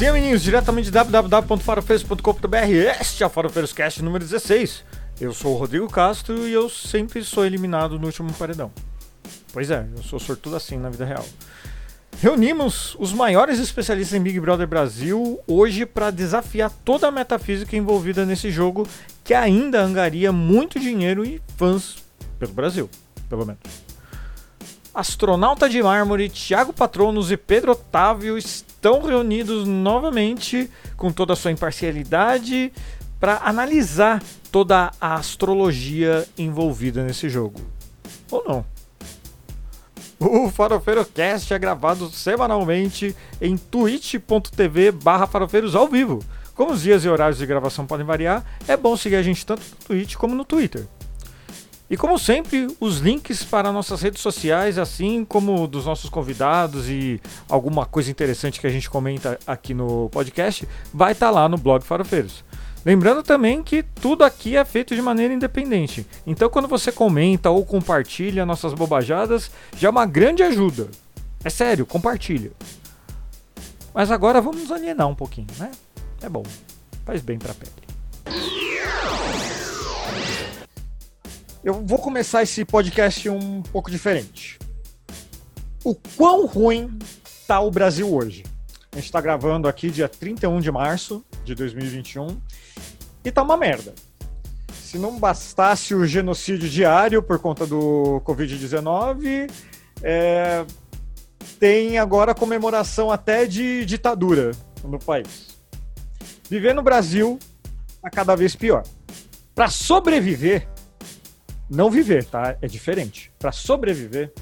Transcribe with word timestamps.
Sim, 0.00 0.06
amiguinhos, 0.06 0.42
diretamente 0.42 0.86
de 0.86 0.92
www.farofeiros.com.br, 0.92 2.56
este 2.98 3.22
é 3.22 3.26
o 3.26 3.28
Farofeiros 3.28 3.70
Cast 3.74 4.02
número 4.02 4.24
16. 4.24 4.82
Eu 5.20 5.34
sou 5.34 5.52
o 5.52 5.58
Rodrigo 5.58 5.86
Castro 5.90 6.48
e 6.48 6.52
eu 6.54 6.70
sempre 6.70 7.22
sou 7.22 7.44
eliminado 7.44 7.98
no 7.98 8.06
último 8.06 8.32
paredão. 8.32 8.72
Pois 9.52 9.70
é, 9.70 9.86
eu 9.94 10.02
sou 10.02 10.18
sortudo 10.18 10.56
assim 10.56 10.78
na 10.78 10.88
vida 10.88 11.04
real. 11.04 11.26
Reunimos 12.18 12.96
os 12.98 13.12
maiores 13.12 13.58
especialistas 13.58 14.18
em 14.18 14.22
Big 14.22 14.40
Brother 14.40 14.66
Brasil 14.66 15.38
hoje 15.46 15.84
para 15.84 16.10
desafiar 16.10 16.70
toda 16.82 17.08
a 17.08 17.12
metafísica 17.12 17.76
envolvida 17.76 18.24
nesse 18.24 18.50
jogo 18.50 18.88
que 19.22 19.34
ainda 19.34 19.82
angaria 19.82 20.32
muito 20.32 20.80
dinheiro 20.80 21.26
e 21.26 21.42
fãs 21.58 21.96
pelo 22.38 22.54
Brasil, 22.54 22.88
pelo 23.28 23.44
menos. 23.44 23.89
Astronauta 24.92 25.68
de 25.68 25.82
Mármore, 25.82 26.28
Thiago 26.28 26.72
Patronos 26.72 27.30
e 27.30 27.36
Pedro 27.36 27.72
Otávio 27.72 28.36
estão 28.36 29.00
reunidos 29.02 29.66
novamente 29.66 30.68
com 30.96 31.12
toda 31.12 31.32
a 31.32 31.36
sua 31.36 31.52
imparcialidade 31.52 32.72
para 33.20 33.40
analisar 33.44 34.22
toda 34.50 34.90
a 35.00 35.14
astrologia 35.14 36.26
envolvida 36.36 37.04
nesse 37.04 37.28
jogo. 37.28 37.60
Ou 38.30 38.44
não? 38.46 38.64
O 40.18 40.50
Farofeiro 40.50 41.04
Cast 41.04 41.54
é 41.54 41.58
gravado 41.58 42.10
semanalmente 42.10 43.16
em 43.40 43.56
twitch.tv 43.56 44.92
barra 44.92 45.26
farofeiros 45.26 45.74
ao 45.74 45.88
vivo. 45.88 46.22
Como 46.54 46.72
os 46.72 46.82
dias 46.82 47.04
e 47.04 47.08
horários 47.08 47.38
de 47.38 47.46
gravação 47.46 47.86
podem 47.86 48.04
variar, 48.04 48.44
é 48.68 48.76
bom 48.76 48.96
seguir 48.96 49.16
a 49.16 49.22
gente 49.22 49.46
tanto 49.46 49.62
no 49.62 49.86
Twitch 49.86 50.16
como 50.16 50.34
no 50.34 50.44
Twitter. 50.44 50.86
E 51.90 51.96
como 51.96 52.16
sempre, 52.20 52.68
os 52.78 52.98
links 52.98 53.42
para 53.42 53.72
nossas 53.72 54.00
redes 54.00 54.22
sociais, 54.22 54.78
assim 54.78 55.24
como 55.24 55.66
dos 55.66 55.86
nossos 55.86 56.08
convidados 56.08 56.88
e 56.88 57.20
alguma 57.48 57.84
coisa 57.84 58.08
interessante 58.08 58.60
que 58.60 58.66
a 58.66 58.70
gente 58.70 58.88
comenta 58.88 59.36
aqui 59.44 59.74
no 59.74 60.08
podcast, 60.10 60.68
vai 60.94 61.10
estar 61.10 61.26
tá 61.26 61.32
lá 61.32 61.48
no 61.48 61.58
blog 61.58 61.82
Farofeiros. 61.82 62.44
Lembrando 62.86 63.24
também 63.24 63.60
que 63.60 63.82
tudo 63.82 64.22
aqui 64.22 64.56
é 64.56 64.64
feito 64.64 64.94
de 64.94 65.02
maneira 65.02 65.34
independente. 65.34 66.06
Então 66.24 66.48
quando 66.48 66.68
você 66.68 66.92
comenta 66.92 67.50
ou 67.50 67.66
compartilha 67.66 68.46
nossas 68.46 68.72
bobajadas, 68.72 69.50
já 69.76 69.88
é 69.88 69.90
uma 69.90 70.06
grande 70.06 70.44
ajuda. 70.44 70.88
É 71.42 71.50
sério, 71.50 71.84
compartilha. 71.84 72.52
Mas 73.92 74.12
agora 74.12 74.40
vamos 74.40 74.70
alienar 74.70 75.08
um 75.08 75.14
pouquinho, 75.16 75.48
né? 75.58 75.72
É 76.22 76.28
bom. 76.28 76.44
Faz 77.04 77.20
bem 77.20 77.36
pra 77.36 77.52
pele. 77.52 77.89
Eu 81.62 81.74
vou 81.74 81.98
começar 81.98 82.42
esse 82.42 82.64
podcast 82.64 83.28
um 83.28 83.60
pouco 83.60 83.90
diferente. 83.90 84.58
O 85.84 85.94
quão 86.16 86.46
ruim 86.46 86.98
tá 87.46 87.60
o 87.60 87.70
Brasil 87.70 88.10
hoje? 88.10 88.44
A 88.90 88.96
gente 88.96 89.04
está 89.04 89.20
gravando 89.20 89.68
aqui 89.68 89.90
dia 89.90 90.08
31 90.08 90.58
de 90.60 90.72
março 90.72 91.22
de 91.44 91.54
2021 91.54 92.40
e 93.22 93.30
tá 93.30 93.42
uma 93.42 93.58
merda. 93.58 93.94
Se 94.72 94.96
não 94.96 95.18
bastasse 95.18 95.94
o 95.94 96.06
genocídio 96.06 96.66
diário 96.66 97.22
por 97.22 97.38
conta 97.38 97.66
do 97.66 98.22
Covid-19, 98.24 99.50
é, 100.02 100.64
tem 101.58 101.98
agora 101.98 102.34
comemoração 102.34 103.10
até 103.12 103.44
de 103.44 103.84
ditadura 103.84 104.52
no 104.82 104.98
país. 104.98 105.58
Viver 106.48 106.74
no 106.74 106.82
Brasil 106.82 107.38
está 107.96 108.08
cada 108.08 108.34
vez 108.34 108.56
pior. 108.56 108.82
Para 109.54 109.68
sobreviver, 109.68 110.66
não 111.70 111.88
viver, 111.88 112.24
tá? 112.24 112.56
É 112.60 112.66
diferente. 112.66 113.32
Para 113.38 113.52
sobreviver, 113.52 114.32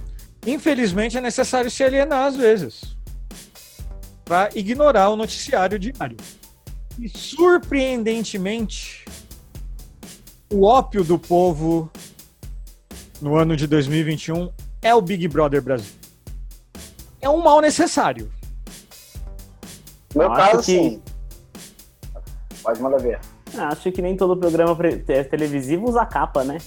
infelizmente 0.46 1.18
é 1.18 1.20
necessário 1.20 1.70
se 1.70 1.84
alienar 1.84 2.26
às 2.26 2.36
vezes 2.36 2.96
para 4.28 4.50
ignorar 4.54 5.08
o 5.08 5.16
noticiário 5.16 5.78
diário. 5.78 6.16
E 6.98 7.08
surpreendentemente, 7.08 9.04
o 10.52 10.64
ópio 10.64 11.02
do 11.02 11.18
povo 11.18 11.90
no 13.22 13.36
ano 13.36 13.56
de 13.56 13.66
2021 13.66 14.52
é 14.82 14.94
o 14.94 15.00
Big 15.00 15.26
Brother 15.28 15.62
Brasil. 15.62 15.94
É 17.20 17.28
um 17.28 17.42
mal 17.42 17.60
necessário. 17.60 18.30
No 20.14 20.20
meu 20.20 20.30
caso, 20.30 20.58
que... 20.58 20.62
sim. 20.62 21.02
Pode 22.62 22.82
mandar 22.82 22.98
ver. 22.98 23.18
Acho 23.56 23.90
que 23.90 24.02
nem 24.02 24.14
todo 24.14 24.36
programa 24.36 24.76
televisivo 25.30 25.88
usa 25.88 26.04
capa, 26.04 26.44
né? 26.44 26.58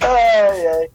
Ai, 0.00 0.66
ai. 0.66 0.90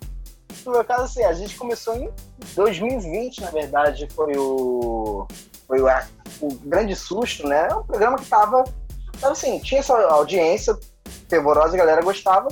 No 0.65 0.71
meu 0.73 0.83
caso, 0.83 1.03
assim, 1.03 1.23
a 1.23 1.33
gente 1.33 1.55
começou 1.55 1.95
em 1.95 2.11
2020, 2.55 3.41
na 3.41 3.51
verdade, 3.51 4.07
foi 4.13 4.37
o. 4.37 5.27
Foi 5.67 5.79
o, 5.81 5.87
o 6.41 6.53
grande 6.55 6.95
susto, 6.95 7.47
né? 7.47 7.67
É 7.69 7.75
um 7.75 7.83
programa 7.83 8.17
que 8.17 8.25
tava. 8.25 8.63
Tava 9.19 9.33
assim, 9.33 9.59
tinha 9.59 9.79
essa 9.79 9.95
audiência 10.07 10.77
fervorosa, 11.29 11.75
a 11.75 11.77
galera 11.77 12.01
gostava, 12.01 12.49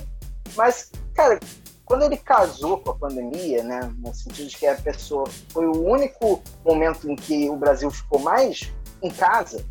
mas, 0.55 0.91
cara, 1.13 1.39
quando 1.83 2.03
ele 2.03 2.17
casou 2.17 2.77
com 2.77 2.91
a 2.91 2.95
pandemia, 2.95 3.63
né, 3.63 3.91
no 3.97 4.13
sentido 4.13 4.47
de 4.47 4.55
que 4.55 4.67
a 4.67 4.75
pessoa 4.75 5.27
foi 5.49 5.65
o 5.65 5.83
único 5.83 6.41
momento 6.63 7.09
em 7.09 7.15
que 7.15 7.49
o 7.49 7.57
Brasil 7.57 7.89
ficou 7.89 8.19
mais 8.19 8.71
em 9.01 9.09
casa, 9.09 9.65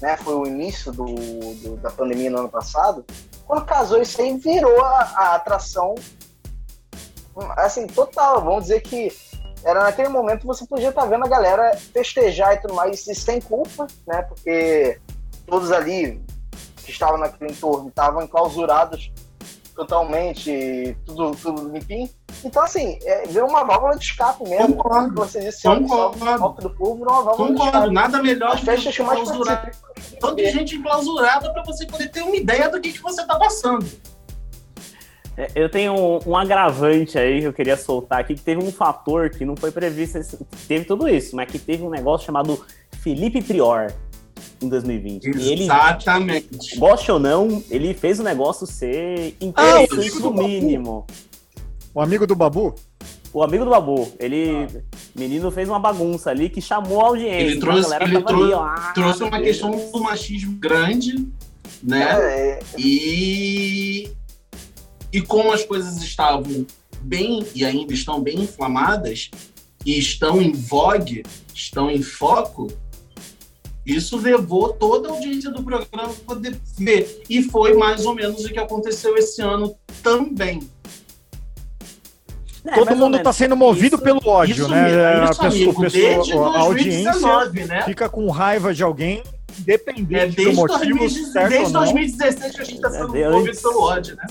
né, 0.00 0.16
foi 0.16 0.34
o 0.34 0.46
início 0.46 0.92
do, 0.92 1.04
do, 1.04 1.76
da 1.76 1.90
pandemia 1.90 2.30
no 2.30 2.38
ano 2.38 2.48
passado, 2.48 3.04
quando 3.46 3.64
casou 3.64 4.00
isso 4.00 4.20
aí 4.20 4.36
virou 4.36 4.80
a, 4.84 5.00
a, 5.16 5.34
atração, 5.34 5.94
assim, 7.56 7.86
total, 7.86 8.42
vamos 8.42 8.64
dizer 8.64 8.80
que 8.80 9.12
era 9.64 9.82
naquele 9.82 10.08
momento 10.08 10.46
você 10.46 10.66
podia 10.66 10.90
estar 10.90 11.02
tá 11.02 11.08
vendo 11.08 11.24
a 11.24 11.28
galera 11.28 11.76
festejar 11.76 12.54
e 12.54 12.60
tudo 12.60 12.74
mais, 12.74 13.06
e 13.06 13.14
sem 13.14 13.40
culpa, 13.40 13.86
né, 14.06 14.22
porque 14.22 15.00
todos 15.46 15.72
ali 15.72 16.22
que 16.84 16.90
estavam 16.90 17.18
naquele 17.18 17.52
entorno 17.52 17.88
estavam 17.88 18.22
enclausurados 18.22 19.12
totalmente, 19.74 20.96
tudo, 21.06 21.36
tudo 21.36 21.68
limpinho. 21.68 22.10
Então, 22.44 22.62
assim, 22.62 22.98
é, 23.02 23.26
virou 23.26 23.48
uma 23.48 23.64
válvula 23.64 23.96
de 23.96 24.04
escape 24.04 24.44
mesmo. 24.48 24.76
Concordo. 24.76 25.14
Você 25.16 25.40
disse, 25.40 25.62
Concordo. 25.62 26.44
O 26.44 26.48
do 26.52 26.70
povo 26.70 26.96
virou 26.96 27.12
uma 27.12 27.22
válvula 27.22 27.48
Concordo. 27.48 27.70
de 27.70 27.76
escape. 27.76 27.94
Nada 27.94 28.22
melhor 28.22 28.52
As 28.52 28.60
festas 28.60 28.96
que 28.96 29.02
mais 29.02 29.22
clausurar. 29.22 29.70
Tanta 30.20 30.50
gente 30.50 30.76
enclausurada 30.76 31.52
para 31.52 31.62
você 31.64 31.86
poder 31.86 32.08
ter 32.08 32.22
uma 32.22 32.36
ideia 32.36 32.68
do 32.68 32.80
que, 32.80 32.92
que 32.92 33.02
você 33.02 33.22
está 33.22 33.36
passando. 33.36 33.86
É, 35.36 35.48
eu 35.54 35.68
tenho 35.68 35.94
um, 35.94 36.18
um, 36.26 36.36
agravante 36.36 37.16
aí 37.16 37.40
que 37.40 37.46
eu 37.46 37.52
queria 37.52 37.76
soltar 37.76 38.20
aqui, 38.20 38.34
que 38.34 38.40
teve 38.40 38.62
um 38.62 38.72
fator 38.72 39.30
que 39.30 39.44
não 39.44 39.56
foi 39.56 39.70
previsto, 39.70 40.18
teve 40.66 40.84
tudo 40.84 41.08
isso, 41.08 41.36
mas 41.36 41.48
que 41.48 41.60
teve 41.60 41.84
um 41.84 41.90
negócio 41.90 42.26
chamado 42.26 42.60
Felipe 43.00 43.40
Prior 43.40 43.92
em 44.60 44.68
2020. 44.68 45.26
Exatamente. 45.26 46.48
E 46.50 46.72
ele, 46.72 46.80
goste 46.80 47.12
ou 47.12 47.20
não, 47.20 47.62
ele 47.70 47.94
fez 47.94 48.18
o 48.18 48.24
negócio 48.24 48.66
ser 48.66 49.36
interessante 49.40 50.16
ah, 50.16 50.20
no 50.20 50.32
mínimo. 50.32 51.06
O 51.98 52.00
amigo 52.00 52.28
do 52.28 52.36
Babu? 52.36 52.76
O 53.32 53.42
amigo 53.42 53.64
do 53.64 53.72
Babu. 53.72 54.12
Ele. 54.20 54.68
Menino 55.16 55.50
fez 55.50 55.68
uma 55.68 55.80
bagunça 55.80 56.30
ali 56.30 56.48
que 56.48 56.60
chamou 56.60 57.00
a 57.00 57.08
audiência. 57.08 57.40
Ele 57.40 57.58
trouxe, 57.58 57.92
ele 57.92 58.22
trou 58.22 58.44
ali, 58.44 58.52
ah, 58.52 58.92
trouxe 58.94 59.24
uma 59.24 59.40
questão 59.40 59.72
do 59.72 60.00
machismo 60.00 60.52
grande, 60.60 61.26
né? 61.82 62.06
É. 62.20 62.60
E. 62.78 64.12
E 65.12 65.20
como 65.22 65.50
as 65.50 65.64
coisas 65.64 66.00
estavam 66.00 66.64
bem 67.00 67.44
e 67.52 67.64
ainda 67.64 67.92
estão 67.92 68.20
bem 68.20 68.42
inflamadas, 68.42 69.28
e 69.84 69.98
estão 69.98 70.40
em 70.40 70.52
vogue, 70.52 71.24
estão 71.52 71.90
em 71.90 72.00
foco, 72.00 72.68
isso 73.84 74.16
levou 74.18 74.72
toda 74.72 75.08
a 75.08 75.12
audiência 75.14 75.50
do 75.50 75.64
programa 75.64 75.88
para 76.14 76.34
poder 76.36 76.60
ver. 76.78 77.24
E 77.28 77.42
foi 77.42 77.74
mais 77.74 78.06
ou 78.06 78.14
menos 78.14 78.44
o 78.44 78.48
que 78.50 78.58
aconteceu 78.60 79.16
esse 79.16 79.42
ano 79.42 79.74
também. 80.00 80.60
É, 82.64 82.74
Todo 82.74 82.96
mundo 82.96 83.16
está 83.16 83.32
sendo 83.32 83.56
movido 83.56 83.96
isso, 83.96 84.04
pelo 84.04 84.20
ódio, 84.26 84.52
isso, 84.52 84.68
né? 84.68 85.24
Isso, 85.24 85.42
a, 85.42 85.50
pessoa, 85.50 85.80
pessoa, 85.80 86.56
a 86.56 86.60
audiência 86.60 87.66
né? 87.66 87.82
fica 87.84 88.08
com 88.08 88.28
raiva 88.30 88.74
de 88.74 88.82
alguém, 88.82 89.22
independente 89.58 90.40
é, 90.40 90.44
do 90.44 90.52
motivo 90.54 90.98
2016, 90.98 91.32
certo 91.32 91.48
Desde 91.50 91.72
2016 91.72 92.54
que 92.54 92.60
a 92.60 92.64
gente 92.64 92.76
está 92.76 92.90
sendo 92.90 93.16
é, 93.16 93.30
movido 93.30 93.60
pelo 93.60 93.82
ódio, 93.82 94.16
né? 94.16 94.26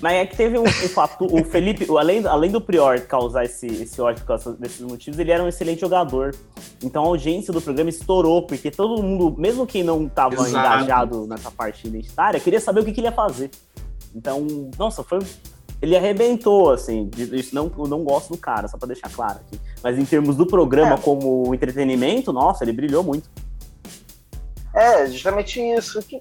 Mas 0.00 0.14
é 0.14 0.26
que 0.26 0.36
teve 0.36 0.58
um, 0.58 0.64
um 0.64 0.88
fato, 0.88 1.26
o 1.26 1.44
Felipe, 1.44 1.86
além, 1.96 2.26
além 2.26 2.50
do 2.50 2.60
Prior 2.60 3.00
causar 3.00 3.44
esse, 3.44 3.66
esse 3.66 4.00
ódio 4.00 4.20
por 4.20 4.28
causa 4.28 4.52
desses 4.54 4.80
motivos, 4.80 5.18
ele 5.18 5.30
era 5.30 5.42
um 5.42 5.48
excelente 5.48 5.80
jogador. 5.80 6.34
Então 6.82 7.04
a 7.04 7.06
audiência 7.06 7.52
do 7.52 7.60
programa 7.60 7.90
estourou, 7.90 8.42
porque 8.42 8.70
todo 8.70 9.02
mundo, 9.02 9.34
mesmo 9.38 9.66
quem 9.66 9.82
não 9.82 10.06
estava 10.06 10.48
engajado 10.48 11.26
nessa 11.26 11.50
parte 11.50 11.86
identitária, 11.86 12.40
queria 12.40 12.60
saber 12.60 12.80
o 12.80 12.84
que, 12.84 12.92
que, 12.92 13.00
ele 13.00 13.06
ia 13.06 13.12
fazer. 13.12 13.50
Então, 14.14 14.46
nossa, 14.78 15.02
foi. 15.02 15.20
Ele 15.82 15.96
arrebentou, 15.96 16.70
assim. 16.70 17.10
Isso 17.16 17.54
não, 17.54 17.70
eu 17.76 17.86
não 17.86 18.04
gosto 18.04 18.32
do 18.32 18.38
cara, 18.38 18.68
só 18.68 18.78
pra 18.78 18.86
deixar 18.86 19.10
claro 19.10 19.40
aqui. 19.40 19.60
Mas 19.82 19.98
em 19.98 20.04
termos 20.04 20.36
do 20.36 20.46
programa 20.46 20.94
é. 20.94 20.98
como 20.98 21.54
entretenimento, 21.54 22.32
nossa, 22.32 22.64
ele 22.64 22.72
brilhou 22.72 23.02
muito. 23.02 23.28
É, 24.74 25.06
justamente 25.06 25.60
isso 25.60 26.00
que 26.02 26.20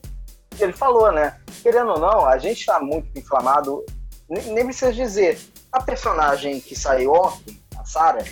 ele 0.59 0.73
falou, 0.73 1.11
né? 1.11 1.39
Querendo 1.61 1.91
ou 1.91 1.99
não, 1.99 2.25
a 2.25 2.37
gente 2.37 2.59
está 2.59 2.79
muito 2.79 3.07
inflamado. 3.17 3.83
nem, 4.29 4.43
nem 4.53 4.65
precisa 4.65 4.91
dizer. 4.91 5.39
A 5.71 5.81
personagem 5.81 6.59
que 6.59 6.75
saiu 6.75 7.13
ontem, 7.13 7.59
a 7.77 7.85
Sarah, 7.85 8.23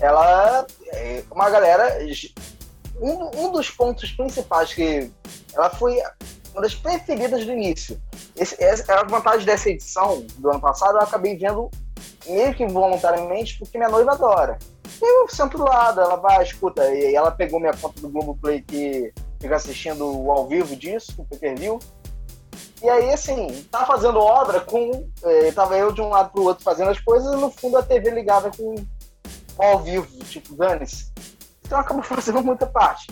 ela 0.00 0.66
é 0.92 1.22
uma 1.30 1.50
galera. 1.50 1.98
Um, 3.00 3.46
um 3.46 3.52
dos 3.52 3.70
pontos 3.70 4.10
principais 4.12 4.72
que 4.72 5.10
ela 5.54 5.68
foi 5.70 6.00
uma 6.52 6.62
das 6.62 6.74
preferidas 6.74 7.44
do 7.44 7.52
início. 7.52 8.00
Esse, 8.34 8.62
essa, 8.62 8.94
a 8.94 9.04
vantagem 9.04 9.44
dessa 9.44 9.68
edição 9.68 10.24
do 10.38 10.50
ano 10.50 10.60
passado, 10.60 10.96
eu 10.96 11.02
acabei 11.02 11.36
vendo 11.36 11.70
meio 12.26 12.54
que 12.54 12.66
voluntariamente, 12.66 13.58
porque 13.58 13.76
minha 13.76 13.90
noiva 13.90 14.12
adora. 14.12 14.58
E 15.00 15.04
eu 15.04 15.28
sento 15.28 15.58
do 15.58 15.64
lado, 15.64 16.00
ela 16.00 16.16
vai, 16.16 16.42
escuta, 16.42 16.82
e 16.90 17.14
ela 17.14 17.30
pegou 17.30 17.60
minha 17.60 17.76
conta 17.76 18.00
do 18.00 18.08
Globoplay 18.08 18.62
que 18.62 19.12
fica 19.40 19.56
assistindo 19.56 20.04
ao 20.30 20.46
vivo 20.46 20.74
disso, 20.76 21.12
o 21.18 21.24
pay 21.24 21.38
per 21.38 21.80
E 22.82 22.88
aí, 22.88 23.12
assim, 23.12 23.66
tá 23.70 23.84
fazendo 23.86 24.18
obra 24.18 24.60
com. 24.60 25.08
Eh, 25.22 25.52
tava 25.52 25.76
eu 25.76 25.92
de 25.92 26.00
um 26.00 26.08
lado 26.08 26.30
pro 26.30 26.44
outro 26.44 26.64
fazendo 26.64 26.90
as 26.90 27.00
coisas 27.00 27.32
e 27.32 27.36
no 27.36 27.50
fundo 27.50 27.76
a 27.76 27.82
TV 27.82 28.10
ligada 28.10 28.50
com, 28.56 28.74
ao 29.58 29.80
vivo, 29.80 30.06
tipo, 30.24 30.54
dane-se. 30.54 31.12
Então 31.64 31.78
acabou 31.78 32.02
fazendo 32.04 32.42
muita 32.42 32.66
parte. 32.66 33.06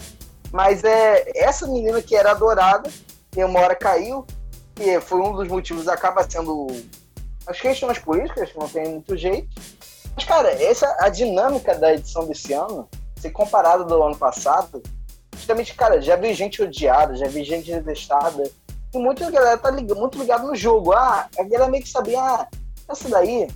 Mas 0.53 0.85
é 0.85 1.25
essa 1.35 1.67
menina 1.67 2.01
que 2.01 2.15
era 2.15 2.31
adorada, 2.31 2.89
e 3.37 3.43
uma 3.43 3.61
hora 3.61 3.75
caiu, 3.75 4.25
e 4.79 5.01
foi 5.01 5.21
um 5.21 5.33
dos 5.33 5.49
motivos, 5.49 5.89
acaba 5.89 6.29
sendo 6.29 6.69
as 7.47 7.61
questões 7.61 7.99
políticas, 7.99 8.51
não 8.55 8.69
tem 8.69 8.89
muito 8.89 9.17
jeito. 9.17 9.49
Mas, 10.15 10.25
cara, 10.25 10.51
essa 10.63 10.97
a 11.01 11.09
dinâmica 11.09 11.75
da 11.75 11.93
edição 11.93 12.27
desse 12.27 12.53
ano, 12.53 12.89
se 13.19 13.31
comparado 13.31 13.85
do 13.85 14.03
ano 14.03 14.17
passado, 14.17 14.83
justamente, 15.45 15.75
cara, 15.75 16.01
já 16.01 16.17
vi 16.17 16.33
gente 16.33 16.63
odiada, 16.63 17.15
já 17.15 17.29
vi 17.29 17.45
gente 17.45 17.71
detestada. 17.71 18.51
E 18.93 18.99
muita 18.99 19.31
galera 19.31 19.59
tá 19.59 19.71
ligado, 19.71 19.99
muito 19.99 20.19
ligado 20.19 20.47
no 20.47 20.57
jogo. 20.57 20.93
Ah, 20.93 21.29
a 21.39 21.43
galera 21.43 21.71
meio 21.71 21.83
que 21.83 21.91
sabia, 21.91 22.19
ah, 22.19 22.49
essa 22.89 23.09
daí, 23.09 23.49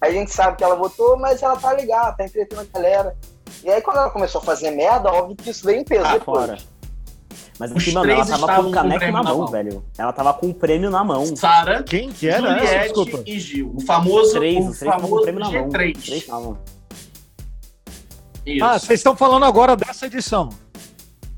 a 0.00 0.10
gente 0.10 0.30
sabe 0.30 0.56
que 0.56 0.64
ela 0.64 0.76
votou, 0.76 1.18
mas 1.18 1.42
ela 1.42 1.56
tá 1.56 1.74
ligada, 1.74 2.16
tá 2.16 2.24
entretendo 2.24 2.60
a 2.60 2.78
galera. 2.78 3.16
E 3.64 3.68
aí, 3.68 3.82
quando 3.82 3.96
ela 3.98 4.10
começou 4.10 4.40
a 4.40 4.44
fazer 4.44 4.70
merda, 4.70 5.10
óbvio 5.12 5.36
que 5.36 5.50
isso 5.50 5.66
veio 5.66 5.80
em 5.80 5.84
peso 5.84 6.06
ah, 6.06 6.12
depois. 6.12 6.46
Fora. 6.46 6.58
Mas 7.58 7.72
assim, 7.72 7.92
mano, 7.92 8.10
ela 8.10 8.24
tava 8.24 8.62
com 8.62 8.68
o 8.70 8.72
caneco 8.72 9.12
na 9.12 9.22
mão, 9.22 9.46
velho. 9.48 9.84
Ela 9.98 10.12
tava 10.12 10.32
com 10.32 10.48
o 10.48 10.54
prêmio 10.54 10.88
na 10.88 11.04
mão. 11.04 11.36
Sara, 11.36 11.82
quem 11.82 12.10
que 12.10 12.26
era? 12.26 12.54
Juliette 12.54 12.94
Desculpa. 12.94 13.22
e 13.26 13.38
Gil. 13.38 13.74
O 13.76 13.80
famoso, 13.82 14.32
três, 14.32 14.66
o 14.66 14.84
famoso 14.84 15.22
prêmio 15.22 15.40
na 15.40 15.50
mão. 15.50 15.68
Três. 15.68 16.04
Três 16.04 16.26
na 16.26 16.40
mão. 16.40 16.58
Isso. 18.46 18.64
Ah, 18.64 18.78
vocês 18.78 19.00
estão 19.00 19.14
falando 19.14 19.44
agora 19.44 19.76
dessa 19.76 20.06
edição. 20.06 20.48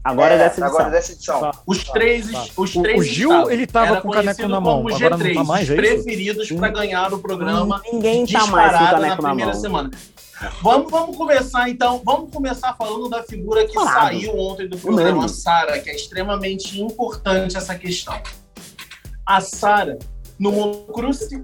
Agora 0.04 0.34
é, 0.34 0.38
dessa 0.38 0.60
edição. 0.60 0.69
Agora 0.69 0.90
dessa 0.90 1.12
edição. 1.12 1.40
Tá. 1.40 1.52
Os 1.66 1.84
três, 1.84 2.31
tá. 2.31 2.44
os 2.56 2.72
três 2.72 3.00
o, 3.00 3.02
Gil, 3.04 3.50
ele 3.50 3.66
tava 3.66 4.00
com 4.00 4.08
o 4.08 4.12
caneco 4.12 4.49
na 4.49 4.60
mão. 4.60 4.81
Agora 4.81 5.16
G3, 5.16 5.34
não 5.34 5.43
tá 5.43 5.44
mais, 5.44 5.70
é 5.70 5.76
preferidos 5.76 6.50
para 6.50 6.69
ganhar 6.69 7.12
o 7.14 7.19
programa. 7.19 7.81
Ninguém 7.90 8.26
tá 8.26 8.46
mais 8.46 8.76
com 8.76 8.84
o 8.84 8.90
caneco 8.90 9.00
na, 9.00 9.28
na 9.28 9.34
primeira 9.34 9.54
semana. 9.54 9.90
Vamos, 10.60 10.90
vamos 10.90 11.16
começar 11.16 11.69
então. 11.69 12.02
Vamos 12.04 12.32
começar 12.32 12.75
falando 12.75 13.08
da 13.08 13.22
figura 13.22 13.64
que 13.64 13.75
claro. 13.75 13.90
saiu 13.90 14.37
ontem 14.37 14.69
do 14.69 14.76
programa 14.76 15.28
Sara, 15.28 15.78
que 15.78 15.88
é 15.88 15.94
extremamente 15.94 16.81
importante 16.81 17.56
essa 17.56 17.76
questão. 17.76 18.20
A 19.25 19.40
Sara, 19.40 19.99
no 20.38 20.50
Monocruci. 20.50 21.40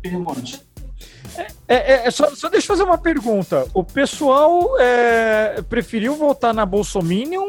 Pergunte. 0.00 0.62
É, 1.66 1.74
é, 1.74 2.06
é, 2.06 2.10
só, 2.10 2.34
só 2.34 2.48
deixa 2.48 2.66
eu 2.66 2.76
fazer 2.76 2.88
uma 2.88 2.98
pergunta. 2.98 3.66
O 3.74 3.82
pessoal 3.82 4.78
é, 4.78 5.60
preferiu 5.68 6.14
votar 6.14 6.54
na 6.54 6.64
Bolsominion 6.64 7.48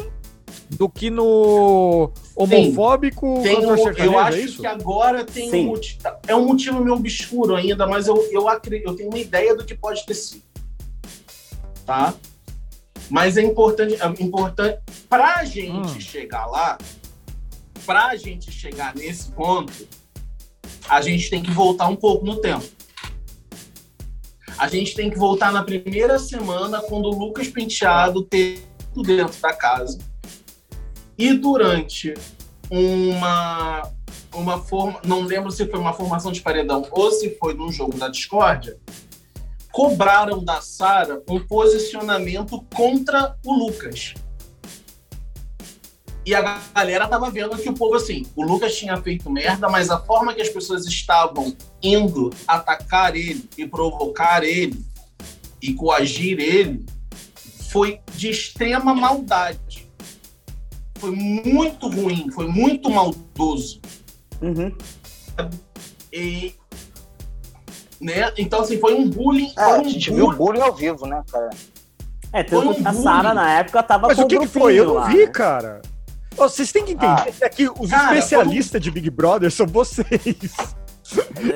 do 0.69 0.89
que 0.89 1.09
no 1.09 2.11
homofóbico 2.35 3.41
tem, 3.43 3.55
tem 3.55 3.65
um, 3.65 3.75
Eu 3.75 4.13
é 4.13 4.17
acho 4.17 4.43
é 4.57 4.61
que 4.61 4.67
agora 4.67 5.23
tem 5.23 5.49
Sim. 5.49 5.65
um 5.65 5.69
motivo. 5.69 5.99
É 6.27 6.35
um 6.35 6.45
motivo 6.45 6.79
meio 6.79 6.95
obscuro 6.95 7.55
ainda, 7.55 7.85
mas 7.87 8.07
eu, 8.07 8.17
eu, 8.31 8.47
acredito, 8.47 8.89
eu 8.89 8.95
tenho 8.95 9.09
uma 9.09 9.19
ideia 9.19 9.55
do 9.55 9.65
que 9.65 9.75
pode 9.75 10.05
ter 10.05 10.13
sido 10.13 10.51
tá? 11.85 12.13
Mas 13.09 13.35
é 13.35 13.41
importante, 13.41 13.95
é 14.01 14.23
importante 14.23 14.79
para 15.09 15.35
a 15.35 15.45
gente 15.45 15.97
hum. 15.97 15.99
chegar 15.99 16.45
lá, 16.45 16.77
para 17.85 18.07
a 18.07 18.15
gente 18.15 18.51
chegar 18.51 18.95
nesse 18.95 19.31
ponto, 19.31 19.73
a 20.87 21.01
gente 21.01 21.29
tem 21.29 21.43
que 21.43 21.51
voltar 21.51 21.87
um 21.87 21.95
pouco 21.95 22.25
no 22.25 22.39
tempo. 22.39 22.65
A 24.57 24.67
gente 24.67 24.93
tem 24.95 25.09
que 25.09 25.17
voltar 25.17 25.51
na 25.51 25.63
primeira 25.63 26.19
semana, 26.19 26.81
quando 26.81 27.05
o 27.05 27.17
Lucas 27.17 27.47
Penteado 27.47 28.23
teve 28.23 28.63
dentro 28.95 29.41
da 29.41 29.53
casa. 29.53 29.97
E 31.21 31.33
durante 31.33 32.15
uma, 32.67 33.87
uma 34.33 34.59
forma, 34.59 34.99
não 35.05 35.21
lembro 35.21 35.51
se 35.51 35.67
foi 35.67 35.79
uma 35.79 35.93
formação 35.93 36.31
de 36.31 36.41
paredão 36.41 36.83
ou 36.89 37.11
se 37.11 37.37
foi 37.37 37.53
num 37.53 37.71
jogo 37.71 37.95
da 37.95 38.07
discórdia, 38.07 38.79
cobraram 39.71 40.43
da 40.43 40.61
Sara 40.61 41.21
um 41.29 41.39
posicionamento 41.39 42.65
contra 42.75 43.37
o 43.45 43.53
Lucas. 43.53 44.15
E 46.25 46.33
a 46.33 46.41
galera 46.73 47.07
tava 47.07 47.29
vendo 47.29 47.55
que 47.55 47.69
o 47.69 47.73
povo, 47.75 47.97
assim, 47.97 48.25
o 48.35 48.43
Lucas 48.43 48.75
tinha 48.75 48.99
feito 48.99 49.29
merda, 49.29 49.69
mas 49.69 49.91
a 49.91 49.99
forma 49.99 50.33
que 50.33 50.41
as 50.41 50.49
pessoas 50.49 50.87
estavam 50.87 51.55
indo 51.83 52.31
atacar 52.47 53.15
ele 53.15 53.47
e 53.55 53.67
provocar 53.67 54.43
ele 54.43 54.83
e 55.61 55.71
coagir 55.75 56.39
ele 56.39 56.83
foi 57.69 57.99
de 58.15 58.31
extrema 58.31 58.95
maldade. 58.95 59.70
Foi 61.01 61.11
muito 61.11 61.89
ruim, 61.89 62.29
foi 62.29 62.47
muito 62.47 62.87
maldoso. 62.87 63.81
Uhum. 64.39 64.71
E 66.13 66.53
né? 67.99 68.31
Então, 68.37 68.61
assim, 68.61 68.79
foi 68.79 68.93
um 68.93 69.09
bullying. 69.09 69.51
É, 69.57 69.63
a 69.63 69.83
gente 69.83 70.11
bullying. 70.11 70.27
viu 70.27 70.37
bullying 70.37 70.61
ao 70.61 70.75
vivo, 70.75 71.07
né, 71.07 71.23
cara? 71.31 71.49
É, 72.31 72.43
tanto 72.43 72.79
um 72.79 72.87
a 72.87 72.93
Sara 72.93 73.33
na 73.33 73.51
época 73.51 73.81
tava 73.81 74.07
Mas 74.07 74.17
com 74.17 74.23
o 74.23 74.27
que, 74.27 74.39
que 74.39 74.47
foi? 74.47 74.75
Eu 74.75 74.93
não 74.93 75.07
vi, 75.07 75.25
né? 75.25 75.27
cara. 75.27 75.81
vocês 76.37 76.71
têm 76.71 76.85
que 76.85 76.91
entender 76.93 77.33
ah, 77.41 77.49
que 77.49 77.67
os 77.67 77.89
cara, 77.89 78.15
especialistas 78.15 78.79
como... 78.79 78.83
de 78.83 78.91
Big 78.91 79.09
Brother 79.09 79.51
são 79.51 79.65
vocês. 79.65 80.05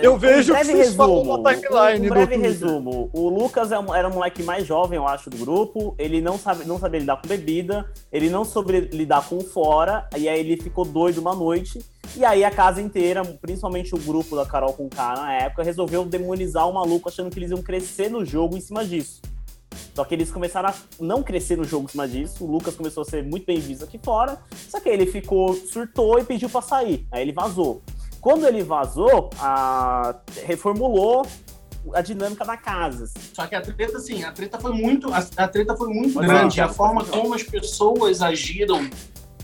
Eu 0.02 0.18
vejo 0.18 0.54
um 0.54 0.58
que 0.58 0.64
vocês 0.64 0.78
resumo, 0.78 1.38
na 1.38 1.56
timeline. 1.56 2.08
Um 2.08 2.10
breve 2.10 2.38
resumo. 2.38 3.10
O 3.14 3.30
Lucas 3.30 3.72
é 3.72 3.76
era 3.76 4.08
o 4.08 4.14
moleque 4.14 4.44
mais 4.44 4.66
jovem, 4.66 4.98
eu 4.98 5.08
acho, 5.08 5.30
do 5.30 5.38
grupo. 5.38 5.96
Ele 5.98 6.22
não 6.22 6.38
sabe, 6.38 6.66
não 6.66 6.80
sabia 6.80 7.00
lidar 7.00 7.22
com 7.22 7.28
bebida, 7.28 7.86
ele 8.12 8.30
não 8.30 8.44
soube 8.44 8.82
lidar 8.92 9.28
com 9.28 9.40
fora, 9.42 10.08
e 10.18 10.28
aí 10.28 10.40
ele 10.40 10.58
ficou 10.58 10.86
doido 10.86 11.20
uma 11.20 11.36
noite. 11.36 11.80
E 12.16 12.24
aí 12.24 12.44
a 12.44 12.52
casa 12.52 12.82
inteira, 12.82 13.24
principalmente 13.42 13.94
o 13.94 13.98
grupo 13.98 14.36
da 14.36 14.46
Carol 14.46 14.74
com 14.74 14.90
K 14.90 15.16
na 15.16 15.34
época, 15.34 15.64
resolveu 15.64 16.06
demonizar 16.06 16.68
o 16.70 16.74
maluco, 16.74 17.10
achando 17.10 17.30
que 17.30 17.40
eles 17.40 17.52
iam 17.52 17.62
crescer 17.62 18.10
no 18.10 18.24
jogo 18.24 18.58
em 18.58 18.62
cima 18.62 18.86
disso. 18.86 19.22
Só 19.94 20.04
que 20.04 20.14
eles 20.14 20.30
começaram 20.30 20.70
a 20.70 20.74
não 21.00 21.24
crescer 21.24 21.58
no 21.58 21.64
jogo 21.64 21.86
em 21.86 21.90
cima 21.90 22.08
disso. 22.08 22.44
O 22.44 22.52
Lucas 22.52 22.76
começou 22.76 23.02
a 23.02 23.06
ser 23.06 23.24
muito 23.24 23.46
bem 23.46 23.60
visto 23.60 23.84
aqui 23.84 23.98
fora. 23.98 24.38
Só 24.70 24.80
que 24.80 24.90
ele 24.90 25.06
ficou, 25.06 25.54
surtou 25.54 26.20
e 26.20 26.24
pediu 26.24 26.50
para 26.50 26.62
sair. 26.62 27.08
Aí 27.12 27.22
ele 27.22 27.32
vazou. 27.32 27.82
Quando 28.26 28.48
ele 28.48 28.64
vazou, 28.64 29.30
a... 29.38 30.16
reformulou 30.48 31.28
a 31.94 32.02
dinâmica 32.02 32.44
da 32.44 32.58
casa. 32.58 33.08
Só 33.32 33.46
que 33.46 33.54
a 33.54 33.62
treta, 33.62 33.98
assim, 33.98 34.24
a 34.24 34.32
treta 34.32 34.60
foi 34.60 34.74
muito, 34.74 35.14
a, 35.14 35.20
a 35.38 35.48
treta 35.48 35.78
foi 35.78 35.90
muito 35.90 36.16
Mas 36.16 36.26
grande. 36.26 36.58
Não, 36.58 36.66
a 36.66 36.70
forma 36.70 37.06
como 37.06 37.36
as 37.36 37.44
pessoas 37.44 38.24
agiram, 38.24 38.90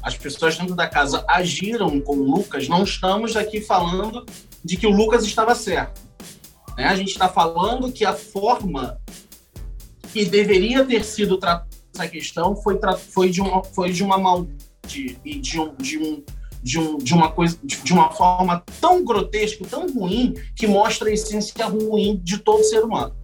as 0.01 0.17
pessoas 0.17 0.57
dentro 0.57 0.73
da 0.73 0.87
casa 0.87 1.23
agiram 1.27 2.01
com 2.01 2.13
o 2.13 2.23
Lucas, 2.23 2.67
não 2.67 2.83
estamos 2.83 3.37
aqui 3.37 3.61
falando 3.61 4.25
de 4.65 4.75
que 4.75 4.87
o 4.87 4.89
Lucas 4.89 5.23
estava 5.25 5.53
certo. 5.53 6.01
Né? 6.75 6.85
A 6.85 6.95
gente 6.95 7.11
está 7.11 7.29
falando 7.29 7.91
que 7.91 8.03
a 8.03 8.13
forma 8.13 8.99
que 10.11 10.25
deveria 10.25 10.83
ter 10.83 11.05
sido 11.05 11.37
tratada 11.37 11.69
essa 11.93 12.07
questão 12.07 12.55
foi, 12.55 12.79
foi, 12.97 13.29
de, 13.29 13.41
uma, 13.41 13.63
foi 13.63 13.91
de 13.91 14.03
uma 14.03 14.17
maldade 14.17 15.19
e 15.23 15.39
de 15.39 15.59
um, 15.59 15.75
de 15.75 15.99
um 15.99 16.23
de, 16.61 16.79
um, 16.79 16.97
de 16.97 17.13
uma 17.13 17.31
coisa 17.31 17.57
de 17.63 17.93
uma 17.93 18.11
forma 18.11 18.63
tão 18.79 19.03
grotesca, 19.03 19.65
tão 19.65 19.87
ruim, 19.91 20.33
que 20.55 20.67
mostra 20.67 21.09
a 21.09 21.13
essência 21.13 21.65
ruim 21.65 22.19
de 22.23 22.37
todo 22.37 22.63
ser 22.63 22.83
humano. 22.83 23.15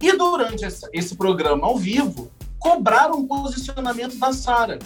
E 0.00 0.16
durante 0.16 0.64
esse, 0.64 0.88
esse 0.92 1.16
programa 1.16 1.66
ao 1.66 1.76
vivo, 1.76 2.30
cobraram 2.58 3.20
o 3.20 3.26
posicionamento 3.26 4.16
da 4.16 4.32
Sara. 4.32 4.78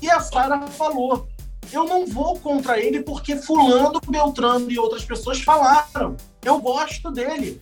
E 0.00 0.10
a 0.10 0.20
Sara 0.20 0.66
falou: 0.66 1.28
eu 1.72 1.84
não 1.84 2.06
vou 2.06 2.38
contra 2.38 2.78
ele 2.78 3.02
porque 3.02 3.36
fulano, 3.36 4.00
Beltrano 4.06 4.70
e 4.70 4.78
outras 4.78 5.04
pessoas 5.04 5.40
falaram. 5.40 6.16
Eu 6.44 6.60
gosto 6.60 7.10
dele. 7.10 7.60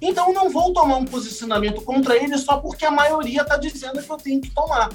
Então 0.00 0.32
não 0.32 0.50
vou 0.50 0.72
tomar 0.72 0.96
um 0.96 1.04
posicionamento 1.04 1.80
contra 1.82 2.16
ele 2.16 2.36
só 2.38 2.58
porque 2.58 2.84
a 2.84 2.90
maioria 2.90 3.42
está 3.42 3.56
dizendo 3.56 4.02
que 4.02 4.10
eu 4.10 4.16
tenho 4.18 4.40
que 4.40 4.50
tomar. 4.50 4.90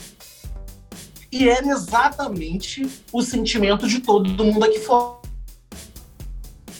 E 1.33 1.49
era 1.49 1.67
exatamente 1.67 2.87
o 3.11 3.23
sentimento 3.23 3.87
de 3.87 4.01
todo 4.01 4.45
mundo 4.45 4.63
aqui 4.63 4.77
fora. 4.77 5.17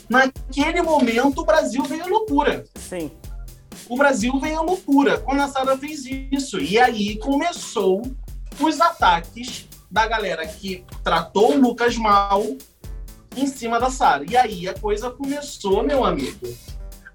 Naquele 0.07 0.79
momento, 0.83 1.41
o 1.41 1.43
Brasil 1.43 1.83
veio 1.86 2.03
à 2.03 2.05
loucura. 2.05 2.63
Sim. 2.75 3.10
O 3.89 3.98
Brasil 3.98 4.39
veio 4.39 4.60
à 4.60 4.62
loucura 4.62 5.17
quando 5.17 5.41
a 5.41 5.48
Sara 5.48 5.75
fez 5.75 6.05
isso. 6.05 6.60
E 6.60 6.77
aí 6.77 7.17
começou 7.17 8.03
os 8.60 8.79
ataques 8.79 9.67
da 9.89 10.05
galera 10.05 10.45
que 10.45 10.86
tratou 11.03 11.55
o 11.55 11.60
Lucas 11.60 11.98
mal 11.98 12.45
em 13.36 13.48
cima 13.48 13.79
da 13.79 13.89
Sara. 13.89 14.24
E 14.29 14.38
aí 14.38 14.69
a 14.69 14.75
coisa 14.75 15.10
começou, 15.10 15.81
meu 15.81 16.05
amigo, 16.05 16.48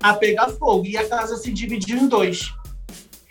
a 0.02 0.12
pegar 0.12 0.48
fogo. 0.48 0.86
E 0.86 0.96
a 0.96 1.08
casa 1.08 1.36
se 1.36 1.52
dividiu 1.52 1.98
em 1.98 2.08
dois. 2.08 2.52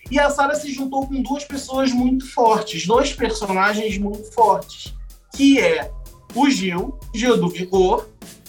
E 0.10 0.20
a 0.20 0.30
Sara 0.30 0.56
se 0.56 0.72
juntou 0.72 1.06
com 1.06 1.22
duas 1.22 1.44
pessoas 1.44 1.92
muito 1.92 2.32
fortes, 2.32 2.86
dois 2.88 3.14
personagens 3.14 3.98
muito 3.98 4.32
fortes, 4.32 4.94
que 5.36 5.60
é 5.60 5.92
o 6.34 6.50
Gil, 6.50 6.98
Gil 7.14 7.38
do 7.38 7.50
Vigor, 7.50 8.08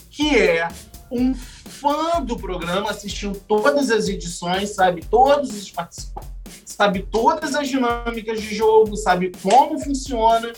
que 0.09 0.37
é 0.37 0.67
um 1.11 1.33
fã 1.33 2.21
do 2.21 2.37
programa, 2.37 2.91
assistiu 2.91 3.33
todas 3.47 3.89
as 3.91 4.07
edições, 4.07 4.71
sabe 4.71 5.03
todos 5.05 5.49
os 5.49 5.71
participantes, 5.71 6.29
sabe 6.65 7.07
todas 7.11 7.55
as 7.55 7.67
dinâmicas 7.67 8.41
de 8.41 8.55
jogo, 8.55 8.95
sabe 8.95 9.31
como 9.41 9.79
funciona. 9.79 10.53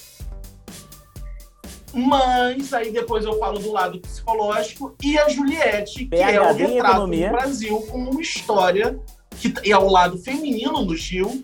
Mas 1.94 2.74
aí 2.74 2.92
depois 2.92 3.26
eu 3.26 3.38
falo 3.38 3.60
do 3.60 3.72
lado 3.72 4.00
psicológico 4.00 4.96
e 5.04 5.18
a 5.18 5.28
Juliette, 5.28 6.06
que 6.06 6.16
é 6.16 6.40
o 6.40 6.54
retrato 6.54 7.08
do 7.08 7.30
Brasil 7.30 7.82
com 7.82 7.98
uma 7.98 8.22
história 8.22 9.00
que 9.42 9.72
é 9.72 9.76
o 9.76 9.90
lado 9.90 10.20
feminino 10.20 10.86
do 10.86 10.96
Gil, 10.96 11.44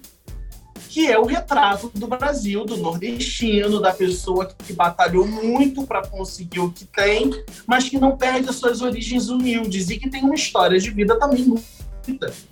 que 0.88 1.08
é 1.08 1.18
o 1.18 1.26
retrato 1.26 1.92
do 1.96 2.08
Brasil, 2.08 2.64
do 2.64 2.78
nordestino, 2.78 3.82
da 3.82 3.92
pessoa 3.92 4.46
que 4.46 4.72
batalhou 4.72 5.28
muito 5.28 5.86
para 5.86 6.08
conseguir 6.08 6.60
o 6.60 6.72
que 6.72 6.86
tem, 6.86 7.32
mas 7.66 7.90
que 7.90 7.98
não 7.98 8.16
perde 8.16 8.50
as 8.50 8.58
suas 8.58 8.82
origens 8.82 9.30
humildes 9.30 9.90
e 9.90 9.98
que 9.98 10.10
tem 10.10 10.24
uma 10.24 10.36
história 10.36 10.80
de 10.80 10.92
vida 10.92 11.18
também 11.18 11.44
muito 11.44 11.66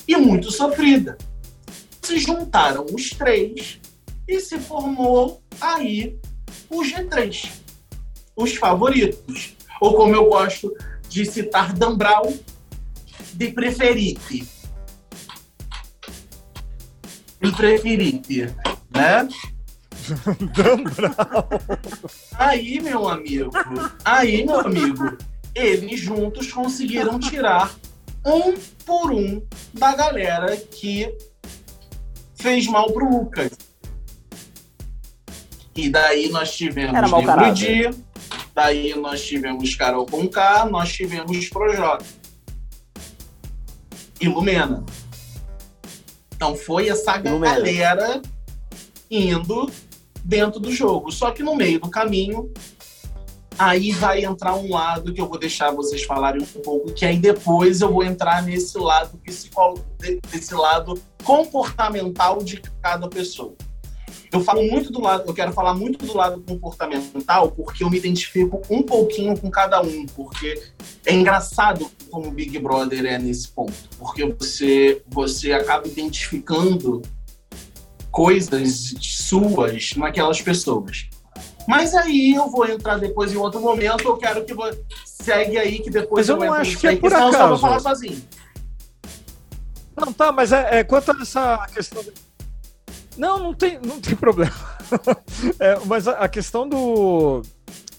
e 0.07 0.17
muito 0.17 0.51
sofrida. 0.51 1.17
Se 2.01 2.17
juntaram 2.17 2.85
os 2.91 3.11
três 3.11 3.79
e 4.27 4.39
se 4.39 4.59
formou 4.59 5.41
aí 5.61 6.17
o 6.69 6.81
G3, 6.81 7.49
os 8.35 8.55
favoritos. 8.55 9.55
Ou 9.79 9.93
como 9.95 10.15
eu 10.15 10.25
gosto 10.25 10.75
de 11.07 11.25
citar 11.25 11.71
Dan 11.71 11.95
Brown, 11.95 12.37
de 13.33 13.51
preferite 13.51 14.54
e 17.45 17.51
preferite, 17.51 18.55
né? 18.89 19.27
aí, 22.37 22.79
meu 22.79 23.07
amigo, 23.07 23.49
aí, 24.03 24.45
meu 24.45 24.59
amigo, 24.59 25.17
eles 25.53 25.99
juntos 25.99 26.51
conseguiram 26.51 27.19
tirar 27.19 27.73
um 28.25 28.53
por 28.85 29.11
um 29.11 29.41
da 29.73 29.95
galera 29.95 30.55
que 30.57 31.15
fez 32.35 32.67
mal 32.67 32.91
pro 32.91 33.09
Lucas. 33.09 33.51
E 35.75 35.89
daí 35.89 36.29
nós 36.29 36.55
tivemos 36.55 37.11
Lembro 37.11 37.53
Dia, 37.53 37.91
daí 38.53 38.95
nós 38.95 39.23
tivemos 39.25 39.75
Carol 39.75 40.05
Conká, 40.05 40.65
nós 40.65 40.93
tivemos 40.93 41.49
Projota. 41.49 42.05
E 44.21 44.27
Lumena. 44.27 44.85
Então 46.35 46.55
foi 46.55 46.89
essa 46.89 47.17
galera 47.17 48.21
indo 49.09 49.71
dentro 50.23 50.59
do 50.59 50.71
jogo. 50.71 51.11
Só 51.11 51.31
que 51.31 51.41
no 51.41 51.55
meio 51.55 51.79
do 51.79 51.89
caminho, 51.89 52.51
aí 53.57 53.91
vai 53.91 54.25
entrar 54.25 54.55
um 54.55 54.71
lado 54.71 55.13
que 55.13 55.21
eu 55.21 55.27
vou 55.27 55.39
deixar 55.39 55.71
vocês 55.71 56.03
falarem 56.03 56.41
um 56.41 56.61
pouco, 56.61 56.93
que 56.93 57.05
aí 57.05 57.17
depois 57.17 57.81
eu 57.81 57.91
vou 57.91 58.03
entrar 58.03 58.43
nesse 58.43 58.77
lado 58.77 59.17
psicólogo, 59.19 59.85
desse 60.29 60.53
lado 60.53 60.99
comportamental 61.23 62.43
de 62.43 62.61
cada 62.81 63.07
pessoa. 63.07 63.55
Eu 64.35 64.43
falo 64.43 64.61
muito 64.63 64.91
do 64.91 65.01
lado, 65.01 65.23
eu 65.25 65.33
quero 65.33 65.53
falar 65.53 65.73
muito 65.73 66.05
do 66.05 66.15
lado 66.15 66.43
comportamental, 66.45 67.51
porque 67.51 67.85
eu 67.85 67.89
me 67.89 67.97
identifico 67.97 68.61
um 68.69 68.83
pouquinho 68.83 69.39
com 69.39 69.49
cada 69.49 69.81
um, 69.81 70.05
porque 70.07 70.61
é 71.05 71.13
engraçado 71.13 71.89
como 72.11 72.27
o 72.27 72.31
Big 72.31 72.59
Brother 72.59 73.05
é 73.05 73.17
nesse 73.17 73.47
ponto, 73.47 73.73
porque 73.97 74.25
você 74.25 75.01
você 75.07 75.53
acaba 75.53 75.87
identificando 75.87 77.01
coisas 78.11 78.93
suas 78.99 79.93
naquelas 79.95 80.41
pessoas. 80.41 81.07
Mas 81.65 81.95
aí 81.95 82.33
eu 82.35 82.49
vou 82.49 82.67
entrar 82.67 82.97
depois 82.97 83.31
em 83.31 83.37
outro 83.37 83.61
momento, 83.61 84.03
eu 84.03 84.17
quero 84.17 84.43
que 84.43 84.53
você 84.53 84.83
segue 85.05 85.57
aí 85.57 85.79
que 85.79 85.89
depois 85.89 86.27
mas 86.27 86.29
eu, 86.29 86.43
eu 86.43 86.51
não 86.51 86.59
acho 86.59 86.77
que 86.77 86.87
é 86.87 86.95
por 86.97 87.13
acaso. 87.13 87.27
Eu 87.27 87.39
só 87.39 87.47
vou 87.47 87.57
falar 87.57 87.79
sozinho. 87.79 88.21
Não, 89.95 90.11
tá, 90.11 90.29
mas 90.33 90.51
é, 90.51 90.79
é 90.79 90.83
quanto 90.83 91.11
a 91.11 91.21
essa 91.21 91.67
questão 91.73 92.03
não, 93.17 93.39
não 93.39 93.53
tem, 93.53 93.79
não 93.79 93.99
tem 93.99 94.15
problema. 94.15 94.53
é, 95.59 95.79
mas 95.85 96.07
a, 96.07 96.13
a, 96.13 96.29
questão 96.29 96.67
do, 96.67 97.41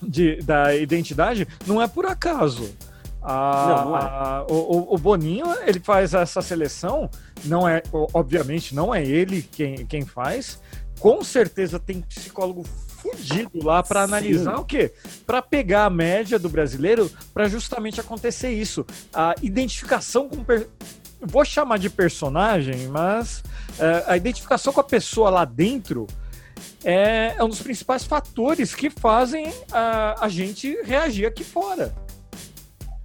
de, 0.02 0.37
da 0.42 0.75
identidade 0.75 1.46
não 1.66 1.80
é 1.80 1.88
por 1.88 2.06
acaso. 2.06 2.75
A, 3.23 3.66
não, 3.68 3.85
não 3.87 3.96
é. 3.96 4.00
a, 4.00 4.46
o, 4.49 4.94
o, 4.94 4.99
Boninho 4.99 5.46
ele 5.66 5.80
faz 5.80 6.14
essa 6.14 6.40
seleção, 6.40 7.11
não 7.44 7.68
é, 7.68 7.82
obviamente, 8.14 8.75
não 8.75 8.94
é 8.94 9.04
ele 9.04 9.42
quem, 9.42 9.85
quem 9.87 10.04
faz. 10.04 10.61
Com 11.00 11.23
certeza 11.25 11.78
tem 11.78 12.00
psicólogo 12.00 12.64
fudido 13.12 13.64
lá 13.64 13.82
para 13.82 14.02
analisar 14.02 14.56
o 14.56 14.64
quê? 14.64 14.92
Para 15.26 15.42
pegar 15.42 15.85
a 15.85 15.90
média 15.90 16.38
do 16.38 16.49
brasileiro 16.49 17.11
para 17.32 17.49
justamente 17.49 18.00
acontecer 18.00 18.50
isso. 18.50 18.85
A 19.12 19.35
identificação 19.42 20.28
com 20.28 20.42
per... 20.42 20.68
vou 21.20 21.44
chamar 21.44 21.78
de 21.78 21.90
personagem, 21.90 22.88
mas 22.88 23.42
é, 23.78 24.04
a 24.06 24.16
identificação 24.16 24.73
com 24.73 24.80
a 24.80 24.85
pessoa 24.85 25.30
lá 25.30 25.45
dentro 25.45 26.06
é, 26.85 27.35
é 27.37 27.45
um 27.45 27.49
dos 27.49 27.61
principais 27.61 28.04
fatores 28.04 28.75
que 28.75 28.88
fazem 28.88 29.52
a, 29.73 30.25
a 30.25 30.28
gente 30.28 30.80
reagir 30.83 31.26
aqui 31.26 31.45
fora. 31.45 31.95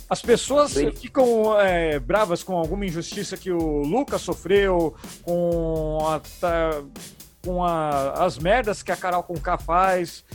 As 0.10 0.22
pessoas 0.22 0.72
Sim. 0.72 0.92
ficam 0.92 1.58
é, 1.60 1.98
bravas 1.98 2.44
com 2.44 2.58
alguma 2.58 2.86
injustiça 2.86 3.38
que 3.38 3.50
o 3.50 3.80
Lucas 3.80 4.22
sofreu, 4.22 4.94
com, 5.24 6.00
a, 6.06 6.22
com 7.42 7.63
a, 7.63 8.25
as 8.25 8.38
merdas 8.38 8.84
que 8.84 8.92
a 8.92 8.98
Carol 8.98 9.24
Conká 9.24 9.58
faz. 9.58 10.25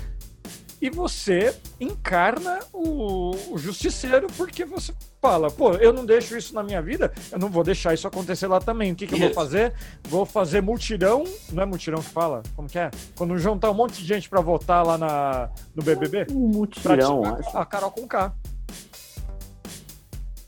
E 0.81 0.91
você 0.91 1.55
encarna 1.81 2.61
o, 2.73 3.35
o 3.51 3.59
justiceiro 3.59 4.27
porque 4.37 4.65
você 4.65 4.93
fala, 5.21 5.51
pô, 5.51 5.73
eu 5.75 5.93
não 5.93 6.05
deixo 6.05 6.37
isso 6.37 6.55
na 6.55 6.63
minha 6.63 6.83
vida, 6.83 7.13
eu 7.33 7.39
não 7.39 7.49
vou 7.49 7.65
deixar 7.65 7.95
isso 7.95 8.07
acontecer 8.07 8.47
lá 8.47 8.61
também. 8.61 8.93
O 8.93 8.95
que, 8.95 9.07
que 9.07 9.15
eu 9.15 9.19
vou 9.19 9.33
fazer? 9.33 9.73
Vou 10.05 10.27
fazer 10.27 10.61
multirão, 10.61 11.25
não 11.53 11.63
é 11.63 11.67
multirão 11.67 12.01
que 12.01 12.11
fala? 12.11 12.43
Como 12.55 12.69
que 12.69 12.79
é? 12.79 12.91
Quando 13.17 13.37
juntar 13.39 13.71
um 13.71 13.75
monte 13.75 13.95
de 13.95 14.05
gente 14.05 14.29
para 14.29 14.41
votar 14.41 14.85
lá 14.85 14.99
na, 14.99 15.51
no 15.75 15.83
BBB? 15.83 16.27
Multirão, 16.31 17.25
acho. 17.25 17.57
A 17.57 17.65
Carol 17.65 17.91
com 17.91 18.07
K. 18.07 18.35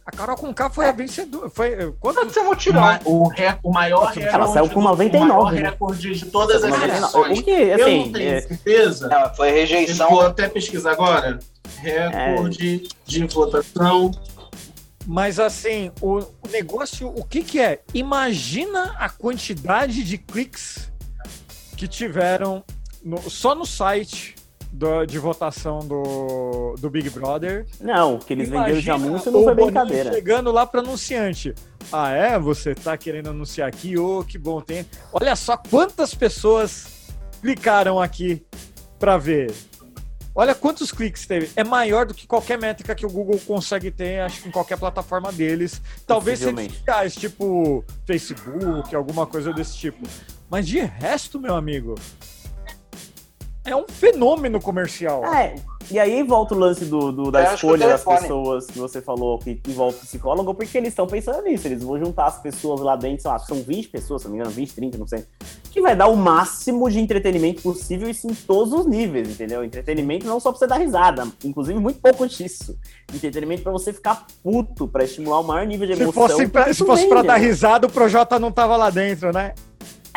A 0.08 0.10
Carol 0.10 0.38
com 0.38 0.54
K 0.54 0.70
foi 0.70 0.88
a 0.88 0.92
vencedora. 0.92 1.50
Foi, 1.50 1.92
quando 2.00 2.24
você 2.24 2.40
mutirão? 2.40 2.98
O, 3.04 3.28
o 3.62 3.70
maior 3.70 4.06
recorde. 4.06 4.34
Ela 4.34 4.48
saiu 4.48 4.70
com 4.70 4.80
99. 4.80 5.18
O 5.18 5.28
maior 5.28 5.52
né? 5.52 5.60
recorde 5.68 6.14
de 6.14 6.24
todas 6.24 6.64
as 6.64 6.82
eleições. 6.82 7.38
O 7.38 7.42
que, 7.42 7.72
assim, 7.72 7.82
eu 7.82 8.06
não 8.06 8.12
tenho 8.12 8.30
é... 8.30 8.40
certeza. 8.40 9.08
Não, 9.08 9.34
foi 9.34 9.50
rejeição. 9.50 10.08
Vou 10.08 10.22
até 10.22 10.48
pesquisar 10.48 10.92
agora. 10.92 11.38
Recorde 11.82 12.86
é... 12.86 13.10
de 13.10 13.26
votação 13.26 14.10
mas 15.10 15.40
assim, 15.40 15.90
o, 16.02 16.18
o 16.18 16.48
negócio, 16.50 17.08
o 17.08 17.24
que 17.24 17.42
que 17.42 17.58
é? 17.58 17.80
Imagina 17.94 18.94
a 18.98 19.08
quantidade 19.08 20.04
de 20.04 20.18
cliques 20.18 20.92
que 21.78 21.88
tiveram 21.88 22.62
no, 23.02 23.18
só 23.30 23.54
no 23.54 23.64
site 23.64 24.34
do, 24.72 25.04
de 25.04 25.18
votação 25.18 25.80
do, 25.80 26.75
do 26.78 26.90
Big 26.90 27.10
Brother. 27.10 27.66
Não, 27.80 28.18
que 28.18 28.32
eles 28.32 28.48
venderam 28.48 28.80
de 28.80 28.90
anúncio 28.90 29.30
não 29.30 29.44
foi 29.44 29.54
brincadeira. 29.54 30.12
chegando 30.12 30.52
lá 30.52 30.66
para 30.66 30.80
anunciante. 30.80 31.54
Ah, 31.92 32.10
é? 32.10 32.38
Você 32.38 32.75
tá 32.75 32.96
querendo 32.96 33.30
anunciar 33.30 33.68
aqui? 33.68 33.96
Ô, 33.96 34.20
oh, 34.20 34.25
que 34.25 34.38
bom 34.38 34.60
tem. 34.60 34.87
Olha 35.12 35.34
só 35.34 35.56
quantas 35.56 36.14
pessoas 36.14 37.08
clicaram 37.40 38.00
aqui 38.00 38.44
para 38.98 39.16
ver. 39.16 39.52
Olha 40.34 40.54
quantos 40.54 40.92
cliques 40.92 41.26
teve. 41.26 41.50
É 41.56 41.64
maior 41.64 42.06
do 42.06 42.14
que 42.14 42.25
qualquer 42.26 42.56
métrica 42.58 42.94
que 42.94 43.04
o 43.04 43.10
Google 43.10 43.40
consegue 43.44 43.90
ter, 43.90 44.20
acho 44.20 44.42
que 44.42 44.48
em 44.48 44.52
qualquer 44.52 44.78
plataforma 44.78 45.32
deles. 45.32 45.82
Talvez 46.06 46.40
redes 46.40 46.76
sociais, 46.76 47.16
tipo 47.16 47.84
Facebook, 48.06 48.94
alguma 48.94 49.26
coisa 49.26 49.52
desse 49.52 49.76
tipo. 49.76 50.06
Mas 50.48 50.68
de 50.68 50.78
resto, 50.78 51.40
meu 51.40 51.56
amigo, 51.56 51.96
é 53.68 53.76
um 53.76 53.87
fenômeno 53.88 54.60
comercial. 54.60 55.25
É, 55.25 55.54
e 55.90 55.98
aí 55.98 56.22
volta 56.22 56.54
o 56.54 56.58
lance 56.58 56.84
do, 56.84 57.10
do 57.10 57.30
da 57.30 57.54
escolha 57.54 57.88
das 57.88 58.04
pessoas 58.04 58.66
que 58.66 58.78
você 58.78 59.00
falou 59.00 59.38
que 59.38 59.58
envolve 59.66 59.98
psicólogo, 59.98 60.54
porque 60.54 60.76
eles 60.76 60.90
estão 60.90 61.06
pensando 61.06 61.42
nisso. 61.42 61.66
Eles 61.66 61.82
vão 61.82 61.98
juntar 61.98 62.26
as 62.26 62.38
pessoas 62.40 62.80
lá 62.80 62.94
dentro, 62.94 63.22
sei 63.22 63.30
lá, 63.30 63.38
são 63.38 63.62
20 63.62 63.88
pessoas, 63.88 64.22
se 64.22 64.28
não 64.28 64.34
me 64.34 64.40
engano, 64.40 64.54
20, 64.54 64.75
30, 64.75 64.98
não 64.98 65.06
sei. 65.06 65.25
Que 65.70 65.80
vai 65.80 65.96
dar 65.96 66.08
o 66.08 66.16
máximo 66.16 66.90
de 66.90 67.00
entretenimento 67.00 67.62
possível, 67.62 68.08
isso 68.08 68.26
em 68.26 68.34
todos 68.34 68.72
os 68.72 68.87
níveis, 68.87 69.30
entendeu? 69.30 69.64
Entretenimento 69.64 70.26
não 70.26 70.38
só 70.38 70.50
pra 70.50 70.58
você 70.58 70.66
dar 70.66 70.76
risada, 70.76 71.26
inclusive 71.42 71.78
muito 71.78 72.00
pouco 72.00 72.26
disso. 72.26 72.78
Entretenimento 73.12 73.62
pra 73.62 73.72
você 73.72 73.92
ficar 73.92 74.26
puto, 74.42 74.87
pra 74.87 75.04
estimular 75.04 75.40
o 75.40 75.44
maior 75.44 75.66
nível 75.66 75.87
de 75.87 75.94
emoção. 75.94 76.28
Se 76.28 76.34
fosse 76.34 76.48
pra, 76.48 76.75
se 76.75 76.84
fosse 76.84 77.06
pra 77.08 77.22
dar 77.22 77.37
risada, 77.37 77.87
o 77.87 77.90
Projota 77.90 78.38
não 78.38 78.52
tava 78.52 78.76
lá 78.76 78.90
dentro, 78.90 79.32
né? 79.32 79.54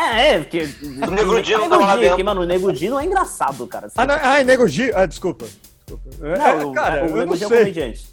É, 0.01 0.33
é, 0.33 0.39
porque. 0.39 0.67
O 0.83 1.11
Nego 1.11 1.41
Di 1.41 1.51
não 1.53 1.69
tava 1.69 1.85
lá 1.85 1.95
dentro. 1.95 2.25
Mano, 2.25 2.41
o 2.41 2.45
Nego 2.45 2.73
Di 2.73 2.89
não 2.89 2.99
é 2.99 3.05
engraçado, 3.05 3.67
cara. 3.67 3.87
Ah, 3.95 4.05
não, 4.05 4.15
ah, 4.15 4.43
Nego 4.43 4.67
Di. 4.67 4.91
Ah, 4.93 5.05
desculpa. 5.05 5.45
Não, 6.19 6.71
é, 6.71 6.73
cara, 6.73 7.05
o, 7.05 7.17
eu 7.17 7.25
não 7.25 7.33
é 7.33 7.37
sei. 7.37 7.47
comediante. 7.47 8.07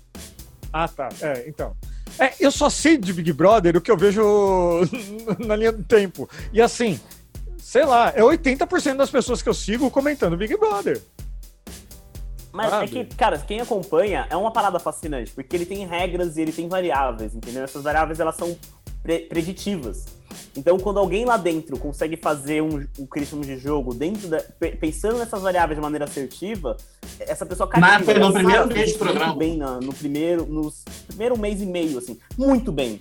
Ah, 0.72 0.86
tá. 0.86 1.08
É, 1.22 1.44
então. 1.48 1.74
É, 2.18 2.34
eu 2.40 2.50
só 2.50 2.68
sei 2.68 2.98
de 2.98 3.12
Big 3.12 3.32
Brother 3.32 3.76
o 3.76 3.80
que 3.80 3.90
eu 3.90 3.96
vejo 3.96 4.22
na 5.38 5.56
linha 5.56 5.72
do 5.72 5.84
tempo. 5.84 6.28
E 6.52 6.60
assim, 6.60 7.00
sei 7.58 7.84
lá, 7.84 8.12
é 8.14 8.20
80% 8.20 8.96
das 8.96 9.10
pessoas 9.10 9.40
que 9.40 9.48
eu 9.48 9.54
sigo 9.54 9.90
comentando 9.90 10.36
Big 10.36 10.56
Brother. 10.56 11.00
Mas 12.52 12.70
Sabe? 12.70 12.84
é 12.84 12.88
que, 13.04 13.14
cara, 13.14 13.38
quem 13.38 13.60
acompanha 13.60 14.26
é 14.28 14.36
uma 14.36 14.50
parada 14.50 14.78
fascinante, 14.80 15.30
porque 15.30 15.54
ele 15.54 15.66
tem 15.66 15.86
regras 15.86 16.36
e 16.36 16.40
ele 16.40 16.50
tem 16.50 16.66
variáveis, 16.66 17.34
entendeu? 17.34 17.62
Essas 17.62 17.84
variáveis 17.84 18.18
elas 18.18 18.34
são 18.34 18.56
pre 19.08 19.20
preditivas. 19.20 20.04
Então, 20.54 20.78
quando 20.78 20.98
alguém 20.98 21.24
lá 21.24 21.38
dentro 21.38 21.78
consegue 21.78 22.16
fazer 22.16 22.62
um, 22.62 22.86
um 22.98 23.06
crítico 23.06 23.40
de 23.40 23.56
jogo 23.56 23.94
dentro 23.94 24.28
da, 24.28 24.42
pensando 24.78 25.16
nessas 25.16 25.40
variáveis 25.40 25.78
de 25.78 25.82
maneira 25.82 26.04
assertiva, 26.04 26.76
essa 27.18 27.46
pessoa. 27.46 27.70
Foi 28.04 28.14
no 28.14 28.32
primeiro 28.32 28.66
mês 28.66 28.92
do 28.92 28.98
programa. 28.98 29.34
bem 29.34 29.56
na, 29.56 29.80
no 29.80 29.94
primeiro, 29.94 30.44
nos 30.44 30.84
primeiro 31.06 31.38
mês 31.38 31.62
e 31.62 31.66
meio, 31.66 31.96
assim, 31.96 32.18
muito 32.36 32.70
bem. 32.70 33.00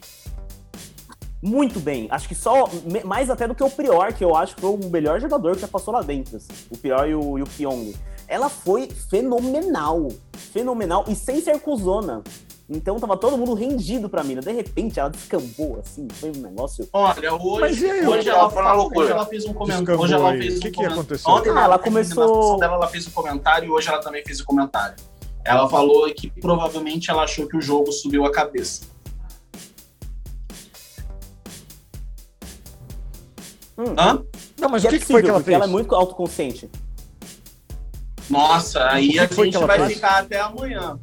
Muito 1.41 1.79
bem. 1.79 2.07
Acho 2.09 2.27
que 2.27 2.35
só, 2.35 2.69
mais 3.03 3.29
até 3.29 3.47
do 3.47 3.53
que 3.53 3.63
o 3.63 3.69
Prior, 3.69 4.13
que 4.13 4.23
eu 4.23 4.35
acho 4.35 4.55
que 4.55 4.61
foi 4.61 4.71
o 4.71 4.89
melhor 4.89 5.19
jogador 5.19 5.55
que 5.55 5.61
já 5.61 5.67
passou 5.67 5.93
lá 5.93 6.01
dentro. 6.01 6.37
Assim, 6.37 6.47
o 6.69 6.77
Prior 6.77 7.07
e 7.07 7.13
o, 7.13 7.37
e 7.37 7.41
o 7.41 7.45
Pyong. 7.45 7.93
Ela 8.27 8.49
foi 8.49 8.89
fenomenal. 9.09 10.07
Fenomenal 10.33 11.05
e 11.07 11.15
sem 11.15 11.41
ser 11.41 11.59
cuzona. 11.59 12.23
Então 12.69 12.99
tava 12.99 13.15
todo 13.15 13.37
mundo 13.37 13.53
rendido 13.53 14.09
pra 14.09 14.23
mina. 14.23 14.41
De 14.41 14.51
repente 14.51 14.99
ela 14.99 15.09
descambou, 15.09 15.79
assim, 15.79 16.05
foi 16.11 16.31
um 16.31 16.41
negócio. 16.41 16.87
Olha, 16.91 17.33
hoje, 17.33 17.89
aí, 17.89 18.05
hoje, 18.05 18.29
ela, 18.29 18.49
falou, 18.49 18.91
hoje 18.93 19.11
ela 19.11 19.25
fez 19.25 19.45
um 19.45 19.53
comentário. 19.53 20.01
Hoje 20.01 20.13
ela 20.13 20.31
fez 20.33 20.57
um 20.57 20.59
que, 20.59 20.71
que 20.71 20.85
aconteceu? 20.85 21.31
Ontem 21.31 21.49
ah, 21.51 21.63
ela 21.63 21.79
começou. 21.79 22.59
Dela, 22.59 22.75
ela 22.75 22.87
fez 22.87 23.07
um 23.07 23.11
comentário 23.11 23.67
e 23.67 23.71
hoje 23.71 23.87
ela 23.87 23.99
também 23.99 24.21
fez 24.25 24.41
um 24.41 24.45
comentário. 24.45 24.95
Ela 25.45 25.69
falou 25.69 26.13
que 26.13 26.29
provavelmente 26.29 27.09
ela 27.09 27.23
achou 27.23 27.47
que 27.47 27.55
o 27.55 27.61
jogo 27.61 27.89
subiu 27.93 28.25
a 28.25 28.31
cabeça. 28.31 28.85
Hum. 33.77 33.95
Hã? 33.97 34.23
Não, 34.59 34.69
mas 34.69 34.83
o 34.83 34.89
que, 34.89 34.95
é 34.95 34.99
que, 34.99 35.05
foi 35.05 35.23
que 35.23 35.29
ela 35.29 35.41
fez? 35.41 35.55
Ela 35.55 35.65
é 35.65 35.69
muito 35.69 35.95
autoconsciente. 35.95 36.69
Nossa, 38.29 38.89
aí 38.89 39.17
a 39.19 39.25
gente 39.25 39.57
vai 39.57 39.79
fez? 39.79 39.93
ficar 39.93 40.19
até 40.19 40.41
amanhã. 40.41 40.99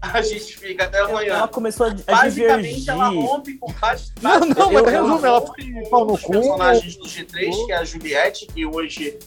A 0.14 0.22
gente 0.22 0.56
fica 0.56 0.84
até 0.84 1.00
amanhã. 1.00 1.34
Ela 1.34 1.48
começou 1.48 1.86
a, 1.86 1.90
a 1.90 1.94
Basicamente, 1.94 2.80
divergir. 2.80 2.90
ela 2.90 3.08
rompe 3.08 3.54
com 3.54 3.72
bastante. 3.72 4.22
Não, 4.22 4.40
não, 4.40 4.72
mas 4.72 4.84
resumo, 4.84 5.26
ela 5.26 5.40
foi 5.40 5.88
pau 5.90 6.06
no 6.06 6.18
cu. 6.18 6.32
personagens 6.32 6.96
do 6.96 7.04
G3, 7.04 7.66
que 7.66 7.72
é 7.72 7.76
a 7.76 7.84
Juliette, 7.84 8.46
que 8.46 8.64
hoje 8.64 9.18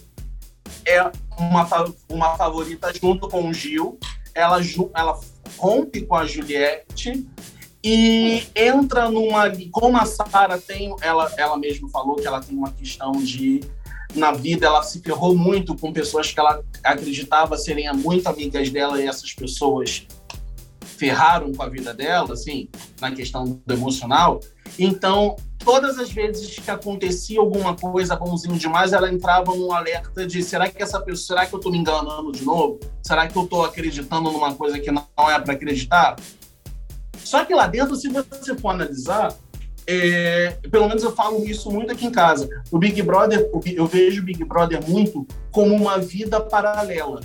é 0.85 1.01
uma, 1.37 1.67
uma 2.09 2.37
favorita 2.37 2.91
junto 2.93 3.27
com 3.27 3.49
o 3.49 3.53
Gil. 3.53 3.99
Ela, 4.33 4.59
ela 4.95 5.19
rompe 5.57 6.03
com 6.03 6.15
a 6.15 6.25
Juliette 6.25 7.27
e 7.83 8.43
entra 8.55 9.09
numa. 9.09 9.51
Como 9.71 9.97
a 9.97 10.05
Sara 10.05 10.57
tem. 10.57 10.95
Ela, 11.01 11.31
ela 11.37 11.57
mesma 11.57 11.89
falou 11.89 12.15
que 12.15 12.27
ela 12.27 12.41
tem 12.41 12.57
uma 12.57 12.71
questão 12.71 13.11
de. 13.11 13.61
Na 14.13 14.33
vida, 14.33 14.65
ela 14.65 14.83
se 14.83 14.99
ferrou 14.99 15.37
muito 15.37 15.73
com 15.77 15.93
pessoas 15.93 16.31
que 16.33 16.39
ela 16.39 16.61
acreditava 16.83 17.57
serem 17.57 17.91
muito 17.93 18.27
amigas 18.27 18.69
dela 18.69 19.01
e 19.01 19.07
essas 19.07 19.31
pessoas 19.31 20.05
ferraram 21.01 21.51
com 21.51 21.63
a 21.63 21.67
vida 21.67 21.96
dela, 21.96 22.34
assim, 22.34 22.70
na 23.00 23.12
questão 23.12 23.60
do 23.65 23.74
emocional. 23.74 24.39
Então, 24.77 25.36
todas 25.58 25.98
as 25.98 26.12
vezes 26.12 26.60
que 26.60 26.70
acontecia 26.70 27.39
alguma 27.39 27.75
coisa 27.75 28.15
bonzinho 28.15 28.55
demais, 28.55 28.93
ela 28.93 29.12
entrava 29.12 29.55
num 29.55 29.74
alerta 29.74 30.27
de 30.27 30.43
será 30.43 30.70
que 30.70 30.81
essa 30.81 31.02
pessoa, 31.02 31.39
será 31.39 31.45
que 31.47 31.56
eu 31.56 31.60
tô 31.60 31.71
me 31.71 31.80
enganando 31.80 32.32
de 32.32 32.45
novo? 32.45 32.80
Será 33.02 33.28
que 33.28 33.36
eu 33.36 33.47
tô 33.47 33.63
acreditando 33.63 34.32
numa 34.32 34.54
coisa 34.54 34.78
que 34.78 34.91
não 34.91 35.04
é 35.17 35.39
para 35.39 35.54
acreditar? 35.54 36.17
Só 37.17 37.43
que 37.45 37.56
lá 37.56 37.65
dentro, 37.65 37.95
se 37.95 38.08
você 38.08 38.56
for 38.56 38.69
analisar, 38.69 39.36
é, 39.88 40.52
pelo 40.69 40.88
menos 40.88 41.02
eu 41.02 41.15
falo 41.15 41.43
isso 41.43 41.71
muito 41.71 41.91
aqui 41.91 42.06
em 42.06 42.12
casa. 42.12 42.47
O 42.69 42.78
Big 42.78 43.02
Brother, 43.02 43.49
eu 43.65 43.88
vejo 43.88 44.21
o 44.21 44.25
Big 44.25 44.43
Brother 44.43 44.88
muito 44.88 45.25
como 45.52 45.75
uma 45.75 45.97
vida 45.97 46.39
paralela 46.39 47.21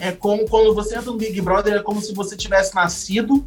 é 0.00 0.12
como 0.12 0.48
quando 0.48 0.74
você 0.74 0.96
entra 0.96 1.10
no 1.10 1.18
Big 1.18 1.40
Brother, 1.40 1.74
é 1.74 1.82
como 1.82 2.00
se 2.00 2.14
você 2.14 2.36
tivesse 2.36 2.74
nascido 2.74 3.46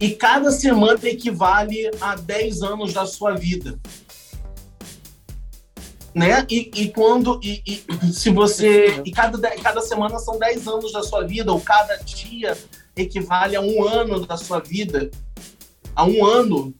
e 0.00 0.10
cada 0.10 0.50
semana 0.50 0.98
equivale 1.04 1.88
a 2.00 2.16
10 2.16 2.62
anos 2.62 2.92
da 2.92 3.06
sua 3.06 3.34
vida. 3.34 3.78
Né? 6.12 6.44
E, 6.50 6.70
e 6.74 6.88
quando 6.90 7.40
e, 7.42 7.62
e, 7.64 7.84
se 8.12 8.30
você 8.30 9.00
e 9.04 9.12
cada, 9.12 9.38
cada 9.56 9.80
semana 9.80 10.18
são 10.18 10.38
10 10.38 10.66
anos 10.66 10.92
da 10.92 11.02
sua 11.02 11.24
vida 11.24 11.52
ou 11.52 11.60
cada 11.60 11.96
dia 11.98 12.58
equivale 12.96 13.54
a 13.56 13.60
um 13.60 13.86
ano 13.86 14.26
da 14.26 14.36
sua 14.36 14.58
vida 14.58 15.08
a 15.94 16.04
um 16.04 16.26
ano 16.26 16.74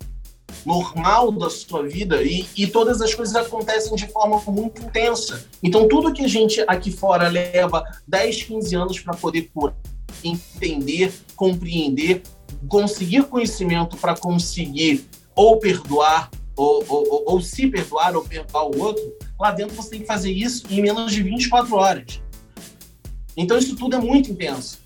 normal 0.64 1.32
da 1.32 1.50
sua 1.50 1.82
vida 1.82 2.22
e, 2.22 2.46
e 2.56 2.66
todas 2.66 3.00
as 3.00 3.14
coisas 3.14 3.34
acontecem 3.34 3.94
de 3.94 4.06
forma 4.08 4.40
muito 4.46 4.82
intensa. 4.82 5.44
Então, 5.62 5.88
tudo 5.88 6.12
que 6.12 6.24
a 6.24 6.28
gente 6.28 6.62
aqui 6.66 6.90
fora 6.90 7.28
leva 7.28 7.84
10, 8.06 8.42
15 8.44 8.76
anos 8.76 9.00
para 9.00 9.14
poder 9.14 9.50
entender, 10.22 11.12
compreender, 11.34 12.22
conseguir 12.68 13.24
conhecimento 13.24 13.96
para 13.96 14.16
conseguir 14.16 15.06
ou 15.34 15.58
perdoar, 15.58 16.30
ou, 16.54 16.84
ou, 16.86 17.08
ou, 17.08 17.22
ou, 17.26 17.40
se 17.40 17.66
perdoar, 17.66 18.14
ou 18.14 18.22
perdoar 18.22 18.66
o 18.66 18.78
outro, 18.78 19.02
lá 19.40 19.50
dentro 19.50 19.74
você 19.74 19.90
tem 19.90 20.00
que 20.00 20.06
fazer 20.06 20.30
isso 20.30 20.64
em 20.70 20.82
menos 20.82 21.12
de 21.12 21.22
24 21.22 21.74
horas. 21.74 22.20
Então, 23.36 23.56
isso 23.56 23.74
tudo 23.76 23.96
é 23.96 23.98
muito 23.98 24.30
intenso. 24.30 24.81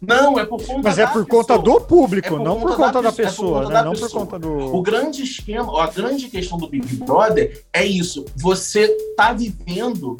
Não, 0.00 0.38
é 0.38 0.44
por 0.44 0.64
conta 0.64 0.82
Mas 0.82 0.98
é 0.98 1.06
por 1.06 1.24
pessoa. 1.24 1.26
conta 1.26 1.58
do 1.58 1.80
público, 1.80 2.28
é 2.28 2.30
por 2.30 2.40
não 2.40 2.60
por 2.60 2.76
conta 2.76 2.92
da, 2.92 3.00
da 3.02 3.12
pessoa, 3.12 3.60
é 3.60 3.64
por 3.64 3.72
né? 3.72 3.82
não 3.82 3.90
pessoa. 3.92 4.10
por 4.10 4.18
conta 4.18 4.38
do. 4.38 4.76
O 4.76 4.82
grande 4.82 5.22
esquema, 5.22 5.82
a 5.82 5.86
grande 5.86 6.28
questão 6.28 6.58
do 6.58 6.68
Big 6.68 6.96
Brother 6.96 7.64
é 7.72 7.84
isso. 7.84 8.24
Você 8.36 8.88
tá 9.16 9.32
vivendo 9.32 10.16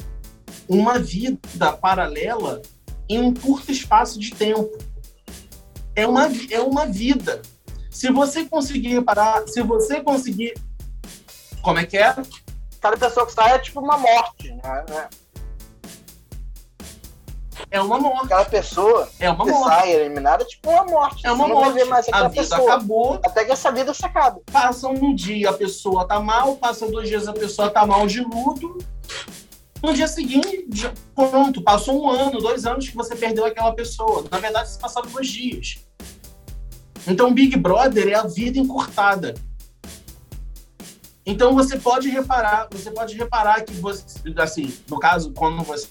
uma 0.67 0.97
vida 0.97 1.71
paralela 1.79 2.61
em 3.07 3.19
um 3.19 3.33
curto 3.33 3.71
espaço 3.71 4.19
de 4.19 4.31
tempo. 4.31 4.77
É 5.95 6.07
uma, 6.07 6.29
é 6.51 6.59
uma 6.59 6.85
vida. 6.85 7.41
Se 7.89 8.11
você 8.11 8.45
conseguir 8.45 9.01
parar, 9.03 9.47
se 9.47 9.61
você 9.61 10.01
conseguir. 10.01 10.53
Como 11.61 11.79
é 11.79 11.85
que 11.85 11.97
é? 11.97 12.15
Cada 12.81 12.97
pessoa 12.97 13.25
que 13.25 13.33
sai 13.33 13.55
é 13.55 13.59
tipo 13.59 13.79
uma 13.79 13.97
morte, 13.97 14.51
né? 14.53 15.09
É 17.69 17.81
uma 17.81 17.99
morte. 17.99 18.25
Aquela 18.25 18.45
pessoa 18.45 19.09
é 19.19 19.29
uma 19.29 19.45
que 19.45 19.51
morte. 19.51 19.75
sai 19.75 19.91
eliminada 19.91 20.43
é 20.43 20.45
tipo 20.45 20.69
uma 20.69 20.85
morte. 20.85 21.25
É 21.25 21.31
uma 21.31 21.47
Você 21.47 21.53
morte. 21.53 21.83
mais 21.85 22.05
a 22.11 22.27
vida 22.27 22.41
pessoa, 22.41 22.61
acabou. 22.61 23.19
Até 23.25 23.45
que 23.45 23.51
essa 23.51 23.71
vida 23.71 23.93
se 23.93 24.05
acabe. 24.05 24.41
Passa 24.51 24.87
um 24.87 25.13
dia, 25.13 25.49
a 25.49 25.53
pessoa 25.53 26.07
tá 26.07 26.19
mal, 26.19 26.55
passa 26.55 26.87
dois 26.89 27.07
dias, 27.09 27.27
a 27.27 27.33
pessoa 27.33 27.69
tá 27.69 27.85
mal 27.85 28.07
de 28.07 28.21
luto. 28.21 28.77
No 29.83 29.93
dia 29.93 30.07
seguinte, 30.07 30.91
pronto, 31.13 31.61
passou 31.61 32.03
um 32.03 32.09
ano, 32.09 32.39
dois 32.39 32.65
anos 32.65 32.89
que 32.89 32.95
você 32.95 33.15
perdeu 33.15 33.45
aquela 33.45 33.73
pessoa. 33.73 34.25
Na 34.31 34.39
verdade, 34.39 34.69
se 34.69 34.79
passaram 34.79 35.09
dois 35.09 35.27
dias. 35.27 35.77
Então, 37.05 37.33
Big 37.33 37.55
Brother 37.57 38.07
é 38.07 38.15
a 38.15 38.23
vida 38.23 38.57
encurtada. 38.57 39.35
Então 41.29 41.53
você 41.53 41.77
pode 41.77 42.09
reparar, 42.09 42.69
você 42.71 42.89
pode 42.89 43.13
reparar 43.17 43.61
que 43.65 43.73
você, 43.73 44.01
assim, 44.37 44.73
no 44.89 44.97
caso, 44.97 45.33
quando 45.33 45.61
você 45.61 45.85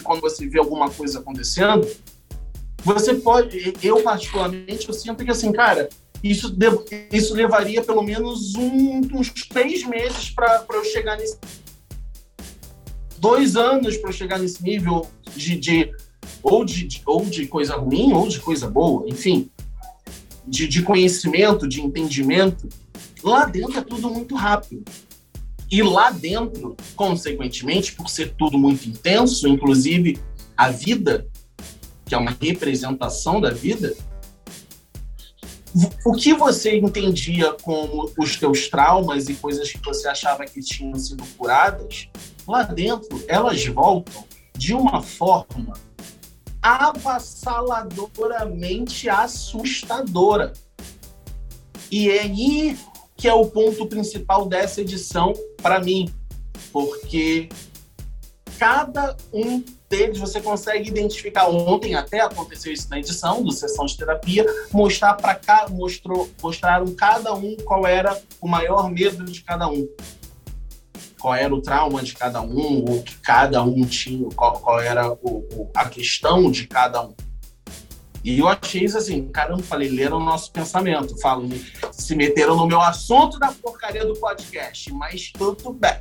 quando 0.00 0.20
você 0.20 0.46
vê 0.46 0.58
alguma 0.58 0.90
coisa 0.90 1.18
acontecendo, 1.18 1.88
você 2.84 3.14
pode, 3.14 3.74
eu 3.82 4.02
particularmente, 4.02 4.88
eu 4.88 4.94
sinto 4.94 5.24
que 5.24 5.30
assim, 5.30 5.52
cara, 5.52 5.88
isso, 6.22 6.56
isso 7.12 7.34
levaria 7.34 7.82
pelo 7.82 8.02
menos 8.02 8.54
um, 8.54 9.00
uns 9.14 9.30
três 9.48 9.84
meses 9.84 10.30
para 10.30 10.64
eu 10.72 10.84
chegar 10.84 11.16
nesse. 11.16 11.38
Dois 13.18 13.56
anos 13.56 13.96
para 13.96 14.10
eu 14.10 14.12
chegar 14.12 14.38
nesse 14.38 14.62
nível 14.62 15.06
de, 15.34 15.56
de, 15.56 15.92
ou, 16.42 16.64
de, 16.64 16.86
de, 16.86 17.02
ou 17.06 17.24
de 17.24 17.46
coisa 17.46 17.76
ruim 17.76 18.12
ou 18.12 18.28
de 18.28 18.40
coisa 18.40 18.68
boa, 18.68 19.08
enfim, 19.08 19.50
de, 20.46 20.66
de 20.66 20.82
conhecimento, 20.82 21.68
de 21.68 21.80
entendimento. 21.80 22.68
Lá 23.22 23.44
dentro 23.44 23.78
é 23.78 23.82
tudo 23.82 24.10
muito 24.10 24.34
rápido. 24.34 24.84
E 25.72 25.82
lá 25.82 26.10
dentro, 26.10 26.76
consequentemente, 26.94 27.94
por 27.94 28.10
ser 28.10 28.34
tudo 28.34 28.58
muito 28.58 28.86
intenso, 28.86 29.48
inclusive 29.48 30.20
a 30.54 30.68
vida, 30.68 31.26
que 32.04 32.14
é 32.14 32.18
uma 32.18 32.36
representação 32.38 33.40
da 33.40 33.48
vida, 33.48 33.94
o 36.04 36.12
que 36.12 36.34
você 36.34 36.76
entendia 36.76 37.54
como 37.62 38.12
os 38.18 38.36
teus 38.36 38.68
traumas 38.68 39.30
e 39.30 39.34
coisas 39.34 39.72
que 39.72 39.82
você 39.82 40.06
achava 40.06 40.44
que 40.44 40.60
tinham 40.60 40.94
sido 40.94 41.24
curadas, 41.38 42.10
lá 42.46 42.64
dentro 42.64 43.24
elas 43.26 43.64
voltam 43.64 44.26
de 44.54 44.74
uma 44.74 45.00
forma 45.00 45.72
avassaladoramente 46.60 49.08
assustadora. 49.08 50.52
E 51.90 52.10
é 52.10 52.20
aí 52.20 52.76
que 53.22 53.28
é 53.28 53.32
o 53.32 53.46
ponto 53.46 53.86
principal 53.86 54.46
dessa 54.46 54.80
edição 54.80 55.32
para 55.62 55.78
mim, 55.78 56.12
porque 56.72 57.48
cada 58.58 59.16
um 59.32 59.62
deles 59.88 60.18
você 60.18 60.40
consegue 60.40 60.88
identificar. 60.88 61.48
Ontem 61.48 61.94
até 61.94 62.18
aconteceu 62.20 62.72
isso 62.72 62.90
na 62.90 62.98
edição 62.98 63.40
do 63.40 63.52
Sessão 63.52 63.86
de 63.86 63.96
Terapia, 63.96 64.44
mostrar 64.72 65.14
para 65.14 65.36
cá, 65.36 65.68
mostrou, 65.70 66.28
mostraram 66.42 66.92
cada 66.96 67.32
um 67.32 67.54
qual 67.64 67.86
era 67.86 68.20
o 68.40 68.48
maior 68.48 68.90
medo 68.90 69.24
de 69.24 69.40
cada 69.44 69.68
um. 69.68 69.88
Qual 71.20 71.32
era 71.32 71.54
o 71.54 71.62
trauma 71.62 72.02
de 72.02 72.14
cada 72.14 72.42
um, 72.42 72.84
o 72.84 73.04
que 73.04 73.14
cada 73.20 73.62
um 73.62 73.84
tinha, 73.84 74.28
qual, 74.34 74.58
qual 74.58 74.80
era 74.80 75.12
o, 75.12 75.46
o, 75.54 75.70
a 75.76 75.88
questão 75.88 76.50
de 76.50 76.66
cada 76.66 77.06
um. 77.06 77.14
E 78.24 78.38
eu 78.38 78.46
achei 78.46 78.84
isso 78.84 78.96
assim, 78.96 79.28
caramba, 79.28 79.62
falei, 79.62 79.88
leram 79.88 80.18
o 80.18 80.24
nosso 80.24 80.52
pensamento, 80.52 81.20
falam, 81.20 81.48
se 81.90 82.14
meteram 82.14 82.56
no 82.56 82.66
meu 82.66 82.80
assunto 82.80 83.38
da 83.38 83.50
porcaria 83.50 84.06
do 84.06 84.14
podcast, 84.14 84.92
mas 84.92 85.32
tudo 85.32 85.72
bem. 85.72 85.98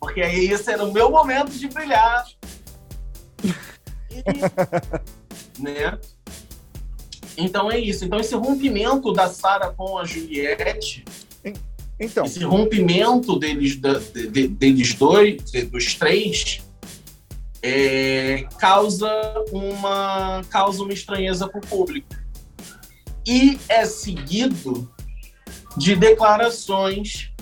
Porque 0.00 0.20
aí 0.20 0.50
esse 0.50 0.70
era 0.70 0.84
o 0.84 0.92
meu 0.92 1.10
momento 1.10 1.52
de 1.52 1.68
brilhar. 1.68 2.26
E, 3.44 5.62
né? 5.62 5.98
Então 7.36 7.70
é 7.70 7.78
isso. 7.78 8.04
Então 8.04 8.18
esse 8.18 8.34
rompimento 8.34 9.12
da 9.12 9.28
Sara 9.28 9.70
com 9.70 9.98
a 9.98 10.04
Juliette, 10.04 11.04
então. 11.98 12.24
esse 12.24 12.44
rompimento 12.44 13.38
deles, 13.38 13.76
de, 13.76 14.48
deles 14.48 14.94
dois, 14.94 15.42
dos 15.70 15.94
três, 15.94 16.62
é, 17.62 18.46
causa 18.58 19.10
uma 19.52 20.42
causa 20.50 20.82
uma 20.82 20.92
estranheza 20.92 21.48
para 21.48 21.58
o 21.58 21.66
público. 21.66 22.08
E 23.26 23.58
é 23.68 23.84
seguido 23.84 24.92
de 25.76 25.96
declarações 25.96 27.32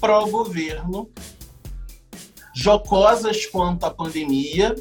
pró-governo 0.00 1.10
jocosas 2.54 3.46
quanto 3.46 3.84
à 3.84 3.90
pandemia 3.90 4.74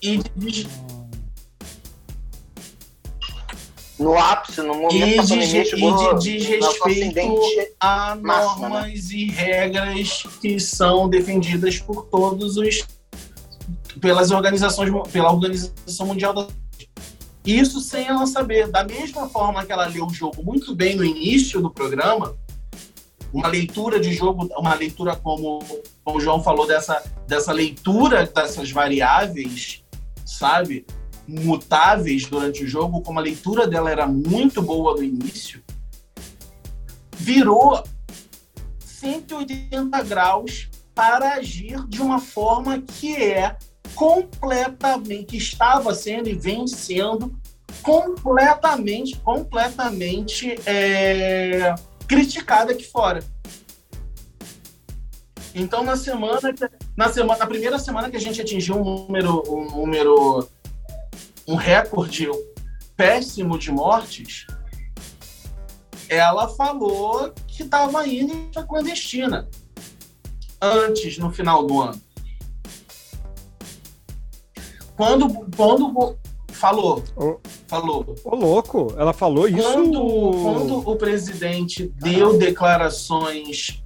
e 0.00 0.18
de, 0.36 0.66
no 3.98 4.16
ápice, 4.16 4.60
no 4.62 4.74
momento 4.74 4.94
e 4.94 5.10
de, 5.10 5.70
pandemia, 5.70 6.12
e 6.12 6.18
de, 6.18 6.38
respeito 6.38 7.20
a 7.80 8.14
né? 8.14 8.22
normas 8.22 8.86
né? 8.86 8.92
e 8.92 9.30
regras 9.30 10.22
que 10.40 10.60
são 10.60 11.08
defendidas 11.08 11.78
por 11.78 12.06
todos 12.06 12.56
os 12.56 12.86
pelas 14.00 14.30
organizações 14.30 14.90
pela 15.10 15.32
organização 15.32 16.06
mundial 16.06 16.32
da 16.32 16.46
isso 17.44 17.80
sem 17.80 18.06
ela 18.06 18.26
saber 18.26 18.68
da 18.68 18.84
mesma 18.84 19.28
forma 19.28 19.64
que 19.64 19.72
ela 19.72 19.86
leu 19.86 20.06
o 20.06 20.14
jogo 20.14 20.44
muito 20.44 20.76
bem 20.76 20.94
no 20.94 21.04
início 21.04 21.60
do 21.60 21.70
programa 21.70 22.36
uma 23.32 23.48
leitura 23.48 24.00
de 24.00 24.12
jogo, 24.12 24.48
uma 24.56 24.74
leitura 24.74 25.14
como, 25.16 25.58
como 26.04 26.18
o 26.18 26.20
João 26.20 26.42
falou, 26.42 26.66
dessa, 26.66 27.02
dessa 27.26 27.52
leitura 27.52 28.26
dessas 28.26 28.70
variáveis, 28.70 29.84
sabe? 30.24 30.86
Mutáveis 31.28 32.26
durante 32.26 32.64
o 32.64 32.66
jogo, 32.66 33.02
como 33.02 33.18
a 33.18 33.22
leitura 33.22 33.68
dela 33.68 33.90
era 33.90 34.06
muito 34.06 34.62
boa 34.62 34.94
no 34.94 35.04
início, 35.04 35.62
virou 37.14 37.84
180 38.78 40.02
graus 40.04 40.70
para 40.94 41.34
agir 41.34 41.86
de 41.86 42.00
uma 42.00 42.18
forma 42.18 42.80
que 42.80 43.14
é 43.14 43.56
completamente, 43.94 45.26
que 45.26 45.36
estava 45.36 45.94
sendo 45.94 46.28
e 46.28 46.34
vem 46.34 46.66
sendo 46.66 47.36
completamente, 47.82 49.16
completamente 49.16 50.58
é, 50.66 51.74
criticada 52.06 52.72
aqui 52.72 52.84
fora. 52.84 53.22
Então, 55.54 55.82
na 55.82 55.96
semana, 55.96 56.54
na 56.96 57.08
semana, 57.08 57.38
na 57.40 57.46
primeira 57.46 57.78
semana 57.78 58.10
que 58.10 58.16
a 58.16 58.20
gente 58.20 58.40
atingiu 58.40 58.76
um 58.76 58.84
número, 58.84 59.42
um 59.48 59.64
número, 59.70 60.48
um 61.48 61.54
recorde 61.54 62.28
péssimo 62.94 63.58
de 63.58 63.72
mortes, 63.72 64.46
ela 66.10 66.46
falou 66.48 67.32
que 67.46 67.62
estava 67.62 68.06
indo 68.06 68.34
para 68.52 68.64
clandestina 68.64 69.48
antes, 70.60 71.16
no 71.16 71.30
final 71.30 71.66
do 71.66 71.80
ano. 71.80 72.00
Quando, 74.94 75.28
quando 75.56 76.18
falou, 76.48 77.02
falou. 77.66 78.14
Ô, 78.24 78.34
louco, 78.34 78.94
ela 78.98 79.14
falou 79.14 79.48
isso. 79.48 79.62
Quando, 79.62 80.00
quando 80.42 80.90
o 80.90 80.96
presidente 80.96 81.86
deu 81.96 82.36
declarações 82.36 83.82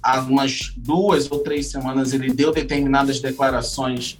há 0.00 0.20
umas 0.20 0.72
duas 0.76 1.30
ou 1.30 1.40
três 1.40 1.66
semanas, 1.66 2.12
ele 2.14 2.32
deu 2.32 2.52
determinadas 2.52 3.20
declarações 3.20 4.16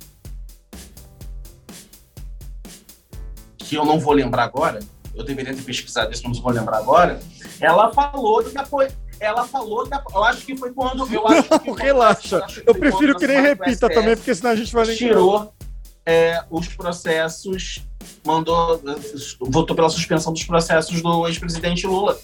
que 3.68 3.76
eu 3.76 3.85
não 3.85 4.00
vou 4.00 4.14
lembrar 4.14 4.44
agora. 4.44 4.81
Eu 5.14 5.24
deveria 5.24 5.54
ter 5.54 5.62
pesquisado 5.62 6.12
isso, 6.12 6.22
mas 6.24 6.37
não 6.37 6.42
vou 6.42 6.52
lembrar 6.52 6.78
agora. 6.78 7.20
Ela 7.61 7.92
falou 7.92 8.42
que 8.42 8.57
apoia 8.57 8.90
ela 9.20 9.44
falou 9.44 9.85
que 9.85 9.92
eu 10.14 10.22
acho 10.22 10.46
que 10.46 10.57
foi 10.57 10.72
quando 10.72 11.12
eu 11.12 11.26
acho 11.26 11.59
que 11.59 11.72
relaxa. 11.74 12.40
eu 12.64 12.72
prefiro 12.72 13.18
que 13.18 13.26
nem 13.26 13.40
repita 13.40 13.88
também, 13.88 14.16
porque 14.16 14.33
senão 14.33 14.52
a 14.52 14.54
gente 14.54 14.72
vai 14.72 14.87
tirou 14.94 15.52
é, 16.07 16.44
os 16.48 16.68
processos 16.68 17.85
mandou, 18.24 18.81
votou 19.40 19.74
pela 19.74 19.88
suspensão 19.90 20.33
dos 20.33 20.44
processos 20.44 21.02
do 21.02 21.26
ex-presidente 21.26 21.87
Lula. 21.87 22.18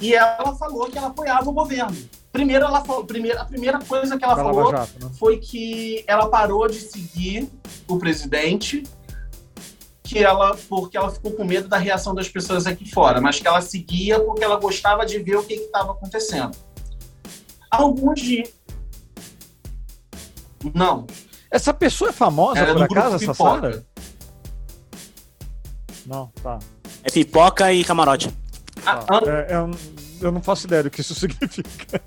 E 0.00 0.12
ela 0.12 0.54
falou 0.56 0.90
que 0.90 0.98
ela 0.98 1.08
apoiava 1.08 1.48
o 1.48 1.52
governo. 1.52 1.96
Primeiro, 2.32 2.64
ela 2.64 2.84
falou, 2.84 3.04
primeira, 3.04 3.42
a 3.42 3.44
primeira 3.44 3.78
coisa 3.78 4.18
que 4.18 4.24
ela 4.24 4.34
falou 4.34 4.70
jato, 4.72 4.92
né? 5.00 5.10
foi 5.18 5.38
que 5.38 6.04
ela 6.06 6.28
parou 6.28 6.66
de 6.66 6.80
seguir 6.80 7.48
o 7.86 7.96
presidente, 7.96 8.82
que 10.14 10.22
ela, 10.22 10.56
porque 10.68 10.96
ela 10.96 11.10
ficou 11.10 11.32
com 11.32 11.44
medo 11.44 11.66
da 11.66 11.76
reação 11.76 12.14
das 12.14 12.28
pessoas 12.28 12.68
aqui 12.68 12.88
fora, 12.88 13.20
mas 13.20 13.40
que 13.40 13.48
ela 13.48 13.60
seguia 13.60 14.20
porque 14.20 14.44
ela 14.44 14.54
gostava 14.60 15.04
de 15.04 15.18
ver 15.18 15.34
o 15.34 15.42
que 15.42 15.54
estava 15.54 15.90
acontecendo. 15.90 16.56
Alguns 17.68 18.20
dias. 18.20 18.54
Não. 20.72 21.04
Essa 21.50 21.74
pessoa 21.74 22.10
é 22.10 22.12
famosa, 22.12 22.60
Era 22.60 22.74
por 22.74 22.84
acaso, 22.84 23.16
essa 23.16 23.34
Sara? 23.34 23.84
Não, 26.06 26.28
tá. 26.40 26.60
É 27.02 27.10
pipoca 27.10 27.72
e 27.72 27.82
camarote. 27.82 28.32
Ah, 28.86 28.98
tá. 28.98 29.20
é, 29.26 29.56
eu, 29.56 29.70
eu, 30.20 30.30
não 30.30 30.40
faço 30.40 30.68
ideia 30.68 30.84
do 30.84 30.90
que 30.90 31.00
isso 31.00 31.14
significa. 31.18 32.00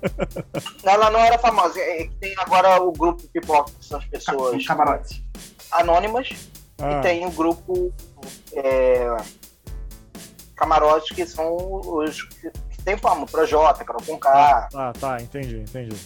Ela 0.82 1.10
não 1.10 1.20
era 1.20 1.38
famosa. 1.38 1.78
É, 1.78 2.04
é 2.04 2.10
tem 2.18 2.34
agora 2.38 2.82
o 2.82 2.90
grupo 2.90 3.22
pipoca, 3.28 3.70
que 3.78 3.84
são 3.84 3.98
as 3.98 4.06
pessoas. 4.06 4.66
Camarote. 4.66 5.22
Anônimas. 5.72 6.30
Ah. 6.80 6.98
E 6.98 7.02
tem 7.02 7.26
o 7.26 7.30
grupo 7.30 7.92
é, 8.52 9.16
camarote, 10.56 11.14
que 11.14 11.26
são 11.26 11.56
os 11.56 12.22
que 12.22 12.50
tem 12.84 12.96
fama. 12.96 13.26
Projota, 13.26 13.84
Carol 13.84 14.02
com 14.06 14.18
K. 14.18 14.68
Ah, 14.74 14.92
tá, 14.98 15.20
entendi, 15.20 15.58
entendi. 15.58 15.96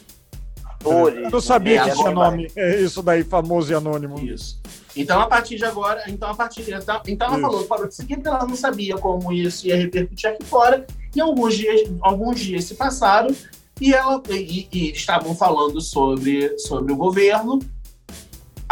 Atores, 0.65 1.33
eu 1.33 1.41
sabia 1.41 1.85
que 1.85 1.93
tinha 1.93 2.11
nome. 2.11 2.51
É 2.57 2.81
isso 2.81 3.03
daí, 3.03 3.23
famoso 3.23 3.73
e 3.73 3.75
anônimo. 3.75 4.19
Isso. 4.19 4.61
Então, 4.97 5.21
a 5.21 5.27
partir 5.27 5.57
de 5.57 5.65
agora, 5.65 6.03
então, 6.09 6.31
a 6.31 6.35
partir 6.35 6.63
de, 6.65 6.75
então, 6.75 7.01
então 7.07 7.29
ela 7.29 7.41
falou, 7.41 7.65
parou 7.65 7.89
de 7.89 7.95
seguir, 7.95 8.17
porque 8.17 8.29
ela 8.29 8.47
não 8.47 8.57
sabia 8.57 8.97
como 8.99 9.33
isso 9.33 9.67
ia 9.67 9.77
repercutir 9.77 10.31
aqui 10.31 10.45
fora. 10.45 10.87
E 11.15 11.21
alguns 11.21 11.57
dias, 11.57 11.91
alguns 12.01 12.41
dias 12.41 12.65
se 12.65 12.75
passaram 12.75 13.35
e, 13.81 13.95
ela, 13.95 14.23
e, 14.31 14.69
e 14.71 14.91
estavam 14.91 15.35
falando 15.35 15.81
sobre, 15.81 16.59
sobre 16.59 16.93
o 16.93 16.97
governo. 16.97 17.59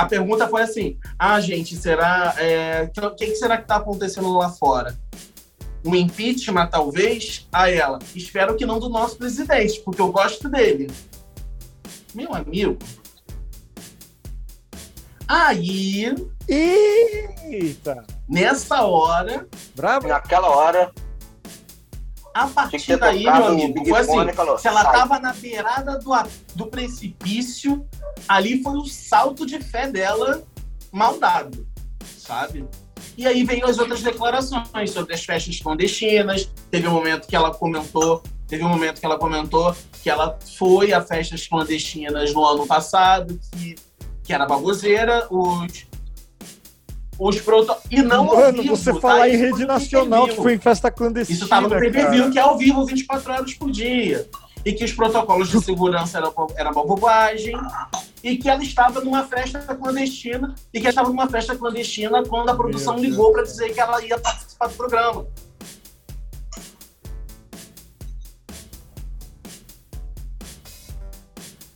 A 0.01 0.07
pergunta 0.07 0.49
foi 0.49 0.63
assim: 0.63 0.99
ah, 1.19 1.39
gente, 1.43 1.77
será. 1.77 2.35
É, 2.39 2.91
o 3.03 3.11
que, 3.15 3.27
que 3.27 3.37
será 3.37 3.59
que 3.59 3.65
está 3.65 3.77
acontecendo 3.77 4.33
lá 4.33 4.49
fora? 4.49 4.99
Um 5.85 5.95
impeachment, 5.95 6.69
talvez? 6.69 7.47
A 7.53 7.71
ela. 7.71 7.99
Espero 8.17 8.57
que 8.57 8.65
não 8.65 8.81
do 8.81 8.89
nosso 8.89 9.19
presidente, 9.19 9.79
porque 9.81 10.01
eu 10.01 10.11
gosto 10.11 10.49
dele. 10.49 10.91
Meu 12.15 12.35
amigo, 12.35 12.79
Aí. 15.29 16.15
Eita! 16.49 18.03
Nessa 18.27 18.83
hora. 18.83 19.47
Bravo. 19.77 20.09
Naquela 20.09 20.49
hora. 20.49 20.91
A 22.35 22.47
partir 22.47 22.97
daí, 22.97 23.25
meu 23.25 23.47
amigo, 23.47 23.85
foi 23.85 24.01
assim: 24.01 24.33
falou, 24.33 24.59
se 24.59 24.69
ela 24.69 24.83
sai. 24.83 24.93
tava 24.93 25.19
na 25.19 25.33
beirada 25.33 25.99
do, 25.99 26.11
do 26.55 26.67
precipício, 26.67 27.87
ali 28.29 28.63
foi 28.63 28.77
o 28.77 28.85
salto 28.85 29.45
de 29.45 29.61
fé 29.61 29.89
dela 29.89 30.43
mal 30.93 31.19
dado, 31.19 31.67
sabe? 32.19 32.67
E 33.17 33.27
aí 33.27 33.45
veio 33.45 33.67
as 33.67 33.79
outras 33.79 34.03
declarações 34.03 34.91
sobre 34.91 35.15
as 35.15 35.25
festas 35.25 35.61
clandestinas. 35.61 36.51
Teve 36.71 36.87
um 36.87 36.93
momento 36.93 37.27
que 37.27 37.35
ela 37.35 37.53
comentou, 37.53 38.23
teve 38.47 38.65
um 38.65 38.69
momento 38.69 39.01
que 39.01 39.07
ela 39.07 39.19
comentou 39.19 39.75
que 40.03 40.09
ela 40.09 40.39
foi 40.57 40.93
a 40.93 41.03
festas 41.03 41.47
clandestinas 41.47 42.33
no 42.33 42.45
ano 42.45 42.67
passado, 42.67 43.39
que 43.53 43.75
que 44.31 44.35
era 44.35 44.47
baboseira, 44.47 45.27
os. 45.29 45.90
Os 47.21 47.39
proto... 47.39 47.77
E 47.91 48.01
não 48.01 48.25
Mano, 48.25 48.47
ao 48.47 48.53
vivo, 48.53 48.77
você 48.77 48.95
tá? 48.95 49.01
falar 49.01 49.29
em 49.29 49.37
rede 49.37 49.67
nacional 49.67 50.27
que 50.27 50.37
foi 50.37 50.55
em 50.55 50.59
festa 50.59 50.91
clandestina. 50.91 51.39
Isso 51.39 51.47
tava 51.47 51.69
no 51.69 51.79
pay-per-view, 51.79 52.31
que 52.31 52.39
é 52.39 52.43
ao 52.43 52.57
vivo 52.57 52.87
24 52.87 53.33
horas 53.33 53.55
por 53.55 53.71
dia. 53.71 54.27
E 54.65 54.73
que 54.73 54.83
os 54.85 54.93
protocolos 54.93 55.51
de 55.51 55.61
segurança 55.63 56.17
eram, 56.17 56.33
eram 56.57 56.73
uma 56.73 56.87
bobagem. 56.87 57.55
e 58.25 58.39
que 58.39 58.49
ela 58.49 58.63
estava 58.63 59.03
numa 59.03 59.25
festa 59.25 59.59
clandestina 59.75 60.55
e 60.73 60.81
que 60.81 60.87
ela 60.87 60.91
estava 60.91 61.09
numa 61.11 61.29
festa 61.29 61.55
clandestina 61.55 62.23
quando 62.25 62.49
a 62.49 62.55
produção 62.55 62.97
ligou 62.97 63.33
para 63.33 63.43
dizer 63.43 63.73
que 63.75 63.81
ela 63.81 64.03
ia 64.03 64.19
participar 64.19 64.69
do 64.69 64.75
programa. 64.75 65.27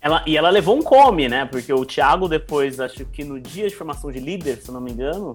Ela, 0.05 0.23
e 0.27 0.37
ela 0.37 0.51
levou 0.51 0.77
um 0.77 0.83
come, 0.83 1.31
né? 1.31 1.47
Porque 1.47 1.73
o 1.73 1.83
Thiago, 1.83 2.29
depois, 2.29 2.79
acho 2.79 3.07
que 3.07 3.25
no 3.25 3.41
dia 3.41 3.67
de 3.67 3.75
formação 3.75 4.13
de 4.13 4.21
líder, 4.21 4.59
se 4.59 4.69
eu 4.69 4.75
não 4.75 4.81
me 4.83 4.93
engano, 4.93 5.35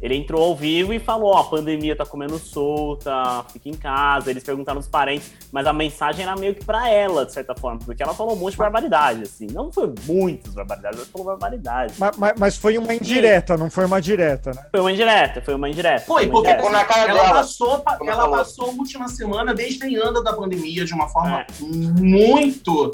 ele 0.00 0.14
entrou 0.14 0.42
ao 0.42 0.56
vivo 0.56 0.94
e 0.94 0.98
falou: 0.98 1.34
Ó, 1.34 1.38
a 1.40 1.44
pandemia 1.44 1.94
tá 1.94 2.06
comendo 2.06 2.38
solta, 2.38 3.44
fica 3.52 3.68
em 3.68 3.74
casa. 3.74 4.30
Eles 4.30 4.42
perguntaram 4.42 4.78
os 4.80 4.86
parentes, 4.86 5.30
mas 5.52 5.66
a 5.66 5.74
mensagem 5.74 6.24
era 6.24 6.34
meio 6.36 6.54
que 6.54 6.64
pra 6.64 6.88
ela, 6.88 7.26
de 7.26 7.34
certa 7.34 7.54
forma, 7.54 7.80
porque 7.84 8.02
ela 8.02 8.14
falou 8.14 8.34
um 8.34 8.36
monte 8.36 8.52
de 8.52 8.58
barbaridade, 8.58 9.24
assim. 9.24 9.46
Não 9.52 9.70
foi 9.70 9.92
muitas 10.06 10.54
barbaridades, 10.54 11.00
ela 11.00 11.08
falou 11.08 11.26
barbaridade. 11.26 11.92
Mas, 11.98 12.16
mas, 12.16 12.32
mas 12.38 12.56
foi 12.56 12.78
uma 12.78 12.94
indireta, 12.94 13.58
não 13.58 13.70
foi 13.70 13.84
uma 13.84 14.00
direta, 14.00 14.52
né? 14.52 14.64
Foi 14.70 14.80
uma 14.80 14.92
indireta, 14.92 15.42
foi 15.42 15.54
uma 15.54 15.68
indireta. 15.68 16.06
Foi, 16.06 16.24
uma 16.24 16.32
porque 16.32 16.50
indireta. 16.50 16.94
ela, 16.94 17.10
ela 17.10 17.30
passou, 17.30 17.84
ela 18.06 18.30
passou 18.30 18.66
a 18.66 18.70
última 18.70 19.08
semana 19.08 19.52
desdenhando 19.52 20.22
da 20.22 20.32
pandemia 20.32 20.84
de 20.84 20.94
uma 20.94 21.08
forma 21.08 21.40
é. 21.40 21.46
muito 21.60 22.92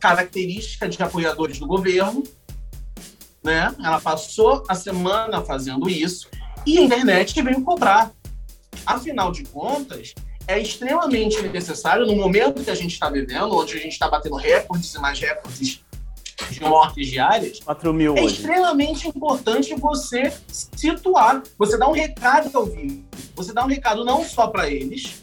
característica 0.00 0.88
de 0.88 1.00
apoiadores 1.02 1.58
do 1.58 1.66
governo, 1.66 2.24
né? 3.42 3.74
Ela 3.78 4.00
passou 4.00 4.64
a 4.68 4.74
semana 4.74 5.42
fazendo 5.42 5.88
isso 5.88 6.28
e 6.66 6.78
a 6.78 6.82
internet 6.82 7.40
veio 7.42 7.62
cobrar. 7.62 8.12
Afinal 8.86 9.30
de 9.30 9.44
contas, 9.44 10.14
é 10.46 10.58
extremamente 10.58 11.40
necessário, 11.42 12.06
no 12.06 12.16
momento 12.16 12.64
que 12.64 12.70
a 12.70 12.74
gente 12.74 12.92
está 12.92 13.10
vivendo, 13.10 13.54
onde 13.54 13.74
a 13.74 13.80
gente 13.80 13.92
está 13.92 14.08
batendo 14.08 14.36
recordes 14.36 14.94
e 14.94 14.98
mais 14.98 15.18
recordes 15.18 15.84
de 16.50 16.60
mortes 16.60 17.08
diárias, 17.08 17.60
4 17.60 17.92
mil 17.92 18.16
é 18.16 18.22
hoje. 18.22 18.36
extremamente 18.36 19.06
importante 19.06 19.74
você 19.74 20.32
situar, 20.48 21.42
você 21.58 21.76
dá 21.76 21.86
um 21.86 21.92
recado 21.92 22.50
ao 22.56 22.66
vivo, 22.66 23.04
você 23.34 23.52
dá 23.52 23.64
um 23.64 23.68
recado 23.68 24.04
não 24.04 24.24
só 24.24 24.48
para 24.48 24.70
eles, 24.70 25.22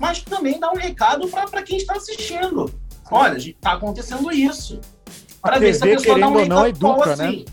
mas 0.00 0.22
também 0.22 0.58
dá 0.58 0.70
um 0.70 0.76
recado 0.76 1.28
para 1.28 1.62
quem 1.62 1.76
está 1.76 1.94
assistindo. 1.94 2.70
Olha, 3.10 3.36
está 3.36 3.72
acontecendo 3.72 4.30
isso. 4.32 4.80
Para 5.40 5.58
ver 5.58 5.74
se 5.74 5.84
a 5.84 5.86
pessoa 5.86 6.18
dá 6.18 6.28
um 6.28 6.36
recado 6.36 6.48
não, 6.48 6.66
educa, 6.66 7.12
assim. 7.12 7.22
Né? 7.22 7.44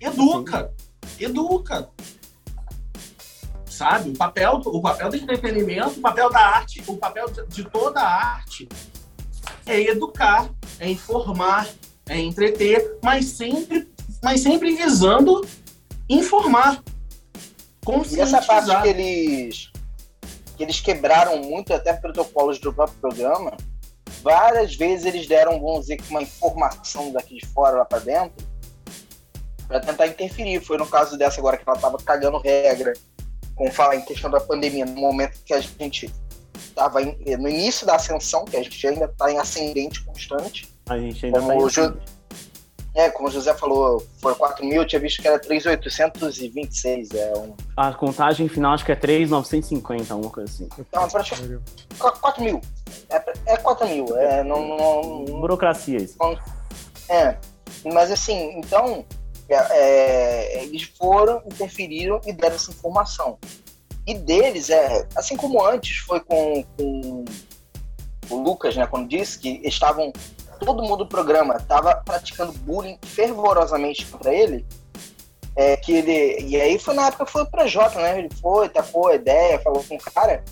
Educa. 0.00 0.72
Educa. 1.18 1.88
Sabe? 3.66 4.10
O 4.10 4.16
papel, 4.16 4.60
o 4.64 4.80
papel 4.80 5.10
do 5.10 5.16
entretenimento, 5.16 5.98
o 5.98 6.00
papel 6.00 6.30
da 6.30 6.40
arte, 6.40 6.82
o 6.86 6.96
papel 6.96 7.26
de 7.48 7.64
toda 7.64 8.00
a 8.00 8.34
arte 8.34 8.68
é 9.66 9.80
educar, 9.80 10.50
é 10.78 10.88
informar, 10.88 11.68
é 12.08 12.18
entreter, 12.18 12.98
mas 13.02 13.26
sempre, 13.26 13.90
mas 14.22 14.40
sempre 14.40 14.74
visando 14.76 15.44
informar. 16.08 16.82
E 18.12 18.20
essa 18.20 18.40
parte 18.40 18.70
que 18.82 18.88
eles, 18.88 19.72
que 20.56 20.62
eles 20.62 20.80
quebraram 20.80 21.38
muito 21.42 21.74
até 21.74 21.92
protocolos 21.92 22.60
do 22.60 22.72
próprio 22.72 22.98
programa, 23.00 23.56
várias 24.22 24.74
vezes 24.74 25.06
eles 25.06 25.26
deram, 25.26 25.60
vamos 25.60 25.82
dizer, 25.82 26.00
uma 26.08 26.22
informação 26.22 27.12
daqui 27.12 27.36
de 27.36 27.46
fora 27.46 27.78
lá 27.78 27.84
para 27.84 27.98
dentro, 27.98 28.46
para 29.66 29.80
tentar 29.80 30.06
interferir. 30.06 30.60
Foi 30.60 30.78
no 30.78 30.86
caso 30.86 31.18
dessa 31.18 31.40
agora 31.40 31.56
que 31.56 31.64
ela 31.66 31.76
estava 31.76 31.98
cagando 31.98 32.38
regra, 32.38 32.92
com 33.54 33.70
falar 33.70 33.96
em 33.96 34.02
questão 34.02 34.30
da 34.30 34.40
pandemia, 34.40 34.86
no 34.86 35.00
momento 35.00 35.38
que 35.44 35.52
a 35.52 35.60
gente 35.60 36.12
estava 36.54 37.00
no 37.00 37.48
início 37.48 37.86
da 37.86 37.96
ascensão, 37.96 38.44
que 38.44 38.56
a 38.56 38.62
gente 38.62 38.86
ainda 38.86 39.04
está 39.04 39.30
em 39.30 39.38
ascendente 39.38 40.02
constante. 40.04 40.72
A 40.86 40.98
gente 40.98 41.26
ainda 41.26 41.40
como 41.40 41.68
está 41.68 41.88
o 41.88 41.94
É, 42.94 43.08
como 43.08 43.28
o 43.28 43.30
José 43.30 43.54
falou, 43.54 44.06
foram 44.20 44.36
4 44.36 44.66
mil, 44.66 44.82
eu 44.82 44.86
tinha 44.86 45.00
visto 45.00 45.22
que 45.22 45.28
era 45.28 45.38
3,826. 45.38 47.10
É 47.12 47.32
um... 47.38 47.54
A 47.76 47.92
contagem 47.94 48.48
final 48.48 48.74
acho 48.74 48.84
que 48.84 48.92
é 48.92 48.96
3,950, 48.96 50.12
alguma 50.12 50.30
coisa 50.30 50.52
assim. 50.52 50.68
Então, 50.78 51.08
praticamente 51.08 51.60
4 51.98 52.42
mil. 52.42 52.60
É, 53.08 53.22
é 53.46 53.56
4 53.56 53.88
mil. 53.88 54.16
É, 54.16 54.44
não, 54.44 54.68
não, 54.68 55.02
não, 55.24 55.40
Burocracia 55.40 55.96
isso. 55.96 56.18
É, 57.08 57.36
mas 57.84 58.10
assim, 58.10 58.58
então, 58.58 59.04
é, 59.48 60.62
eles 60.62 60.82
foram, 60.82 61.42
interferiram 61.46 62.20
e 62.26 62.32
deram 62.32 62.56
essa 62.56 62.70
informação. 62.70 63.38
E 64.06 64.14
deles, 64.14 64.68
é, 64.68 65.06
assim 65.14 65.36
como 65.36 65.64
antes 65.64 65.98
foi 65.98 66.20
com, 66.20 66.64
com 66.76 67.24
o 68.30 68.42
Lucas, 68.42 68.76
né, 68.76 68.86
quando 68.86 69.08
disse 69.08 69.38
que 69.38 69.60
estavam, 69.64 70.12
todo 70.64 70.82
mundo 70.82 70.98
do 70.98 71.06
programa 71.06 71.56
estava 71.56 71.94
praticando 71.96 72.52
bullying 72.52 72.98
fervorosamente 73.02 74.06
contra 74.06 74.32
ele, 74.32 74.64
é, 75.54 75.76
que 75.76 75.92
ele, 75.92 76.40
e 76.46 76.60
aí 76.60 76.78
foi 76.78 76.94
na 76.94 77.08
época 77.08 77.26
foi 77.26 77.42
o 77.42 77.68
Jota, 77.68 78.00
né, 78.00 78.20
ele 78.20 78.30
foi, 78.40 78.68
tacou 78.68 79.08
a 79.08 79.14
ideia, 79.14 79.60
falou 79.60 79.84
com 79.84 79.96
o 79.96 79.98
cara, 79.98 80.42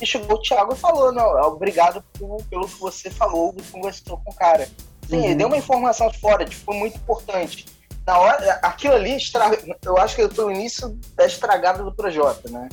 e 0.00 0.06
chegou 0.06 0.36
o 0.36 0.40
Thiago 0.40 0.72
e 0.72 0.76
falou, 0.76 1.12
não, 1.12 1.26
obrigado 1.42 2.02
por, 2.18 2.42
pelo 2.44 2.68
que 2.68 2.78
você 2.80 3.10
falou, 3.10 3.54
conversou 3.70 4.20
com 4.24 4.30
o 4.30 4.34
cara. 4.34 4.68
Sim, 5.08 5.18
uhum. 5.18 5.24
ele 5.24 5.34
deu 5.34 5.46
uma 5.46 5.56
informação 5.56 6.12
fora, 6.12 6.44
que 6.44 6.54
foi 6.54 6.74
muito 6.76 6.96
importante 6.96 7.66
na 8.06 8.18
hora, 8.18 8.60
aquilo 8.62 8.94
ali, 8.94 9.16
estra... 9.16 9.50
eu 9.84 9.98
acho 9.98 10.14
que 10.14 10.28
foi 10.28 10.44
o 10.44 10.50
início 10.52 10.96
da 11.16 11.26
estragada 11.26 11.82
do 11.82 11.92
Projota, 11.92 12.48
né? 12.48 12.68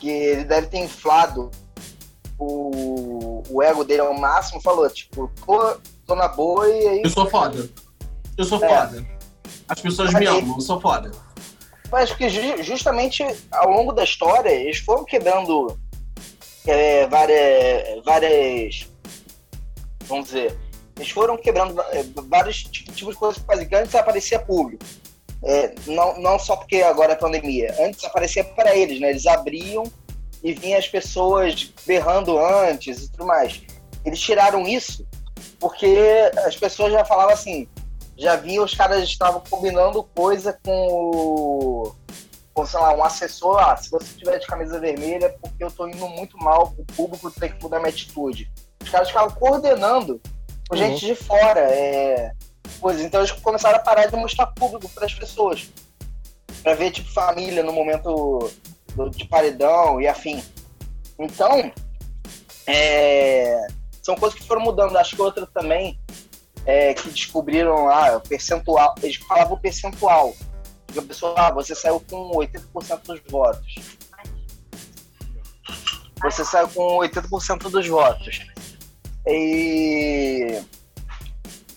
Que 0.00 0.08
ele 0.08 0.44
deve 0.44 0.68
ter 0.68 0.78
inflado 0.78 1.50
o, 2.38 3.42
o 3.50 3.62
ego 3.62 3.84
dele 3.84 4.00
ao 4.00 4.14
máximo, 4.14 4.62
falou, 4.62 4.88
tipo, 4.88 5.30
tô, 5.44 5.76
tô 6.12 6.14
na 6.14 6.28
boa 6.28 6.68
e 6.68 6.88
aí. 6.88 7.02
Eu 7.02 7.10
sou 7.10 7.28
foda. 7.28 7.68
Eu 8.36 8.44
sou 8.44 8.62
é. 8.62 8.68
foda. 8.68 9.06
As 9.68 9.80
pessoas 9.80 10.12
me 10.12 10.26
amam, 10.26 10.56
eu 10.56 10.60
sou 10.60 10.80
foda. 10.80 11.10
Mas 11.90 12.12
que 12.12 12.28
justamente 12.62 13.24
ao 13.50 13.70
longo 13.70 13.92
da 13.92 14.04
história, 14.04 14.50
eles 14.50 14.78
foram 14.78 15.04
quebrando 15.04 15.78
é, 16.66 17.06
várias, 17.06 18.04
várias. 18.04 18.88
Vamos 20.04 20.26
dizer 20.26 20.58
eles 20.96 21.10
foram 21.10 21.38
quebrando 21.38 21.80
é, 21.80 22.04
vários 22.28 22.64
tipos 22.64 22.94
de 22.94 23.04
coisas 23.14 23.40
que 23.40 23.46
faziam. 23.46 23.80
Antes 23.80 23.94
aparecia 23.94 24.38
público. 24.38 24.84
É, 25.42 25.74
não, 25.86 26.20
não 26.20 26.38
só 26.38 26.54
porque 26.56 26.76
agora 26.82 27.12
é 27.12 27.16
pandemia. 27.16 27.74
Antes 27.80 28.04
aparecia 28.04 28.44
para 28.44 28.76
eles, 28.76 29.00
né? 29.00 29.10
Eles 29.10 29.26
abriam 29.26 29.84
e 30.44 30.52
vinham 30.52 30.78
as 30.78 30.86
pessoas 30.86 31.72
berrando 31.86 32.38
antes 32.38 33.04
e 33.04 33.10
tudo 33.10 33.26
mais. 33.26 33.62
Eles 34.04 34.20
tiraram 34.20 34.66
isso 34.66 35.06
porque 35.58 36.30
as 36.44 36.56
pessoas 36.56 36.92
já 36.92 37.04
falavam 37.04 37.34
assim, 37.34 37.68
já 38.16 38.36
vinham, 38.36 38.64
os 38.64 38.74
caras 38.74 39.02
estavam 39.04 39.42
combinando 39.48 40.02
coisa 40.14 40.58
com 40.64 40.88
o, 40.88 41.94
com, 42.54 42.66
sei 42.66 42.78
lá, 42.78 42.94
um 42.94 43.02
assessor, 43.02 43.58
ah, 43.58 43.76
se 43.76 43.90
você 43.90 44.06
tiver 44.16 44.38
de 44.38 44.46
camisa 44.46 44.78
vermelha, 44.78 45.26
é 45.26 45.28
porque 45.28 45.64
eu 45.64 45.70
tô 45.70 45.86
indo 45.86 46.06
muito 46.08 46.36
mal, 46.38 46.74
o 46.76 46.84
público 46.84 47.30
tem 47.30 47.52
que 47.52 47.62
mudar 47.62 47.78
minha 47.78 47.90
atitude. 47.90 48.50
Os 48.82 48.90
caras 48.90 49.08
ficavam 49.08 49.30
coordenando 49.30 50.20
com 50.68 50.76
uhum. 50.76 50.82
gente 50.82 51.06
de 51.06 51.14
fora. 51.14 51.60
É... 51.60 52.32
Pois, 52.80 53.00
então 53.00 53.20
eles 53.20 53.32
começaram 53.32 53.76
a 53.76 53.80
parar 53.80 54.06
de 54.06 54.16
mostrar 54.16 54.46
público 54.48 54.88
para 54.90 55.06
as 55.06 55.14
pessoas. 55.14 55.70
Para 56.62 56.74
ver, 56.74 56.90
tipo, 56.90 57.10
família 57.12 57.62
no 57.62 57.72
momento 57.72 58.50
do, 58.94 59.08
de 59.08 59.24
paredão 59.26 60.00
e 60.00 60.06
afim. 60.06 60.42
Então, 61.18 61.72
é... 62.66 63.66
são 64.02 64.16
coisas 64.16 64.38
que 64.38 64.46
foram 64.46 64.60
mudando. 64.60 64.96
Acho 64.96 65.16
que 65.16 65.22
outra 65.22 65.46
também 65.46 65.98
é 66.66 66.92
que 66.92 67.08
descobriram 67.08 67.88
ah, 67.88 68.16
o 68.16 68.20
percentual. 68.20 68.94
Eles 69.02 69.16
falavam 69.16 69.54
o 69.54 69.60
percentual. 69.60 70.34
Porque 70.86 70.98
a 70.98 71.02
pessoa, 71.02 71.34
ah, 71.36 71.50
você 71.50 71.74
saiu 71.74 72.00
com 72.10 72.30
80% 72.32 73.02
dos 73.06 73.20
votos. 73.30 73.74
Você 76.22 76.44
saiu 76.44 76.68
com 76.68 76.98
80% 76.98 77.70
dos 77.70 77.88
votos. 77.88 78.40
E, 79.26 80.62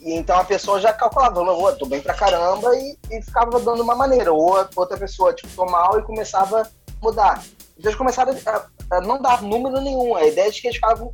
e 0.02 0.14
então 0.14 0.38
a 0.38 0.44
pessoa 0.44 0.80
já 0.80 0.92
calculava, 0.92 1.40
eu 1.40 1.78
tô 1.78 1.86
bem 1.86 2.02
pra 2.02 2.14
caramba, 2.14 2.76
e, 2.76 2.98
e 3.12 3.22
ficava 3.22 3.60
dando 3.60 3.82
uma 3.82 3.96
maneira. 3.96 4.34
Ou 4.34 4.68
outra 4.76 4.98
pessoa, 4.98 5.34
tipo, 5.34 5.50
tô 5.56 5.66
mal 5.66 6.00
e 6.00 6.04
começava 6.04 6.62
a 6.62 6.68
mudar. 7.02 7.44
Então 7.78 7.90
eles 7.90 7.96
começaram 7.96 8.32
a 8.32 8.75
não 8.89 9.21
dar 9.21 9.41
número 9.41 9.82
nenhum. 9.82 10.15
A 10.15 10.26
ideia 10.26 10.48
é 10.48 10.52
de 10.52 10.62
que 10.62 10.67
eles 10.67 10.78
ficavam 10.78 11.13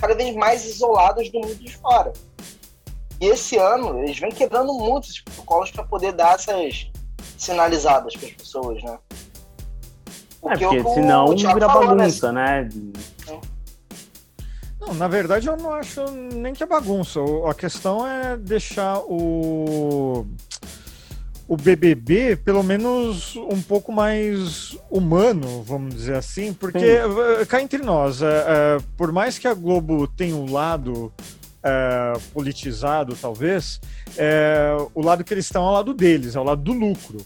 cada 0.00 0.14
vez 0.14 0.34
mais 0.34 0.64
isolados 0.64 1.30
do 1.30 1.40
mundo 1.40 1.54
de 1.54 1.76
fora. 1.76 2.12
E 3.20 3.26
esse 3.26 3.56
ano, 3.56 4.02
eles 4.02 4.18
vêm 4.18 4.30
quebrando 4.30 4.72
muitos 4.74 5.20
protocolos 5.20 5.70
para 5.70 5.84
poder 5.84 6.12
dar 6.12 6.34
essas 6.34 6.90
sinalizadas 7.38 8.14
para 8.14 8.26
as 8.26 8.34
pessoas, 8.34 8.82
né? 8.82 8.98
Porque, 10.40 10.64
é, 10.64 10.68
porque 10.68 10.94
senão 10.94 11.34
vira 11.34 11.68
bagunça, 11.68 12.30
né? 12.30 12.68
né? 13.26 13.40
Não, 14.80 14.94
na 14.94 15.08
verdade 15.08 15.48
eu 15.48 15.56
não 15.56 15.72
acho 15.72 16.04
nem 16.12 16.52
que 16.52 16.62
é 16.62 16.66
bagunça. 16.66 17.20
A 17.48 17.54
questão 17.54 18.06
é 18.06 18.36
deixar 18.36 18.98
o 19.00 20.26
o 21.48 21.56
BBB 21.56 22.36
pelo 22.36 22.62
menos 22.62 23.36
um 23.36 23.60
pouco 23.62 23.92
mais 23.92 24.76
humano, 24.90 25.62
vamos 25.62 25.94
dizer 25.94 26.16
assim, 26.16 26.52
porque 26.52 26.78
Sim. 26.78 27.46
cá 27.48 27.62
entre 27.62 27.82
nós, 27.82 28.20
é, 28.20 28.26
é, 28.26 28.78
por 28.96 29.12
mais 29.12 29.38
que 29.38 29.46
a 29.46 29.54
Globo 29.54 30.08
tenha 30.08 30.34
um 30.34 30.50
lado 30.50 31.12
politizado, 32.32 33.16
talvez, 33.20 33.80
é, 34.16 34.68
o 34.94 35.02
lado 35.02 35.24
que 35.24 35.34
eles 35.34 35.46
estão 35.46 35.64
é 35.64 35.68
o 35.68 35.72
lado 35.72 35.92
deles, 35.92 36.36
é 36.36 36.40
o 36.40 36.44
lado 36.44 36.62
do 36.62 36.72
lucro. 36.72 37.18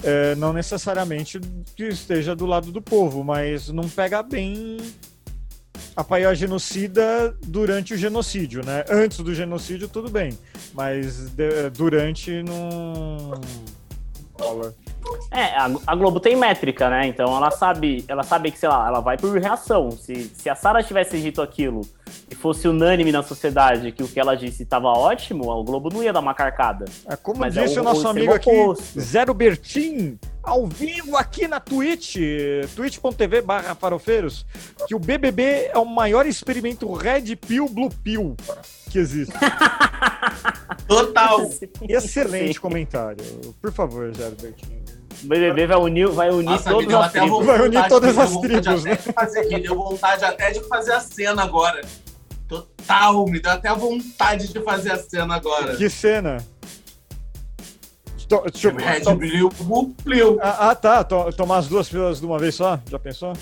É, 0.00 0.36
não 0.36 0.52
necessariamente 0.52 1.40
que 1.74 1.88
esteja 1.88 2.36
do 2.36 2.46
lado 2.46 2.70
do 2.70 2.80
povo, 2.80 3.24
mas 3.24 3.70
não 3.70 3.88
pega 3.88 4.22
bem 4.22 4.76
apoiar 5.96 6.34
genocida 6.34 7.34
durante 7.46 7.94
o 7.94 7.96
genocídio, 7.96 8.64
né? 8.64 8.84
Antes 8.90 9.18
do 9.18 9.34
genocídio, 9.34 9.88
tudo 9.88 10.10
bem, 10.10 10.38
mas 10.72 11.30
de, 11.30 11.70
durante 11.70 12.42
não. 12.42 13.40
É, 15.30 15.56
a, 15.56 15.70
a, 15.86 15.94
Globo 15.94 16.18
tem 16.18 16.34
métrica, 16.34 16.90
né? 16.90 17.06
Então 17.06 17.36
ela 17.36 17.50
sabe, 17.50 18.04
ela 18.08 18.22
sabe 18.22 18.50
que, 18.50 18.58
sei 18.58 18.68
lá, 18.68 18.88
ela 18.88 19.00
vai 19.00 19.16
por 19.16 19.38
reação. 19.38 19.90
Se, 19.92 20.30
se 20.34 20.48
a 20.48 20.54
Sara 20.54 20.82
tivesse 20.82 21.20
dito 21.20 21.40
aquilo 21.40 21.82
e 22.30 22.34
fosse 22.34 22.66
unânime 22.66 23.12
na 23.12 23.22
sociedade 23.22 23.92
que 23.92 24.02
o 24.02 24.08
que 24.08 24.18
ela 24.18 24.36
disse 24.36 24.64
estava 24.64 24.88
ótimo, 24.88 25.48
o 25.50 25.62
Globo 25.62 25.88
não 25.92 26.02
ia 26.02 26.12
dar 26.12 26.20
uma 26.20 26.34
carcada. 26.34 26.86
É 27.06 27.16
como 27.16 27.40
Mas 27.40 27.56
é 27.56 27.64
disse 27.64 27.76
é 27.76 27.80
o, 27.80 27.82
o 27.82 27.84
nosso 27.84 28.04
o 28.04 28.08
amigo 28.08 28.32
aqui, 28.32 28.50
Zero 28.98 29.32
Bertin, 29.32 30.18
ao 30.44 30.66
vivo 30.66 31.16
aqui 31.16 31.48
na 31.48 31.58
Twitch, 31.60 32.16
twitch.tv 32.76 33.40
barra 33.40 33.74
farofeiros, 33.74 34.46
que 34.86 34.94
o 34.94 34.98
BBB 34.98 35.70
é 35.72 35.78
o 35.78 35.84
maior 35.84 36.26
experimento 36.26 36.92
Red 36.92 37.36
Pill 37.36 37.68
Blue 37.68 37.90
Pill 37.90 38.36
que 38.94 38.98
existe. 39.00 39.34
Total. 40.86 41.50
Excelente 41.88 42.60
comentário. 42.60 43.24
Por 43.60 43.72
favor, 43.72 44.12
Bertin. 44.16 44.84
O 45.24 45.26
BBB 45.26 45.66
vai 45.66 45.76
unir, 45.78 46.08
vai 46.08 46.30
unir 46.30 46.44
Nossa, 46.44 46.70
todas 46.70 46.94
as 46.94 47.12
tribos. 47.12 47.46
Vai 47.46 47.60
unir 47.62 47.88
todas 47.88 48.18
as 48.18 48.36
tribos, 48.36 48.84
né? 48.84 48.94
Fazer, 48.94 49.48
me 49.48 49.60
deu 49.60 49.74
vontade 49.74 50.24
até 50.24 50.52
de 50.52 50.60
fazer 50.68 50.92
a 50.92 51.00
cena 51.00 51.42
agora. 51.42 51.80
Total, 52.46 53.24
me 53.26 53.40
deu 53.40 53.50
até 53.50 53.74
vontade 53.74 54.52
de 54.52 54.60
fazer 54.60 54.92
a 54.92 54.98
cena 54.98 55.34
agora. 55.34 55.74
Que 55.74 55.90
cena? 55.90 56.36
Tipo, 58.52 58.78
Red 58.78 59.14
Blue, 59.16 59.94
Blue. 60.02 60.38
Ah, 60.40 60.70
ah, 60.70 60.74
tá. 60.74 61.04
Tomar 61.04 61.58
as 61.58 61.68
duas 61.68 61.88
filas 61.88 62.20
de 62.20 62.26
uma 62.26 62.38
vez 62.38 62.54
só? 62.54 62.80
Já 62.90 62.98
pensou? 62.98 63.32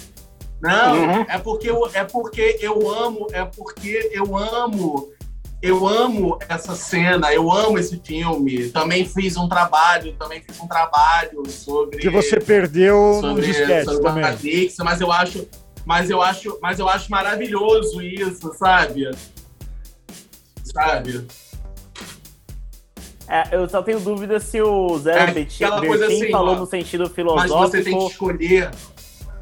Não, 0.61 0.95
uhum. 0.95 1.27
é 1.29 1.39
porque 1.39 1.71
eu, 1.71 1.91
é 1.93 2.05
porque 2.05 2.59
eu 2.61 2.89
amo, 2.89 3.27
é 3.33 3.45
porque 3.45 4.11
eu 4.13 4.37
amo 4.37 5.13
eu 5.63 5.87
amo 5.87 6.37
essa 6.49 6.75
cena, 6.75 7.33
eu 7.33 7.51
amo 7.51 7.79
esse 7.79 7.97
filme. 8.05 8.69
Também 8.71 9.07
fiz 9.07 9.37
um 9.37 9.49
trabalho, 9.49 10.13
também 10.15 10.43
fiz 10.43 10.59
um 10.59 10.67
trabalho 10.67 11.49
sobre 11.49 11.99
que 11.99 12.11
você 12.11 12.41
perdeu 12.41 13.21
sobre, 13.21 13.29
no 13.29 13.41
disquete 13.41 13.85
sobre 13.85 14.03
também. 14.03 14.23
Matrix, 14.25 14.77
mas 14.79 15.01
eu 15.01 15.13
acho, 15.13 15.49
mas 15.87 16.11
eu 16.11 16.21
acho, 16.21 16.59
mas 16.61 16.81
eu 16.81 16.89
acho 16.89 17.09
maravilhoso 17.09 18.03
isso, 18.03 18.53
sabe? 18.55 19.09
Sabe? 20.65 21.29
É, 23.33 23.57
eu 23.57 23.67
só 23.67 23.83
tenho 23.83 23.99
dúvida 23.99 24.39
se 24.39 24.61
o 24.61 24.99
Zé 24.99 25.19
é, 25.19 25.33
Betim 25.33 25.65
assim, 25.65 26.31
falou 26.31 26.55
ó, 26.55 26.59
no 26.59 26.67
sentido 26.67 27.09
filosófico. 27.09 27.59
Mas 27.59 27.71
você 27.71 27.83
tem 27.83 27.99
que 27.99 28.05
escolher 28.05 28.71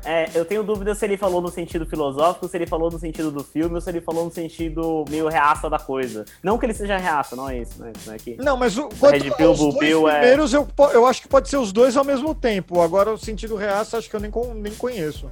é, 0.05 0.31
eu 0.35 0.44
tenho 0.44 0.62
dúvida 0.62 0.94
se 0.94 1.05
ele 1.05 1.16
falou 1.16 1.42
no 1.42 1.48
sentido 1.48 1.85
filosófico, 1.85 2.48
se 2.48 2.57
ele 2.57 2.66
falou 2.66 2.90
no 2.90 2.98
sentido 2.98 3.31
do 3.31 3.44
filme, 3.44 3.74
ou 3.74 3.81
se 3.81 3.90
ele 3.90 4.00
falou 4.00 4.24
no 4.24 4.31
sentido 4.31 5.05
meio 5.11 5.29
reaça 5.29 5.68
da 5.68 5.79
coisa. 5.79 6.24
Não 6.42 6.57
que 6.57 6.64
ele 6.66 6.72
seja 6.72 6.96
reaça, 6.96 7.37
não 7.37 7.48
é 7.48 7.59
isso, 7.59 7.83
né? 7.83 7.92
Não, 8.07 8.14
é 8.14 8.16
que 8.16 8.37
não 8.37 8.57
mas 8.57 8.79
o, 8.79 8.88
quanto, 8.88 9.22
Red 9.22 9.31
Pill, 9.33 9.50
os 9.53 9.59
dois 9.59 9.79
Pill 9.79 10.09
é- 10.09 10.12
primeiros 10.20 10.55
é... 10.55 10.57
eu, 10.57 10.68
eu 10.94 11.07
acho 11.07 11.20
que 11.20 11.29
pode 11.29 11.48
ser 11.48 11.59
os 11.59 11.70
dois 11.70 11.96
ao 11.96 12.05
mesmo 12.05 12.35
tempo. 12.35 12.81
Agora 12.81 13.12
o 13.12 13.18
sentido 13.18 13.57
reaça 13.57 13.98
acho 13.98 14.09
que 14.09 14.16
eu 14.16 14.20
nem, 14.20 14.33
nem 14.55 14.74
conheço. 14.74 15.31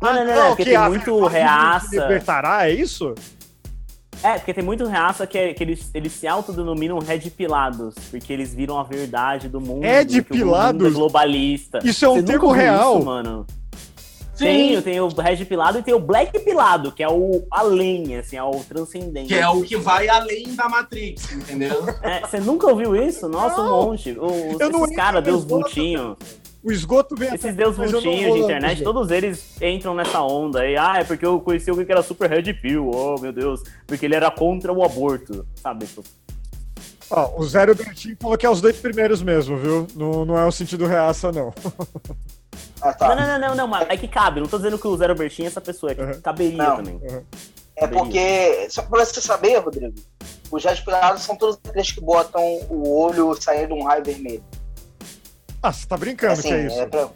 Ah, 0.00 0.14
não, 0.14 0.24
não, 0.24 0.34
não, 0.34 0.42
é 0.44 0.48
porque 0.48 0.64
tem 0.64 0.78
muito 0.78 1.26
reaça. 1.26 1.88
Libertará, 1.90 2.68
é 2.68 2.72
isso? 2.72 3.14
É, 4.22 4.34
porque 4.34 4.52
tem 4.52 4.62
muito 4.62 4.86
reaça 4.86 5.26
que, 5.26 5.38
é, 5.38 5.54
que 5.54 5.62
eles, 5.62 5.90
eles 5.94 6.12
se 6.12 6.26
autodenominam 6.26 6.98
Red 6.98 7.30
Pilados, 7.30 7.94
porque 8.10 8.32
eles 8.32 8.54
viram 8.54 8.78
a 8.78 8.82
verdade 8.82 9.48
do 9.48 9.60
mundo. 9.60 9.82
Red 9.82 10.22
Pilados? 10.22 10.86
É 10.86 10.90
globalista. 10.90 11.78
Isso 11.82 12.04
é 12.04 12.08
um 12.08 12.16
Você 12.16 12.22
termo 12.24 12.50
real. 12.50 12.98
Isso, 12.98 13.06
mano. 13.06 13.46
Sim. 14.40 14.80
Tem, 14.80 14.98
o 15.00 15.08
Red 15.08 15.44
Pilado 15.44 15.78
e 15.78 15.82
tem 15.82 15.92
o 15.92 16.00
Black 16.00 16.38
Pilado, 16.40 16.92
que 16.92 17.02
é 17.02 17.08
o 17.08 17.44
além, 17.50 18.16
assim, 18.16 18.36
é 18.36 18.42
o 18.42 18.52
transcendente. 18.64 19.28
Que 19.28 19.34
é 19.34 19.48
o 19.48 19.62
que 19.62 19.76
vai 19.76 20.08
além 20.08 20.54
da 20.54 20.66
Matrix, 20.66 21.30
entendeu? 21.32 21.84
É, 22.02 22.20
você 22.20 22.40
nunca 22.40 22.66
ouviu 22.66 22.96
isso? 22.96 23.28
Nossa, 23.28 23.58
não. 23.58 23.80
um 23.80 23.86
monte. 23.88 24.16
Os, 24.18 24.58
esses 24.58 24.96
caras, 24.96 25.22
Deus 25.22 25.44
Vultinho. 25.44 26.16
O 26.62 26.70
esgoto 26.70 27.14
vem 27.16 27.34
Esses 27.34 27.54
Deus 27.54 27.76
Vultinhos 27.76 28.34
de 28.34 28.40
internet, 28.40 28.82
todos 28.82 29.10
eles 29.10 29.56
entram 29.62 29.94
nessa 29.94 30.20
onda 30.20 30.60
aí. 30.60 30.76
Ah, 30.76 30.98
é 30.98 31.04
porque 31.04 31.24
eu 31.24 31.40
conheci 31.40 31.70
alguém 31.70 31.86
que 31.86 31.92
era 31.92 32.02
super 32.02 32.28
Red 32.28 32.52
Pill, 32.54 32.90
oh 32.92 33.18
meu 33.18 33.32
Deus, 33.32 33.62
porque 33.86 34.04
ele 34.04 34.14
era 34.14 34.30
contra 34.30 34.72
o 34.72 34.84
aborto, 34.84 35.46
sabe? 35.54 35.88
Ó, 37.10 37.40
o 37.40 37.44
Zero 37.44 37.74
Bertinho 37.74 38.16
falou 38.20 38.36
que 38.36 38.46
é 38.46 38.50
os 38.50 38.60
dois 38.60 38.76
primeiros 38.76 39.22
mesmo, 39.22 39.56
viu? 39.56 39.86
Não, 39.96 40.24
não 40.24 40.38
é 40.38 40.44
o 40.44 40.52
sentido 40.52 40.86
reaça, 40.86 41.32
não. 41.32 41.52
Ah, 42.82 42.94
tá. 42.94 43.14
Não, 43.14 43.26
não, 43.26 43.38
não, 43.38 43.54
não, 43.54 43.68
mas 43.68 43.86
é 43.90 43.96
que 43.96 44.08
cabe. 44.08 44.40
Não 44.40 44.48
tô 44.48 44.56
dizendo 44.56 44.78
que 44.78 44.86
o 44.86 44.96
Zero 44.96 45.14
Bertinho 45.14 45.46
é 45.46 45.48
essa 45.48 45.60
pessoa, 45.60 45.92
é 45.92 45.94
que 45.94 46.00
uhum. 46.00 46.20
caberia 46.22 46.56
não. 46.56 46.76
também. 46.76 46.94
Uhum. 46.94 47.22
É 47.76 47.86
porque, 47.86 48.68
só 48.70 48.82
pra 48.82 49.04
você 49.04 49.20
saber, 49.20 49.58
Rodrigo, 49.58 49.94
os 50.50 50.62
Jazz 50.62 50.80
Pilados 50.80 51.22
são 51.22 51.36
todos 51.36 51.58
aqueles 51.68 51.92
que 51.92 52.00
botam 52.00 52.42
o 52.68 52.90
olho 52.90 53.34
saindo 53.40 53.74
de 53.74 53.74
um 53.74 53.84
raio 53.84 54.02
vermelho. 54.04 54.42
Ah, 55.62 55.72
você 55.72 55.86
tá 55.86 55.96
brincando 55.96 56.34
assim, 56.34 56.48
que 56.48 56.54
é 56.54 56.66
isso? 56.66 56.80
É, 56.80 56.86
pra... 56.86 57.08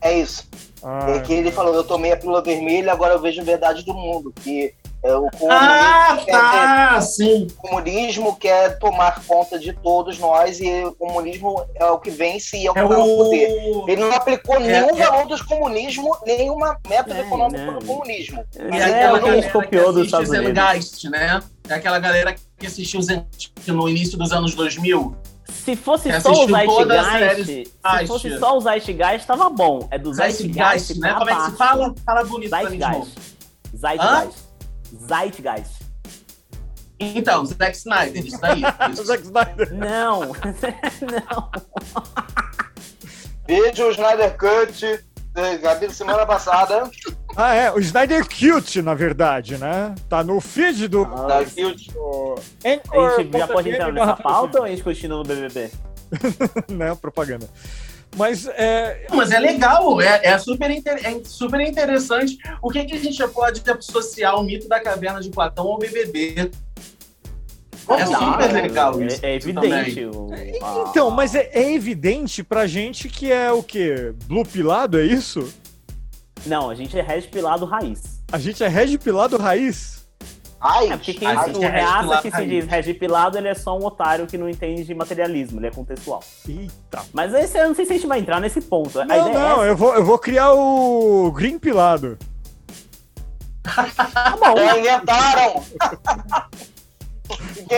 é 0.00 0.18
isso. 0.18 0.48
Ah, 0.82 1.10
é 1.10 1.20
que 1.20 1.32
ele 1.32 1.50
falou, 1.50 1.74
eu 1.74 1.84
tomei 1.84 2.12
a 2.12 2.16
pílula 2.16 2.42
vermelha, 2.42 2.92
agora 2.92 3.14
eu 3.14 3.20
vejo 3.20 3.40
a 3.40 3.44
verdade 3.44 3.84
do 3.84 3.92
mundo. 3.92 4.32
Que 4.32 4.74
é, 5.02 5.14
o 5.14 5.30
comunismo, 5.30 5.48
ah, 5.50 6.18
tá, 6.26 6.94
quer, 6.94 7.02
sim. 7.02 7.46
o 7.46 7.54
comunismo 7.54 8.36
quer 8.36 8.78
tomar 8.80 9.22
conta 9.24 9.56
de 9.56 9.72
todos 9.72 10.18
nós 10.18 10.58
e 10.60 10.84
o 10.84 10.92
comunismo 10.92 11.64
é 11.76 11.84
o 11.84 11.98
que 11.98 12.10
vence 12.10 12.56
e 12.56 12.66
é 12.66 12.70
o 12.70 12.74
que 12.74 12.80
é 12.80 12.84
o... 12.84 13.16
poder. 13.16 13.48
Ele 13.86 14.00
não 14.00 14.12
aplicou 14.12 14.56
é, 14.56 14.60
nenhum 14.60 14.98
é... 14.98 15.06
valor 15.06 15.26
do 15.26 15.46
comunismo, 15.46 16.16
nenhuma 16.26 16.80
método 16.88 17.14
é, 17.14 17.20
econômico 17.20 17.64
não. 17.64 17.78
do 17.78 17.84
comunismo. 17.84 18.44
É, 18.56 18.76
é 18.76 18.84
aquela 18.84 19.18
galera 19.20 19.50
copiou 19.50 19.92
dos 19.92 20.06
Estados 20.06 20.30
Unidos. 20.30 21.04
né? 21.04 21.40
É 21.68 21.74
aquela 21.74 21.98
galera 22.00 22.34
que 22.58 22.66
assistiu 22.66 23.00
no 23.68 23.88
início 23.88 24.18
dos 24.18 24.32
anos 24.32 24.54
2000. 24.56 25.14
Se 25.50 25.76
fosse 25.76 26.20
só 26.20 26.30
o 26.32 26.46
Zeitgeist, 26.46 27.46
se 28.00 28.06
fosse 28.06 28.38
só 28.38 28.56
o 28.56 28.60
Zeitgeist, 28.60 29.26
tava 29.26 29.50
bom. 29.50 29.86
É 29.90 29.98
do 29.98 30.12
Zeitgeist, 30.12 30.98
né? 30.98 31.14
Como 31.14 31.30
é 31.30 31.34
que 31.34 31.42
se 31.42 31.56
fala? 31.56 31.94
Fala 32.04 32.24
bonito 32.24 32.50
Zeitgeist. 32.50 33.18
Zeitgeist. 33.76 34.38
Zeitgeist. 35.06 35.78
Então, 37.00 37.44
Zack 37.46 37.76
Snyder, 37.76 38.26
isso 38.26 38.40
daí. 38.40 38.62
Isso. 38.92 39.04
Zack 39.04 39.22
Snyder. 39.22 39.72
Não, 39.72 40.20
não. 41.02 41.50
Veja 43.46 43.86
o 43.86 43.90
Snyder 43.92 44.36
Cut, 44.36 45.04
Gabi, 45.62 45.94
semana 45.94 46.26
passada. 46.26 46.90
Ah, 47.36 47.54
é, 47.54 47.70
o 47.70 47.78
Snyder 47.78 48.26
Cute, 48.26 48.82
na 48.82 48.94
verdade, 48.94 49.58
né? 49.58 49.94
Tá 50.08 50.24
no 50.24 50.40
feed 50.40 50.88
do. 50.88 51.02
Ah, 51.02 51.44
cute. 51.44 51.90
a 52.64 53.20
gente 53.20 53.38
já 53.38 53.46
pode 53.46 53.70
entrar 53.70 53.92
nessa 53.92 54.16
pauta 54.16 54.58
ou 54.58 54.64
a 54.64 54.68
gente 54.68 54.82
continua 54.82 55.18
no 55.18 55.24
BBB? 55.24 55.70
Não, 56.68 56.96
propaganda. 56.96 57.48
Mas 58.16 58.46
é. 58.46 59.06
Mas 59.10 59.30
é 59.30 59.38
legal, 59.38 60.00
é, 60.00 60.20
é, 60.24 60.38
super, 60.38 60.70
inter, 60.70 61.00
é 61.04 61.20
super 61.24 61.60
interessante. 61.60 62.38
O 62.62 62.70
que, 62.70 62.84
que 62.84 62.94
a 62.94 62.98
gente 62.98 63.28
pode 63.28 63.62
associar 63.70 64.36
o 64.36 64.42
mito 64.42 64.66
da 64.68 64.80
caverna 64.80 65.20
de 65.20 65.30
Platão 65.30 65.66
ao 65.66 65.78
BBB? 65.78 66.50
É 67.90 68.06
super 68.06 68.52
legal 68.52 69.02
isso. 69.02 69.24
É, 69.24 69.30
é 69.30 69.34
evidente. 69.36 70.04
O. 70.06 70.28
Então, 70.90 71.10
mas 71.10 71.34
é, 71.34 71.50
é, 71.52 71.72
evidente 71.72 72.42
pra 72.42 72.66
gente 72.66 73.08
que 73.08 73.32
é 73.32 73.50
o 73.50 73.62
quê? 73.62 74.12
Blue 74.26 74.44
pilado, 74.44 74.98
é 74.98 75.04
isso? 75.04 75.48
Não, 76.46 76.70
a 76.70 76.74
gente 76.74 76.98
é 76.98 77.02
red 77.02 77.22
pilado 77.22 77.64
raiz. 77.64 78.22
A 78.30 78.38
gente 78.38 78.62
é 78.62 78.68
red 78.68 78.96
pilado 78.98 79.36
raiz? 79.36 79.98
Ai, 80.60 80.88
é 80.88 80.96
porque 80.96 81.14
quem 81.14 81.28
ai, 81.28 81.52
o 81.52 81.60
reaça 81.60 82.20
que 82.20 82.30
se 82.32 82.46
diz 82.46 82.66
Regi 82.66 82.92
Pilado, 82.92 83.38
ele 83.38 83.46
é 83.48 83.54
só 83.54 83.78
um 83.78 83.84
otário 83.84 84.26
que 84.26 84.36
não 84.36 84.48
entende 84.48 84.82
de 84.82 84.92
materialismo, 84.92 85.60
ele 85.60 85.68
é 85.68 85.70
contextual. 85.70 86.20
Eita. 86.48 87.04
Mas 87.12 87.32
esse, 87.32 87.58
eu 87.58 87.68
não 87.68 87.74
sei 87.76 87.86
se 87.86 87.92
a 87.92 87.96
gente 87.96 88.08
vai 88.08 88.18
entrar 88.18 88.40
nesse 88.40 88.60
ponto. 88.60 88.98
Não, 89.04 89.32
não, 89.32 89.62
é 89.62 89.70
eu, 89.70 89.76
vou, 89.76 89.94
eu 89.94 90.04
vou 90.04 90.18
criar 90.18 90.52
o 90.52 91.30
Green 91.30 91.58
Pilado. 91.60 92.18
tá 93.62 94.36
bom. 94.36 94.56
Já 94.56 94.78
inventaram! 94.78 95.64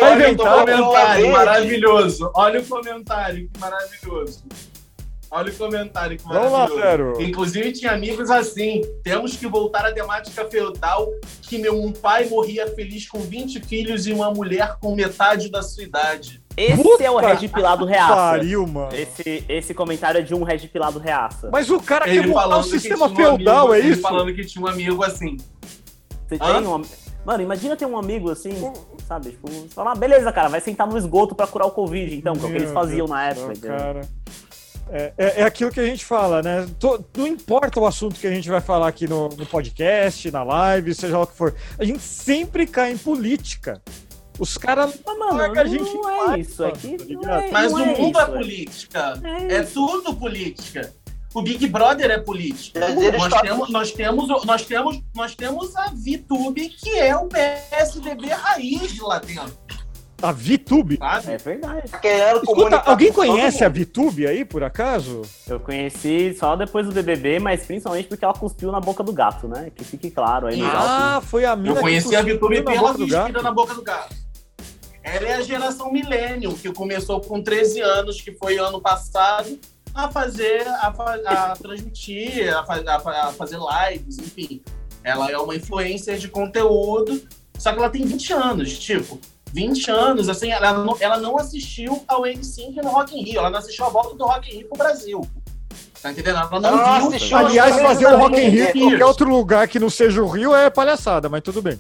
Olha 0.01 0.33
o 0.33 0.37
comentário 0.37 1.33
maravilhoso. 1.33 2.31
Olha 2.35 2.61
o 2.61 2.67
comentário, 2.67 3.51
que 3.53 3.61
maravilhoso. 3.61 4.45
Olha 5.31 5.53
o 5.53 5.57
comentário 5.57 6.19
que 6.19 6.25
Vamos 6.25 6.51
lá, 6.51 6.67
Zero. 6.67 7.15
Inclusive 7.21 7.73
tinha 7.73 7.93
amigos 7.93 8.31
assim. 8.31 8.83
Temos 9.05 9.37
que 9.37 9.47
voltar 9.47 9.87
à 9.87 9.93
temática 9.93 10.45
feudal 10.47 11.09
que 11.43 11.57
meu 11.59 11.93
pai 12.03 12.29
morria 12.29 12.67
feliz 12.75 13.09
com 13.09 13.21
20 13.21 13.61
filhos 13.61 14.09
e 14.09 14.13
uma 14.13 14.33
mulher 14.33 14.77
com 14.81 14.95
metade 14.95 15.49
da 15.49 15.63
sua 15.63 15.85
idade. 15.85 16.43
Esse 16.57 16.83
Puta 16.83 17.05
é 17.05 17.11
o 17.11 17.19
Red 17.19 17.47
Pilado 17.49 17.85
Reaça. 17.85 18.15
Pariu, 18.15 18.67
mano. 18.67 18.93
Esse, 18.93 19.45
esse 19.49 19.73
comentário 19.73 20.19
é 20.19 20.23
de 20.23 20.35
um 20.35 20.43
Red 20.43 20.67
Pilado 20.67 20.99
Reaça. 20.99 21.49
Mas 21.53 21.71
o 21.71 21.81
cara 21.81 22.07
quer 22.07 22.27
montar 22.27 22.59
um 22.59 22.63
sistema 22.65 23.09
feudal, 23.09 23.69
um 23.69 23.73
amigo, 23.73 23.75
é 23.75 23.79
ele 23.79 23.89
isso? 23.93 24.03
falando 24.03 24.35
que 24.35 24.45
tinha 24.45 24.65
um 24.65 24.69
amigo 24.69 25.05
assim. 25.05 25.37
Você 26.29 26.39
tem 26.39 26.67
um 26.67 26.83
Mano, 27.25 27.43
imagina 27.43 27.77
ter 27.77 27.85
um 27.85 27.99
amigo 27.99 28.31
assim, 28.31 28.55
sabe? 29.07 29.31
Tipo, 29.31 29.49
falar, 29.69 29.93
ah, 29.93 29.95
beleza, 29.95 30.33
cara, 30.33 30.49
vai 30.49 30.61
sentar 30.61 30.87
no 30.87 30.97
esgoto 30.97 31.35
pra 31.35 31.47
curar 31.47 31.67
o 31.67 31.71
Covid, 31.71 32.17
então, 32.17 32.33
que 32.33 32.45
é 32.45 32.49
o 32.49 32.51
que 32.51 32.57
eles 32.57 32.73
faziam 32.73 33.07
Deus 33.07 33.11
na 33.11 33.27
época. 33.27 33.55
Cara. 33.57 34.01
É, 34.93 35.13
é, 35.17 35.41
é, 35.41 35.43
aquilo 35.45 35.71
que 35.71 35.79
a 35.79 35.87
gente 35.87 36.05
fala, 36.05 36.43
né? 36.43 36.67
Tô, 36.79 37.01
não 37.17 37.27
importa 37.27 37.79
o 37.79 37.87
assunto 37.87 38.19
que 38.19 38.27
a 38.27 38.33
gente 38.33 38.49
vai 38.49 38.61
falar 38.61 38.89
aqui 38.89 39.07
no, 39.07 39.29
no 39.29 39.47
podcast, 39.47 40.29
na 40.33 40.43
live, 40.43 40.95
seja 40.95 41.17
lá 41.17 41.23
o 41.23 41.27
que 41.29 41.37
for. 41.37 41.55
A 41.79 41.85
gente 41.85 42.03
sempre 42.03 42.67
cai 42.67 42.93
em 42.93 42.99
política. 42.99 43.81
Os 44.39 44.57
caras 44.57 44.99
não 45.07 45.19
mano, 45.19 45.61
a 45.61 45.65
gente 45.65 45.95
não 45.95 46.33
é 46.33 46.41
isso 46.41 46.65
aqui. 46.65 46.97
Tá 47.23 47.43
é, 47.43 47.51
Mas 47.51 47.73
o 47.73 47.79
é 47.79 47.87
mundo 47.99 48.19
é, 48.19 48.27
política. 48.27 49.21
É, 49.23 49.55
é 49.57 49.63
tudo 49.63 50.17
política. 50.17 50.93
O 51.33 51.43
Big 51.43 51.65
Brother 51.69 52.11
é 52.11 52.19
política. 52.19 52.81
Nós 52.81 53.41
temos, 53.41 53.71
nós, 53.71 53.93
temos, 53.93 54.45
nós, 54.45 54.63
temos, 54.63 55.01
nós 55.15 55.35
temos 55.37 55.77
a 55.77 55.93
VTube, 55.95 56.71
que 56.71 56.99
é 56.99 57.15
o 57.15 57.29
PSDB 57.29 58.29
raiz 58.29 58.99
lá 58.99 59.21
dentro. 59.21 59.57
A 60.23 60.33
VTube? 60.33 60.99
É 61.31 61.37
verdade. 61.39 61.91
Escuta, 62.43 62.83
alguém 62.87 63.13
conhece 63.13 63.65
a 63.65 63.69
VTube 63.69 64.27
aí, 64.27 64.45
por 64.45 64.63
acaso? 64.63 65.23
Eu 65.49 65.59
conheci 65.59 66.35
só 66.39 66.57
depois 66.57 66.87
do 66.87 66.93
BBB, 66.93 67.39
mas 67.39 67.65
principalmente 67.65 68.09
porque 68.09 68.25
ela 68.25 68.35
cuspiu 68.35 68.71
na 68.71 68.81
boca 68.81 69.03
do 69.03 69.13
gato, 69.13 69.49
né? 69.49 69.71
Que 69.75 69.85
fique 69.85 70.11
claro 70.11 70.47
aí. 70.47 70.61
Ah, 70.63 71.23
foi 71.25 71.45
a 71.45 71.57
minha 71.57 71.75
Eu 71.75 71.81
conheci 71.81 72.15
a 72.15 72.23
VTube 72.23 72.63
pela 72.63 72.95
cuspida 72.95 73.43
na 73.43 73.53
boca 73.53 73.75
do 73.75 73.83
gato. 73.83 74.15
Ela 75.03 75.29
é 75.29 75.35
a 75.35 75.43
geração 75.43 75.91
Millennium, 75.91 76.53
que 76.53 76.71
começou 76.73 77.21
com 77.23 77.43
13 77.43 77.81
anos, 77.81 78.21
que 78.21 78.33
foi 78.33 78.59
ano 78.59 78.81
passado, 78.81 79.59
a 79.95 80.11
fazer, 80.11 80.67
a, 80.69 80.89
a 81.27 81.57
transmitir, 81.57 82.55
a, 82.55 82.61
a, 82.61 83.29
a 83.29 83.33
fazer 83.33 83.59
lives, 83.59 84.19
enfim. 84.19 84.63
Ela 85.03 85.31
é 85.31 85.39
uma 85.39 85.57
influencer 85.57 86.19
de 86.19 86.29
conteúdo, 86.29 87.21
só 87.59 87.73
que 87.73 87.79
ela 87.79 87.89
tem 87.89 88.05
20 88.05 88.33
anos, 88.35 88.79
tipo, 88.79 89.19
20 89.53 89.91
anos, 89.91 90.29
assim, 90.29 90.51
ela 90.51 90.73
não, 90.73 90.97
ela 91.01 91.19
não 91.19 91.39
assistiu 91.39 92.03
ao 92.07 92.23
N5 92.23 92.77
no 92.77 92.91
Rock 92.91 93.19
in 93.19 93.25
Rio, 93.25 93.39
ela 93.39 93.51
não 93.51 93.59
assistiu 93.59 93.85
a 93.85 93.89
volta 93.89 94.15
do 94.17 94.25
Rock 94.25 94.51
in 94.51 94.59
Rio 94.59 94.69
pro 94.69 94.79
Brasil. 94.79 95.21
Tá 96.03 96.13
entendendo? 96.13 96.39
Ela 96.39 96.61
não, 96.61 96.69
ela 96.69 96.99
viu. 96.99 97.09
Assistiu 97.09 97.37
Aliás, 97.37 97.77
fazer 97.81 98.07
o 98.07 98.17
Rock 98.17 98.41
in 98.41 98.49
Rio 98.49 98.69
em 98.69 98.81
qualquer 98.81 99.05
outro 99.05 99.29
lugar 99.29 99.69
que 99.69 99.79
não 99.79 99.91
seja 99.91 100.23
o 100.23 100.29
Rio 100.29 100.55
é 100.55 100.71
palhaçada, 100.71 101.29
mas 101.29 101.43
tudo 101.43 101.61
bem. 101.61 101.79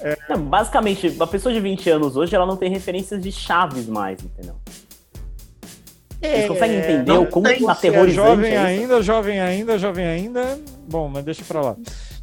É... 0.00 0.16
Não, 0.28 0.40
basicamente, 0.42 1.08
uma 1.08 1.26
pessoa 1.26 1.52
de 1.52 1.60
20 1.60 1.90
anos 1.90 2.16
hoje, 2.16 2.34
ela 2.34 2.46
não 2.46 2.56
tem 2.56 2.70
referências 2.70 3.20
de 3.20 3.30
chaves 3.30 3.86
mais, 3.86 4.22
entendeu? 4.22 4.54
É, 6.22 6.36
Vocês 6.36 6.48
conseguem 6.48 6.78
entender 6.78 7.12
o 7.12 7.26
como 7.26 7.46
tá 7.46 7.72
aterrorizante 7.72 8.10
é 8.10 8.30
jovem 8.30 8.52
é 8.52 8.58
ainda, 8.58 9.02
jovem 9.02 9.40
ainda, 9.40 9.78
jovem 9.78 10.06
ainda. 10.06 10.58
Bom, 10.88 11.08
mas 11.08 11.22
deixa 11.22 11.44
pra 11.44 11.60
lá. 11.60 11.76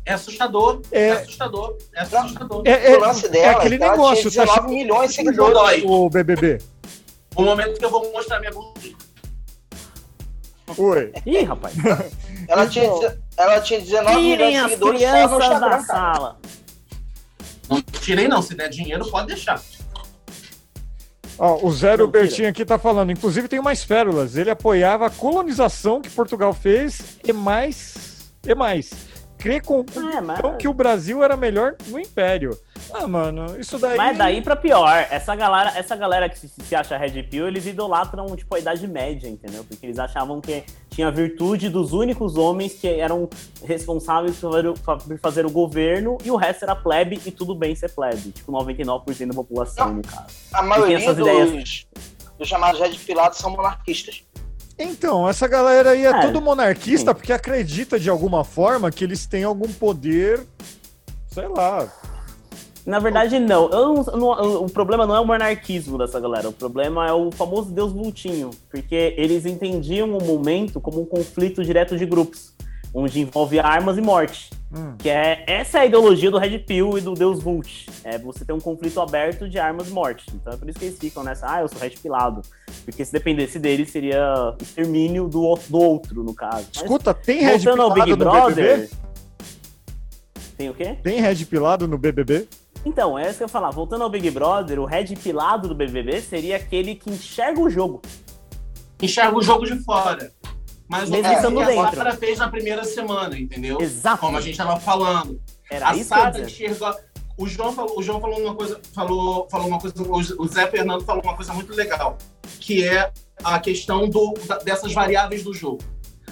É 0.04 0.14
assustador, 0.14 0.82
é, 0.91 1.08
é 1.08 1.12
assustador, 1.12 1.78
é 1.93 2.02
assustador. 2.02 2.64
É, 2.66 2.91
é, 2.91 2.97
o 2.97 2.99
lance 2.99 3.30
dela, 3.30 3.45
é 3.45 3.49
aquele 3.49 3.78
negócio, 3.78 4.32
tinha 4.32 4.45
19 4.45 4.62
tá 4.62 4.68
milhões 4.68 5.10
de 5.12 5.16
seguidores. 5.18 5.84
O 5.86 6.10
BBB. 6.10 6.58
O 7.36 7.43
momento 7.43 7.78
que 7.78 7.86
eu 7.86 7.89
vou 7.89 8.12
mostrar 8.12 8.39
minha 8.39 8.52
bunda. 8.52 8.82
Oi. 10.78 11.14
Ih, 11.26 11.43
rapaz. 11.43 11.76
ela, 12.47 12.68
tinha, 12.68 13.18
ela 13.38 13.62
tinha 13.62 13.80
19 13.80 14.16
Tirem 14.16 14.47
milhões 14.47 14.54
de 14.54 14.70
seguidores. 14.70 14.99
Tirem 14.99 15.22
as 15.22 15.32
crianças 15.32 15.60
da 15.60 15.80
sala. 15.82 16.39
Não 17.70 17.82
tirei 17.82 18.28
não, 18.28 18.41
se 18.41 18.56
der 18.56 18.70
dinheiro 18.70 19.10
pode 19.10 19.28
deixar. 19.28 19.62
Ó, 21.38 21.66
o 21.66 21.72
Zero 21.72 22.08
Bertinho 22.08 22.49
aqui 22.49 22.66
tá 22.66 22.78
falando, 22.78 23.12
inclusive 23.12 23.47
tem 23.47 23.62
mais 23.62 23.86
pérolas. 23.86 24.36
Ele 24.36 24.49
apoiava 24.49 25.08
a 25.08 25.10
colonização 25.10 26.02
que 26.02 26.10
Portugal 26.10 26.54
fez 26.54 27.18
e 27.24 27.32
mais. 27.32 28.32
E 28.45 28.54
mais. 28.54 29.11
Crê 29.41 29.59
com 29.59 29.83
é, 30.13 30.21
mas... 30.21 30.39
que 30.59 30.67
o 30.67 30.73
Brasil 30.73 31.23
era 31.23 31.35
melhor 31.35 31.75
no 31.87 31.99
Império. 31.99 32.55
Ah, 32.93 33.07
mano, 33.07 33.59
isso 33.59 33.79
daí. 33.79 33.97
Mas 33.97 34.15
daí 34.15 34.39
pra 34.39 34.55
pior. 34.55 35.07
Essa 35.09 35.35
galera, 35.35 35.75
essa 35.75 35.95
galera 35.95 36.29
que 36.29 36.37
se, 36.37 36.47
se 36.47 36.75
acha 36.75 36.95
Red 36.95 37.23
Pill, 37.23 37.47
eles 37.47 37.65
idolatram, 37.65 38.35
tipo, 38.35 38.53
a 38.53 38.59
Idade 38.59 38.87
Média, 38.87 39.27
entendeu? 39.27 39.63
Porque 39.63 39.83
eles 39.83 39.97
achavam 39.97 40.39
que 40.39 40.63
tinha 40.91 41.07
a 41.07 41.11
virtude 41.11 41.69
dos 41.69 41.91
únicos 41.91 42.37
homens 42.37 42.73
que 42.73 42.87
eram 42.87 43.27
responsáveis 43.65 44.37
por 44.37 45.19
fazer 45.19 45.43
o 45.43 45.49
governo 45.49 46.19
e 46.23 46.29
o 46.29 46.35
resto 46.35 46.63
era 46.63 46.75
plebe 46.75 47.19
e 47.25 47.31
tudo 47.31 47.55
bem 47.55 47.73
ser 47.73 47.89
plebe. 47.89 48.31
Tipo, 48.31 48.51
99% 48.51 49.27
da 49.27 49.33
população, 49.33 49.87
Não, 49.87 49.95
no 49.95 50.01
caso. 50.03 50.27
A 50.53 50.61
maioria 50.61 50.99
dos, 50.99 51.17
ideias... 51.17 51.87
dos 52.37 52.47
chamados 52.47 52.79
Red 52.79 52.91
Pilados 52.91 53.39
são 53.39 53.49
monarquistas. 53.49 54.23
Então, 54.78 55.28
essa 55.28 55.47
galera 55.47 55.91
aí 55.91 56.05
é, 56.05 56.09
é 56.09 56.22
tudo 56.22 56.41
monarquista 56.41 57.11
sim. 57.11 57.15
porque 57.15 57.34
acredita 57.34 57.99
de 57.99 58.09
alguma 58.09 58.43
forma 58.43 58.91
que 58.91 59.03
eles 59.03 59.26
têm 59.26 59.43
algum 59.43 59.72
poder, 59.72 60.45
sei 61.28 61.47
lá, 61.47 61.88
na 62.86 62.99
verdade, 62.99 63.39
não. 63.39 63.69
Eu 63.69 64.03
não, 64.17 64.63
O 64.63 64.69
problema 64.69 65.05
não 65.05 65.15
é 65.15 65.19
o 65.19 65.26
monarquismo 65.26 65.97
dessa 65.97 66.19
galera. 66.19 66.49
O 66.49 66.53
problema 66.53 67.07
é 67.07 67.13
o 67.13 67.32
famoso 67.32 67.72
Deus 67.72 67.91
Vultinho. 67.91 68.49
Porque 68.69 69.13
eles 69.17 69.45
entendiam 69.45 70.17
o 70.17 70.24
momento 70.24 70.80
como 70.80 71.01
um 71.01 71.05
conflito 71.05 71.63
direto 71.63 71.97
de 71.97 72.05
grupos, 72.05 72.53
onde 72.93 73.19
envolve 73.19 73.59
armas 73.59 73.97
e 73.97 74.01
morte. 74.01 74.49
Hum. 74.73 74.95
Que 74.97 75.09
é 75.09 75.43
essa 75.47 75.79
é 75.79 75.81
a 75.81 75.85
ideologia 75.85 76.31
do 76.31 76.37
Red 76.37 76.59
Pill 76.59 76.97
e 76.97 77.01
do 77.01 77.13
Deus 77.13 77.43
Vult. 77.43 77.87
É 78.03 78.17
você 78.17 78.45
ter 78.45 78.53
um 78.53 78.59
conflito 78.59 79.01
aberto 79.01 79.49
de 79.49 79.59
armas 79.59 79.89
e 79.89 79.91
morte. 79.91 80.25
Então 80.33 80.53
é 80.53 80.57
por 80.57 80.69
isso 80.69 80.79
que 80.79 80.85
eles 80.85 80.97
ficam 80.97 81.23
nessa, 81.23 81.51
ah, 81.51 81.61
eu 81.61 81.67
sou 81.67 81.79
Red 81.79 81.91
Pilado. 81.91 82.41
Porque 82.85 83.03
se 83.03 83.11
dependesse 83.11 83.59
dele, 83.59 83.85
seria 83.85 84.55
extermínio 84.61 85.27
do, 85.27 85.55
do 85.67 85.77
outro, 85.77 86.23
no 86.23 86.33
caso. 86.33 86.67
Escuta, 86.73 87.13
Mas, 87.13 87.25
tem 87.25 87.41
Red 87.43 87.59
Pilado 87.59 87.81
ao 87.81 87.93
Big 87.93 88.15
Brother, 88.15 88.55
BBB? 88.55 88.89
Tem 90.57 90.69
o 90.69 90.73
quê? 90.73 90.97
Tem 91.03 91.19
Red 91.19 91.45
Pilado 91.45 91.87
no 91.87 91.97
BBB? 91.97 92.47
Então, 92.85 93.17
é 93.17 93.27
isso 93.27 93.37
que 93.37 93.43
eu 93.43 93.45
ia 93.45 93.49
falar. 93.49 93.69
Voltando 93.71 94.03
ao 94.03 94.09
Big 94.09 94.29
Brother, 94.31 94.79
o 94.79 94.85
red 94.85 95.15
pilado 95.15 95.67
do 95.67 95.75
BBB 95.75 96.19
seria 96.21 96.55
aquele 96.55 96.95
que 96.95 97.11
enxerga 97.11 97.59
o 97.59 97.69
jogo. 97.69 98.01
Enxerga 98.99 99.37
o 99.37 99.41
jogo 99.41 99.65
de 99.65 99.75
fora. 99.83 100.31
Mas 100.91 101.09
o 101.09 101.13
que 101.13 101.25
a 101.25 101.91
Sara 101.93 102.17
fez 102.17 102.37
na 102.37 102.49
primeira 102.49 102.83
semana, 102.83 103.39
entendeu? 103.39 103.79
Exato. 103.79 104.19
Como 104.19 104.37
a 104.37 104.41
gente 104.41 104.51
estava 104.51 104.77
falando. 104.77 105.41
Era 105.69 105.89
a 105.89 106.03
Sara 106.03 106.41
enxergou. 106.41 106.93
O 107.37 107.47
João, 107.47 107.71
falou, 107.71 107.97
o 107.97 108.03
João 108.03 108.19
falou 108.19 108.39
uma 108.39 108.53
coisa, 108.53 108.79
falou, 108.93 109.47
falou 109.49 109.67
uma 109.67 109.79
coisa, 109.79 109.95
o 110.03 110.47
Zé 110.47 110.67
Fernando 110.69 111.03
falou 111.05 111.23
uma 111.23 111.35
coisa 111.35 111.53
muito 111.53 111.73
legal, 111.73 112.17
que 112.59 112.83
é 112.83 113.09
a 113.41 113.57
questão 113.57 114.07
do, 114.07 114.33
dessas 114.65 114.93
variáveis 114.93 115.41
do 115.41 115.53
jogo. 115.53 115.81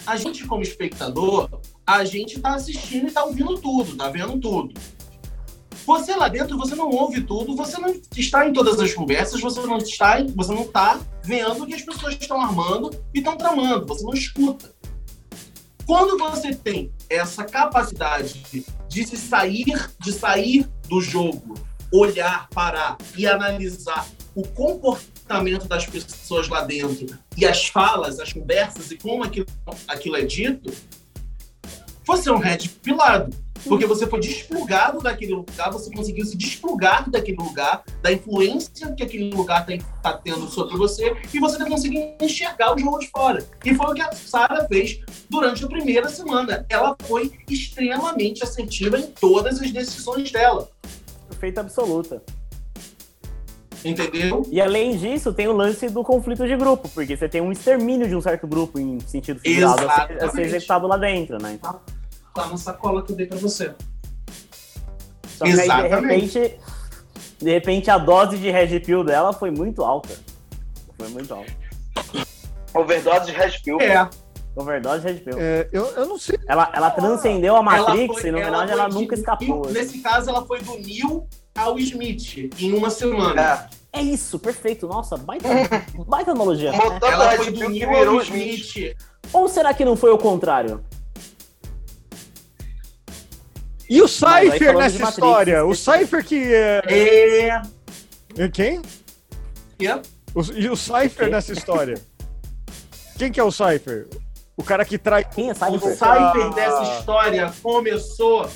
A 0.06 0.18
gente, 0.18 0.46
como 0.46 0.62
espectador, 0.62 1.50
a 1.88 2.04
gente 2.04 2.36
está 2.36 2.54
assistindo 2.54 3.06
e 3.06 3.08
está 3.08 3.24
ouvindo 3.24 3.58
tudo, 3.60 3.94
está 3.94 4.10
vendo 4.10 4.38
tudo. 4.40 4.74
Você 5.90 6.16
lá 6.16 6.28
dentro, 6.28 6.56
você 6.56 6.76
não 6.76 6.88
ouve 6.92 7.20
tudo, 7.24 7.56
você 7.56 7.80
não 7.80 8.00
está 8.16 8.48
em 8.48 8.54
todas 8.54 8.80
as 8.80 8.94
conversas, 8.94 9.42
você 9.42 9.60
não 9.62 9.80
está, 9.80 10.24
você 10.36 10.54
não 10.54 10.62
está 10.62 11.00
vendo 11.24 11.64
o 11.64 11.66
que 11.66 11.74
as 11.74 11.82
pessoas 11.82 12.16
estão 12.22 12.40
armando 12.40 12.92
e 13.12 13.18
estão 13.18 13.36
tramando, 13.36 13.88
você 13.88 14.04
não 14.04 14.14
escuta. 14.14 14.72
Quando 15.88 16.16
você 16.16 16.54
tem 16.54 16.94
essa 17.10 17.44
capacidade 17.44 18.64
de 18.88 19.04
se 19.04 19.18
sair, 19.18 19.66
de 20.00 20.14
sair 20.14 20.70
do 20.88 21.02
jogo, 21.02 21.56
olhar, 21.92 22.48
parar 22.50 22.96
e 23.18 23.26
analisar 23.26 24.08
o 24.36 24.48
comportamento 24.48 25.68
das 25.68 25.88
pessoas 25.88 26.48
lá 26.48 26.62
dentro 26.62 27.18
e 27.36 27.48
as 27.48 27.66
falas, 27.66 28.20
as 28.20 28.32
conversas 28.32 28.92
e 28.92 28.96
como 28.96 29.24
aquilo, 29.24 29.48
aquilo 29.88 30.18
é 30.18 30.22
dito, 30.22 30.72
você 32.06 32.30
é 32.30 32.32
um 32.32 32.38
red 32.38 32.60
pilado 32.84 33.36
porque 33.68 33.86
você 33.86 34.08
foi 34.08 34.20
desplugado 34.20 35.00
daquele 35.00 35.34
lugar, 35.34 35.72
você 35.72 35.92
conseguiu 35.92 36.26
se 36.26 36.38
desplugar 36.38 37.10
daquele 37.10 37.38
lugar, 37.38 37.84
da 38.02 38.12
influência 38.12 38.94
que 38.94 39.04
aquele 39.04 39.34
lugar 39.34 39.70
está 39.70 39.86
tá 40.02 40.14
tendo 40.18 40.48
sobre 40.48 40.78
você, 40.78 41.16
e 41.34 41.40
você 41.40 41.64
conseguiu 41.66 42.16
enxergar 42.22 42.76
o 42.76 42.80
jogo 42.80 43.00
de 43.00 43.08
fora. 43.08 43.46
E 43.64 43.74
foi 43.74 43.88
o 43.88 43.94
que 43.94 44.02
a 44.02 44.12
Sara 44.12 44.68
fez 44.68 45.00
durante 45.30 45.64
a 45.64 45.68
primeira 45.68 46.10
semana. 46.10 46.66
Ela 46.70 46.96
foi 47.04 47.32
extremamente 47.50 48.44
assertiva 48.44 48.98
em 48.98 49.08
todas 49.08 49.62
as 49.62 49.72
decisões 49.72 50.32
dela. 50.32 50.70
Perfeita 51.30 51.62
absoluta. 51.62 52.22
Entendeu? 53.84 54.46
E 54.52 54.60
além 54.60 54.98
disso, 54.98 55.34
tem 55.34 55.48
o 55.48 55.54
lance 55.54 55.88
do 55.90 56.04
conflito 56.04 56.46
de 56.46 56.56
grupo, 56.58 56.90
porque 56.90 57.16
você 57.16 57.30
tem 57.30 57.40
um 57.40 57.52
extermínio 57.52 58.10
de 58.10 58.16
um 58.16 58.22
certo 58.22 58.46
grupo 58.46 58.78
em 58.78 59.00
sentido 59.00 59.40
figurado 59.40 59.90
a 59.90 60.08
ser, 60.08 60.24
a 60.24 60.30
ser 60.30 60.42
executado 60.42 60.86
lá 60.86 60.98
dentro, 60.98 61.42
né? 61.42 61.54
Então 61.54 61.80
tá 62.34 62.48
na 62.48 62.58
sacola 62.58 63.04
que 63.04 63.12
eu 63.12 63.16
dei 63.16 63.26
pra 63.26 63.38
você. 63.38 63.74
Só 65.38 65.46
que 65.46 65.52
aí, 65.52 65.68
de 65.68 65.88
repente, 65.88 66.60
de 67.40 67.52
repente 67.52 67.90
a 67.90 67.98
dose 67.98 68.38
de 68.38 68.50
Red 68.52 68.80
Pill 68.82 69.04
dela 69.04 69.32
foi 69.32 69.52
muito 69.52 69.84
alta. 69.84 70.18
Foi 70.98 71.08
muito 71.10 71.34
alta. 71.34 71.52
Overdose 72.74 73.26
de 73.26 73.32
Red 73.32 73.52
Pill. 73.64 73.80
É. 73.80 74.10
Overdose 74.56 75.02
de 75.02 75.08
Red 75.08 75.20
Pill. 75.20 75.40
É, 75.40 75.70
eu, 75.72 75.86
eu 75.88 76.06
não 76.06 76.20
sei. 76.20 76.38
Ela, 76.48 76.70
ela 76.74 76.92
transcendeu 76.92 77.56
a 77.56 77.64
Matrix 77.64 78.20
foi, 78.20 78.30
e, 78.30 78.32
no 78.32 78.40
final, 78.40 78.64
ela 78.64 78.90
nunca 78.90 79.16
escapou. 79.16 79.70
Nesse 79.70 80.00
caso, 80.00 80.30
ela 80.30 80.46
foi 80.46 80.62
do 80.62 80.78
Neil 80.78 81.28
ao 81.56 81.80
Smith 81.80 82.52
em 82.60 82.74
uma 82.74 82.90
semana. 82.90 83.70
É. 83.74 83.80
É 83.92 84.02
isso, 84.02 84.38
perfeito. 84.38 84.88
Nossa, 84.88 85.18
baita, 85.18 85.48
baita 86.08 86.32
analogia. 86.32 86.72
Ela 86.74 87.38
foi 87.38 87.52
do 87.52 87.70
Neil 87.70 88.10
ao 88.10 88.22
Smith. 88.22 88.96
Ou 89.34 89.48
será 89.48 89.74
que 89.74 89.84
não 89.84 89.96
foi 89.96 90.12
o 90.12 90.18
contrário? 90.18 90.84
E 93.90 94.02
o 94.02 94.08
Cypher 94.08 94.78
nessa 94.78 95.04
história? 95.04 95.66
O 95.66 95.74
Cypher 95.74 96.24
que. 96.24 96.54
É. 96.54 96.82
é... 98.38 98.50
Quem? 98.50 98.82
Yeah. 99.82 100.04
O, 100.36 100.42
e 100.54 100.70
o 100.70 100.76
Cypher 100.76 101.30
nessa 101.30 101.54
história? 101.54 102.00
Quem 103.18 103.32
que 103.32 103.40
é 103.40 103.44
o 103.44 103.52
Cypher? 103.52 104.08
O 104.56 104.64
cara 104.64 104.86
que 104.86 104.98
traz. 104.98 105.26
Quem 105.34 105.50
é 105.50 105.54
Cypher? 105.56 105.74
O 105.74 105.80
Cypher 105.80 106.54
dessa 106.54 106.84
história 106.84 107.54
começou. 107.64 108.48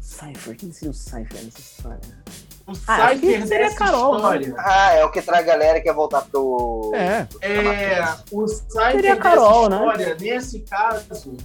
Cypher? 0.00 0.56
Quem 0.56 0.70
seria 0.70 0.90
o 0.90 0.94
Cypher 0.94 1.44
nessa 1.44 1.60
história? 1.60 2.24
O 2.66 2.72
ah, 2.86 3.10
Cypher 3.10 3.46
dessa 3.46 3.76
Carol, 3.76 4.16
história. 4.16 4.48
Né? 4.48 4.54
Ah, 4.58 4.92
é 4.94 5.04
o 5.04 5.10
que 5.10 5.22
traz 5.22 5.42
a 5.42 5.46
galera 5.46 5.78
que 5.78 5.84
quer 5.84 5.94
voltar 5.94 6.22
pro. 6.22 6.92
É. 6.94 7.26
É. 7.40 8.14
O 8.30 8.46
Cypher 8.46 8.92
seria 8.92 9.16
Carol, 9.16 9.68
dessa 9.68 9.70
né? 9.70 9.76
história, 9.76 10.06
né? 10.08 10.16
nesse 10.20 10.60
caso. 10.60 11.36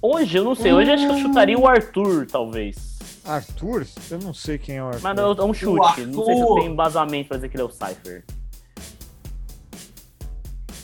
Hoje, 0.00 0.38
eu 0.38 0.44
não 0.44 0.54
sei. 0.54 0.72
Hoje 0.72 0.90
hum... 0.90 0.94
acho 0.94 1.06
que 1.06 1.12
eu 1.12 1.18
chutaria 1.18 1.58
o 1.58 1.66
Arthur, 1.66 2.26
talvez. 2.26 2.98
Arthur? 3.24 3.86
Eu 4.10 4.18
não 4.20 4.32
sei 4.32 4.56
quem 4.58 4.76
é 4.76 4.82
o 4.82 4.86
Arthur. 4.86 5.02
Mas 5.02 5.16
não, 5.16 5.32
é 5.32 5.44
um 5.44 5.54
chute. 5.54 6.06
Não 6.06 6.24
sei 6.24 6.34
se 6.36 6.40
tenho 6.42 6.62
embasamento 6.62 7.28
pra 7.28 7.36
dizer 7.36 7.48
que 7.48 7.56
ele 7.56 7.62
é 7.62 7.66
o 7.66 7.70
Cypher. 7.70 8.24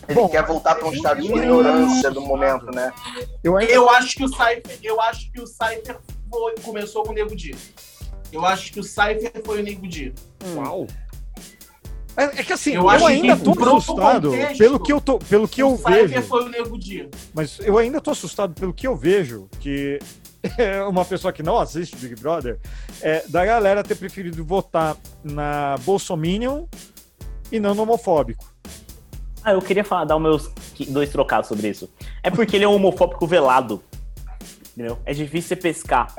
Ele 0.06 0.20
Bom, 0.20 0.28
quer 0.28 0.44
voltar 0.44 0.74
para 0.74 0.86
um 0.86 0.92
estado 0.92 1.20
de 1.22 1.28
ignorância 1.28 2.10
do 2.10 2.20
momento, 2.20 2.66
né? 2.66 2.92
Eu, 3.42 3.58
eu 3.60 3.88
acho 3.90 4.14
que 4.16 4.24
o 4.24 4.28
Cypher, 4.28 4.78
eu 4.82 5.00
acho 5.00 5.32
que 5.32 5.40
o 5.40 5.46
Cypher 5.46 5.98
foi, 6.30 6.54
começou 6.62 7.04
com 7.04 7.12
o 7.12 7.14
Nego 7.14 7.34
Di. 7.34 7.54
Eu 8.30 8.44
acho 8.44 8.72
que 8.72 8.80
o 8.80 8.82
Cypher 8.82 9.32
foi 9.44 9.60
o 9.60 9.64
Nego 9.64 9.86
Di. 9.86 10.12
Hum. 10.44 10.56
Uau. 10.56 10.86
É, 12.16 12.24
é, 12.24 12.44
que 12.44 12.52
assim, 12.52 12.74
eu, 12.74 12.82
eu 12.82 13.06
ainda 13.06 13.36
tô 13.36 13.50
assustado 13.50 14.30
contexto, 14.30 14.58
pelo 14.58 14.80
que 14.80 14.92
eu 14.92 15.00
tô, 15.00 15.18
pelo 15.18 15.48
que 15.48 15.62
eu 15.62 15.76
vejo. 15.76 16.22
foi 16.22 16.44
o 16.44 16.48
Nego 16.48 16.78
Di. 16.78 17.08
Mas 17.32 17.58
eu 17.60 17.76
ainda 17.76 18.00
tô 18.00 18.10
assustado 18.12 18.54
pelo 18.54 18.72
que 18.72 18.86
eu 18.86 18.94
vejo, 18.94 19.48
que 19.58 19.98
é 20.58 20.82
uma 20.84 21.04
pessoa 21.04 21.32
que 21.32 21.42
não 21.42 21.58
assiste 21.58 21.96
Big 21.96 22.14
Brother, 22.16 22.58
é 23.02 23.24
da 23.28 23.44
galera 23.44 23.82
ter 23.82 23.96
preferido 23.96 24.44
votar 24.44 24.96
na 25.24 25.76
Bolsominion 25.84 26.66
e 27.50 27.58
não 27.58 27.74
no 27.74 27.82
homofóbico. 27.82 28.44
Ah, 29.42 29.52
eu 29.52 29.60
queria 29.60 29.84
falar, 29.84 30.04
dar 30.04 30.16
os 30.16 30.22
meus 30.22 30.50
dois 30.88 31.10
trocados 31.10 31.48
sobre 31.48 31.68
isso. 31.68 31.90
É 32.22 32.30
porque 32.30 32.56
ele 32.56 32.64
é 32.64 32.68
um 32.68 32.74
homofóbico 32.74 33.26
velado. 33.26 33.82
Entendeu? 34.72 34.98
É 35.04 35.12
difícil 35.12 35.48
você 35.48 35.56
pescar. 35.56 36.14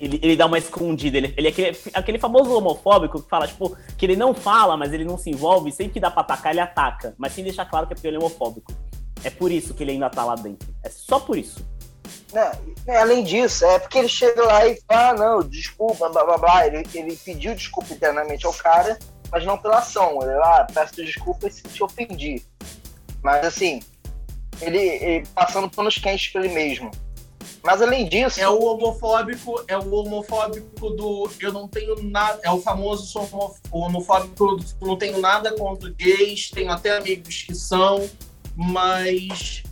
Ele, 0.00 0.18
ele 0.22 0.36
dá 0.36 0.46
uma 0.46 0.58
escondida. 0.58 1.16
Ele, 1.16 1.34
ele 1.36 1.48
é 1.48 1.50
aquele, 1.50 1.78
aquele 1.92 2.18
famoso 2.18 2.52
homofóbico 2.56 3.22
que 3.22 3.28
fala, 3.28 3.46
tipo, 3.46 3.76
que 3.96 4.06
ele 4.06 4.16
não 4.16 4.32
fala, 4.34 4.76
mas 4.76 4.92
ele 4.92 5.04
não 5.04 5.18
se 5.18 5.30
envolve. 5.30 5.72
Sempre 5.72 5.94
que 5.94 6.00
dá 6.00 6.10
pra 6.10 6.20
atacar, 6.20 6.52
ele 6.52 6.60
ataca. 6.60 7.14
Mas 7.18 7.32
sem 7.32 7.44
deixar 7.44 7.64
claro 7.64 7.86
que 7.86 7.92
é 7.92 7.94
porque 7.94 8.08
ele 8.08 8.16
é 8.16 8.20
homofóbico. 8.20 8.72
É 9.24 9.30
por 9.30 9.50
isso 9.50 9.74
que 9.74 9.82
ele 9.82 9.92
ainda 9.92 10.08
tá 10.08 10.24
lá 10.24 10.34
dentro. 10.34 10.68
É 10.84 10.88
só 10.88 11.18
por 11.18 11.36
isso. 11.36 11.66
É, 12.32 12.92
é, 12.92 12.98
além 12.98 13.24
disso, 13.24 13.64
é 13.64 13.78
porque 13.78 13.98
ele 13.98 14.08
chega 14.08 14.42
lá 14.44 14.66
e 14.66 14.80
fala, 14.86 15.10
ah, 15.10 15.14
não, 15.14 15.42
desculpa, 15.42 16.08
blá 16.08 16.24
blá 16.24 16.38
blá. 16.38 16.66
Ele, 16.66 16.86
ele 16.94 17.16
pediu 17.16 17.54
desculpa 17.54 17.92
internamente 17.92 18.46
ao 18.46 18.52
cara 18.52 18.98
mas 19.30 19.44
não 19.44 19.58
pela 19.58 19.78
ação. 19.78 20.20
Eu 20.22 20.42
ah, 20.42 20.66
peço 20.72 20.96
desculpas 20.96 21.54
se 21.54 21.62
te 21.62 21.82
ofendi. 21.82 22.42
Mas 23.22 23.44
assim, 23.44 23.80
ele, 24.60 24.78
ele 24.78 25.26
passando 25.34 25.68
panos 25.68 25.98
quentes 25.98 26.28
pra 26.28 26.44
ele 26.44 26.54
mesmo. 26.54 26.90
Mas 27.68 27.82
além 27.82 28.08
disso. 28.08 28.40
É 28.40 28.48
o 28.48 28.62
homofóbico, 28.62 29.62
é 29.68 29.76
o 29.76 29.92
homofóbico 29.92 30.88
do 30.88 31.30
eu 31.38 31.52
não 31.52 31.68
tenho 31.68 32.02
nada. 32.02 32.40
É 32.42 32.50
o 32.50 32.62
famoso 32.62 33.04
sou 33.04 33.28
homofóbico 33.70 34.56
do 34.56 34.64
não 34.80 34.96
tenho 34.96 35.20
nada 35.20 35.52
contra 35.52 35.90
gays, 35.90 36.48
tenho 36.50 36.70
até 36.70 36.96
amigos 36.96 37.42
que 37.42 37.54
são, 37.54 38.08
mas 38.56 39.62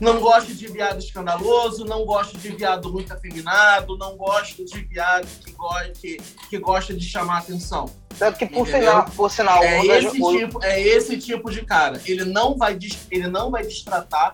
não 0.00 0.20
gosto 0.20 0.54
de 0.54 0.68
viado 0.68 1.00
escandaloso, 1.00 1.84
não 1.84 2.04
gosto 2.04 2.38
de 2.38 2.50
viado 2.50 2.92
muito 2.92 3.12
afeminado, 3.12 3.98
não 3.98 4.16
gosto 4.16 4.64
de 4.64 4.82
viado 4.82 5.26
que, 5.44 5.50
go 5.50 5.68
que, 6.00 6.18
que 6.48 6.58
gosta 6.60 6.94
de 6.94 7.04
chamar 7.04 7.38
atenção. 7.38 7.86
Tanto 8.16 8.38
que, 8.38 8.46
por 8.46 8.68
sinal, 8.68 9.04
por 9.16 9.30
sinal 9.32 9.64
é, 9.64 9.84
esse 9.84 10.12
tipo, 10.12 10.64
é 10.64 10.80
esse 10.80 11.18
tipo 11.18 11.50
de 11.50 11.64
cara. 11.64 12.00
Ele 12.06 12.24
não 12.24 12.56
vai, 12.56 12.78
ele 13.10 13.26
não 13.26 13.50
vai 13.50 13.64
destratar, 13.64 14.32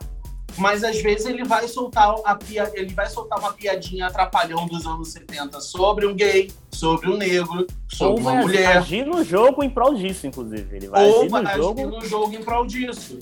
mas 0.57 0.85
às 0.85 1.01
vezes 1.01 1.27
ele 1.27 1.45
vai 1.45 1.67
soltar 1.69 2.15
a 2.25 2.35
pia, 2.35 2.71
ele 2.75 2.93
vai 2.95 3.09
soltar 3.09 3.39
uma 3.39 3.53
piadinha 3.53 4.07
atrapalhão 4.07 4.67
dos 4.67 4.87
anos 4.87 5.09
70 5.09 5.61
sobre 5.61 6.07
um 6.07 6.15
gay, 6.15 6.51
sobre 6.71 7.11
um 7.11 7.17
negro, 7.17 7.67
sobre 7.89 8.15
Ou 8.15 8.21
uma 8.21 8.33
vai 8.33 8.43
mulher. 8.43 8.77
agir 8.79 9.07
no 9.07 9.25
jogo 9.25 9.63
em 9.63 9.71
prol 9.71 9.95
disso, 9.95 10.27
inclusive. 10.27 10.77
Ele 10.77 10.89
vai 10.89 11.05
Ou 11.05 11.21
agir 11.21 11.29
vai 11.29 11.43
no 11.43 11.49
agir 11.49 11.63
jogo... 11.63 11.87
no 11.87 12.05
jogo 12.05 12.35
em 12.35 12.43
prol 12.43 12.67
disso. 12.67 13.19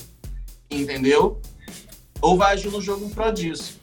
Entendeu? 0.69 1.41
ou 2.21 2.37
vai 2.37 2.53
agir 2.53 2.69
no 2.71 2.81
jogo 2.81 3.05
em 3.05 3.09
prol 3.09 3.31
disso. 3.31 3.79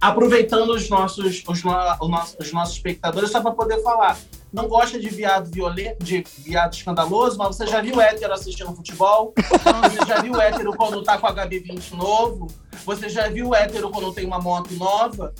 Aproveitando 0.00 0.70
os 0.70 0.88
nossos, 0.88 1.44
os, 1.46 1.60
os 1.60 1.62
nossos, 1.62 2.36
os 2.40 2.52
nossos 2.52 2.76
espectadores, 2.76 3.30
só 3.30 3.42
para 3.42 3.50
poder 3.50 3.82
falar. 3.82 4.16
Não 4.52 4.66
gosta 4.66 4.98
de 4.98 5.08
viado 5.08 5.50
violento, 5.50 6.04
de 6.04 6.24
viado 6.38 6.74
escandaloso, 6.74 7.38
mas 7.38 7.56
você 7.56 7.66
já 7.66 7.80
viu 7.80 8.00
hétero 8.00 8.32
assistindo 8.32 8.74
futebol? 8.74 9.32
Você 9.36 10.06
já 10.06 10.20
viu 10.20 10.40
hétero 10.40 10.72
quando 10.76 11.02
tá 11.02 11.18
com 11.18 11.26
HB20 11.28 11.92
novo? 11.92 12.48
Você 12.84 13.08
já 13.08 13.28
viu 13.28 13.54
hétero 13.54 13.90
quando 13.90 14.12
tem 14.12 14.26
uma 14.26 14.40
moto 14.40 14.74
nova? 14.74 15.32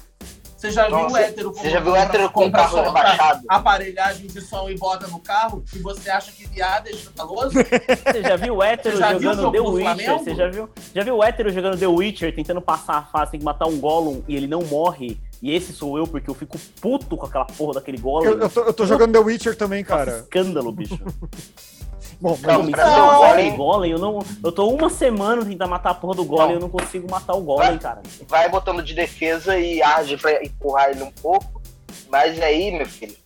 Você 0.60 0.70
já 0.70 0.90
Nossa, 0.90 1.06
viu 1.06 1.14
o 1.14 1.16
hétero 1.16 1.52
Você 1.52 1.70
já 1.70 1.80
viu 1.80 1.96
hétero 1.96 2.30
com 2.30 2.52
carro 2.52 2.82
rebaixado? 2.82 3.44
Aparelhagem 3.48 4.26
de 4.26 4.42
som 4.42 4.68
e 4.68 4.76
bota 4.76 5.06
no 5.08 5.18
carro 5.18 5.64
e 5.74 5.78
você 5.78 6.10
acha 6.10 6.30
que 6.30 6.46
viado 6.46 6.86
é 6.86 6.90
escandaloso? 6.90 7.52
Você 7.54 8.22
já 8.22 8.36
viu 8.36 8.56
o 8.56 8.62
hétero 8.62 8.98
já 8.98 9.18
jogando 9.18 9.50
The 9.50 9.60
Witcher? 9.60 10.18
Você 10.18 10.34
já 10.34 10.48
viu, 10.48 10.68
já 10.94 11.02
viu 11.02 11.16
o 11.16 11.24
hétero 11.24 11.50
jogando 11.50 11.78
The 11.78 11.86
Witcher, 11.86 12.34
tentando 12.34 12.60
passar 12.60 12.98
a 12.98 13.02
fase, 13.02 13.30
tem 13.32 13.40
que 13.40 13.46
matar 13.46 13.66
um 13.66 13.80
Gollum 13.80 14.22
e 14.28 14.36
ele 14.36 14.46
não 14.46 14.62
morre? 14.64 15.18
E 15.42 15.54
esse 15.54 15.72
sou 15.72 15.96
eu, 15.96 16.06
porque 16.06 16.28
eu 16.28 16.34
fico 16.34 16.58
puto 16.80 17.16
com 17.16 17.26
aquela 17.26 17.46
porra 17.46 17.74
daquele 17.74 17.98
Gollum. 17.98 18.26
Eu, 18.26 18.40
eu, 18.40 18.50
tô, 18.50 18.60
eu 18.62 18.72
tô 18.74 18.86
jogando 18.86 19.12
The 19.12 19.18
Witcher 19.18 19.56
também, 19.56 19.82
cara. 19.82 20.12
Nossa, 20.12 20.24
escândalo, 20.24 20.72
bicho. 20.72 20.98
Bom, 22.20 22.38
não, 22.42 22.62
mas 22.64 22.72
não, 22.72 23.16
golem, 23.16 23.56
golem, 23.56 23.92
eu 23.92 23.98
não. 23.98 24.18
Eu 24.44 24.52
tô 24.52 24.68
uma 24.68 24.90
semana 24.90 25.42
tentando 25.42 25.70
matar 25.70 25.90
a 25.90 25.94
porra 25.94 26.16
do 26.16 26.24
golem, 26.24 26.52
eu 26.52 26.60
não 26.60 26.68
consigo 26.68 27.10
matar 27.10 27.32
o 27.32 27.40
golem, 27.40 27.78
cara. 27.78 28.02
Vai 28.28 28.46
botando 28.50 28.82
de 28.82 28.92
defesa 28.92 29.58
e 29.58 29.82
age 29.82 30.18
pra 30.18 30.44
empurrar 30.44 30.90
ele 30.90 31.02
um 31.02 31.10
pouco. 31.10 31.62
Mas 32.10 32.38
aí, 32.42 32.72
meu 32.72 32.84
filho, 32.84 33.16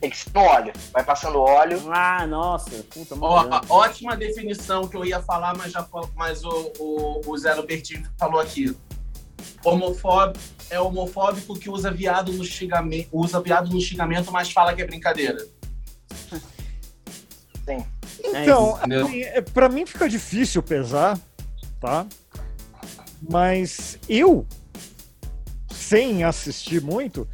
tem 0.00 0.10
que 0.10 0.16
ser 0.16 0.30
no 0.34 0.40
óleo. 0.40 0.72
Vai 0.92 1.04
passando 1.04 1.38
óleo. 1.38 1.80
Ah, 1.92 2.26
nossa, 2.26 2.70
puta 2.90 3.14
Ó, 3.20 3.60
Ótima 3.68 4.16
definição 4.16 4.88
que 4.88 4.96
eu 4.96 5.04
ia 5.04 5.22
falar, 5.22 5.56
mas, 5.56 5.70
já, 5.70 5.86
mas 6.16 6.42
o, 6.42 6.72
o, 6.80 7.20
o 7.24 7.38
Zé 7.38 7.52
Robertinho 7.52 8.04
falou 8.18 8.40
aqui. 8.40 8.76
Homofóbico 9.64 10.40
é 10.70 10.80
homofóbico 10.80 11.58
que 11.58 11.70
usa 11.70 11.90
viado 11.90 12.32
no 12.32 12.44
xingamento, 12.44 13.08
usa 13.12 13.40
viado 13.40 13.70
no 13.70 13.80
xingamento, 13.80 14.30
mas 14.32 14.50
fala 14.50 14.74
que 14.74 14.82
é 14.82 14.86
brincadeira. 14.86 15.46
Sim. 17.66 17.84
Então, 18.24 18.78
é 18.90 18.96
assim, 18.96 19.22
é, 19.22 19.40
para 19.40 19.68
mim 19.68 19.86
fica 19.86 20.08
difícil 20.08 20.62
pesar, 20.62 21.18
tá? 21.80 22.06
Mas 23.28 23.98
eu, 24.08 24.46
sem 25.70 26.24
assistir 26.24 26.80
muito, 26.82 27.28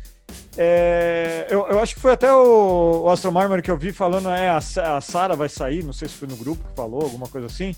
é, 0.57 1.47
eu, 1.51 1.67
eu, 1.67 1.81
acho 1.81 1.95
que 1.95 2.01
foi 2.01 2.13
até 2.13 2.33
o, 2.33 3.03
o 3.03 3.11
Astro 3.11 3.33
Marmor 3.33 3.61
que 3.61 3.71
eu 3.71 3.77
vi 3.77 3.93
falando, 3.93 4.29
é, 4.31 4.49
a, 4.49 4.59
a 4.59 5.01
Sara 5.01 5.35
vai 5.35 5.49
sair, 5.49 5.83
não 5.83 5.93
sei 5.93 6.09
se 6.09 6.15
foi 6.15 6.29
no 6.29 6.37
grupo 6.37 6.65
que 6.69 6.77
falou, 6.77 7.03
alguma 7.03 7.27
coisa 7.29 7.47
assim. 7.47 7.75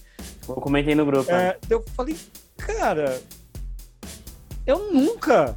Eu 0.47 0.57
comentei 0.57 0.95
no 0.95 1.07
grupo. 1.07 1.31
É, 1.31 1.35
né? 1.35 1.55
Eu 1.71 1.83
falei, 1.95 2.17
cara, 2.57 3.21
eu 4.67 4.93
nunca 4.93 5.57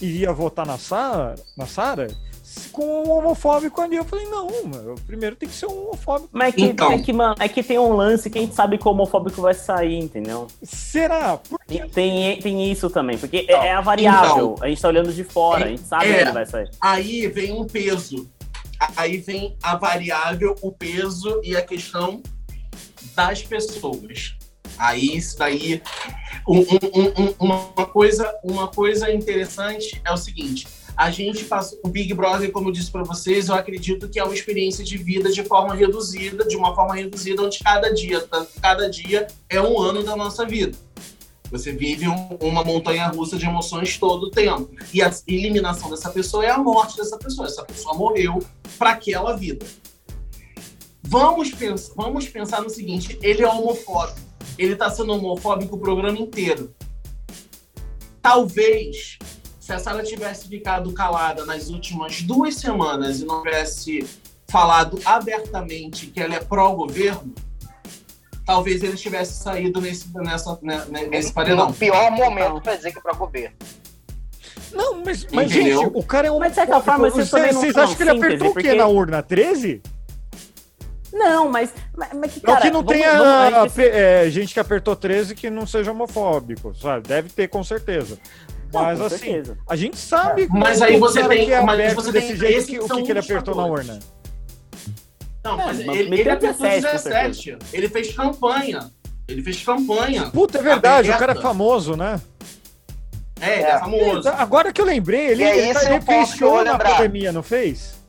iria 0.00 0.32
votar 0.32 0.66
na 0.66 0.78
Sara, 0.78 1.34
na 1.56 1.66
Sara 1.66 2.08
com 2.72 3.04
um 3.04 3.10
homofóbico 3.10 3.80
ali. 3.80 3.96
Eu 3.96 4.04
falei, 4.04 4.26
não, 4.26 4.48
mano, 4.64 4.94
primeiro 5.06 5.36
tem 5.36 5.48
que 5.48 5.54
ser 5.54 5.66
um 5.66 5.88
homofóbico. 5.88 6.30
Mas 6.32 6.54
é 6.54 6.56
que, 6.56 6.62
então. 6.62 6.92
é, 6.92 6.98
que, 6.98 7.12
mano, 7.12 7.34
é 7.38 7.48
que 7.48 7.62
tem 7.62 7.78
um 7.78 7.92
lance 7.92 8.28
que 8.30 8.38
a 8.38 8.40
gente 8.40 8.54
sabe 8.54 8.78
que 8.78 8.86
o 8.86 8.90
homofóbico 8.90 9.40
vai 9.42 9.54
sair, 9.54 9.98
entendeu? 9.98 10.48
Será? 10.62 11.36
Porque... 11.36 11.80
Tem, 11.88 12.40
tem 12.40 12.70
isso 12.70 12.88
também, 12.90 13.18
porque 13.18 13.46
é, 13.48 13.52
é, 13.52 13.72
a 13.72 13.80
variável. 13.80 14.54
Então, 14.54 14.64
a 14.64 14.68
gente 14.68 14.82
tá 14.82 14.88
olhando 14.88 15.12
de 15.12 15.24
fora, 15.24 15.62
é, 15.62 15.64
a 15.64 15.68
gente 15.68 15.82
sabe 15.82 16.06
é, 16.06 16.14
que 16.14 16.20
ele 16.20 16.32
vai 16.32 16.46
sair. 16.46 16.70
Aí 16.80 17.26
vem 17.28 17.52
um 17.52 17.66
peso. 17.66 18.28
Aí 18.96 19.18
vem 19.18 19.56
a 19.62 19.76
variável, 19.76 20.56
o 20.62 20.72
peso 20.72 21.40
e 21.44 21.54
a 21.54 21.62
questão 21.62 22.22
das 23.14 23.42
pessoas. 23.42 24.36
Aí 24.78 25.16
isso 25.16 25.38
daí. 25.38 25.82
Um, 26.50 26.62
um, 26.62 27.22
um, 27.22 27.34
uma, 27.38 27.86
coisa, 27.86 28.28
uma 28.42 28.66
coisa 28.66 29.12
interessante 29.12 30.02
é 30.04 30.12
o 30.12 30.16
seguinte: 30.16 30.66
a 30.96 31.08
gente 31.08 31.44
passa 31.44 31.78
o 31.84 31.88
Big 31.88 32.12
Brother, 32.12 32.50
como 32.50 32.70
eu 32.70 32.72
disse 32.72 32.90
para 32.90 33.04
vocês, 33.04 33.48
eu 33.48 33.54
acredito 33.54 34.08
que 34.08 34.18
é 34.18 34.24
uma 34.24 34.34
experiência 34.34 34.84
de 34.84 34.98
vida 34.98 35.30
de 35.30 35.44
forma 35.44 35.76
reduzida, 35.76 36.44
de 36.44 36.56
uma 36.56 36.74
forma 36.74 36.96
reduzida, 36.96 37.40
onde 37.40 37.60
cada 37.60 37.94
dia, 37.94 38.28
cada 38.60 38.90
dia 38.90 39.28
é 39.48 39.60
um 39.60 39.78
ano 39.80 40.02
da 40.02 40.16
nossa 40.16 40.44
vida. 40.44 40.76
Você 41.52 41.70
vive 41.70 42.08
um, 42.08 42.36
uma 42.40 42.64
montanha 42.64 43.06
russa 43.06 43.38
de 43.38 43.46
emoções 43.46 43.96
todo 43.96 44.24
o 44.24 44.30
tempo. 44.32 44.70
E 44.92 45.00
a 45.00 45.12
eliminação 45.28 45.88
dessa 45.88 46.10
pessoa 46.10 46.44
é 46.44 46.50
a 46.50 46.58
morte 46.58 46.96
dessa 46.96 47.16
pessoa. 47.16 47.46
Essa 47.46 47.64
pessoa 47.64 47.94
morreu 47.94 48.44
para 48.76 48.90
aquela 48.90 49.36
vida. 49.36 49.64
Vamos, 51.00 51.52
pens 51.52 51.92
vamos 51.94 52.28
pensar 52.28 52.60
no 52.60 52.70
seguinte: 52.70 53.16
ele 53.22 53.42
é 53.42 53.48
homofóbico. 53.48 54.29
Ele 54.60 54.74
está 54.74 54.90
sendo 54.90 55.14
homofóbico 55.14 55.76
o 55.76 55.78
programa 55.78 56.18
inteiro. 56.18 56.74
Talvez 58.20 59.18
se 59.58 59.72
a 59.72 59.78
Sara 59.78 60.02
tivesse 60.02 60.48
ficado 60.48 60.92
calada 60.92 61.46
nas 61.46 61.70
últimas 61.70 62.20
duas 62.20 62.56
semanas 62.56 63.20
e 63.20 63.24
não 63.24 63.42
tivesse 63.42 64.06
falado 64.50 65.00
abertamente 65.02 66.08
que 66.08 66.20
ela 66.20 66.34
é 66.34 66.40
pró-governo, 66.40 67.32
talvez 68.44 68.82
ele 68.82 68.98
tivesse 68.98 69.42
saído 69.42 69.80
nesse, 69.80 70.12
nessa, 70.14 70.58
né, 70.60 70.84
nesse 71.08 71.32
paredão. 71.32 71.68
No 71.68 71.72
pior 71.72 72.10
momento 72.10 72.60
para 72.60 72.76
dizer 72.76 72.92
que 72.92 72.98
é 72.98 73.00
pró-governo. 73.00 73.56
Não, 74.72 75.02
mas, 75.02 75.26
mas 75.32 75.50
gente, 75.50 75.90
o 75.94 76.02
cara 76.02 76.28
é 76.28 76.30
um. 76.30 76.38
Mas 76.38 76.50
de 76.50 76.56
certa 76.56 76.80
forma, 76.82 77.08
vocês, 77.08 77.30
vocês 77.30 77.76
acham 77.76 77.96
que 77.96 78.02
ele 78.02 78.10
apertou 78.10 78.52
porque... 78.52 78.68
o 78.68 78.72
quê 78.72 78.76
na 78.76 78.86
urna? 78.86 79.22
13? 79.22 79.80
Não, 81.12 81.48
mas, 81.48 81.72
mas, 81.96 82.08
mas 82.14 82.32
que, 82.32 82.40
cara, 82.40 82.54
não 82.56 82.62
que 82.62 82.70
não 82.70 82.84
tenha 82.84 83.18
vamos, 83.18 83.72
gente... 83.74 83.88
É, 83.88 84.30
gente 84.30 84.54
que 84.54 84.60
apertou 84.60 84.94
13 84.94 85.34
que 85.34 85.50
não 85.50 85.66
seja 85.66 85.90
homofóbico, 85.90 86.74
sabe? 86.74 87.08
Deve 87.08 87.28
ter, 87.30 87.48
com 87.48 87.64
certeza. 87.64 88.18
Não, 88.72 88.82
mas 88.82 89.00
assim, 89.00 89.18
certeza. 89.18 89.58
a 89.68 89.76
gente 89.76 89.96
sabe. 89.96 90.46
Mas 90.48 90.80
aí 90.80 90.96
você 90.98 91.26
tem, 91.26 91.50
é 91.50 91.60
mas 91.60 91.92
você 91.92 92.12
desse 92.12 92.36
jeito 92.36 92.66
que, 92.66 92.78
o 92.78 92.88
que, 92.88 93.02
que 93.02 93.10
ele 93.10 93.18
apertou 93.18 93.54
na 93.54 93.66
urna. 93.66 93.98
Não, 95.42 95.56
mas 95.56 95.80
ele, 95.80 95.90
ele, 95.90 96.20
ele 96.20 96.30
apertou 96.30 96.68
17. 96.68 97.58
Ele 97.72 97.88
fez 97.88 98.14
campanha. 98.14 98.90
Ele 99.26 99.42
fez 99.42 99.62
campanha. 99.62 100.30
Puta, 100.30 100.58
é 100.58 100.62
verdade, 100.62 101.08
aberta. 101.08 101.16
o 101.16 101.18
cara 101.18 101.38
é 101.38 101.42
famoso, 101.42 101.96
né? 101.96 102.20
É, 103.40 103.54
ele 103.54 103.62
é, 103.62 103.70
é 103.70 103.78
famoso. 103.78 104.28
Agora 104.28 104.72
que 104.72 104.80
eu 104.80 104.84
lembrei, 104.84 105.28
ele, 105.28 105.42
ele, 105.42 105.78
ele 105.78 106.00
fez 106.00 106.28
show 106.30 106.62
na 106.62 106.78
pandemia, 106.78 107.32
não 107.32 107.42
fez? 107.42 107.99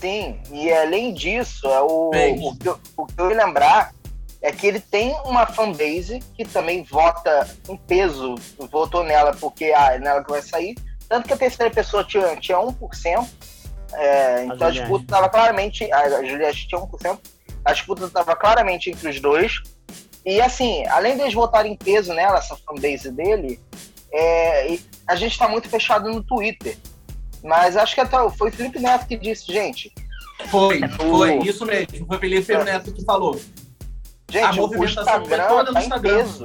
Sim, 0.00 0.40
e 0.50 0.72
além 0.72 1.12
disso, 1.12 1.66
é 1.66 1.80
o, 1.80 2.10
o, 2.10 2.56
que 2.56 2.68
eu, 2.68 2.80
o 2.96 3.06
que 3.06 3.20
eu 3.20 3.30
ia 3.30 3.44
lembrar 3.44 3.92
é 4.40 4.50
que 4.50 4.66
ele 4.66 4.80
tem 4.80 5.14
uma 5.24 5.46
fanbase 5.46 6.20
que 6.34 6.44
também 6.44 6.82
vota 6.82 7.46
em 7.68 7.76
peso, 7.76 8.34
votou 8.70 9.04
nela 9.04 9.36
porque 9.38 9.72
ah, 9.76 9.94
é 9.94 9.98
nela 9.98 10.24
que 10.24 10.30
vai 10.30 10.40
sair. 10.40 10.74
Tanto 11.06 11.26
que 11.26 11.34
a 11.34 11.36
terceira 11.36 11.70
pessoa 11.70 12.02
tinha, 12.02 12.34
tinha 12.36 12.56
1%, 12.56 13.28
é, 13.92 14.44
então 14.44 14.66
a, 14.66 14.70
a 14.70 14.72
disputa 14.72 15.04
estava 15.04 15.28
claramente. 15.28 15.92
A 15.92 16.24
Juliette 16.24 16.68
tinha 16.68 16.80
1%, 16.80 17.18
a 17.64 17.72
disputa 17.72 18.04
estava 18.06 18.34
claramente 18.34 18.90
entre 18.90 19.08
os 19.08 19.20
dois. 19.20 19.60
E 20.24 20.40
assim, 20.40 20.86
além 20.86 21.16
deles 21.16 21.34
votarem 21.34 21.72
em 21.72 21.76
peso 21.76 22.14
nela, 22.14 22.38
essa 22.38 22.56
fanbase 22.56 23.10
dele, 23.10 23.60
é, 24.12 24.78
a 25.06 25.16
gente 25.16 25.32
está 25.32 25.48
muito 25.48 25.68
fechado 25.68 26.10
no 26.10 26.22
Twitter. 26.22 26.78
Mas 27.42 27.76
acho 27.76 27.94
que 27.94 28.00
até 28.00 28.16
foi 28.30 28.50
o 28.50 28.52
Felipe 28.52 28.78
Neto 28.78 29.06
que 29.06 29.16
disse, 29.16 29.52
gente. 29.52 29.92
Foi, 30.48 30.80
foi, 30.88 31.38
isso 31.38 31.64
mesmo. 31.66 32.06
Foi 32.06 32.16
o 32.16 32.20
Felipe 32.20 32.52
é. 32.52 32.64
Neto 32.64 32.92
que 32.92 33.04
falou. 33.04 33.40
Gente, 34.30 34.60
o 34.60 34.84
Instagram 34.84 35.48
toda 35.48 35.64
no 35.64 35.74
tá 35.74 35.80
Instagram. 35.80 36.16
Peso. 36.16 36.44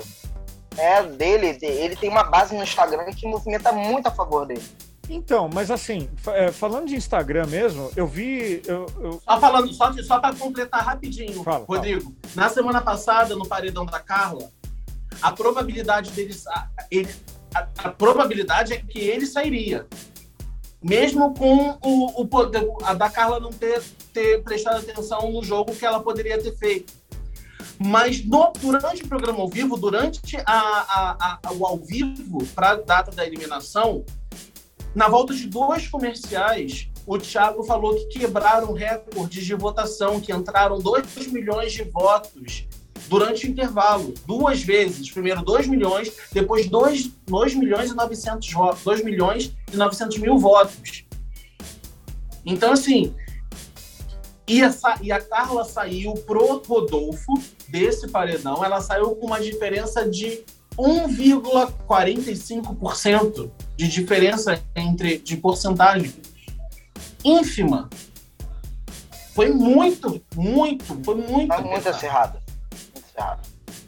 É, 0.78 1.04
dele, 1.04 1.58
ele 1.62 1.96
tem 1.96 2.10
uma 2.10 2.24
base 2.24 2.54
no 2.54 2.64
Instagram 2.64 3.06
que 3.14 3.26
movimenta 3.28 3.72
muito 3.72 4.08
a 4.08 4.12
favor 4.12 4.46
dele. 4.46 4.64
Então, 5.10 5.50
mas 5.54 5.70
assim, 5.70 6.10
é, 6.28 6.52
falando 6.52 6.88
de 6.88 6.96
Instagram 6.96 7.46
mesmo, 7.48 7.91
eu 7.96 8.08
vi. 8.08 8.62
Eu, 8.66 8.86
eu... 9.00 9.22
Só 9.24 9.39
falando, 9.39 9.72
só, 9.74 9.93
só 10.04 10.20
para 10.20 10.36
completar 10.36 10.84
rapidinho, 10.84 11.43
fala, 11.43 11.66
Rodrigo. 11.66 12.14
Fala. 12.24 12.48
Na 12.48 12.50
semana 12.50 12.82
passada, 12.82 13.36
no 13.36 13.48
paredão 13.48 13.86
da 13.86 14.00
Carla, 14.00 14.50
a 15.22 15.32
probabilidade 15.32 16.12
deles. 16.12 16.43
Ele, 16.89 17.14
a, 17.54 17.68
a, 17.78 17.89
probabilidade 17.89 18.74
é 18.74 18.78
que 18.78 19.00
ele 19.00 19.26
sairia. 19.26 19.86
Mesmo 20.88 21.33
com 21.33 21.79
o, 21.81 22.21
o 22.21 22.27
poder, 22.27 22.63
a 22.83 22.93
da 22.93 23.09
Carla 23.09 23.39
não 23.39 23.49
ter, 23.49 23.81
ter 24.13 24.43
prestado 24.43 24.77
atenção 24.77 25.31
no 25.31 25.43
jogo 25.43 25.75
que 25.75 25.83
ela 25.83 25.99
poderia 25.99 26.38
ter 26.39 26.55
feito. 26.55 26.93
Mas 27.79 28.23
no, 28.23 28.53
durante 28.61 29.03
o 29.03 29.07
programa 29.07 29.39
ao 29.39 29.49
vivo, 29.49 29.77
durante 29.77 30.38
a, 30.45 30.53
a, 30.53 31.39
a, 31.43 31.51
o 31.53 31.65
ao 31.65 31.79
vivo, 31.79 32.45
para 32.53 32.73
a 32.73 32.75
data 32.75 33.09
da 33.09 33.25
eliminação, 33.25 34.05
na 34.93 35.07
volta 35.07 35.33
de 35.33 35.47
dois 35.47 35.88
comerciais, 35.88 36.88
o 37.07 37.17
Thiago 37.17 37.63
falou 37.63 37.95
que 37.95 38.19
quebraram 38.19 38.71
recordes 38.71 39.43
de 39.43 39.55
votação, 39.55 40.21
que 40.21 40.31
entraram 40.31 40.77
2 40.77 41.27
milhões 41.31 41.73
de 41.73 41.83
votos 41.83 42.67
durante 43.08 43.45
o 43.45 43.49
intervalo, 43.49 44.14
duas 44.26 44.62
vezes. 44.62 45.12
Primeiro 45.12 45.43
2 45.43 45.68
milhões, 45.68 46.12
depois 46.32 46.68
2, 46.68 47.12
2 47.28 47.56
milhões 47.56 47.91
e 47.91 47.95
900 47.95 48.51
votos, 48.51 48.84
2 48.84 49.03
milhões 49.03 49.56
e 49.72 49.78
900 49.78 50.18
mil 50.18 50.38
votos. 50.38 51.06
Então, 52.45 52.74
assim, 52.74 53.16
e 54.47 54.62
a, 54.62 54.72
e 55.01 55.12
a 55.12 55.20
Carla 55.20 55.66
saiu 55.66 56.14
pro 56.14 56.62
Rodolfo 56.68 57.34
desse 57.68 58.08
paredão, 58.08 58.64
ela 58.64 58.80
saiu 58.80 59.16
com 59.16 59.26
uma 59.26 59.41
diferença 59.41 60.08
de 60.08 60.43
1,45% 60.78 63.49
de 63.76 63.88
diferença 63.88 64.64
entre 64.76 65.18
de 65.18 65.36
porcentagem 65.38 66.14
ínfima. 67.24 67.89
Foi 69.34 69.51
muito, 69.51 70.22
muito, 70.36 71.01
foi 71.03 71.16
muito. 71.16 71.47
Tá 71.47 71.62
muito 71.62 72.45
acirrado. 73.16 73.41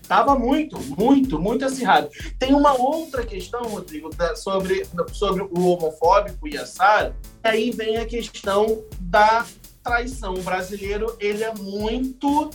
Tava 0.07 0.39
muito, 0.39 0.79
muito, 0.97 1.39
muito 1.39 1.65
acirrado. 1.65 2.09
Tem 2.39 2.53
uma 2.53 2.73
outra 2.73 3.25
questão, 3.25 3.61
Rodrigo, 3.63 4.09
sobre, 4.35 4.85
sobre 5.11 5.43
o 5.43 5.67
homofóbico 5.67 6.47
e 6.47 6.57
a 6.57 6.65
Sara. 6.65 7.15
Aí 7.43 7.71
vem 7.71 7.97
a 7.97 8.05
questão 8.05 8.83
da 8.99 9.45
traição. 9.83 10.33
O 10.33 10.41
brasileiro, 10.41 11.15
ele 11.19 11.43
é 11.43 11.53
muito. 11.53 12.49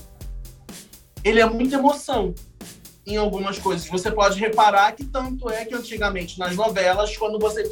Ele 1.22 1.40
é 1.40 1.46
muita 1.46 1.76
emoção 1.76 2.34
em 3.06 3.16
algumas 3.16 3.58
coisas. 3.58 3.86
Você 3.86 4.10
pode 4.10 4.38
reparar 4.40 4.92
que 4.92 5.04
tanto 5.04 5.48
é 5.50 5.64
que 5.64 5.74
antigamente 5.74 6.38
nas 6.38 6.56
novelas, 6.56 7.16
quando 7.16 7.38
você 7.38 7.68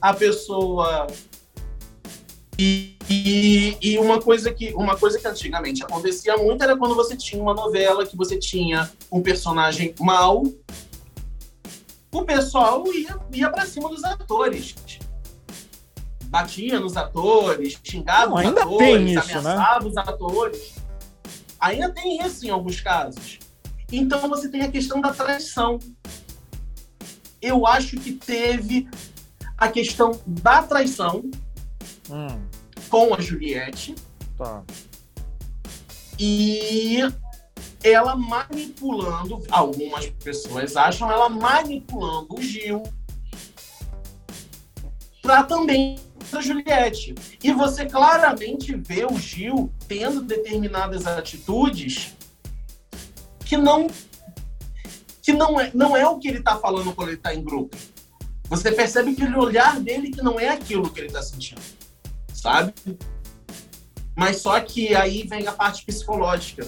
a 0.00 0.14
pessoa 0.14 1.06
e, 2.58 2.96
e, 3.08 3.78
e, 3.80 3.98
uma 3.98 4.20
coisa 4.20 4.52
que 4.52 4.74
uma 4.74 4.96
coisa 4.96 5.16
que 5.18 5.28
antigamente 5.28 5.84
acontecia 5.84 6.36
muito 6.36 6.62
era 6.64 6.76
quando 6.76 6.96
você 6.96 7.16
tinha 7.16 7.40
uma 7.40 7.54
novela 7.54 8.04
que 8.04 8.16
você 8.16 8.36
tinha 8.36 8.90
um 9.12 9.22
personagem 9.22 9.94
mau, 10.00 10.42
o 12.10 12.24
pessoal 12.24 12.84
ia, 12.92 13.16
ia 13.32 13.48
para 13.48 13.64
cima 13.64 13.88
dos 13.88 14.02
atores. 14.02 14.74
Batia 16.24 16.80
nos 16.80 16.96
atores, 16.96 17.78
xingava 17.82 18.42
Não, 18.42 18.50
os 18.50 18.58
atores, 18.58 19.10
isso, 19.10 19.28
né? 19.28 19.38
ameaçava 19.38 19.84
né? 19.84 19.90
os 19.90 19.96
atores. 19.96 20.74
Ainda 21.60 21.90
tem 21.90 22.20
isso 22.20 22.44
em 22.44 22.50
alguns 22.50 22.80
casos. 22.80 23.38
Então 23.90 24.28
você 24.28 24.48
tem 24.48 24.62
a 24.62 24.70
questão 24.70 25.00
da 25.00 25.12
traição. 25.12 25.78
Eu 27.40 27.66
acho 27.68 27.96
que 27.98 28.12
teve 28.12 28.88
a 29.56 29.68
questão 29.68 30.20
da 30.26 30.62
traição 30.62 31.22
hum. 32.10 32.47
Com 32.88 33.14
a 33.14 33.20
Juliette. 33.20 33.94
Tá. 34.36 34.62
E 36.18 36.98
ela 37.82 38.16
manipulando, 38.16 39.42
algumas 39.50 40.06
pessoas 40.06 40.76
acham 40.76 41.10
ela 41.10 41.28
manipulando 41.28 42.34
o 42.34 42.42
Gil 42.42 42.82
para 45.22 45.44
também 45.44 45.98
a 46.32 46.40
Juliette. 46.40 47.14
E 47.42 47.52
você 47.52 47.86
claramente 47.86 48.74
vê 48.74 49.04
o 49.04 49.16
Gil 49.18 49.72
tendo 49.86 50.22
determinadas 50.22 51.06
atitudes 51.06 52.14
que 53.44 53.56
não 53.56 53.86
que 55.22 55.32
não 55.34 55.60
é, 55.60 55.70
não 55.74 55.94
é 55.94 56.08
o 56.08 56.18
que 56.18 56.28
ele 56.28 56.38
está 56.38 56.56
falando 56.56 56.94
quando 56.94 57.08
ele 57.08 57.18
está 57.18 57.34
em 57.34 57.42
grupo. 57.42 57.76
Você 58.48 58.72
percebe 58.72 59.14
que 59.14 59.24
o 59.24 59.38
olhar 59.38 59.78
dele 59.78 60.10
que 60.10 60.22
não 60.22 60.40
é 60.40 60.48
aquilo 60.48 60.90
que 60.90 61.00
ele 61.00 61.08
está 61.08 61.22
sentindo, 61.22 61.60
sabe? 62.38 62.74
Mas 64.16 64.40
só 64.40 64.58
que 64.60 64.94
aí 64.94 65.22
vem 65.22 65.46
a 65.46 65.52
parte 65.52 65.84
psicológica. 65.84 66.66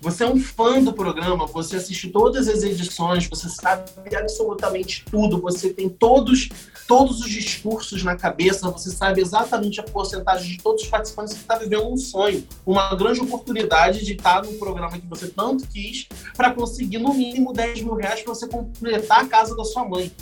Você 0.00 0.22
é 0.22 0.28
um 0.28 0.38
fã 0.38 0.82
do 0.82 0.92
programa, 0.92 1.46
você 1.46 1.76
assiste 1.76 2.10
todas 2.10 2.46
as 2.48 2.62
edições, 2.62 3.26
você 3.26 3.48
sabe 3.48 3.90
absolutamente 4.14 5.04
tudo, 5.10 5.40
você 5.40 5.72
tem 5.72 5.88
todos 5.88 6.50
todos 6.86 7.20
os 7.20 7.30
discursos 7.30 8.02
na 8.02 8.14
cabeça, 8.16 8.70
você 8.70 8.90
sabe 8.90 9.20
exatamente 9.20 9.80
a 9.80 9.82
porcentagem 9.82 10.50
de 10.50 10.58
todos 10.58 10.82
os 10.82 10.88
participantes 10.88 11.34
que 11.34 11.40
está 11.40 11.56
vivendo 11.56 11.88
um 11.88 11.96
sonho, 11.96 12.46
uma 12.64 12.94
grande 12.94 13.20
oportunidade 13.20 14.04
de 14.04 14.12
estar 14.12 14.42
no 14.44 14.52
programa 14.54 14.98
que 14.98 15.06
você 15.06 15.28
tanto 15.28 15.66
quis 15.68 16.06
para 16.36 16.52
conseguir 16.52 16.98
no 16.98 17.14
mínimo 17.14 17.52
10 17.52 17.82
mil 17.82 17.94
reais 17.94 18.20
para 18.22 18.34
você 18.34 18.46
completar 18.46 19.24
a 19.24 19.26
casa 19.26 19.56
da 19.56 19.64
sua 19.64 19.88
mãe. 19.88 20.12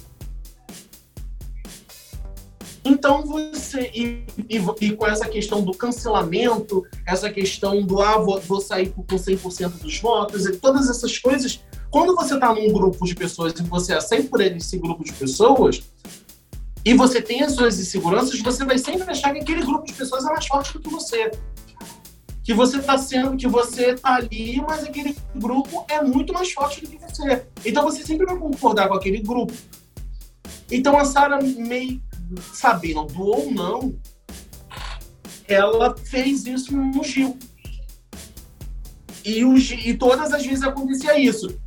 Então 2.85 3.23
você, 3.25 3.91
e, 3.95 4.25
e, 4.49 4.59
e, 4.81 4.97
com 4.97 5.07
essa 5.07 5.29
questão 5.29 5.63
do 5.63 5.73
cancelamento, 5.73 6.85
essa 7.07 7.31
questão 7.31 7.81
do 7.83 8.01
ah, 8.01 8.19
vou, 8.19 8.41
vou 8.41 8.61
sair 8.61 8.91
com 8.91 9.05
100% 9.05 9.81
dos 9.81 10.01
votos, 10.01 10.47
e 10.47 10.57
todas 10.57 10.91
essas 10.91 11.17
coisas, 11.17 11.63
quando 11.91 12.15
você 12.17 12.35
está 12.35 12.53
num 12.53 12.73
grupo 12.73 13.05
de 13.05 13.15
pessoas 13.15 13.53
e 13.53 13.63
você 13.63 13.95
aceita 13.95 14.29
por 14.29 14.41
esse 14.41 14.79
grupo 14.79 15.05
de 15.05 15.13
pessoas, 15.13 15.83
e 16.85 16.95
você 16.95 17.23
tem 17.23 17.43
as 17.43 17.53
suas 17.53 17.79
inseguranças, 17.79 18.41
você 18.41 18.65
vai 18.65 18.77
sempre 18.77 19.09
achar 19.09 19.33
que 19.33 19.39
aquele 19.39 19.63
grupo 19.65 19.87
de 19.87 19.93
pessoas 19.93 20.25
é 20.25 20.29
mais 20.29 20.47
forte 20.47 20.73
do 20.73 20.81
que 20.81 20.91
você. 20.91 21.31
Que 22.43 22.53
você 22.53 22.79
está 22.79 22.99
sendo, 22.99 23.37
que 23.37 23.47
você 23.47 23.93
está 23.93 24.17
ali, 24.17 24.61
mas 24.61 24.83
aquele 24.83 25.17
grupo 25.37 25.85
é 25.89 26.03
muito 26.03 26.33
mais 26.33 26.51
forte 26.51 26.81
do 26.81 26.89
que 26.89 26.99
você. 26.99 27.47
Então 27.65 27.85
você 27.85 28.05
sempre 28.05 28.27
vai 28.27 28.37
concordar 28.37 28.89
com 28.89 28.95
aquele 28.95 29.21
grupo. 29.21 29.53
Então 30.69 30.99
a 30.99 31.05
Sara, 31.05 31.39
meio 31.41 32.03
sabendo 32.53 33.07
ou 33.21 33.51
não, 33.51 33.99
ela 35.47 35.95
fez 35.97 36.47
isso 36.47 36.77
no 36.77 37.03
Gil. 37.05 37.39
E, 39.25 39.45
o, 39.45 39.57
e 39.57 39.95
todas 39.95 40.33
as 40.33 40.45
vezes 40.45 40.63
acontecia 40.63 41.19
isso. 41.19 41.59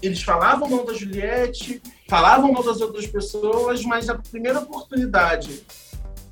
Eles 0.00 0.22
falavam 0.22 0.68
mal 0.68 0.84
da 0.84 0.92
Juliette, 0.92 1.80
falavam 2.08 2.52
mal 2.52 2.62
das 2.62 2.80
outras 2.80 3.06
pessoas, 3.06 3.82
mas 3.84 4.08
a 4.08 4.16
primeira 4.16 4.60
oportunidade 4.60 5.64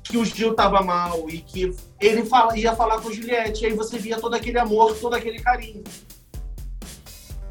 que 0.03 0.17
o 0.17 0.25
Gil 0.25 0.51
estava 0.51 0.81
mal 0.81 1.27
e 1.29 1.39
que 1.39 1.75
ele 1.99 2.25
fala, 2.25 2.57
ia 2.57 2.75
falar 2.75 3.01
com 3.01 3.09
a 3.09 3.13
Juliette, 3.13 3.65
aí 3.65 3.73
você 3.73 3.97
via 3.97 4.19
todo 4.19 4.35
aquele 4.35 4.59
amor, 4.59 4.95
todo 4.97 5.15
aquele 5.15 5.39
carinho. 5.39 5.83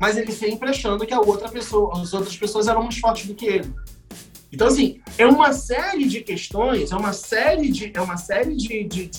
Mas 0.00 0.16
ele 0.16 0.32
sempre 0.32 0.70
achando 0.70 1.06
que 1.06 1.14
a 1.14 1.20
outra 1.20 1.48
pessoa, 1.48 2.00
as 2.00 2.12
outras 2.12 2.36
pessoas 2.36 2.68
eram 2.68 2.82
mais 2.82 2.98
fortes 2.98 3.26
do 3.26 3.34
que 3.34 3.46
ele. 3.46 3.74
Então, 4.53 4.66
assim, 4.66 5.00
é 5.16 5.26
uma 5.26 5.53
série 5.53 6.07
de 6.07 6.20
questões, 6.20 6.92
é 6.92 6.96
uma 6.96 7.12
série 7.12 7.70
de, 7.70 7.90
é 7.94 8.00
uma 8.00 8.18
série 8.18 8.55
de, 8.55 8.84
de, 8.84 9.11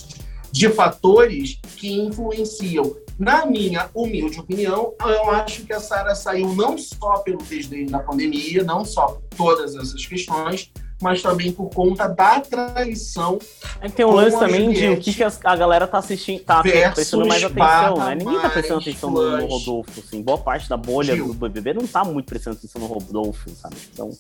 de 0.52 0.70
fatores 0.70 1.60
que 1.76 1.92
influenciam. 1.92 2.96
Na 3.18 3.46
minha 3.46 3.90
humilde 3.94 4.40
opinião, 4.40 4.94
eu 5.02 5.32
acho 5.32 5.66
que 5.66 5.74
a 5.74 5.80
Sara 5.80 6.16
saiu 6.16 6.54
não 6.54 6.78
só 6.78 7.20
pelo 7.20 7.40
desdém 7.40 7.86
da 7.86 8.00
pandemia, 8.00 8.64
não 8.64 8.86
só 8.86 9.08
por 9.08 9.24
todas 9.36 9.76
essas 9.76 10.06
questões, 10.06 10.72
mas 11.04 11.22
também 11.22 11.52
por 11.52 11.70
conta 11.70 12.08
da 12.08 12.40
traição. 12.40 13.38
É 13.82 13.90
que 13.90 13.96
tem 13.98 14.06
um 14.06 14.12
lance 14.12 14.40
também 14.40 14.72
de 14.72 14.88
o 14.88 15.00
que, 15.00 15.14
que 15.14 15.22
a 15.22 15.56
galera 15.56 15.86
tá 15.86 15.98
assistindo, 15.98 16.42
tá 16.44 16.62
prestando 16.62 17.28
mais 17.28 17.44
atenção, 17.44 17.98
né? 17.98 18.16
Ninguém 18.16 18.40
tá 18.40 18.50
prestando 18.50 18.80
atenção 18.80 19.12
no, 19.12 19.38
no, 19.38 19.46
Rodolfo, 19.46 20.00
assim. 20.00 20.22
Boa 20.22 20.38
parte 20.38 20.70
da 20.70 20.78
bolha 20.78 21.14
Gil. 21.14 21.28
do 21.28 21.34
BBB 21.34 21.74
não 21.74 21.86
tá 21.86 22.06
muito 22.06 22.26
prestando 22.26 22.56
atenção 22.56 22.82
no 22.82 22.88
Rodolfo, 22.88 23.50
sabe? 23.50 23.76
Então 23.94 24.12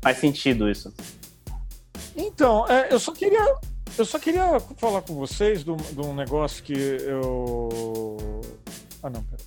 faz 0.00 0.18
sentido 0.18 0.70
isso. 0.70 0.94
Então, 2.16 2.64
é, 2.68 2.92
eu 2.92 3.00
só 3.00 3.10
queria. 3.12 3.56
Eu 3.96 4.04
só 4.04 4.18
queria 4.18 4.60
falar 4.76 5.02
com 5.02 5.14
vocês 5.14 5.64
de 5.64 5.70
um 5.72 6.14
negócio 6.14 6.62
que 6.62 6.72
eu. 6.72 8.16
Ah 9.02 9.10
não, 9.10 9.24
pera. 9.24 9.42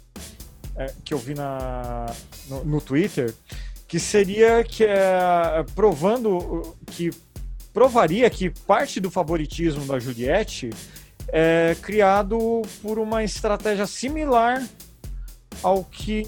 É, 0.75 0.93
que 1.03 1.13
eu 1.13 1.17
vi 1.17 1.33
na, 1.33 2.05
no, 2.49 2.63
no 2.65 2.81
Twitter 2.81 3.33
que 3.91 3.99
seria 3.99 4.63
que 4.63 4.85
é, 4.85 5.65
provando 5.75 6.77
que 6.85 7.09
provaria 7.73 8.29
que 8.29 8.49
parte 8.49 9.01
do 9.01 9.11
favoritismo 9.11 9.85
da 9.85 9.99
Juliette 9.99 10.69
é 11.27 11.75
criado 11.81 12.61
por 12.81 12.97
uma 12.97 13.21
estratégia 13.21 13.85
similar 13.85 14.65
ao 15.61 15.83
que 15.83 16.25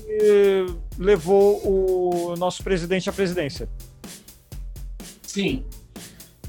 levou 0.97 1.61
o 1.65 2.35
nosso 2.35 2.61
presidente 2.61 3.09
à 3.09 3.13
presidência. 3.13 3.69
Sim. 5.21 5.63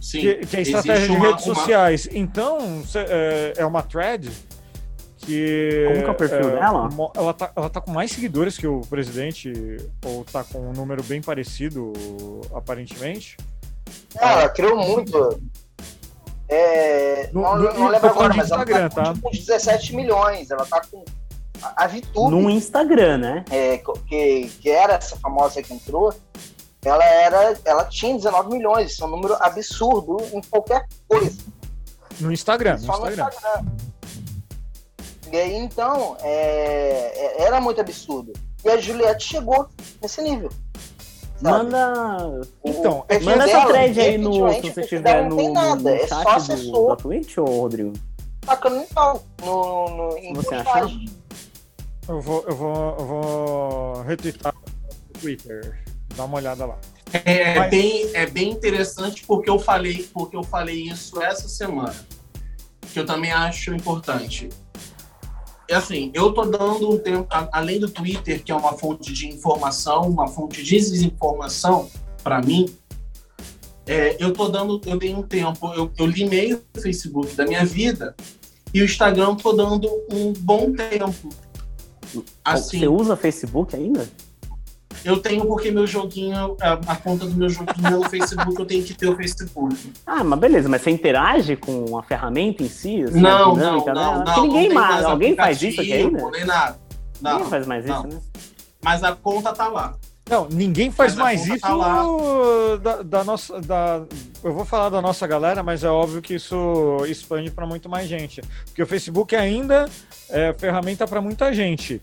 Sim. 0.00 0.20
Que, 0.20 0.34
que 0.46 0.56
é 0.56 0.58
a 0.58 0.62
estratégia 0.62 1.04
Existe 1.04 1.16
de 1.16 1.26
redes 1.26 1.46
uma... 1.46 1.54
sociais. 1.54 2.08
Então, 2.10 2.82
é, 3.08 3.52
é 3.58 3.64
uma 3.64 3.84
thread 3.84 4.32
que. 5.24 5.84
Como 5.88 6.02
que 6.02 6.08
é 6.08 6.10
o 6.10 6.14
perfil 6.14 6.50
é, 6.50 6.60
dela? 6.60 6.88
Ela 7.14 7.34
tá, 7.34 7.52
ela 7.56 7.70
tá 7.70 7.80
com 7.80 7.90
mais 7.90 8.10
seguidores 8.10 8.56
que 8.56 8.66
o 8.66 8.80
presidente, 8.82 9.52
ou 10.04 10.24
tá 10.24 10.44
com 10.44 10.58
um 10.58 10.72
número 10.72 11.02
bem 11.02 11.20
parecido, 11.22 11.92
aparentemente. 12.54 13.36
É, 14.18 14.32
ela 14.32 14.48
criou 14.48 14.76
muito. 14.76 15.40
É, 16.48 17.30
no, 17.32 17.42
não, 17.42 17.74
não 17.74 17.88
lembro 17.88 18.10
agora, 18.10 18.34
mas 18.34 18.46
Instagram, 18.46 18.76
ela 18.76 18.90
tá, 18.90 19.02
tá? 19.04 19.14
com 19.20 19.30
17 19.30 19.96
milhões. 19.96 20.50
Ela 20.50 20.66
tá 20.66 20.82
com. 20.90 21.04
A, 21.62 21.86
VTube. 21.86 22.30
No 22.30 22.50
Instagram, 22.50 23.18
né? 23.18 23.44
É, 23.50 23.78
que, 23.78 24.50
que 24.60 24.68
era 24.68 24.94
essa 24.94 25.16
famosa 25.16 25.62
que 25.62 25.72
entrou. 25.72 26.14
Ela 26.84 27.04
era. 27.04 27.58
Ela 27.64 27.84
tinha 27.86 28.14
19 28.14 28.50
milhões. 28.50 28.92
Isso 28.92 29.02
é 29.02 29.06
um 29.06 29.10
número 29.10 29.34
absurdo 29.40 30.18
em 30.32 30.42
qualquer 30.42 30.86
coisa. 31.08 31.42
No 32.20 32.30
Instagram. 32.30 32.78
Só 32.78 32.98
no 32.98 33.08
Instagram. 33.08 33.24
No 33.24 33.28
Instagram. 33.30 33.93
E 35.34 35.36
aí, 35.36 35.56
então, 35.56 36.16
é, 36.20 37.40
é, 37.40 37.42
era 37.42 37.60
muito 37.60 37.80
absurdo. 37.80 38.32
E 38.64 38.68
a 38.68 38.76
Juliette 38.76 39.26
chegou 39.26 39.68
nesse 40.00 40.22
nível. 40.22 40.48
Sabe? 41.42 41.64
Manda. 41.64 42.40
Então, 42.64 43.04
é 43.08 43.18
manda 43.18 43.42
essa 43.42 43.66
thread 43.66 44.00
aí 44.00 44.16
no. 44.16 44.52
Se 44.52 44.70
você 44.70 44.82
tiver 44.82 45.28
no, 45.28 45.52
nada, 45.52 45.82
no 45.82 45.88
é 45.88 46.06
chat 46.06 46.52
é 46.52 46.56
do, 46.70 46.86
da 46.86 46.94
Twitch, 46.94 47.36
ou 47.38 47.62
Rodrigo? 47.62 47.92
Tacando 48.42 48.76
no 48.76 48.86
pau. 48.86 49.24
No, 49.44 49.88
no, 49.96 50.18
em 50.18 50.32
você 50.34 50.54
achar? 50.54 50.88
Eu 52.08 52.20
vou, 52.20 52.44
eu 52.46 52.54
vou, 52.54 52.96
eu 52.96 53.04
vou 53.04 54.02
retweetar 54.02 54.54
no 54.54 55.20
Twitter. 55.20 55.82
Dá 56.14 56.26
uma 56.26 56.36
olhada 56.36 56.64
lá. 56.64 56.78
É, 57.24 57.58
Mas... 57.58 57.70
bem, 57.70 58.10
é 58.14 58.24
bem 58.24 58.50
interessante 58.52 59.26
porque 59.26 59.50
eu 59.50 59.58
falei, 59.58 60.08
porque 60.14 60.36
eu 60.36 60.44
falei 60.44 60.80
isso 60.82 61.20
essa 61.20 61.48
semana. 61.48 62.06
Que 62.92 63.00
eu 63.00 63.04
também 63.04 63.32
acho 63.32 63.74
importante 63.74 64.48
é 64.48 64.63
assim, 65.74 66.10
eu 66.14 66.32
tô 66.32 66.44
dando 66.44 66.90
um 66.90 66.98
tempo, 66.98 67.26
além 67.52 67.78
do 67.78 67.88
Twitter, 67.88 68.42
que 68.42 68.52
é 68.52 68.54
uma 68.54 68.72
fonte 68.74 69.12
de 69.12 69.28
informação, 69.28 70.02
uma 70.02 70.26
fonte 70.26 70.62
de 70.62 70.76
desinformação 70.76 71.90
para 72.22 72.40
mim, 72.40 72.66
é, 73.86 74.16
eu 74.18 74.32
tô 74.32 74.48
dando, 74.48 74.80
eu 74.86 74.98
dei 74.98 75.14
um 75.14 75.22
tempo, 75.22 75.72
eu, 75.74 75.90
eu 75.98 76.06
limei 76.06 76.54
o 76.54 76.62
Facebook 76.80 77.34
da 77.34 77.44
minha 77.44 77.64
vida 77.64 78.14
e 78.72 78.80
o 78.80 78.84
Instagram 78.84 79.34
tô 79.36 79.52
dando 79.52 79.88
um 80.10 80.32
bom 80.32 80.72
tempo. 80.72 81.28
Assim, 82.44 82.80
Você 82.80 82.88
usa 82.88 83.16
Facebook 83.16 83.76
ainda? 83.76 84.08
Eu 85.04 85.18
tenho 85.18 85.44
porque 85.46 85.70
meu 85.70 85.86
joguinho, 85.86 86.56
a, 86.60 86.72
a 86.72 86.96
conta 86.96 87.26
do 87.26 87.34
meu 87.36 87.48
joguinho 87.48 87.86
é 87.86 87.90
no 87.90 88.08
Facebook, 88.08 88.58
eu 88.58 88.66
tenho 88.66 88.82
que 88.82 88.94
ter 88.94 89.08
o 89.08 89.16
Facebook. 89.16 89.92
Ah, 90.06 90.24
mas 90.24 90.38
beleza, 90.38 90.68
mas 90.68 90.80
você 90.80 90.90
interage 90.90 91.56
com 91.56 91.98
a 91.98 92.02
ferramenta 92.02 92.62
em 92.62 92.68
si? 92.68 93.02
Assim, 93.02 93.20
não, 93.20 93.54
não, 93.54 93.84
né? 93.84 93.92
não, 93.92 94.24
não, 94.24 94.42
ninguém 94.42 94.68
não 94.68 94.74
mais, 94.74 95.04
alguém 95.04 95.36
faz 95.36 95.62
isso 95.62 95.80
aqui 95.80 95.92
ainda? 95.92 96.30
Nem 96.30 96.44
nada. 96.46 96.78
Não, 97.20 97.32
ninguém 97.34 97.50
faz 97.50 97.66
mais 97.66 97.84
não. 97.84 97.98
isso, 97.98 98.08
né? 98.08 98.20
Mas 98.82 99.04
a 99.04 99.12
conta 99.14 99.52
tá 99.52 99.68
lá. 99.68 99.94
Não, 100.28 100.48
ninguém 100.48 100.90
faz 100.90 101.14
mais 101.14 101.46
isso 101.46 101.60
tá 101.60 102.06
da, 102.82 103.02
da, 103.02 103.24
nossa. 103.24 103.60
Da, 103.60 104.02
eu 104.42 104.54
vou 104.54 104.64
falar 104.64 104.88
da 104.88 105.02
nossa 105.02 105.26
galera, 105.26 105.62
mas 105.62 105.84
é 105.84 105.88
óbvio 105.88 106.22
que 106.22 106.34
isso 106.34 107.04
expande 107.06 107.50
para 107.50 107.66
muito 107.66 107.90
mais 107.90 108.08
gente. 108.08 108.40
Porque 108.64 108.82
o 108.82 108.86
Facebook 108.86 109.36
ainda 109.36 109.86
é 110.30 110.54
ferramenta 110.54 111.06
para 111.06 111.20
muita 111.20 111.52
gente. 111.52 112.00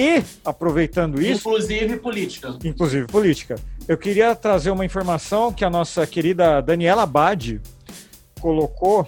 E, 0.00 0.24
aproveitando 0.42 1.20
isso. 1.20 1.46
Inclusive 1.46 1.98
política. 1.98 2.56
Inclusive 2.64 3.06
política. 3.06 3.56
Eu 3.86 3.98
queria 3.98 4.34
trazer 4.34 4.70
uma 4.70 4.82
informação 4.82 5.52
que 5.52 5.62
a 5.62 5.68
nossa 5.68 6.06
querida 6.06 6.62
Daniela 6.62 7.04
Badi 7.04 7.60
colocou. 8.40 9.06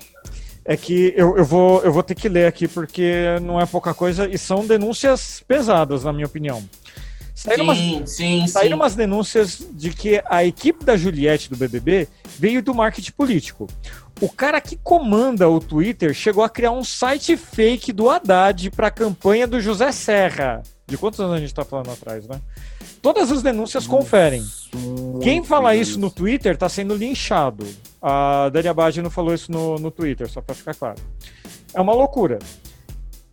É 0.65 0.77
que 0.77 1.15
eu, 1.17 1.39
eu, 1.39 1.45
vou, 1.45 1.83
eu 1.83 1.91
vou 1.91 2.03
ter 2.03 2.15
que 2.15 2.29
ler 2.29 2.47
aqui 2.47 2.69
porque 2.69 3.39
não 3.41 3.59
é 3.59 3.65
pouca 3.65 3.95
coisa 3.95 4.29
e 4.29 4.37
são 4.37 4.67
denúncias 4.67 5.43
pesadas, 5.49 6.05
na 6.05 6.13
minha 6.13 6.27
opinião. 6.27 6.63
Saíram, 7.35 7.75
sim, 7.75 7.97
umas, 7.97 8.11
sim, 8.11 8.47
saíram 8.47 8.77
sim. 8.77 8.83
umas 8.83 8.95
denúncias 8.95 9.67
de 9.73 9.91
que 9.91 10.23
a 10.27 10.45
equipe 10.45 10.85
da 10.85 10.97
Juliette 10.97 11.49
do 11.49 11.57
BBB 11.57 12.07
veio 12.39 12.63
do 12.63 12.75
marketing 12.75 13.13
político. 13.13 13.67
O 14.21 14.29
cara 14.29 14.61
que 14.61 14.77
comanda 14.77 15.49
o 15.49 15.59
Twitter 15.59 16.13
chegou 16.13 16.45
a 16.45 16.51
criar 16.51 16.71
um 16.71 16.85
site 16.85 17.37
fake 17.37 17.93
do 17.93 18.11
Haddad 18.11 18.71
para 18.71 18.89
a 18.89 18.91
campanha 18.91 19.47
do 19.47 19.61
José 19.61 19.91
Serra. 19.91 20.63
De 20.87 20.99
quantos 20.99 21.21
anos 21.21 21.35
a 21.35 21.39
gente 21.39 21.49
está 21.49 21.65
falando 21.65 21.91
atrás, 21.91 22.27
né? 22.27 22.41
Todas 23.01 23.31
as 23.31 23.43
denúncias 23.43 23.87
Nossa, 23.87 23.97
conferem. 23.97 24.45
Quem 25.23 25.43
fala 25.45 25.75
isso 25.75 25.99
no 25.99 26.11
Twitter 26.11 26.55
está 26.55 26.69
sendo 26.69 26.95
linchado. 26.95 27.67
A 28.01 28.49
Dani 28.49 28.69
Abad 28.69 29.01
não 29.01 29.11
falou 29.11 29.33
isso 29.33 29.51
no, 29.51 29.77
no 29.77 29.91
Twitter, 29.91 30.29
só 30.29 30.41
para 30.41 30.55
ficar 30.55 30.75
claro. 30.75 31.01
É 31.73 31.81
uma 31.81 31.95
loucura. 31.95 32.39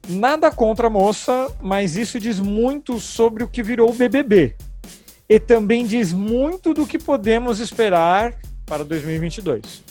Nada 0.08 0.50
contra 0.52 0.88
a 0.88 0.90
moça, 0.90 1.52
mas 1.62 1.96
isso 1.96 2.20
diz 2.20 2.40
muito 2.40 3.00
sobre 3.00 3.44
o 3.44 3.48
que 3.48 3.62
virou 3.62 3.90
o 3.90 3.94
BBB. 3.94 4.56
E 5.28 5.40
também 5.40 5.86
diz 5.86 6.14
muito 6.14 6.74
do 6.74 6.88
que 6.88 6.98
podemos 6.98 7.60
esperar 7.60 8.36
para 8.66 8.84
2022 8.84 9.89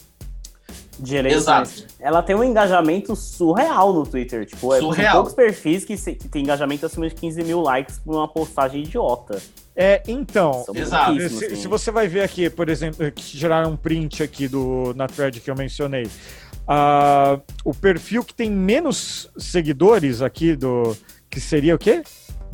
de 0.98 1.16
eleições. 1.16 1.78
Exato. 1.78 1.94
Ela 2.00 2.22
tem 2.22 2.34
um 2.34 2.42
engajamento 2.42 3.14
surreal 3.14 3.92
no 3.92 4.06
Twitter. 4.06 4.44
Tipo, 4.44 4.74
é 4.74 4.80
surreal. 4.80 5.14
poucos 5.14 5.34
perfis 5.34 5.84
que, 5.84 5.96
se, 5.96 6.14
que 6.14 6.28
tem 6.28 6.42
engajamento 6.42 6.84
acima 6.84 7.08
de 7.08 7.14
15 7.14 7.42
mil 7.44 7.60
likes 7.60 7.98
por 7.98 8.16
uma 8.16 8.28
postagem 8.28 8.82
idiota. 8.82 9.40
É, 9.76 10.02
então, 10.08 10.64
Exato. 10.74 11.14
Se, 11.14 11.44
assim. 11.44 11.56
se, 11.56 11.68
você 11.68 11.92
vai 11.92 12.08
ver 12.08 12.22
aqui, 12.22 12.50
por 12.50 12.68
exemplo, 12.68 13.10
que 13.12 13.38
geraram 13.38 13.70
um 13.70 13.76
print 13.76 14.24
aqui 14.24 14.48
do, 14.48 14.92
na 14.96 15.06
thread 15.06 15.40
que 15.40 15.48
eu 15.48 15.54
mencionei, 15.54 16.04
uh, 16.04 17.40
o 17.64 17.72
perfil 17.72 18.24
que 18.24 18.34
tem 18.34 18.50
menos 18.50 19.30
seguidores 19.38 20.20
aqui 20.20 20.56
do. 20.56 20.96
que 21.30 21.40
seria 21.40 21.76
o 21.76 21.78
quê? 21.78 22.02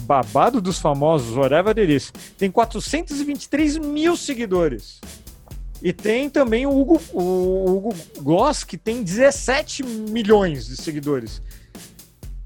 Babado 0.02 0.60
dos 0.60 0.78
famosos, 0.78 1.34
whatever 1.34 1.74
it 1.78 1.94
is, 1.94 2.12
tem 2.36 2.50
423 2.50 3.78
mil 3.78 4.18
seguidores. 4.18 5.00
E 5.84 5.92
tem 5.92 6.30
também 6.30 6.64
o 6.64 6.70
Hugo, 6.70 6.98
o 7.12 7.76
Hugo 7.76 7.94
Gloss, 8.22 8.64
que 8.64 8.78
tem 8.78 9.02
17 9.02 9.84
milhões 9.84 10.66
de 10.66 10.78
seguidores. 10.78 11.42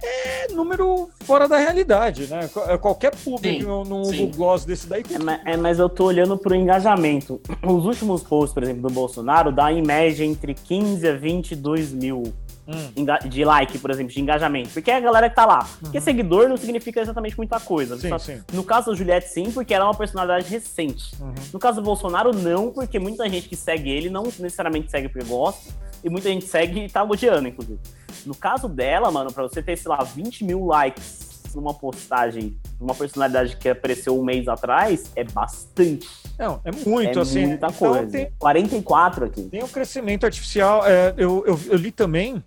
é 0.02 0.48
número 0.52 1.08
fora 1.22 1.46
da 1.46 1.56
realidade, 1.56 2.26
né? 2.26 2.50
É, 2.66 2.76
qualquer 2.76 3.14
público 3.14 3.62
no, 3.62 3.84
no 3.84 4.02
Google 4.02 4.30
Gloss 4.36 4.64
desse 4.64 4.88
daí. 4.88 5.04
É, 5.08 5.18
mas, 5.20 5.40
é, 5.44 5.56
mas 5.56 5.78
eu 5.78 5.88
tô 5.88 6.06
olhando 6.06 6.36
pro 6.36 6.52
engajamento. 6.52 7.40
Os 7.62 7.86
últimos 7.86 8.24
posts, 8.24 8.52
por 8.52 8.64
exemplo, 8.64 8.82
do 8.82 8.90
Bolsonaro, 8.92 9.52
dá 9.52 9.72
em 9.72 9.82
média 9.82 10.24
entre 10.24 10.52
15 10.52 11.06
a 11.06 11.16
22 11.16 11.92
mil 11.92 12.34
hum. 12.68 13.28
de 13.28 13.44
like, 13.44 13.78
por 13.78 13.90
exemplo, 13.90 14.12
de 14.12 14.20
engajamento. 14.20 14.70
Porque 14.70 14.90
é 14.90 14.96
a 14.96 15.00
galera 15.00 15.30
que 15.30 15.34
tá 15.34 15.46
lá. 15.46 15.60
Uhum. 15.60 15.78
Porque 15.82 16.00
seguidor 16.00 16.48
não 16.48 16.56
significa 16.56 17.00
exatamente 17.00 17.36
muita 17.36 17.58
coisa. 17.58 17.96
Sim, 17.96 18.16
sim. 18.18 18.42
No 18.52 18.62
caso 18.62 18.90
da 18.90 18.96
Juliette, 18.96 19.28
sim, 19.28 19.50
porque 19.50 19.72
ela 19.72 19.84
é 19.84 19.88
uma 19.88 19.94
personalidade 19.94 20.48
recente. 20.48 21.12
Uhum. 21.20 21.34
No 21.52 21.58
caso 21.58 21.80
do 21.80 21.84
Bolsonaro, 21.84 22.32
não, 22.34 22.70
porque 22.70 22.98
muita 22.98 23.28
gente 23.28 23.48
que 23.48 23.56
segue 23.56 23.90
ele 23.90 24.10
não 24.10 24.24
necessariamente 24.24 24.90
segue 24.90 25.08
porque 25.08 25.26
gosta. 25.26 25.72
E 26.04 26.08
muita 26.08 26.28
gente 26.28 26.46
segue 26.46 26.84
e 26.84 26.88
tá 26.88 27.02
odiando, 27.02 27.48
inclusive. 27.48 27.80
No 28.24 28.34
caso 28.34 28.68
dela, 28.68 29.10
mano, 29.10 29.32
pra 29.32 29.42
você 29.42 29.62
ter, 29.62 29.76
sei 29.76 29.90
lá, 29.90 30.02
20 30.04 30.44
mil 30.44 30.64
likes 30.66 31.27
numa 31.54 31.74
postagem 31.74 32.50
de 32.50 32.82
uma 32.82 32.94
personalidade 32.94 33.56
que 33.56 33.68
apareceu 33.68 34.18
um 34.18 34.24
mês 34.24 34.48
atrás, 34.48 35.10
é 35.14 35.24
bastante. 35.24 36.08
Não, 36.38 36.60
é 36.64 36.70
muito, 36.70 37.18
é 37.18 37.22
assim. 37.22 37.46
Muita 37.46 37.66
então, 37.66 37.72
coisa. 37.72 38.10
Tem, 38.10 38.32
44 38.38 39.24
aqui. 39.26 39.42
Tem 39.44 39.62
o 39.62 39.68
crescimento 39.68 40.24
artificial. 40.24 40.86
É, 40.86 41.14
eu, 41.16 41.44
eu, 41.46 41.60
eu, 41.66 41.76
li 41.76 41.90
também 41.90 42.42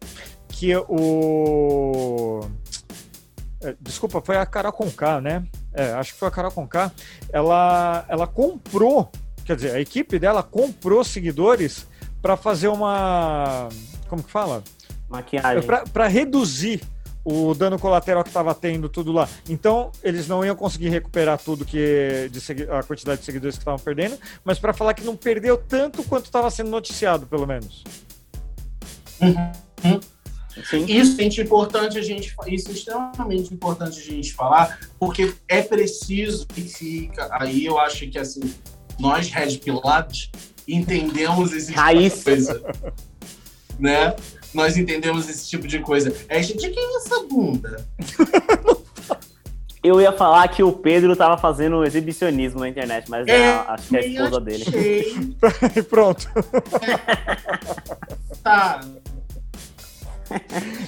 que 0.47 0.75
o. 0.75 2.41
É, 3.61 3.75
desculpa, 3.79 4.21
foi 4.21 4.37
a 4.37 4.45
Carol 4.45 4.71
Conká, 4.71 5.21
né? 5.21 5.43
É, 5.73 5.91
acho 5.93 6.13
que 6.13 6.19
foi 6.19 6.27
a 6.27 6.31
Carol 6.31 6.51
Conká. 6.51 6.91
Ela, 7.31 8.05
ela 8.07 8.27
comprou, 8.27 9.11
quer 9.45 9.55
dizer, 9.55 9.75
a 9.75 9.79
equipe 9.79 10.17
dela 10.17 10.41
comprou 10.41 11.03
seguidores 11.03 11.87
para 12.21 12.37
fazer 12.37 12.67
uma. 12.67 13.69
Como 14.07 14.23
que 14.23 14.31
fala? 14.31 14.63
Maquiagem. 15.09 15.63
Para 15.91 16.07
reduzir 16.07 16.81
o 17.23 17.53
dano 17.53 17.77
colateral 17.77 18.23
que 18.23 18.29
estava 18.29 18.53
tendo 18.53 18.89
tudo 18.89 19.11
lá. 19.11 19.27
Então, 19.47 19.91
eles 20.03 20.27
não 20.27 20.43
iam 20.43 20.55
conseguir 20.55 20.89
recuperar 20.89 21.39
tudo 21.39 21.65
que 21.65 22.29
de 22.31 22.41
a 22.71 22.83
quantidade 22.83 23.19
de 23.19 23.25
seguidores 23.25 23.55
que 23.55 23.61
estavam 23.61 23.79
perdendo, 23.79 24.17
mas 24.43 24.59
para 24.59 24.73
falar 24.73 24.93
que 24.93 25.03
não 25.03 25.15
perdeu 25.15 25.57
tanto 25.57 26.03
quanto 26.03 26.25
estava 26.25 26.49
sendo 26.49 26.69
noticiado, 26.69 27.25
pelo 27.27 27.45
menos. 27.45 27.83
Uhum. 29.21 29.99
Isso 30.87 31.21
é 31.21 31.43
importante 31.43 31.97
a 31.97 32.01
gente, 32.01 32.35
isso 32.47 32.69
é 32.69 32.73
extremamente 32.73 33.53
importante 33.53 33.99
a 33.99 34.03
gente 34.03 34.33
falar, 34.33 34.79
porque 34.99 35.33
é 35.47 35.61
preciso 35.61 36.45
que 36.47 36.61
fica. 36.61 37.29
Aí 37.31 37.65
eu 37.65 37.79
acho 37.79 38.07
que 38.07 38.17
assim, 38.17 38.53
nós 38.99 39.29
Red 39.29 39.57
Pilates 39.59 40.29
entendemos 40.67 41.53
esse 41.53 41.67
tipo 41.67 41.79
Raiz. 41.79 42.23
coisa, 42.23 42.61
né? 43.79 44.15
Nós 44.53 44.77
entendemos 44.77 45.29
esse 45.29 45.49
tipo 45.49 45.67
de 45.67 45.79
coisa. 45.79 46.13
É, 46.27 46.41
gente, 46.41 46.69
quem 46.69 46.83
é 46.83 46.97
essa 46.97 47.23
bunda? 47.23 47.85
Eu 49.83 49.99
ia 49.99 50.11
falar 50.11 50.47
que 50.47 50.61
o 50.61 50.71
Pedro 50.71 51.15
tava 51.15 51.39
fazendo 51.39 51.83
exibicionismo 51.83 52.59
na 52.59 52.69
internet, 52.69 53.09
mas 53.09 53.27
é, 53.27 53.31
é 53.31 53.49
acho 53.67 53.87
que 53.87 53.97
é 53.97 53.99
a 53.99 54.05
esposa 54.05 54.39
dele. 54.39 54.65
Pronto. 55.89 56.29
tá. 58.43 58.81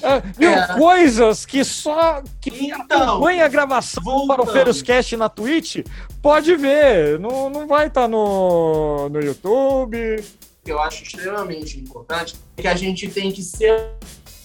Ah, 0.03 0.21
viu, 0.37 0.51
é. 0.51 0.67
coisas 0.77 1.45
que 1.45 1.65
só 1.65 2.21
que 2.39 2.71
então, 2.71 3.15
acompanha 3.15 3.45
a 3.45 3.47
gravação 3.47 4.03
voltando. 4.03 4.27
para 4.27 4.41
o 4.43 4.45
Feruscast 4.45 5.17
na 5.17 5.27
Twitch 5.27 5.79
pode 6.21 6.55
ver. 6.55 7.19
Não, 7.19 7.49
não 7.49 7.67
vai 7.67 7.87
estar 7.87 8.03
tá 8.03 8.07
no, 8.07 9.09
no 9.09 9.19
YouTube 9.19 10.23
que 10.63 10.71
eu 10.71 10.79
acho 10.79 11.03
extremamente 11.03 11.79
importante 11.79 12.35
é 12.55 12.61
que 12.61 12.67
a 12.67 12.75
gente 12.75 13.07
tem 13.09 13.31
que 13.31 13.43
ser 13.43 13.91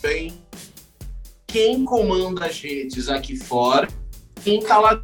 bem 0.03 0.37
quem 1.47 1.85
comanda 1.85 2.45
as 2.45 2.61
redes 2.61 3.09
aqui 3.09 3.37
fora, 3.37 3.89
quem 4.43 4.61
tá 4.61 4.79
lá. 4.79 5.03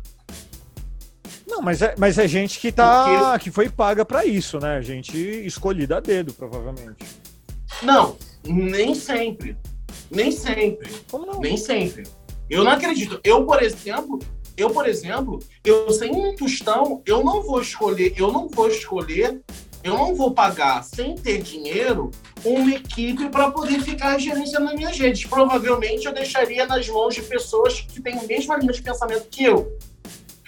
Não, 1.47 1.63
mas 1.63 1.81
é, 1.83 1.95
mas 1.97 2.19
é 2.19 2.27
gente 2.27 2.59
que 2.59 2.73
tá. 2.73 3.31
Porque... 3.31 3.45
que 3.45 3.51
foi 3.51 3.69
paga 3.69 4.05
para 4.05 4.27
isso, 4.27 4.59
né? 4.59 4.83
Gente 4.83 5.17
escolhida 5.17 5.99
a 5.99 6.01
dedo, 6.01 6.33
provavelmente. 6.35 7.07
Não, 7.83 8.17
nem 8.45 8.95
sempre. 8.95 9.57
Nem 10.11 10.31
sempre. 10.31 10.91
Como 11.11 11.27
não? 11.27 11.41
Nem 11.41 11.57
sempre. 11.57 12.05
Eu 12.51 12.65
não 12.65 12.73
acredito. 12.73 13.21
Eu, 13.25 13.45
por 13.47 13.63
exemplo, 13.63 14.19
eu, 14.57 14.71
por 14.71 14.87
exemplo, 14.87 15.39
eu 15.65 15.91
sem 15.91 16.11
um 16.15 16.35
tostão, 16.35 17.03
eu 17.07 17.25
não 17.25 17.43
vou 17.43 17.61
escolher, 17.61 18.15
eu 18.17 18.31
não 18.31 18.49
vou 18.49 18.69
escolher 18.69 19.41
eu 19.85 19.99
não 19.99 20.15
vou 20.15 20.33
pagar, 20.33 20.83
sem 20.83 21.15
ter 21.15 21.43
dinheiro, 21.43 22.11
uma 22.43 22.71
equipe 22.73 23.29
para 23.29 23.51
poder 23.51 23.83
ficar 23.83 24.19
gerenciando 24.19 24.71
as 24.71 24.75
minhas 24.75 24.99
redes. 24.99 25.27
Provavelmente 25.27 26.07
eu 26.07 26.15
deixaria 26.15 26.67
nas 26.67 26.89
mãos 26.89 27.15
de 27.15 27.21
pessoas 27.21 27.83
que 27.83 28.01
têm 28.01 28.19
a 28.19 28.23
mesma 28.23 28.57
linha 28.57 28.73
de 28.73 28.83
pensamento 28.83 29.29
que 29.31 29.45
eu. 29.45 29.77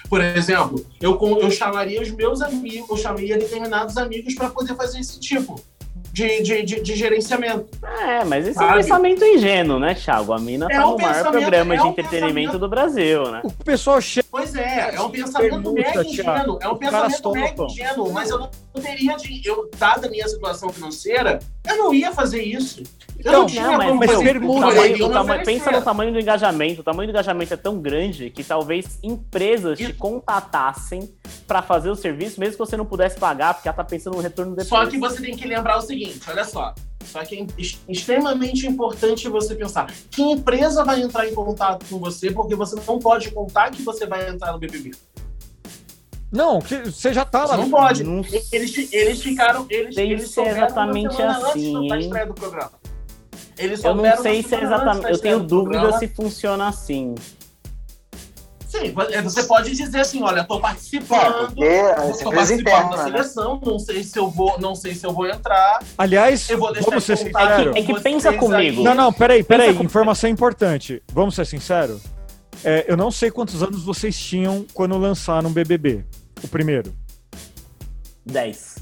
Por 0.08 0.22
exemplo, 0.22 0.86
eu, 1.00 1.18
eu 1.40 1.50
chamaria 1.50 2.00
os 2.00 2.10
meus 2.10 2.40
amigos, 2.40 2.88
eu 2.88 2.96
chamaria 2.96 3.36
determinados 3.36 3.98
amigos 3.98 4.34
para 4.34 4.48
poder 4.48 4.74
fazer 4.74 5.00
esse 5.00 5.20
tipo 5.20 5.60
de, 6.16 6.40
de, 6.40 6.62
de, 6.62 6.80
de, 6.80 6.96
gerenciamento. 6.96 7.68
É, 7.84 8.24
mas 8.24 8.46
esse 8.46 8.54
sabe? 8.54 8.70
é 8.70 8.72
um 8.72 8.76
pensamento 8.78 9.22
ingênuo, 9.22 9.78
né, 9.78 9.94
Thiago? 9.94 10.32
A 10.32 10.38
mina 10.38 10.66
é 10.70 10.74
tá 10.74 10.80
no 10.80 10.96
maior 10.96 11.30
programa 11.30 11.74
é 11.74 11.76
de 11.76 11.82
um 11.82 11.90
entretenimento 11.90 12.58
do 12.58 12.66
Brasil, 12.66 13.30
né? 13.30 13.42
O 13.44 13.52
pessoal 13.52 14.00
chega. 14.00 14.26
Pois 14.30 14.54
é, 14.54 14.94
é 14.94 15.00
um 15.02 15.10
pensamento 15.10 15.72
mega 15.74 16.02
ingênuo. 16.02 16.58
É 16.62 16.68
um 16.68 16.76
pensamento 16.78 17.32
mega 17.32 17.62
ingênuo, 17.64 18.12
mas 18.14 18.30
eu 18.30 18.38
não 18.38 18.50
teria 18.80 19.14
de. 19.16 19.46
Eu, 19.46 19.70
dada 19.76 20.06
a 20.06 20.10
minha 20.10 20.26
situação 20.26 20.70
financeira, 20.70 21.38
eu 21.68 21.76
não 21.76 21.92
ia 21.92 22.10
fazer 22.10 22.42
isso. 22.42 22.82
Eu 23.22 23.32
não, 23.32 23.40
não 23.40 23.46
tinha 23.46 23.62
não, 23.62 23.76
mas, 23.76 23.88
como 23.88 24.06
fazer 24.06 24.24
permuta, 24.24 24.60
tamanho, 24.68 25.10
tamanho, 25.10 25.44
Pensa 25.44 25.70
no 25.70 25.82
tamanho 25.82 26.12
do 26.12 26.20
engajamento. 26.20 26.80
O 26.80 26.84
tamanho 26.84 27.08
do 27.08 27.10
engajamento 27.10 27.54
é 27.54 27.56
tão 27.56 27.80
grande 27.80 28.30
que 28.30 28.44
talvez 28.44 28.98
empresas 29.02 29.78
te 29.78 29.92
contatassem 29.92 31.10
para 31.46 31.62
fazer 31.62 31.90
o 31.90 31.96
serviço, 31.96 32.38
mesmo 32.38 32.52
que 32.52 32.58
você 32.58 32.76
não 32.76 32.84
pudesse 32.84 33.18
pagar, 33.18 33.54
porque 33.54 33.68
ela 33.68 33.76
tá 33.76 33.84
pensando 33.84 34.16
no 34.16 34.22
retorno 34.22 34.52
depois. 34.52 34.68
Só 34.68 34.86
que 34.86 34.98
você 34.98 35.22
tem 35.22 35.36
que 35.36 35.46
lembrar 35.46 35.78
o 35.78 35.80
seguinte, 35.80 36.05
olha 36.28 36.44
só. 36.44 36.74
Só 37.04 37.24
que 37.24 37.40
é 37.40 37.46
extremamente 37.88 38.66
importante 38.66 39.28
você 39.28 39.54
pensar 39.54 39.86
que 40.10 40.22
empresa 40.22 40.84
vai 40.84 41.00
entrar 41.02 41.28
em 41.28 41.34
contato 41.34 41.86
com 41.88 41.98
você, 41.98 42.30
porque 42.30 42.54
você 42.54 42.76
não 42.86 42.98
pode 42.98 43.30
contar 43.30 43.70
que 43.70 43.82
você 43.82 44.06
vai 44.06 44.28
entrar 44.28 44.52
no 44.52 44.58
BBB. 44.58 44.90
Não, 46.32 46.60
que 46.60 46.90
você 46.90 47.12
já 47.12 47.24
tá 47.24 47.44
lá. 47.46 47.56
Não 47.56 47.70
pode. 47.70 48.02
Não... 48.02 48.22
Eles, 48.52 48.92
eles 48.92 49.22
ficaram. 49.22 49.66
Eles, 49.70 49.94
Tem 49.94 50.10
eles 50.10 50.30
ser 50.30 50.48
exatamente 50.48 51.22
assim. 51.22 51.88
Do 52.26 52.34
programa. 52.34 52.72
Eles 53.58 53.82
eu 53.82 53.94
não 53.94 54.16
sei 54.18 54.42
se 54.42 54.54
é 54.54 54.62
exatamente. 54.62 55.10
Eu 55.10 55.18
tenho 55.18 55.40
dúvida 55.40 55.98
se 55.98 56.08
funciona 56.08 56.68
assim. 56.68 57.14
Sim, 58.80 58.94
é, 59.10 59.22
você 59.22 59.42
pode 59.44 59.74
dizer 59.74 60.00
assim, 60.00 60.22
olha, 60.22 60.40
estou 60.40 60.60
participando, 60.60 61.62
é, 61.62 62.10
estou 62.10 62.32
participando 62.32 62.90
da 62.90 62.96
né? 62.96 63.04
seleção, 63.04 63.60
não 63.64 63.78
sei 63.78 64.04
se 64.04 64.18
eu 64.18 64.30
vou, 64.30 64.58
não 64.60 64.74
sei 64.74 64.94
se 64.94 65.06
eu 65.06 65.12
vou 65.12 65.26
entrar. 65.26 65.78
Aliás, 65.96 66.48
eu 66.50 66.58
vou 66.58 66.74
vamos 66.74 67.04
ser 67.04 67.16
sinceros. 67.16 67.74
É 67.74 67.82
que 67.82 68.00
pensa 68.00 68.32
comigo. 68.34 68.82
Não, 68.82 68.94
não, 68.94 69.12
peraí, 69.12 69.42
peraí, 69.42 69.68
pensa 69.68 69.82
informação 69.82 70.28
com... 70.28 70.34
importante. 70.34 71.02
Vamos 71.12 71.34
ser 71.34 71.46
sinceros. 71.46 72.02
É, 72.64 72.84
eu 72.88 72.96
não 72.96 73.10
sei 73.10 73.30
quantos 73.30 73.62
anos 73.62 73.84
vocês 73.84 74.18
tinham 74.18 74.66
quando 74.74 74.96
lançaram 74.98 75.48
o 75.48 75.52
BBB, 75.52 76.04
o 76.42 76.48
primeiro. 76.48 76.94
Dez. 78.24 78.76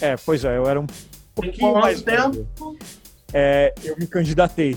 É, 0.00 0.16
pois 0.16 0.44
é, 0.44 0.56
eu 0.56 0.66
era 0.66 0.80
um 0.80 0.86
pouquinho 1.34 1.74
mais 1.74 2.00
tempo. 2.02 2.46
É, 3.32 3.74
eu 3.82 3.96
me 3.98 4.06
candidatei 4.06 4.76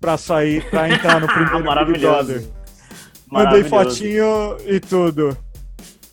para 0.00 0.16
sair, 0.16 0.68
para 0.70 0.88
entrar 0.88 1.20
no 1.20 1.26
primeiro 1.32 1.64
Maravilhoso. 1.64 2.32
Big 2.32 2.38
Brother. 2.38 2.57
Mandei 3.30 3.64
fotinho 3.64 4.56
e 4.66 4.80
tudo. 4.80 5.36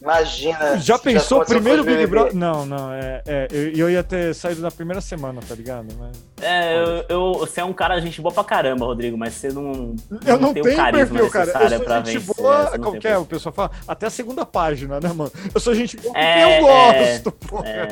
Imagina. 0.05 0.77
Já 0.77 0.99
pensou 0.99 1.39
já 1.39 1.45
primeiro 1.45 1.83
Big 1.83 2.05
Brother? 2.05 2.35
Não, 2.35 2.63
não, 2.63 2.93
é, 2.93 3.23
é 3.25 3.47
eu, 3.51 3.71
eu, 3.71 3.89
ia 3.89 4.03
ter 4.03 4.35
saído 4.35 4.61
na 4.61 4.69
primeira 4.69 5.01
semana, 5.01 5.41
tá 5.41 5.55
ligado? 5.55 5.87
Mas... 5.97 6.15
É, 6.41 6.77
eu, 6.77 7.05
eu, 7.09 7.33
você 7.33 7.61
é 7.61 7.65
um 7.65 7.73
cara 7.73 7.99
gente 7.99 8.21
boa 8.21 8.31
pra 8.31 8.43
caramba, 8.43 8.85
Rodrigo, 8.85 9.17
mas 9.17 9.33
você 9.33 9.49
não. 9.49 9.95
Eu 10.23 10.39
não, 10.39 10.53
não 10.53 10.53
tenho 10.53 10.63
perfil, 10.63 11.29
cara. 11.31 11.49
Eu 11.49 11.59
sou 11.59 11.69
gente 11.69 12.17
vencer, 12.19 12.35
boa, 12.35 12.77
qualquer, 12.77 13.17
o 13.17 13.25
pessoal 13.25 13.53
fala, 13.53 13.71
até 13.87 14.05
a 14.05 14.11
segunda 14.11 14.45
página, 14.45 14.99
né, 14.99 15.11
mano? 15.11 15.31
Eu 15.53 15.59
sou 15.59 15.73
gente 15.73 15.97
boa 15.97 16.13
porque 16.13 16.25
é, 16.25 16.59
eu 16.59 16.61
gosto, 16.61 17.29
é, 17.29 17.47
pô. 17.47 17.63
É. 17.63 17.87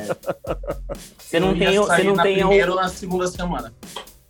Você 1.18 1.40
não 1.40 1.58
tem. 1.58 1.76
Você 1.76 2.02
não 2.04 2.16
tem. 2.16 2.36
Primeiro 2.36 2.76
na 2.76 2.88
segunda 2.88 3.26
semana. 3.26 3.72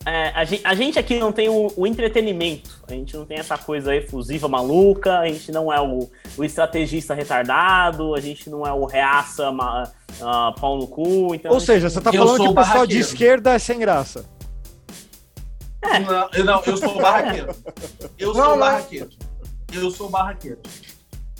É, 0.06 0.28
a, 0.34 0.44
gente, 0.44 0.66
a, 0.66 0.74
gente, 0.74 0.98
aqui 0.98 1.18
não 1.18 1.32
tem 1.32 1.48
o, 1.48 1.72
o, 1.74 1.86
entretenimento, 1.86 2.78
a 2.86 2.92
gente 2.92 3.16
não 3.16 3.24
tem 3.24 3.38
essa 3.38 3.56
coisa 3.56 3.94
efusiva 3.96 4.46
maluca, 4.46 5.20
a 5.20 5.28
gente 5.28 5.50
não 5.50 5.72
é 5.72 5.80
o, 5.80 6.10
o 6.36 6.44
estrategista 6.44 7.14
retardado, 7.14 8.14
a 8.14 8.20
gente 8.20 8.50
não 8.50 8.66
é 8.66 8.72
o 8.72 8.84
reaça 8.84 9.50
ma, 9.50 9.90
uh, 10.20 10.60
pau 10.60 10.76
no 10.76 10.86
cu. 10.86 11.34
Então 11.34 11.50
Ou 11.52 11.58
seja, 11.60 11.88
você 11.88 12.02
tá 12.02 12.12
falando 12.12 12.42
que 12.42 12.48
o 12.48 12.54
pessoal 12.54 12.86
de 12.86 12.98
esquerda 12.98 13.54
é 13.54 13.58
sem 13.58 13.78
graça. 13.78 14.26
É. 15.80 16.00
Não, 16.00 16.28
não, 16.44 16.62
eu 16.64 16.76
sou 16.76 17.00
barraqueiro. 17.00 17.56
Eu 18.18 18.34
sou 18.34 18.44
não, 18.44 18.58
barraqueiro. 18.58 19.08
Eu 19.72 19.90
sou 19.90 20.08
barraqueiro. 20.10 20.60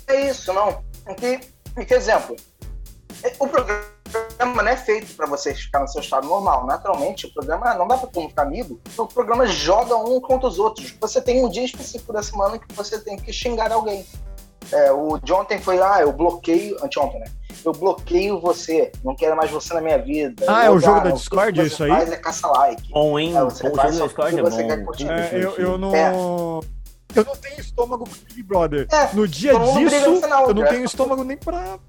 É 0.07 0.29
isso, 0.29 0.51
não. 0.53 0.83
Porque, 1.03 1.39
porque 1.73 1.93
exemplo, 1.93 2.35
o 3.39 3.47
programa 3.47 3.94
programa 4.35 4.63
não 4.63 4.71
é 4.71 4.77
feito 4.77 5.15
para 5.15 5.25
você 5.25 5.53
ficar 5.53 5.79
no 5.79 5.87
seu 5.87 6.01
estado 6.01 6.27
normal. 6.27 6.65
Naturalmente, 6.65 7.25
o 7.25 7.33
programa 7.33 7.73
não 7.75 7.87
dá 7.87 7.97
para 7.97 8.07
todo 8.07 8.21
mundo 8.21 8.29
ficar 8.29 8.43
amigo. 8.43 8.79
O 8.97 9.07
programa 9.07 9.45
joga 9.47 9.95
um 9.95 10.19
contra 10.19 10.47
os 10.47 10.59
outros. 10.59 10.95
Você 10.99 11.21
tem 11.21 11.43
um 11.43 11.49
dia 11.49 11.65
específico 11.65 12.13
da 12.13 12.21
semana 12.21 12.59
que 12.59 12.73
você 12.73 12.99
tem 12.99 13.17
que 13.17 13.31
xingar 13.31 13.71
alguém. 13.71 14.05
É, 14.71 14.91
o 14.91 15.17
de 15.19 15.31
ontem 15.31 15.59
foi, 15.59 15.79
ah, 15.79 16.01
eu 16.01 16.11
bloqueio. 16.11 16.77
Anteontem, 16.83 17.19
né? 17.19 17.27
Eu 17.63 17.71
bloqueio 17.71 18.39
você, 18.39 18.91
não 19.03 19.15
quero 19.15 19.35
mais 19.35 19.49
você 19.49 19.73
na 19.73 19.81
minha 19.81 19.97
vida. 19.97 20.45
Ah, 20.47 20.65
é 20.65 20.69
o 20.69 20.79
jogo 20.79 21.01
da 21.01 21.11
Discord, 21.11 21.59
é 21.59 21.63
isso 21.63 21.83
aí? 21.83 21.89
Faz 21.89 22.11
é 22.11 22.17
caça-like. 22.17 22.91
Bom, 22.91 23.17
hein? 23.17 23.35
É, 23.35 23.43
você 23.43 23.69
Bom, 23.69 23.75
faz 23.75 23.95
jogo 23.95 24.13
da 24.13 24.29
Discord 24.29 24.39
é 24.39 24.43
você 24.43 24.77
bom. 24.77 25.11
É, 25.11 25.35
eu, 25.35 25.51
eu 25.55 25.77
não. 25.77 25.95
É. 25.95 26.11
Eu 27.15 27.23
não 27.23 27.35
tenho 27.37 27.59
estômago 27.61 28.03
pro 28.03 28.19
Big 28.27 28.43
Brother. 28.43 28.87
É, 28.91 29.15
no 29.15 29.25
dia 29.27 29.53
disso, 29.53 29.95
eu 30.47 30.53
não 30.53 30.65
tenho 30.65 30.83
estômago 30.83 31.23
nem 31.23 31.37
pra. 31.37 31.79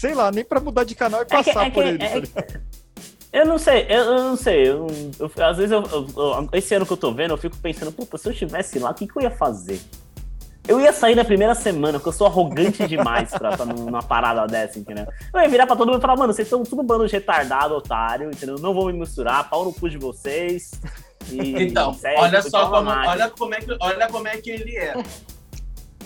Sei 0.00 0.14
lá, 0.14 0.30
nem 0.30 0.44
pra 0.44 0.60
mudar 0.60 0.84
de 0.84 0.94
canal 0.94 1.20
e 1.20 1.22
É 1.22 1.26
que- 1.26 1.34
passar 1.52 1.66
é 1.66 1.70
por 1.70 1.82
que- 1.82 1.88
ele. 1.88 2.02
é 2.02 2.20
tá 2.20 2.42
que-? 2.42 2.60
Eu 3.32 3.44
não 3.46 3.58
sei, 3.58 3.84
eu, 3.88 4.04
eu 4.04 4.18
não 4.24 4.36
sei. 4.36 4.68
Eu, 4.70 4.86
eu- 5.18 5.44
às 5.44 5.56
vezes, 5.56 5.70
eu, 5.72 5.82
eu- 5.82 6.06
eu- 6.16 6.48
esse 6.54 6.74
ano 6.74 6.86
que 6.86 6.92
eu 6.92 6.96
tô 6.96 7.12
vendo, 7.12 7.32
eu 7.34 7.38
fico 7.38 7.56
pensando, 7.58 7.92
puta, 7.92 8.16
se 8.16 8.26
eu 8.28 8.32
estivesse 8.32 8.78
lá, 8.78 8.90
o 8.90 8.94
que, 8.94 9.06
que 9.06 9.18
eu 9.18 9.22
ia 9.22 9.30
fazer? 9.30 9.80
Eu 10.66 10.80
ia 10.80 10.92
sair 10.92 11.14
na 11.14 11.24
primeira 11.24 11.54
semana, 11.54 11.98
porque 11.98 12.08
eu 12.10 12.12
sou 12.12 12.26
arrogante 12.26 12.86
demais 12.86 13.30
pra 13.30 13.50
estar 13.50 13.64
numa 13.64 14.02
parada 14.02 14.46
dessa, 14.46 14.78
entendeu? 14.78 15.06
Eu 15.34 15.40
ia 15.40 15.48
virar 15.48 15.66
pra 15.66 15.74
todo 15.76 15.88
mundo 15.88 15.98
e 15.98 16.00
falar, 16.02 16.16
mano, 16.16 16.32
vocês 16.32 16.46
são 16.48 16.62
tudo 16.62 16.82
bando 16.82 17.06
de 17.06 17.12
retardado, 17.12 17.74
otário, 17.74 18.30
entendeu? 18.30 18.56
Não 18.58 18.72
vou 18.74 18.86
me 18.86 18.92
misturar, 18.92 19.48
pau 19.48 19.64
no 19.64 19.72
cu 19.72 19.88
de 19.90 19.98
vocês. 19.98 20.70
E 21.30 21.62
Então, 21.64 21.92
segue, 21.94 22.20
olha 22.20 22.40
só 22.42 22.68
pra 22.68 22.78
como, 22.78 22.90
olha 22.90 23.30
como 23.30 23.54
é 23.54 23.60
que, 23.60 23.76
olha 23.80 24.08
como 24.08 24.28
é 24.28 24.36
que 24.38 24.50
ele 24.50 24.76
é. 24.76 24.94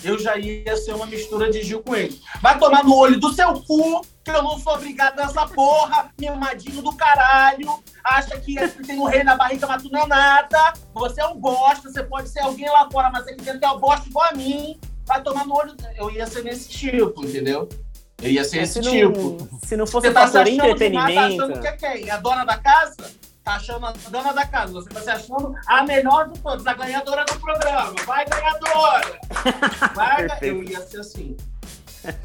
Eu 0.04 0.18
já 0.18 0.36
ia 0.36 0.76
ser 0.76 0.94
uma 0.94 1.06
mistura 1.06 1.50
de 1.50 1.62
Gil 1.62 1.82
com 1.82 1.94
ele. 1.94 2.20
Vai 2.40 2.58
tomar 2.58 2.84
no 2.84 2.94
olho 2.94 3.20
do 3.20 3.32
seu 3.32 3.52
cu, 3.62 4.04
que 4.24 4.30
eu 4.30 4.42
não 4.42 4.58
sou 4.58 4.74
obrigado 4.74 5.16
nessa 5.16 5.46
porra, 5.46 6.10
mimadinho 6.18 6.82
do 6.82 6.92
caralho. 6.94 7.82
Acha 8.02 8.38
que 8.38 8.54
tem 8.84 8.98
um 8.98 9.04
rei 9.04 9.22
na 9.22 9.36
barriga, 9.36 9.66
mas 9.66 9.82
tu 9.82 9.90
não 9.90 10.02
é 10.02 10.06
nada. 10.06 10.72
Você 10.94 11.20
é 11.20 11.26
um 11.26 11.38
bosta, 11.38 11.90
você 11.90 12.02
pode 12.02 12.28
ser 12.28 12.40
alguém 12.40 12.68
lá 12.68 12.88
fora, 12.90 13.10
mas 13.10 13.26
aqui 13.26 13.42
dentro 13.42 13.64
é 13.64 13.70
um 13.70 13.78
bosta 13.78 14.08
igual 14.08 14.28
a 14.28 14.34
mim. 14.34 14.78
Vai 15.06 15.22
tomar 15.22 15.46
no 15.46 15.54
olho. 15.54 15.74
Eu 15.96 16.10
ia 16.10 16.26
ser 16.26 16.42
nesse 16.42 16.68
tipo, 16.68 17.24
entendeu? 17.24 17.68
Eu 18.20 18.30
ia 18.30 18.44
ser 18.44 18.62
esse 18.62 18.82
se, 18.82 18.90
tipo. 18.90 19.18
não, 19.18 19.60
se 19.64 19.76
não 19.76 19.86
fosse 19.86 20.06
Você 20.06 20.14
tá 20.14 20.26
fator 20.26 20.46
entretenimento. 20.46 21.42
achando 21.42 21.60
que 21.60 21.66
é 21.66 21.72
quem? 21.72 22.10
A 22.10 22.18
dona 22.18 22.44
da 22.44 22.56
casa? 22.56 22.96
Tá 23.44 23.54
achando 23.56 23.86
a 23.86 23.92
dona 24.08 24.32
da 24.32 24.46
casa. 24.46 24.72
Você 24.72 24.88
tá 24.88 25.00
se 25.00 25.10
achando 25.10 25.54
a 25.66 25.82
melhor 25.82 26.28
de 26.28 26.38
todos, 26.38 26.64
a 26.66 26.74
ganhadora 26.74 27.24
do 27.24 27.40
programa. 27.40 27.92
Vai, 28.06 28.24
ganhadora! 28.24 29.18
Vai, 29.94 30.26
eu 30.42 30.62
ia 30.62 30.80
ser 30.86 31.00
assim. 31.00 31.36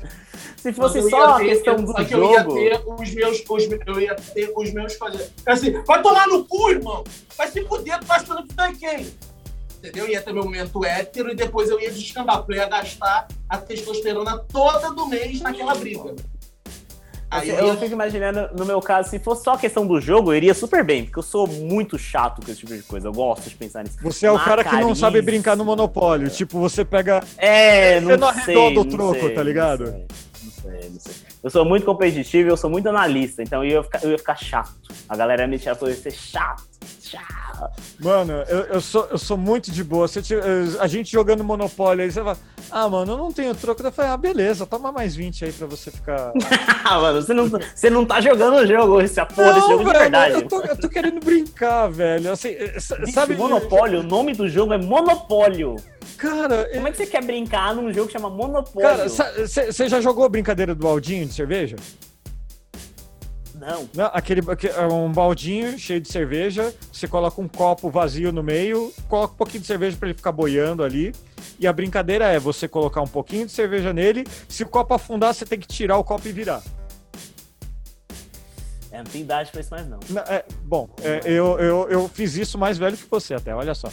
Se 0.57 0.73
fosse 0.73 0.97
Eu 0.99 1.09
só 1.09 1.35
a 1.35 1.37
ter- 1.37 1.45
questão 1.49 1.75
eu- 1.75 1.81
do 1.83 1.91
só 1.91 2.03
que 2.03 2.13
eu 2.13 2.31
ia 2.31 2.39
jogo. 2.43 2.53
ter 2.55 2.83
os 2.85 3.13
meus, 3.13 3.43
os, 3.47 3.63
eu 3.85 4.01
ia 4.01 4.15
ter 4.15 4.51
os 4.55 4.73
meus 4.73 4.93
fazer. 4.95 5.31
Assim, 5.45 5.71
vai 5.83 6.01
tomar 6.01 6.27
no 6.27 6.45
cu, 6.45 6.71
irmão! 6.71 7.03
Vai 7.37 7.47
se 7.49 7.63
fuder, 7.65 7.99
tu 7.99 8.05
tá 8.05 8.15
achando 8.15 8.43
que 8.45 8.53
tu 8.53 8.61
é 8.61 8.73
quem? 8.73 9.13
Entendeu? 9.77 10.07
Ia 10.09 10.21
ter 10.21 10.33
meu 10.33 10.43
momento 10.43 10.83
hétero 10.83 11.29
e 11.31 11.35
depois 11.35 11.69
eu 11.69 11.79
ia 11.79 11.91
descambar, 11.91 12.37
porque 12.39 12.53
eu 12.53 12.57
ia 12.57 12.67
gastar 12.67 13.27
a 13.47 13.57
testosterona 13.57 14.39
toda 14.51 14.91
do 14.91 15.05
mês 15.07 15.39
naquela 15.41 15.75
briga. 15.75 16.15
Aí 17.29 17.49
eu, 17.49 17.55
eu 17.67 17.77
fico 17.77 17.93
imaginando, 17.93 18.49
no 18.57 18.65
meu 18.65 18.79
caso, 18.79 19.09
se 19.09 19.19
fosse 19.19 19.43
só 19.43 19.53
a 19.53 19.57
questão 19.57 19.85
do 19.85 19.99
jogo, 19.99 20.31
eu 20.31 20.37
iria 20.37 20.53
super 20.53 20.83
bem, 20.83 21.03
porque 21.03 21.19
eu 21.19 21.23
sou 21.23 21.45
muito 21.45 21.97
chato 21.97 22.43
com 22.43 22.49
esse 22.49 22.61
tipo 22.61 22.73
de 22.73 22.81
coisa. 22.83 23.07
Eu 23.09 23.11
gosto 23.13 23.49
de 23.49 23.55
pensar 23.55 23.83
nisso. 23.83 23.97
Você 24.01 24.25
é 24.25 24.31
o 24.31 24.39
cara 24.39 24.63
que 24.63 24.75
não 24.77 24.95
sabe 24.95 25.21
brincar 25.21 25.55
no 25.57 25.65
Monopólio. 25.65 26.29
Tipo, 26.29 26.59
você 26.59 26.85
pega. 26.85 27.21
É, 27.37 27.99
não 27.99 28.11
Você 28.11 28.17
não 28.17 28.33
sei. 28.33 28.41
arredonda 28.41 28.79
o 28.79 28.83
não 28.83 28.91
troco, 28.91 29.19
sei, 29.19 29.33
tá 29.33 29.43
ligado? 29.43 29.83
Não 29.83 29.91
sei, 29.91 30.71
não 30.71 30.71
sei, 30.71 30.89
não 30.89 30.99
sei. 30.99 31.13
Eu 31.47 31.51
sou 31.51 31.63
muito 31.63 31.85
competitivo, 31.85 32.49
eu 32.49 32.57
sou 32.57 32.69
muito 32.69 32.89
analista, 32.89 33.41
então 33.41 33.63
eu 33.63 33.69
ia 33.69 33.83
ficar, 33.83 34.03
eu 34.03 34.11
ia 34.11 34.17
ficar 34.17 34.35
chato. 34.35 34.75
A 35.07 35.15
galera 35.15 35.43
ia 35.43 35.47
me 35.47 35.57
tirar 35.57 35.77
por 35.77 35.89
ser 35.93 36.11
chato, 36.11 36.63
chato. 37.01 37.71
Mano, 38.01 38.33
eu, 38.49 38.59
eu, 38.65 38.81
sou, 38.81 39.07
eu 39.09 39.17
sou 39.17 39.37
muito 39.37 39.71
de 39.71 39.81
boa. 39.81 40.07
A 40.81 40.87
gente 40.87 41.09
jogando 41.09 41.45
Monopólio 41.45 42.03
aí, 42.03 42.11
você 42.11 42.21
fala, 42.21 42.37
ah, 42.69 42.89
mano, 42.89 43.13
eu 43.13 43.17
não 43.17 43.31
tenho 43.31 43.55
troco. 43.55 43.81
Eu 43.81 43.91
falei, 43.93 44.11
ah, 44.11 44.17
beleza, 44.17 44.65
toma 44.65 44.91
mais 44.91 45.15
20 45.15 45.45
aí 45.45 45.51
pra 45.53 45.67
você 45.67 45.89
ficar. 45.89 46.33
Ah, 46.89 47.01
mano, 47.01 47.21
você 47.21 47.33
não, 47.33 47.49
você 47.49 47.89
não 47.89 48.05
tá 48.05 48.21
jogando 48.21 48.55
o 48.55 48.65
jogo, 48.65 49.01
esse 49.01 49.15
porra 49.25 49.53
desse 49.53 49.67
jogo 49.67 49.79
de 49.79 49.85
velho, 49.85 49.99
verdade. 49.99 50.35
Eu 50.35 50.47
tô, 50.47 50.61
eu 50.61 50.77
tô 50.77 50.87
querendo 50.87 51.19
brincar, 51.19 51.87
velho. 51.89 52.31
Assim, 52.31 52.49
eh, 52.49 52.75
Bicho, 52.75 53.11
sabe. 53.11 53.35
Monopólio, 53.35 53.99
o 53.99 54.03
nome 54.03 54.33
do 54.33 54.47
jogo 54.47 54.73
é 54.73 54.77
Monopólio. 54.77 55.75
Cara, 56.17 56.69
Como 56.73 56.87
é 56.87 56.91
que 56.91 56.97
você 56.97 57.05
quer 57.05 57.23
brincar 57.23 57.75
num 57.75 57.93
jogo 57.93 58.07
que 58.07 58.13
chama 58.13 58.29
Monopólio? 58.29 58.89
cara, 58.89 59.09
você 59.09 59.89
já 59.89 59.99
jogou 59.99 60.23
a 60.23 60.29
brincadeira 60.29 60.73
do 60.73 60.81
baldinho 60.81 61.25
de 61.25 61.33
cerveja? 61.37 61.75
Não. 63.55 63.89
Não, 63.95 64.05
aquele, 64.13 64.41
aque- 64.51 64.67
é 64.67 64.85
um 64.87 65.11
baldinho 65.11 65.79
cheio 65.79 65.99
de 65.99 66.07
cerveja, 66.11 66.73
você 66.91 67.07
coloca 67.07 67.41
um 67.41 67.47
copo 67.47 67.89
vazio 67.89 68.31
no 68.31 68.43
meio, 68.43 68.93
coloca 69.09 69.33
um 69.33 69.37
pouquinho 69.37 69.61
de 69.61 69.67
cerveja 69.67 69.97
pra 69.97 70.09
ele 70.09 70.17
ficar 70.17 70.31
boiando 70.31 70.83
ali. 70.83 71.11
E 71.59 71.65
a 71.65 71.73
brincadeira 71.73 72.25
é 72.25 72.37
você 72.37 72.67
colocar 72.67 73.01
um 73.01 73.07
pouquinho 73.07 73.47
de 73.47 73.51
cerveja 73.51 73.91
nele, 73.91 74.25
se 74.47 74.61
o 74.61 74.67
copo 74.67 74.93
afundar, 74.93 75.33
você 75.33 75.43
tem 75.43 75.57
que 75.59 75.67
tirar 75.67 75.97
o 75.97 76.03
copo 76.03 76.27
e 76.27 76.31
virar. 76.31 76.61
É, 78.97 79.03
não 79.03 79.11
tem 79.11 79.21
idade 79.21 79.51
pra 79.51 79.61
isso 79.61 79.69
mais 79.69 79.87
não. 79.87 79.99
Na- 80.09 80.21
é, 80.23 80.43
bom, 80.63 80.89
é, 81.03 81.21
eu, 81.25 81.59
eu, 81.59 81.87
eu 81.89 82.07
fiz 82.09 82.35
isso 82.35 82.57
mais 82.57 82.79
velho 82.79 82.97
que 82.97 83.05
você 83.09 83.35
até, 83.35 83.53
olha 83.53 83.75
só. 83.75 83.89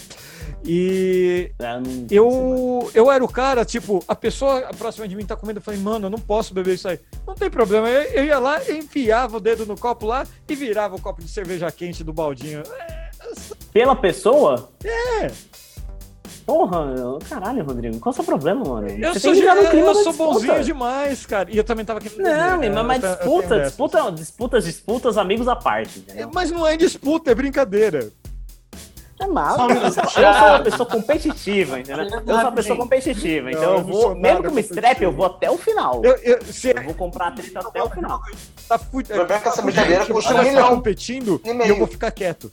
E 0.65 1.51
É, 1.59 1.79
não- 1.79 2.07
eu, 2.11 2.91
eu 2.95 3.11
era 3.13 3.23
o 3.23 3.29
cara, 3.29 3.67
tipo, 3.67 4.03
a 4.09 4.15
pessoa 4.15 4.63
próxima 4.79 5.07
de 5.07 5.15
mim 5.15 5.27
tá 5.27 5.37
comendo, 5.37 5.59
eu 5.59 5.63
falei, 5.63 5.79
mano, 5.79 6.07
eu 6.07 6.11
não 6.11 6.19
posso 6.19 6.55
beber 6.55 6.75
isso 6.77 6.89
aí. 6.89 6.99
Não 7.27 7.35
tem 7.35 7.51
problema, 7.51 7.87
eu, 7.89 8.03
eu 8.13 8.25
ia 8.25 8.39
lá, 8.39 8.59
enfiava 8.71 9.37
o 9.37 9.41
dedo 9.41 9.67
no 9.67 9.77
copo 9.77 10.07
lá 10.07 10.27
e 10.49 10.55
virava 10.55 10.97
o 10.97 11.01
copo 11.01 11.21
de 11.23 11.29
cerveja 11.29 11.71
quente 11.71 12.03
do 12.03 12.13
baldinho. 12.13 12.63
Pela 13.73 13.95
pessoa? 13.97 14.71
É. 14.83 15.31
Porra, 16.47 16.93
eu- 16.97 17.19
caralho, 17.29 17.65
Rodrigo. 17.65 17.99
Qual 18.01 18.11
é 18.11 18.13
o 18.13 18.17
seu 18.17 18.25
problema, 18.25 18.63
mano? 18.65 18.89
Eu 18.89 19.13
Você 19.15 19.21
sou, 19.21 19.33
tem 19.33 19.41
que 19.41 19.47
no 19.49 19.61
eu, 19.63 19.71
clima 19.71 19.87
eu 19.89 19.95
sou 19.95 20.05
disputa. 20.13 20.33
bonzinho 20.35 20.65
demais, 20.65 21.25
cara. 21.27 21.51
E 21.51 21.57
eu 21.57 21.65
também 21.65 21.85
tava 21.87 22.01
querendo. 22.01 22.21
Não, 22.23 22.59
mas, 22.59 22.71
né? 22.75 22.83
mas 22.83 23.03
Eu- 23.03 23.09
eu 23.11 23.17
tenho 23.17 23.31
disputa, 23.41 23.61
disputa, 23.61 24.13
disputas, 24.13 24.65
disputas, 24.65 25.19
amigos 25.19 25.49
à 25.49 25.57
parte, 25.57 26.01
entendeu? 26.01 26.31
Mas 26.35 26.51
não 26.51 26.67
é 26.67 26.77
disputa, 26.77 27.31
é 27.31 27.35
brincadeira. 27.35 28.11
É 29.21 29.27
mal. 29.27 29.57
Eu 29.71 29.93
sou 29.93 30.49
uma 30.49 30.61
pessoa 30.61 30.89
competitiva, 30.89 31.79
entendeu? 31.81 32.05
Eu 32.05 32.11
sou 32.11 32.35
uma 32.35 32.53
pessoa 32.53 32.77
competitiva, 32.79 33.51
então 33.51 33.63
Não, 33.63 33.71
eu 33.71 33.79
eu 33.79 33.85
vou, 33.85 34.03
sou 34.03 34.15
mesmo 34.17 34.43
com 34.45 34.55
o 34.55 34.59
strap, 34.59 35.01
eu 35.01 35.13
vou 35.13 35.25
até 35.27 35.51
o 35.51 35.57
final. 35.57 36.03
Eu, 36.05 36.17
eu, 36.17 36.45
se 36.45 36.71
Eu 36.77 36.83
vou 36.83 36.95
comprar 36.95 37.29
a 37.29 37.31
treta 37.31 37.61
até 37.61 37.83
o 37.83 37.89
final. 37.89 38.21
tá 38.69 38.77
fut... 38.77 39.11
O 39.11 39.15
problema 39.15 39.39
é 39.39 39.43
que 39.43 39.49
essa 39.49 39.63
brincadeira 39.63 40.05
custa 40.07 40.35
um 40.35 40.55
tá 40.55 40.69
competindo 40.69 41.41
E 41.45 41.49
e 41.49 41.55
meio. 41.55 41.71
eu 41.71 41.77
vou 41.79 41.87
ficar 41.87 42.11
quieto. 42.11 42.53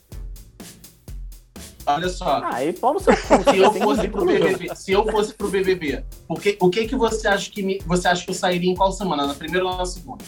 Olha 1.85 2.09
só. 2.09 2.41
Ah, 2.43 2.63
e 2.63 2.73
pau 2.73 2.93
no 2.93 2.99
seu 2.99 3.13
cu. 3.13 3.49
Se 3.51 3.57
eu 3.57 3.71
fosse 3.73 4.07
pro 4.07 4.25
BBB, 4.25 4.75
se 4.75 4.91
eu 4.91 5.05
fosse 5.11 5.33
pro 5.33 5.49
BBB, 5.49 6.03
o 6.27 6.35
que, 6.35 6.57
o 6.59 6.69
que 6.69 6.87
que 6.87 6.95
você 6.95 7.27
acha 7.27 7.49
que 7.49 7.63
me, 7.63 7.79
você 7.85 8.07
acha 8.07 8.23
que 8.23 8.29
eu 8.29 8.35
sairia 8.35 8.69
em 8.71 8.75
qual 8.75 8.91
semana? 8.91 9.25
Na 9.25 9.33
primeira 9.33 9.65
ou 9.65 9.75
na 9.77 9.85
segunda? 9.85 10.23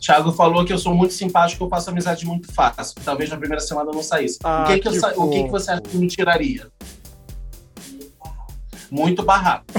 Thiago 0.00 0.32
falou 0.32 0.64
que 0.64 0.72
eu 0.72 0.78
sou 0.78 0.94
muito 0.94 1.14
simpático, 1.14 1.64
eu 1.64 1.68
faço 1.68 1.90
amizade 1.90 2.24
muito 2.26 2.52
fácil. 2.52 2.94
Talvez 3.04 3.28
na 3.30 3.36
primeira 3.36 3.60
semana 3.62 3.90
eu 3.90 3.94
não 3.94 4.02
saísse. 4.02 4.38
Ah, 4.44 4.64
o 4.64 4.66
que 4.66 4.78
que, 4.80 4.88
eu 4.88 4.92
que 4.92 4.98
sa- 5.00 5.12
o 5.16 5.30
que 5.30 5.44
que 5.44 5.50
você 5.50 5.70
acha 5.72 5.80
que 5.82 5.96
me 5.96 6.06
tiraria? 6.06 6.68
Muito 8.90 9.22
barraco. 9.22 9.64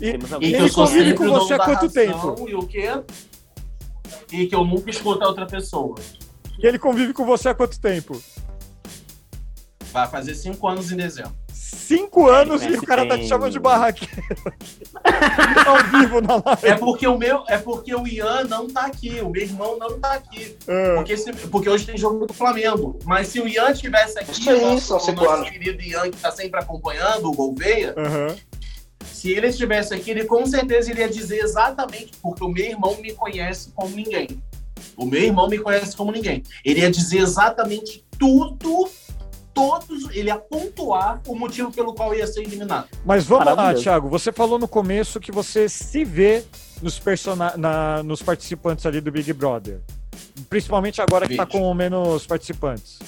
E, 0.00 0.08
E 0.10 0.34
alguém 0.34 0.50
que 0.50 0.56
Ele 0.56 0.64
eu 0.64 0.68
sou 0.68 0.84
convive 0.84 1.14
com 1.14 1.28
você 1.28 1.54
há 1.54 1.58
quanto 1.60 1.88
tempo? 1.90 2.48
E 2.48 2.54
o 2.54 2.66
quê? 2.66 2.90
E 4.32 4.46
que 4.46 4.54
eu 4.54 4.64
nunca 4.64 4.90
escuto 4.90 5.22
a 5.24 5.28
outra 5.28 5.46
pessoa. 5.46 5.96
e 6.58 6.66
ele 6.66 6.78
convive 6.78 7.12
com 7.12 7.24
você 7.24 7.48
há 7.48 7.54
quanto 7.54 7.80
tempo? 7.80 8.20
Vai 9.92 10.08
fazer 10.08 10.34
cinco 10.34 10.68
anos 10.68 10.92
em 10.92 10.96
dezembro. 10.96 11.32
Cinco 11.52 12.28
anos 12.28 12.62
e 12.62 12.68
o 12.74 12.82
cara 12.82 13.06
tá 13.06 13.18
te 13.18 13.26
chamando 13.26 13.50
de 13.50 13.58
barraqueiro. 13.58 14.14
Ao 15.66 16.00
vivo 16.00 16.20
na 16.20 16.34
live. 16.34 16.66
É 16.68 16.76
porque 16.76 17.06
o 17.06 17.18
meu, 17.18 17.42
é 17.48 17.58
porque 17.58 17.92
o 17.94 18.06
Ian 18.06 18.44
não 18.44 18.68
tá 18.68 18.86
aqui, 18.86 19.20
o 19.20 19.28
meu 19.28 19.42
irmão 19.42 19.76
não 19.78 19.98
tá 19.98 20.12
aqui. 20.12 20.56
Ah, 20.68 20.94
Porque, 20.96 21.16
se- 21.16 21.32
porque 21.32 21.68
hoje 21.68 21.86
tem 21.86 21.96
jogo 21.98 22.26
do 22.26 22.32
Flamengo. 22.34 22.98
Mas 23.04 23.28
se 23.28 23.40
o 23.40 23.48
Ian 23.48 23.70
estivesse 23.70 24.18
aqui, 24.18 24.30
Isso 24.30 24.50
o 24.50 24.60
nosso, 24.60 25.00
são 25.00 25.12
o 25.14 25.16
nosso 25.16 25.50
querido 25.50 25.82
Ian, 25.82 26.10
que 26.10 26.16
tá 26.18 26.30
sempre 26.30 26.60
acompanhando, 26.60 27.26
o 27.28 27.32
Gouveia, 27.34 27.94
aham. 27.96 28.36
Se 29.04 29.30
ele 29.32 29.48
estivesse 29.48 29.94
aqui, 29.94 30.10
ele 30.10 30.24
com 30.24 30.44
certeza 30.46 30.90
iria 30.90 31.08
dizer 31.08 31.38
exatamente, 31.42 32.12
porque 32.22 32.44
o 32.44 32.48
meu 32.48 32.64
irmão 32.64 32.96
me 33.00 33.12
conhece 33.12 33.70
como 33.74 33.94
ninguém. 33.94 34.28
O 34.96 35.04
meu 35.04 35.22
irmão 35.22 35.48
me 35.48 35.58
conhece 35.58 35.96
como 35.96 36.10
ninguém. 36.12 36.42
Ele 36.64 36.80
ia 36.80 36.90
dizer 36.90 37.18
exatamente 37.18 38.04
tudo, 38.18 38.88
todos, 39.52 40.08
ele 40.14 40.28
ia 40.28 40.36
pontuar 40.38 41.20
o 41.26 41.34
motivo 41.34 41.70
pelo 41.72 41.94
qual 41.94 42.14
ia 42.14 42.26
ser 42.26 42.42
eliminado. 42.42 42.88
Mas 43.04 43.24
vamos 43.26 43.44
lá. 43.46 43.74
Thiago. 43.74 44.08
Você 44.08 44.32
falou 44.32 44.58
no 44.58 44.68
começo 44.68 45.18
que 45.20 45.32
você 45.32 45.68
se 45.68 46.04
vê 46.04 46.44
nos, 46.82 46.98
persona 46.98 47.54
na- 47.56 48.02
nos 48.02 48.22
participantes 48.22 48.86
ali 48.86 49.00
do 49.00 49.10
Big 49.10 49.32
Brother. 49.32 49.80
Principalmente 50.48 51.00
agora 51.02 51.26
que 51.28 51.36
tá 51.36 51.44
Vejo. 51.44 51.58
com 51.58 51.74
menos 51.74 52.26
participantes. 52.26 52.98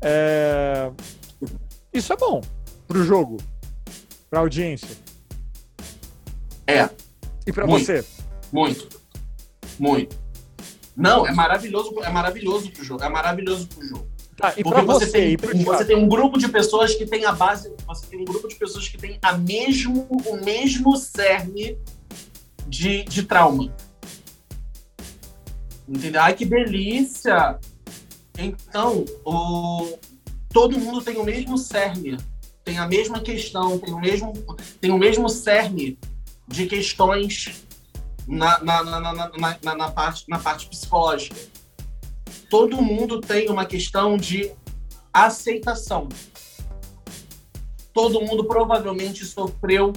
É, 0.00 0.90
Isso 1.92 2.12
é 2.12 2.16
bom 2.16 2.40
pro 2.86 3.02
jogo, 3.02 3.38
pra 4.30 4.40
audiência. 4.40 4.96
É. 6.66 6.88
E 7.46 7.52
para 7.52 7.66
você? 7.66 8.04
Muito. 8.52 8.88
Muito. 9.78 10.16
Não, 10.96 11.26
é 11.26 11.32
maravilhoso, 11.32 11.94
é 12.02 12.10
maravilhoso 12.10 12.70
pro 12.70 12.84
jogo. 12.84 13.04
É 13.04 13.08
maravilhoso 13.08 13.68
pro 13.68 13.86
jogo. 13.86 14.06
Tá, 14.36 14.52
e 14.56 14.62
Porque 14.62 14.82
você, 14.82 15.06
você, 15.06 15.36
tem, 15.36 15.64
você 15.64 15.84
tem 15.84 15.96
um 15.96 16.08
grupo 16.08 16.38
de 16.38 16.48
pessoas 16.48 16.94
que 16.94 17.06
tem 17.06 17.24
a 17.24 17.32
base. 17.32 17.72
Você 17.86 18.06
tem 18.06 18.20
um 18.20 18.24
grupo 18.24 18.48
de 18.48 18.54
pessoas 18.54 18.88
que 18.88 18.98
tem 18.98 19.18
a 19.22 19.36
mesmo, 19.36 20.06
o 20.26 20.36
mesmo 20.44 20.96
cerne 20.96 21.78
de, 22.66 23.04
de 23.04 23.22
trauma. 23.22 23.74
Entendeu? 25.88 26.20
Ai, 26.20 26.34
que 26.34 26.44
delícia! 26.44 27.58
Então, 28.38 29.04
o, 29.24 29.98
todo 30.52 30.78
mundo 30.78 31.00
tem 31.00 31.16
o 31.16 31.24
mesmo 31.24 31.56
cerne, 31.56 32.18
tem 32.66 32.78
a 32.78 32.88
mesma 32.88 33.20
questão, 33.20 33.78
tem 33.78 33.94
o 33.94 34.00
mesmo, 34.00 34.32
tem 34.80 34.90
o 34.90 34.98
mesmo 34.98 35.28
cerne 35.28 35.96
de 36.48 36.66
questões 36.66 37.64
na, 38.26 38.58
na, 38.58 38.82
na, 38.82 39.76
na, 39.76 39.90
parte, 39.92 40.24
na 40.28 40.36
parte 40.40 40.66
psicológica. 40.68 41.36
Todo 42.50 42.82
mundo 42.82 43.20
tem 43.20 43.48
uma 43.48 43.64
questão 43.64 44.16
de 44.16 44.50
aceitação. 45.14 46.08
Todo 47.92 48.20
mundo 48.20 48.44
provavelmente 48.44 49.24
sofreu 49.24 49.92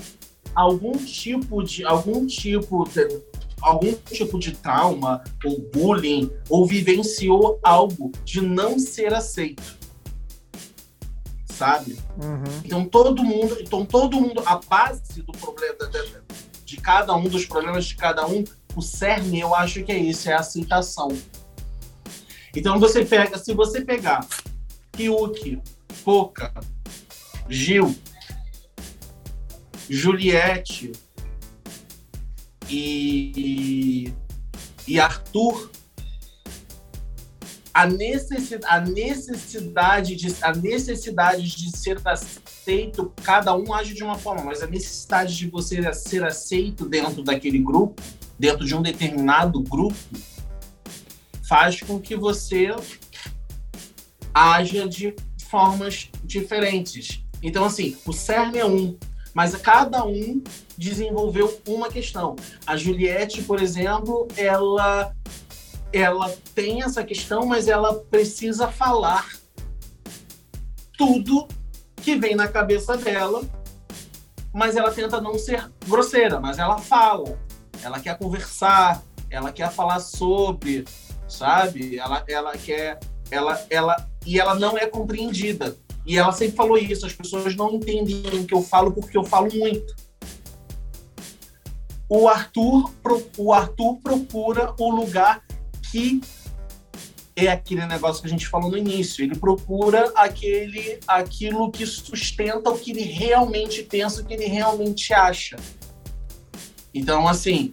algum 0.53 0.91
tipo 0.91 1.63
de 1.63 1.83
algum 1.83 2.27
tipo 2.27 2.87
de, 2.87 3.19
algum 3.61 3.93
tipo 3.93 4.37
de 4.37 4.51
trauma 4.51 5.23
ou 5.43 5.59
bullying 5.73 6.31
ou 6.47 6.67
vivenciou 6.67 7.59
algo 7.63 8.11
de 8.23 8.41
não 8.41 8.77
ser 8.77 9.11
aceito 9.11 9.78
sabe 11.59 11.97
uhum. 12.17 12.61
então 12.63 12.85
todo 12.85 13.23
mundo 13.23 13.57
então 13.59 13.85
todo 13.85 14.19
mundo 14.19 14.41
a 14.45 14.55
base 14.57 15.21
do 15.21 15.33
problema 15.33 15.77
de 16.65 16.77
cada 16.77 17.13
um 17.15 17.23
dos 17.23 17.45
problemas 17.45 17.85
de 17.85 17.95
cada 17.95 18.25
um 18.25 18.43
o 18.75 18.81
cerne 18.81 19.41
eu 19.41 19.53
acho 19.53 19.83
que 19.83 19.91
é 19.91 19.97
isso 19.97 20.29
é 20.29 20.33
a 20.33 20.39
aceitação 20.39 21.09
então 22.55 22.79
você 22.79 23.03
pega 23.03 23.37
se 23.37 23.53
você 23.53 23.81
pegar 23.81 24.25
Ryuki, 24.95 25.61
Poca, 26.03 26.53
Gil 27.49 27.95
Juliette 29.89 30.91
e, 32.69 34.13
e 34.87 34.99
Arthur, 34.99 35.71
a 37.79 37.85
necessidade, 37.85 38.65
a 38.67 38.81
necessidade 38.81 40.13
de 40.13 40.35
a 40.41 40.53
necessidade 40.53 41.55
de 41.55 41.77
ser 41.77 41.97
aceito, 42.03 43.13
cada 43.23 43.55
um 43.55 43.73
age 43.73 43.93
de 43.93 44.03
uma 44.03 44.17
forma, 44.17 44.43
mas 44.43 44.61
a 44.61 44.67
necessidade 44.67 45.33
de 45.33 45.49
você 45.49 45.93
ser 45.93 46.25
aceito 46.25 46.85
dentro 46.85 47.23
daquele 47.23 47.59
grupo, 47.59 48.01
dentro 48.37 48.65
de 48.65 48.75
um 48.75 48.81
determinado 48.81 49.61
grupo, 49.61 49.95
faz 51.47 51.79
com 51.79 51.97
que 52.01 52.17
você 52.17 52.67
haja 54.33 54.85
de 54.85 55.15
formas 55.47 56.09
diferentes. 56.21 57.23
Então, 57.41 57.63
assim, 57.63 57.95
o 58.05 58.11
CERN 58.11 58.57
é 58.57 58.65
um, 58.65 58.97
mas 59.33 59.55
cada 59.55 60.05
um 60.05 60.43
desenvolveu 60.77 61.61
uma 61.65 61.89
questão. 61.89 62.35
A 62.67 62.75
Juliette, 62.75 63.41
por 63.43 63.61
exemplo, 63.61 64.27
ela 64.35 65.15
ela 65.91 66.29
tem 66.53 66.83
essa 66.83 67.03
questão, 67.03 67.45
mas 67.45 67.67
ela 67.67 67.95
precisa 67.95 68.67
falar 68.67 69.27
tudo 70.97 71.47
que 71.95 72.15
vem 72.15 72.35
na 72.35 72.47
cabeça 72.47 72.97
dela, 72.97 73.41
mas 74.53 74.75
ela 74.75 74.91
tenta 74.91 75.21
não 75.21 75.37
ser 75.37 75.71
grosseira, 75.87 76.39
mas 76.39 76.59
ela 76.59 76.77
fala. 76.77 77.39
Ela 77.81 77.99
quer 77.99 78.17
conversar, 78.17 79.01
ela 79.29 79.51
quer 79.51 79.71
falar 79.71 79.99
sobre, 79.99 80.85
sabe? 81.27 81.97
Ela 81.97 82.23
ela 82.27 82.57
quer 82.57 82.99
ela 83.31 83.65
ela 83.69 84.09
e 84.25 84.39
ela 84.39 84.55
não 84.55 84.77
é 84.77 84.85
compreendida. 84.85 85.77
E 86.05 86.17
ela 86.17 86.31
sempre 86.31 86.55
falou 86.55 86.77
isso, 86.77 87.05
as 87.05 87.13
pessoas 87.13 87.55
não 87.55 87.75
entendem 87.75 88.23
o 88.39 88.45
que 88.45 88.53
eu 88.53 88.61
falo 88.61 88.91
porque 88.91 89.17
eu 89.17 89.23
falo 89.23 89.49
muito. 89.53 89.95
O 92.09 92.27
Arthur, 92.27 92.91
o 93.37 93.53
Arthur 93.53 93.97
procura 94.01 94.73
o 94.79 94.89
lugar 94.89 95.43
que 95.91 96.21
é 97.35 97.47
aquele 97.47 97.85
negócio 97.85 98.21
que 98.21 98.27
a 98.27 98.31
gente 98.31 98.47
falou 98.47 98.71
no 98.71 98.77
início. 98.77 99.23
Ele 99.23 99.35
procura 99.35 100.11
aquele, 100.15 100.99
aquilo 101.07 101.71
que 101.71 101.85
sustenta 101.85 102.69
o 102.69 102.77
que 102.77 102.91
ele 102.91 103.03
realmente 103.03 103.83
pensa, 103.83 104.21
o 104.21 104.25
que 104.25 104.33
ele 104.33 104.45
realmente 104.45 105.13
acha. 105.13 105.55
Então, 106.93 107.27
assim, 107.27 107.71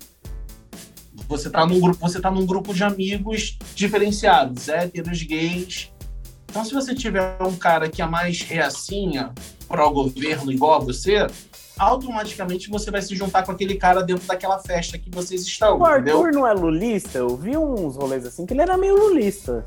você 1.29 1.49
está 1.49 1.67
num 1.67 1.81
grupo, 1.81 1.99
você 1.99 2.21
tá 2.21 2.31
num 2.31 2.47
grupo 2.47 2.73
de 2.73 2.85
amigos 2.85 3.59
diferenciados, 3.75 4.69
héteros, 4.69 5.23
gays, 5.23 5.91
então, 6.57 6.65
se 6.65 6.73
você 6.73 6.95
tiver 6.95 7.37
um 7.43 7.55
cara 7.55 7.87
que 7.87 8.01
é 8.01 8.07
mais 8.07 8.41
reacinha 8.41 9.31
pró-governo 9.69 10.51
igual 10.51 10.77
a 10.77 10.79
você, 10.79 11.27
automaticamente 11.79 12.71
você 12.71 12.91
vai 12.91 13.03
se 13.03 13.15
juntar 13.15 13.45
com 13.45 13.53
aquele 13.53 13.75
cara 13.75 14.03
dentro 14.03 14.27
daquela 14.27 14.59
festa 14.59 14.99
que 14.99 15.11
vocês 15.11 15.43
estão. 15.43 15.79
O 15.79 15.85
Arthur 15.85 16.33
não 16.33 16.47
é 16.47 16.53
lulista? 16.53 17.19
Eu 17.19 17.37
vi 17.37 17.57
uns 17.57 17.97
rolês 17.97 18.25
assim 18.25 18.47
que 18.47 18.55
ele 18.55 18.63
era 18.63 18.77
meio 18.77 18.97
lulista. 18.97 19.65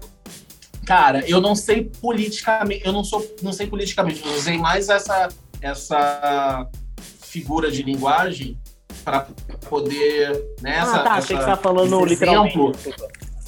Cara, 0.86 1.24
eu 1.30 1.40
não 1.40 1.56
sei 1.56 1.92
politicamente, 2.02 2.86
eu 2.86 2.92
não 2.92 3.04
sou, 3.04 3.26
não 3.44 3.54
sei 3.54 3.68
politicamente, 3.68 4.26
eu 4.26 4.34
usei 4.34 4.58
mais 4.58 4.90
essa 4.90 5.30
essa 5.62 6.68
figura 7.22 7.70
de 7.70 7.84
linguagem 7.84 8.58
para 9.04 9.28
poder 9.70 10.56
nessa 10.62 10.94
né, 10.94 11.00
ah, 11.00 11.04
tá, 11.04 11.14
achei 11.14 11.38
que 11.38 11.44
você 11.44 11.50
tá 11.50 11.58
falando 11.58 12.04
literalmente. 12.06 12.58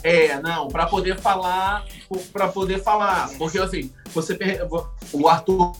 É, 0.04 0.40
não, 0.42 0.68
para 0.68 0.86
poder 0.88 1.20
falar, 1.20 1.86
para 2.34 2.48
poder 2.48 2.82
falar, 2.82 3.30
porque 3.38 3.60
assim, 3.60 3.92
você 4.14 4.38
o 5.14 5.28
Arthur 5.28 5.74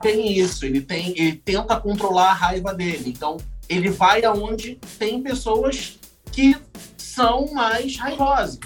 tem 0.00 0.32
isso, 0.38 0.64
ele 0.64 0.80
tem, 0.80 1.10
ele 1.10 1.32
tenta 1.44 1.80
controlar 1.80 2.30
a 2.30 2.34
raiva 2.34 2.74
dele. 2.74 3.10
Então, 3.10 3.36
ele 3.68 3.90
vai 3.90 4.24
aonde 4.24 4.78
tem 4.98 5.22
pessoas 5.22 5.98
que 6.32 6.56
são 6.96 7.52
mais 7.52 7.96
raivosas 7.96 8.58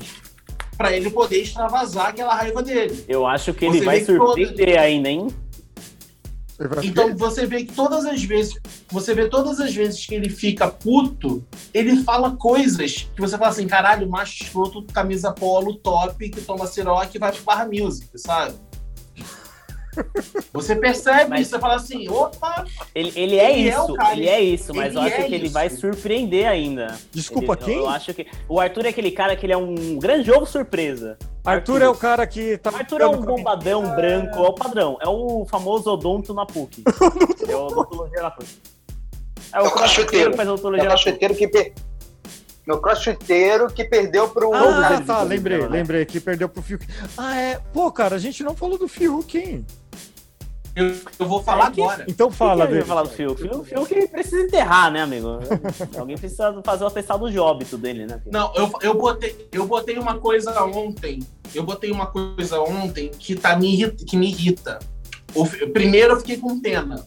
para 0.76 0.92
ele 0.92 1.10
poder 1.10 1.42
extravasar 1.42 2.08
aquela 2.08 2.34
raiva 2.34 2.62
dele. 2.62 3.04
Eu 3.08 3.26
acho 3.26 3.54
que 3.54 3.64
ele 3.64 3.78
você 3.78 3.84
vai 3.84 4.00
surpreender 4.04 4.66
toda... 4.66 4.80
ainda, 4.80 5.08
hein? 5.08 5.28
Então 6.82 7.16
você 7.16 7.46
vê 7.46 7.64
que 7.64 7.72
todas 7.72 8.04
as 8.06 8.22
vezes, 8.22 8.54
você 8.88 9.14
vê 9.14 9.28
todas 9.28 9.60
as 9.60 9.74
vezes 9.74 10.06
que 10.06 10.14
ele 10.14 10.28
fica 10.28 10.68
puto, 10.68 11.44
ele 11.72 12.02
fala 12.02 12.36
coisas 12.36 13.08
que 13.14 13.20
você 13.20 13.36
fala 13.36 13.50
assim, 13.50 13.66
caralho, 13.66 14.08
macho 14.08 14.44
escroto, 14.44 14.84
camisa 14.92 15.32
polo, 15.32 15.74
top, 15.76 16.30
que 16.30 16.40
toma 16.40 16.66
ciroc 16.66 17.12
e 17.14 17.18
vai 17.18 17.32
pro 17.32 17.42
Barra 17.42 17.66
Music, 17.66 18.08
sabe? 18.16 18.54
Você 20.52 20.76
percebe 20.76 21.30
mas, 21.30 21.42
isso, 21.42 21.50
você 21.50 21.58
fala 21.58 21.74
assim, 21.74 22.08
opa! 22.08 22.64
Ele, 22.94 23.12
ele 23.16 23.36
é 23.36 23.58
ele 23.58 23.68
isso, 23.68 23.96
é 24.00 24.12
ele 24.12 24.28
é 24.28 24.40
isso, 24.40 24.74
mas 24.74 24.94
eu 24.94 25.00
acho 25.00 25.14
é 25.14 25.22
que 25.24 25.34
ele 25.34 25.48
vai 25.48 25.68
surpreender 25.68 26.46
ainda. 26.46 26.96
Desculpa, 27.12 27.54
ele, 27.54 27.64
quem? 27.64 27.76
Eu 27.76 27.88
acho 27.88 28.14
que. 28.14 28.26
O 28.48 28.60
Arthur 28.60 28.86
é 28.86 28.88
aquele 28.88 29.10
cara 29.10 29.36
que 29.36 29.46
ele 29.46 29.52
é 29.52 29.56
um 29.56 29.98
grande 29.98 30.26
jogo 30.26 30.46
surpresa. 30.46 31.18
Arthur, 31.44 31.74
Arthur 31.74 31.82
é 31.82 31.88
o 31.88 31.94
cara 31.94 32.26
que 32.26 32.56
tá. 32.58 32.70
Arthur 32.70 33.00
é 33.00 33.06
um 33.06 33.20
bombadão 33.20 33.84
é... 33.84 33.96
branco, 33.96 34.38
é 34.38 34.48
o 34.48 34.52
padrão. 34.52 34.98
É 35.00 35.08
o 35.08 35.44
famoso 35.44 35.90
odonto 35.90 36.32
na 36.32 36.46
PUC. 36.46 36.82
é 37.48 37.56
o 37.56 37.66
odontologia 37.66 38.22
na 38.22 38.30
PUC. 38.30 38.48
É 39.52 39.60
o, 39.60 39.64
é 39.64 39.68
o 39.68 40.06
que 40.06 40.32
faz 40.36 40.48
odontologia 40.48 40.84
é 40.84 40.86
o 40.86 40.90
crossfiteiro 40.90 41.34
que. 41.34 41.48
Per... 41.48 41.72
Meu 42.66 42.80
crossfiteiro 42.80 43.68
que 43.68 43.84
perdeu 43.84 44.28
pro. 44.28 44.54
Ah, 44.54 45.02
tá, 45.06 45.22
lembrei, 45.22 45.58
né? 45.58 45.68
lembrei, 45.68 46.04
que 46.06 46.18
perdeu 46.18 46.48
pro 46.48 46.62
Fiuk. 46.62 46.86
Ah, 47.16 47.38
é. 47.38 47.60
Pô, 47.72 47.92
cara, 47.92 48.16
a 48.16 48.18
gente 48.18 48.42
não 48.42 48.56
falou 48.56 48.78
do 48.78 48.88
Fiuk, 48.88 49.36
hein? 49.36 49.66
Eu, 50.74 50.92
eu 51.20 51.28
vou 51.28 51.40
falar 51.40 51.68
é 51.68 51.70
que, 51.70 51.80
agora. 51.80 52.04
Então 52.08 52.30
fala, 52.30 52.66
Quem 52.66 52.82
falar 52.82 53.04
do 53.04 53.10
Fiuk? 53.10 53.46
O 53.46 53.62
Fiuk 53.62 54.08
precisa 54.08 54.42
enterrar, 54.42 54.90
né, 54.90 55.02
amigo? 55.02 55.38
Alguém 55.96 56.16
precisa 56.16 56.60
fazer 56.64 56.84
o 56.84 56.86
atestado 56.88 57.30
de 57.30 57.38
óbito 57.38 57.78
dele, 57.78 58.06
né? 58.06 58.20
Não, 58.26 58.52
eu, 58.56 58.72
eu, 58.82 58.94
botei, 58.94 59.48
eu 59.52 59.66
botei 59.66 59.98
uma 59.98 60.18
coisa 60.18 60.64
ontem. 60.64 61.20
Eu 61.54 61.62
botei 61.62 61.92
uma 61.92 62.06
coisa 62.06 62.60
ontem 62.60 63.10
que, 63.10 63.36
tá, 63.36 63.56
me, 63.56 63.72
irrita, 63.72 64.04
que 64.04 64.16
me 64.16 64.28
irrita. 64.28 64.80
O, 65.32 65.46
primeiro 65.46 66.14
eu 66.14 66.18
fiquei 66.18 66.38
com 66.38 66.58
pena. 66.58 67.06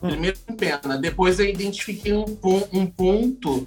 Primeiro 0.00 0.36
com 0.46 0.54
pena. 0.54 0.98
Depois 0.98 1.38
eu 1.38 1.46
identifiquei 1.46 2.12
um, 2.12 2.24
um 2.72 2.86
ponto 2.86 3.66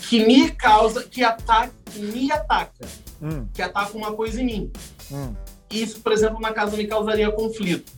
que 0.00 0.24
me 0.24 0.50
causa, 0.50 1.02
que 1.04 1.22
ataca, 1.22 1.72
que 1.86 2.00
me 2.00 2.30
ataca. 2.30 2.86
Hum. 3.20 3.46
Que 3.52 3.62
ataca 3.62 3.96
uma 3.96 4.12
coisa 4.12 4.40
em 4.40 4.44
mim. 4.44 4.72
Hum 5.10 5.34
isso, 5.72 6.00
por 6.00 6.12
exemplo, 6.12 6.40
na 6.40 6.52
casa 6.52 6.76
me 6.76 6.86
causaria 6.86 7.30
conflito, 7.30 7.92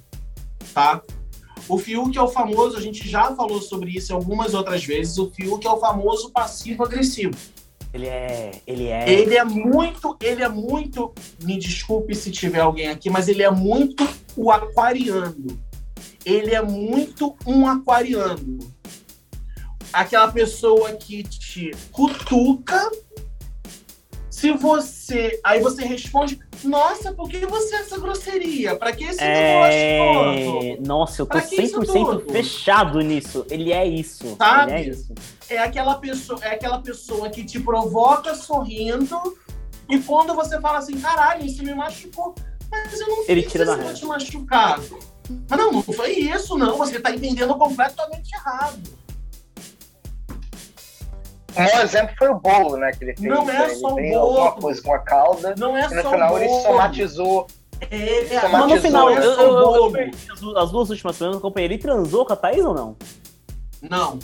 tá? 0.73 1.03
O 1.69 1.79
Fiuk 1.79 2.17
é 2.17 2.23
o 2.23 2.29
famoso, 2.29 2.77
a 2.77 2.81
gente 2.81 3.09
já 3.09 3.35
falou 3.35 3.61
sobre 3.61 3.91
isso 3.91 4.15
algumas 4.15 4.55
outras 4.55 4.85
vezes, 4.85 5.19
o 5.19 5.31
Fiuk 5.31 5.67
é 5.67 5.71
o 5.71 5.79
famoso 5.79 6.31
passivo-agressivo. 6.31 7.35
Ele 7.93 8.07
é, 8.07 8.51
ele 8.67 8.89
é. 8.89 9.11
Ele 9.11 9.37
é 9.37 9.45
muito, 9.45 10.17
ele 10.21 10.43
é 10.43 10.49
muito. 10.49 11.15
Me 11.43 11.57
desculpe 11.57 12.13
se 12.15 12.31
tiver 12.31 12.61
alguém 12.61 12.89
aqui, 12.89 13.09
mas 13.09 13.29
ele 13.29 13.43
é 13.43 13.51
muito 13.51 14.07
o 14.37 14.51
aquariano. 14.51 15.61
Ele 16.25 16.53
é 16.53 16.61
muito 16.61 17.37
um 17.47 17.67
aquariano. 17.69 18.59
Aquela 19.95 20.31
pessoa 20.31 20.93
que 20.93 21.23
te 21.23 21.71
cutuca. 21.91 22.91
Se 24.29 24.51
você. 24.51 25.41
Aí 25.45 25.61
você 25.61 25.85
responde, 25.85 26.39
nossa, 26.65 27.13
por 27.13 27.31
que 27.31 27.47
você 27.47 27.77
é 27.77 27.79
essa 27.79 27.99
grosseria? 27.99 28.77
Pra 28.77 28.93
que 28.93 29.05
esse 29.05 29.23
é... 29.23 30.77
Nossa, 30.85 31.23
eu 31.23 31.27
tô 31.27 31.39
100% 31.39 32.31
fechado 32.31 33.01
nisso. 33.01 33.47
Ele 33.49 33.73
é 33.73 33.87
isso. 33.87 34.37
Sabe? 34.37 34.73
Ele 34.73 34.81
é 34.81 34.89
isso. 34.91 35.15
É 35.49 35.59
aquela, 35.59 35.95
pessoa, 35.95 36.41
é 36.43 36.49
aquela 36.51 36.81
pessoa 36.81 37.31
que 37.31 37.45
te 37.45 37.61
provoca 37.61 38.35
sorrindo 38.35 39.19
e 39.89 39.99
quando 40.01 40.35
você 40.35 40.61
fala 40.61 40.79
assim, 40.79 40.99
caralho, 40.99 41.45
isso 41.47 41.63
me 41.63 41.75
machucou. 41.75 42.35
Mas 42.71 43.01
eu 43.01 43.07
não 43.07 43.25
Ele 43.29 43.43
tira 43.43 43.65
da 43.65 43.95
te 43.95 44.05
machucar. 44.05 44.81
Mas 45.49 45.59
não, 45.59 45.73
não 45.73 45.83
foi 45.83 46.13
isso, 46.13 46.59
não. 46.59 46.77
Você 46.77 46.99
tá 46.99 47.13
entendendo 47.13 47.55
completamente 47.57 48.35
errado. 48.35 49.04
Um 51.57 51.81
exemplo 51.81 52.15
foi 52.19 52.29
o 52.29 52.35
bolo, 52.35 52.77
né? 52.77 52.91
Que 52.93 53.05
ele 53.05 53.17
fez. 53.17 53.29
Não 53.29 53.49
é 53.51 53.69
só 53.75 53.89
o 53.89 53.97
bolo. 53.97 54.19
alguma 54.19 54.53
coisa 54.53 54.83
com 54.83 54.95
a 54.95 54.99
cauda. 54.99 55.55
Não 55.57 55.77
é 55.77 55.87
e 55.87 55.95
no 55.95 56.03
só 56.03 56.11
final 56.11 56.29
bolo. 56.29 56.43
ele 56.43 56.63
somatizou. 56.63 57.47
É, 57.91 58.35
é, 58.35 58.49
mas 58.49 58.69
no 58.69 58.81
final, 58.81 59.11
eu, 59.11 59.23
eu, 59.23 59.97
eu, 59.97 60.59
as 60.59 60.71
duas 60.71 60.91
últimas 60.91 61.17
semanas 61.17 61.35
eu 61.35 61.39
acompanhei. 61.39 61.69
Ele 61.69 61.79
transou 61.79 62.25
com 62.25 62.33
a 62.33 62.37
Thaís 62.37 62.65
ou 62.65 62.75
não? 62.75 62.97
Não. 63.83 64.19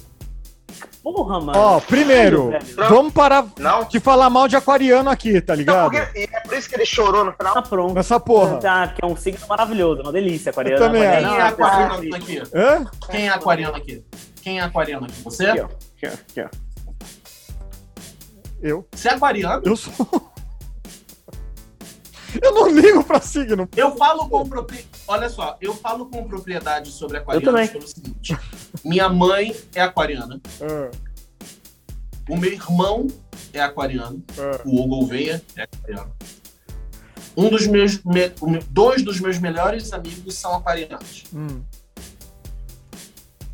Porra, 1.02 1.40
mano. 1.40 1.59
Ó, 1.59 1.81
primeiro, 1.81 2.52
vamos 2.77 3.12
parar 3.12 3.47
não. 3.59 3.85
de 3.85 3.98
falar 3.98 4.28
mal 4.28 4.47
de 4.47 4.57
aquariano 4.57 5.09
aqui, 5.09 5.40
tá 5.40 5.55
ligado? 5.55 5.93
Não, 5.93 6.05
porque, 6.05 6.19
e 6.20 6.24
é 6.24 6.40
por 6.40 6.57
isso 6.57 6.69
que 6.69 6.74
ele 6.74 6.85
chorou 6.85 7.24
no 7.24 7.32
final. 7.32 7.55
Tá 7.55 7.62
pronto. 7.62 7.94
Nessa 7.94 8.20
porra. 8.20 8.59
Tá, 8.59 8.89
que 8.89 9.02
é 9.02 9.07
um 9.07 9.16
signo 9.16 9.47
maravilhoso, 9.48 10.02
uma 10.02 10.12
delícia, 10.12 10.51
aquariano. 10.51 10.85
Eu 10.85 10.86
também 10.86 11.02
Quem 11.02 11.11
aquariano, 11.11 11.35
é 11.35 11.39
não, 11.39 11.47
aquariano 11.47 12.16
aqui? 12.16 12.43
Hã? 12.55 12.90
Quem 13.11 13.27
é 13.27 13.31
aquariano 13.31 13.77
aqui? 13.77 14.05
Quem 14.43 14.59
é 14.59 14.62
aquariano 14.62 15.07
aqui? 15.07 15.23
Você? 15.23 15.47
Aqui, 15.47 15.61
ó. 15.61 15.65
Aqui, 15.65 16.07
ó. 16.07 16.09
Aqui, 16.09 16.40
ó. 16.43 16.69
Eu? 18.62 18.86
Você 18.92 19.08
é 19.08 19.12
aquariano? 19.14 19.62
Eu 19.64 19.76
sou. 19.76 19.92
Eu 22.40 22.54
não 22.54 22.68
ligo 22.68 23.02
pra 23.02 23.20
signo. 23.20 23.68
Eu 23.76 23.96
falo 23.96 24.28
com 24.28 24.48
propriedade. 24.48 24.88
Olha 25.08 25.28
só, 25.28 25.56
eu 25.60 25.74
falo 25.74 26.06
com 26.06 26.22
propriedade 26.28 26.92
sobre 26.92 27.16
aquarianos 27.18 27.70
pelo 27.70 27.88
seguinte: 27.88 28.38
minha 28.84 29.08
mãe 29.08 29.54
é 29.74 29.80
aquariana. 29.80 30.40
Ah, 30.62 30.90
O 32.28 32.36
meu 32.36 32.52
irmão 32.52 33.08
é 33.52 33.60
aquariano. 33.60 34.22
ah. 34.38 34.60
O 34.64 34.76
Hugo 34.80 35.00
Gouveia 35.00 35.42
é 35.56 35.62
aquariano. 35.62 36.12
Um 37.36 37.48
dos 37.50 37.66
meus, 37.66 38.00
me- 38.04 38.28
dois 38.70 39.02
dos 39.02 39.18
meus 39.18 39.38
melhores 39.38 39.92
amigos 39.92 40.34
são 40.36 40.54
aquarianos. 40.54 41.24
Hum. 41.34 41.62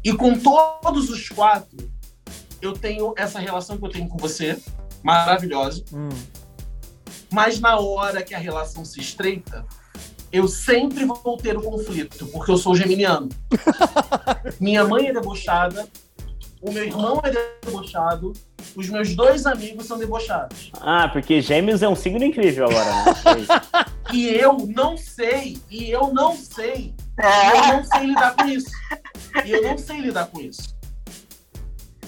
E 0.05 0.13
com 0.13 0.39
todos 0.39 1.09
os 1.09 1.29
quatro, 1.31 1.77
eu 2.61 2.75
tenho 2.75 3.15
essa 3.17 3.39
relação 3.39 3.79
que 3.79 3.85
eu 3.87 3.91
tenho 3.91 4.09
com 4.09 4.19
você, 4.19 4.59
maravilhosa. 5.07 5.85
Hum. 5.93 6.09
Mas 7.31 7.59
na 7.61 7.79
hora 7.79 8.23
que 8.23 8.35
a 8.35 8.39
relação 8.39 8.85
se 8.85 9.01
estreita, 9.01 9.65
eu 10.33 10.47
sempre 10.49 11.05
vou 11.05 11.37
ter 11.37 11.57
o 11.57 11.63
conflito, 11.63 12.27
porque 12.27 12.51
eu 12.51 12.57
sou 12.57 12.75
geminiano. 12.75 13.29
Minha 14.61 14.85
mãe 14.85 15.07
é 15.09 15.13
debochada, 15.13 15.89
o 16.61 16.73
meu 16.73 16.85
irmão 16.85 17.21
é 17.25 17.31
debochado, 17.65 18.33
os 18.75 18.89
meus 18.89 19.15
dois 19.15 19.47
amigos 19.47 19.87
são 19.87 19.99
debochados. 19.99 20.71
Ah, 20.81 21.09
porque 21.09 21.41
gêmeos 21.41 21.83
é 21.83 21.89
um 21.89 21.97
signo 21.97 22.25
incrível 22.25 22.67
agora, 22.67 22.91
né? 23.05 23.05
E 24.13 24.29
eu 24.29 24.57
não 24.69 24.97
sei, 24.97 25.59
e 25.69 25.91
eu 25.91 26.15
não 26.15 26.37
sei, 26.37 26.95
e 27.19 27.23
É. 27.23 27.51
eu 27.51 27.77
não 27.77 27.85
sei 27.85 28.07
lidar 28.07 28.37
com 28.37 28.45
isso. 28.47 28.71
E 29.45 29.51
eu 29.51 29.63
não 29.65 29.77
sei 29.77 30.01
lidar 30.01 30.27
com 30.27 30.41
isso. 30.41 30.76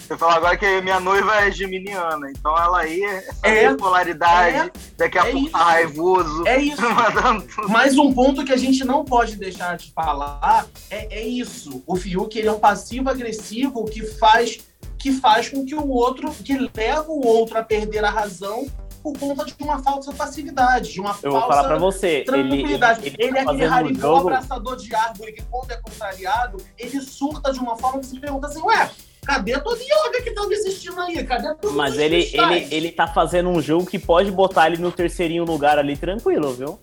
Eu 0.08 0.16
falo 0.16 0.32
agora 0.32 0.56
que 0.56 0.80
minha 0.80 0.98
noiva 0.98 1.34
é 1.42 1.50
geminiana, 1.50 2.30
então 2.30 2.56
ela 2.56 2.78
aí, 2.80 3.02
essa 3.04 3.36
É. 3.42 3.68
bipolaridade, 3.70 4.72
daqui 4.96 5.18
a 5.18 5.28
É 5.28 5.32
pouco 5.32 5.50
tá 5.50 5.58
raivoso, 5.58 6.46
É 6.46 6.58
isso. 6.58 6.80
Mas 7.68 7.98
um 7.98 8.12
ponto 8.14 8.42
que 8.44 8.52
a 8.52 8.56
gente 8.56 8.84
não 8.84 9.04
pode 9.04 9.36
deixar 9.36 9.76
de 9.76 9.92
falar 9.92 10.66
é, 10.90 11.18
é 11.18 11.22
isso. 11.26 11.82
O 11.86 11.94
Fiuk 11.94 12.38
ele 12.38 12.48
é 12.48 12.52
um 12.52 12.58
passivo-agressivo 12.58 13.84
que 13.84 14.02
faz, 14.06 14.60
que 14.98 15.12
faz 15.12 15.50
com 15.50 15.64
que 15.64 15.74
o 15.74 15.86
outro, 15.88 16.30
que 16.32 16.56
leva 16.74 17.10
o 17.10 17.26
outro 17.26 17.58
a 17.58 17.62
perder 17.62 18.04
a 18.04 18.10
razão 18.10 18.66
por 19.02 19.16
conta 19.16 19.44
de 19.44 19.54
uma 19.60 19.80
falsa 19.82 20.12
passividade, 20.12 20.92
de 20.92 21.00
uma 21.00 21.16
Eu 21.22 21.30
vou 21.32 21.40
falsa 21.40 21.56
falar 21.56 21.68
pra 21.68 21.78
você. 21.78 22.06
Ele, 22.08 22.16
ele, 22.16 22.24
tranquilidade. 22.48 23.06
ele, 23.06 23.16
Ele, 23.18 23.32
tá 23.32 23.40
é 23.54 23.66
aquele 23.66 23.94
jogo. 24.00 24.28
abraçador 24.28 24.76
de 24.76 24.94
árvore 24.94 25.32
que, 25.32 25.42
quando 25.42 25.70
é 25.70 25.76
contrariado, 25.76 26.56
ele 26.78 27.00
surta 27.00 27.52
de 27.52 27.60
uma 27.60 27.76
forma 27.76 28.00
que 28.00 28.06
se 28.06 28.18
pergunta 28.18 28.48
assim: 28.48 28.60
ué, 28.62 28.90
cadê 29.28 29.60
todo 29.60 29.78
yoga 29.78 30.22
que 30.24 30.30
tava 30.30 30.52
existindo 30.54 30.98
aí? 31.02 31.22
Cadê 31.22 31.54
todos 31.56 31.76
Mas 31.76 31.98
ele, 31.98 32.22
cristais?" 32.22 32.62
ele, 32.62 32.74
ele 32.74 32.92
tá 32.92 33.06
fazendo 33.06 33.50
um 33.50 33.60
jogo 33.60 33.84
que 33.84 33.98
pode 33.98 34.30
botar 34.30 34.68
ele 34.68 34.78
no 34.78 34.90
terceirinho 34.90 35.44
lugar 35.44 35.78
ali 35.78 35.96
tranquilo, 35.96 36.54
viu? 36.54 36.80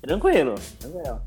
Tranquilo. 0.00 0.54
Tranquilo. 0.78 1.20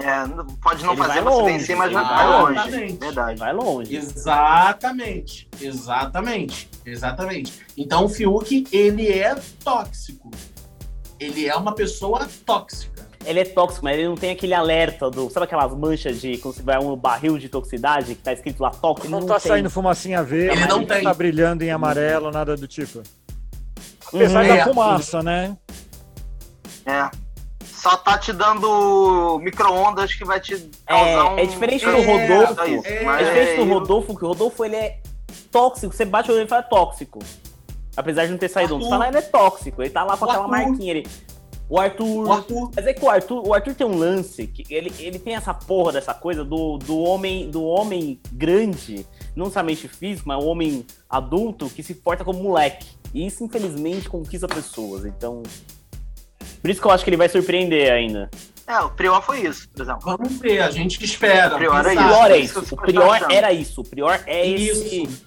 É, 0.00 0.24
pode 0.62 0.84
não 0.84 0.92
Ele 0.92 1.02
fazer 1.02 1.22
você 1.22 1.28
longe, 1.28 1.58
vencer, 1.58 1.76
mas 1.76 1.92
vai 1.92 2.26
longe. 2.28 2.52
Exatamente. 2.52 2.98
Verdade. 2.98 3.38
Vai 3.40 3.52
longe. 3.52 3.96
Exatamente, 3.96 5.48
exatamente, 5.60 6.70
exatamente. 6.86 7.66
Então 7.76 8.04
o 8.04 8.08
Fiuk, 8.08 8.68
ele 8.70 9.08
é 9.08 9.34
tóxico. 9.64 10.30
Ele 11.18 11.48
é 11.48 11.56
uma 11.56 11.74
pessoa 11.74 12.28
tóxica. 12.46 12.97
Ele 13.24 13.40
é 13.40 13.44
tóxico, 13.44 13.84
mas 13.84 13.98
ele 13.98 14.08
não 14.08 14.14
tem 14.16 14.30
aquele 14.30 14.54
alerta 14.54 15.10
do. 15.10 15.28
Sabe 15.28 15.44
aquelas 15.44 15.74
manchas 15.76 16.20
de 16.20 16.38
quando 16.38 16.54
você 16.54 16.62
vai 16.62 16.78
um 16.78 16.94
barril 16.96 17.36
de 17.36 17.48
toxicidade 17.48 18.14
que 18.14 18.22
tá 18.22 18.32
escrito 18.32 18.60
lá 18.62 18.70
tóxico? 18.70 19.08
Não, 19.10 19.20
Não, 19.20 19.26
tá 19.26 19.40
tem. 19.40 19.50
saindo 19.52 19.68
fumacinha 19.68 20.22
verde, 20.22 20.56
Ele 20.56 20.66
não 20.66 20.84
tem. 20.84 21.02
tá 21.02 21.12
brilhando 21.12 21.62
em 21.64 21.70
amarelo, 21.70 22.30
nada 22.30 22.56
do 22.56 22.66
tipo. 22.68 23.02
Apesar 24.06 24.42
Uhum. 24.42 24.48
da 24.48 24.56
É. 24.56 24.64
fumaça, 24.64 25.22
né? 25.22 25.56
É. 26.86 27.10
Só 27.66 27.96
tá 27.96 28.18
te 28.18 28.32
dando 28.32 29.38
micro-ondas 29.42 30.12
que 30.14 30.24
vai 30.24 30.40
te 30.40 30.56
causar 30.86 31.32
um... 31.32 31.38
É, 31.38 31.42
é 31.42 31.46
diferente 31.46 31.84
do 31.84 31.90
É, 31.92 32.04
Rodolfo. 32.04 32.54
só 32.54 32.66
isso. 32.66 32.86
é, 32.86 33.04
É 33.04 33.24
diferente 33.24 33.56
do 33.56 33.72
Rodolfo, 33.72 34.16
que 34.16 34.24
o 34.24 34.28
Rodolfo 34.28 34.64
ele 34.64 34.76
é 34.76 34.98
tóxico. 35.50 35.94
Você 35.94 36.04
bate 36.04 36.30
o 36.30 36.34
olho 36.34 36.44
e 36.44 36.48
fala 36.48 36.62
tóxico. 36.62 37.18
Apesar 37.96 38.24
de 38.26 38.30
não 38.32 38.38
ter 38.38 38.48
saído 38.48 38.74
um. 38.76 38.78
Você 38.78 38.84
Arthur. 38.86 38.98
fala, 38.98 39.08
ele 39.08 39.18
é 39.18 39.22
tóxico. 39.22 39.82
Ele 39.82 39.90
tá 39.90 40.02
lá 40.04 40.16
com 40.16 40.24
O 40.24 40.30
aquela 40.30 40.48
marquinha. 40.48 40.90
Ele... 40.92 41.06
O 41.68 41.78
Arthur. 41.78 42.26
O 42.26 42.32
Arthur, 42.32 42.70
Mas 42.74 42.86
é 42.86 42.94
que 42.94 43.04
o 43.04 43.10
Arthur, 43.10 43.46
o 43.46 43.52
Arthur 43.54 43.74
tem 43.74 43.86
um 43.86 43.98
lance 43.98 44.46
que 44.46 44.64
ele, 44.72 44.92
ele 44.98 45.18
tem 45.18 45.34
essa 45.34 45.52
porra 45.52 45.92
dessa 45.92 46.14
coisa 46.14 46.44
do, 46.44 46.78
do 46.78 46.98
homem 46.98 47.50
do 47.50 47.62
homem 47.64 48.18
grande, 48.32 49.06
não 49.36 49.50
somente 49.50 49.86
físico, 49.86 50.28
mas 50.28 50.42
o 50.42 50.46
homem 50.46 50.84
adulto 51.08 51.68
que 51.68 51.82
se 51.82 51.94
porta 51.94 52.24
como 52.24 52.42
moleque. 52.42 52.86
E 53.12 53.26
isso, 53.26 53.44
infelizmente, 53.44 54.08
conquista 54.08 54.48
pessoas. 54.48 55.04
Então. 55.04 55.42
Por 56.60 56.70
isso 56.70 56.80
que 56.80 56.86
eu 56.86 56.90
acho 56.90 57.04
que 57.04 57.10
ele 57.10 57.16
vai 57.16 57.28
surpreender 57.28 57.92
ainda. 57.92 58.30
É, 58.66 58.80
o 58.80 58.90
Prior 58.90 59.22
foi 59.22 59.46
isso, 59.46 59.68
por 59.70 59.82
exemplo. 59.82 60.00
vamos 60.04 60.38
ver, 60.38 60.60
a 60.60 60.70
gente 60.70 61.02
espera. 61.02 61.54
O 61.54 61.58
Prior 61.58 61.86
é 61.86 61.94
O 61.94 62.26
é 62.26 62.38
isso 62.38 62.60
isso. 62.60 62.74
O 62.74 62.78
eu 62.78 62.84
tô 62.84 62.92
pior 62.92 63.14
achando. 63.16 63.32
era 63.32 63.52
isso. 63.52 63.80
O 63.80 63.84
pior 63.84 64.22
é 64.26 64.46
esse, 64.46 65.02
Isso. 65.02 65.24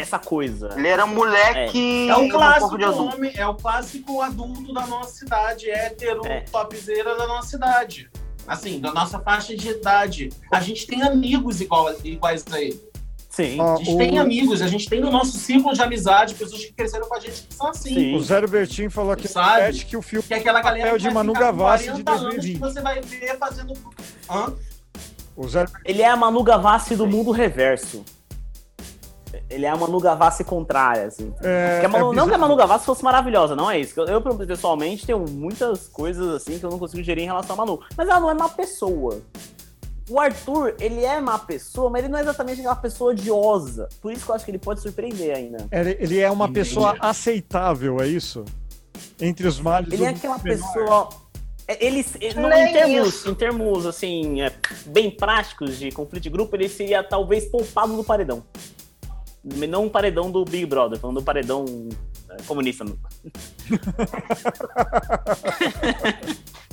Essa 0.00 0.18
coisa. 0.18 0.70
Ele 0.76 0.88
era 0.88 1.04
um 1.04 1.14
moleque 1.14 2.08
É 2.08 2.16
o 2.16 2.20
um 2.22 2.28
clássico 2.28 2.74
adulto. 2.74 3.16
homem, 3.16 3.32
é 3.34 3.46
o 3.46 3.54
clássico 3.54 4.20
adulto 4.22 4.72
da 4.72 4.86
nossa 4.86 5.10
cidade, 5.16 5.70
hétero, 5.70 6.26
É. 6.26 6.40
topzera 6.42 7.16
da 7.16 7.26
nossa 7.26 7.48
cidade. 7.48 8.10
Assim, 8.46 8.78
da 8.80 8.92
nossa 8.92 9.18
faixa 9.18 9.56
de 9.56 9.68
idade. 9.70 10.30
A 10.52 10.60
gente 10.60 10.86
tem 10.86 11.02
amigos 11.02 11.60
igual, 11.60 11.92
iguais 12.04 12.44
a 12.52 12.60
ele. 12.60 12.80
Sim. 13.28 13.60
Ó, 13.60 13.74
A 13.74 13.76
gente 13.78 13.90
o, 13.94 13.98
tem 13.98 14.18
amigos, 14.18 14.62
a 14.62 14.68
gente 14.68 14.88
tem 14.88 14.98
no 15.00 15.10
nosso 15.10 15.32
ciclo 15.36 15.74
de 15.74 15.82
amizade 15.82 16.34
pessoas 16.34 16.64
que 16.64 16.72
cresceram 16.72 17.06
com 17.08 17.16
a 17.16 17.20
gente 17.20 17.42
que 17.42 17.52
são 17.54 17.68
assim. 17.68 17.92
Sim. 17.92 18.14
o 18.16 18.20
Zero 18.22 18.48
Bertin 18.48 18.88
falou 18.88 19.12
aqui 19.12 19.24
no 19.24 19.28
Sabe? 19.28 19.60
chat 19.74 19.84
que 19.86 19.96
o 19.96 20.00
filme 20.00 20.26
Que 20.26 20.32
é 20.34 20.36
aquela 20.38 20.62
galera 20.62 20.84
Papel 20.84 20.96
que 20.96 21.02
de 21.08 21.10
Manu 21.14 21.32
Gavassi 21.34 21.84
de 21.92 22.02
40 22.02 22.10
anos 22.12 22.22
2020. 22.22 22.54
que 22.54 22.60
você 22.60 22.80
vai 22.80 23.00
ver 23.02 23.36
fazendo... 23.38 23.74
Hã? 24.30 24.54
o 25.36 25.46
Zero 25.48 25.70
Ele 25.84 26.00
é 26.00 26.08
a 26.08 26.16
Manu 26.16 26.42
Gavassi 26.42 26.96
do 26.96 27.06
mundo 27.06 27.30
reverso. 27.30 28.02
Ele 29.48 29.64
é 29.64 29.68
a 29.68 29.76
Manu 29.76 30.00
Gavassi 30.00 30.42
contrária, 30.42 31.04
assim. 31.06 31.32
é, 31.40 31.74
Porque 31.74 31.86
a 31.86 31.88
Manu- 31.88 32.12
é 32.12 32.16
não 32.16 32.28
que 32.28 32.34
a. 32.34 32.38
Manu 32.38 32.56
Gavassi 32.56 32.84
fosse 32.84 33.04
maravilhosa, 33.04 33.54
não 33.54 33.70
é 33.70 33.78
isso. 33.78 33.98
Eu, 34.00 34.06
eu, 34.06 34.20
pessoalmente, 34.46 35.06
tenho 35.06 35.24
muitas 35.30 35.86
coisas 35.88 36.34
assim 36.34 36.58
que 36.58 36.64
eu 36.66 36.70
não 36.70 36.78
consigo 36.78 37.02
gerir 37.02 37.22
em 37.22 37.26
relação 37.28 37.54
a 37.54 37.58
Manu. 37.58 37.80
Mas 37.96 38.08
ela 38.08 38.18
não 38.20 38.30
é 38.30 38.34
má 38.34 38.48
pessoa. 38.48 39.20
O 40.08 40.20
Arthur, 40.20 40.74
ele 40.80 41.04
é 41.04 41.20
má 41.20 41.38
pessoa, 41.38 41.90
mas 41.90 42.02
ele 42.02 42.12
não 42.12 42.18
é 42.18 42.22
exatamente 42.22 42.58
aquela 42.60 42.76
pessoa 42.76 43.10
odiosa. 43.12 43.88
Por 44.00 44.12
isso 44.12 44.24
que 44.24 44.30
eu 44.30 44.34
acho 44.34 44.44
que 44.44 44.50
ele 44.50 44.58
pode 44.58 44.80
surpreender 44.80 45.34
ainda. 45.36 45.66
Ele, 45.70 45.96
ele 46.00 46.18
é 46.20 46.30
uma 46.30 46.44
Entendi. 46.46 46.60
pessoa 46.68 46.96
aceitável, 47.00 48.00
é 48.00 48.06
isso? 48.08 48.44
Entre 49.20 49.46
os 49.46 49.60
males 49.60 49.92
Ele 49.92 50.04
é 50.04 50.08
aquela 50.08 50.38
menor. 50.38 50.72
pessoa. 50.72 51.08
é, 51.68 51.84
Ele, 51.86 52.04
ele- 52.20 52.40
não, 52.40 52.52
em, 52.52 52.72
termos, 52.72 53.08
isso. 53.08 53.28
em 53.30 53.34
termos, 53.34 53.86
assim, 53.86 54.42
é, 54.42 54.52
bem 54.86 55.10
práticos 55.10 55.76
de 55.78 55.90
conflito 55.90 56.22
de 56.24 56.30
grupo, 56.30 56.54
ele 56.54 56.68
seria 56.68 57.02
talvez 57.02 57.44
poupado 57.46 57.96
do 57.96 58.04
paredão. 58.04 58.42
Não 59.54 59.84
um 59.84 59.88
paredão 59.88 60.30
do 60.30 60.44
Big 60.44 60.66
Brother, 60.66 60.98
falando 60.98 61.20
do 61.20 61.24
paredão 61.24 61.64
é, 62.30 62.42
comunista. 62.42 62.84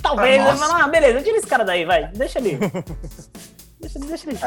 talvez, 0.02 0.40
Ah, 0.40 0.54
nossa. 0.54 0.84
ah, 0.84 0.88
beleza, 0.88 1.22
tira 1.22 1.36
esse 1.36 1.46
cara 1.46 1.64
daí, 1.64 1.84
vai, 1.84 2.08
deixa 2.08 2.40
ele. 2.40 2.58
Deixa, 3.80 3.98
deixa 4.00 4.28
ele 4.28 4.38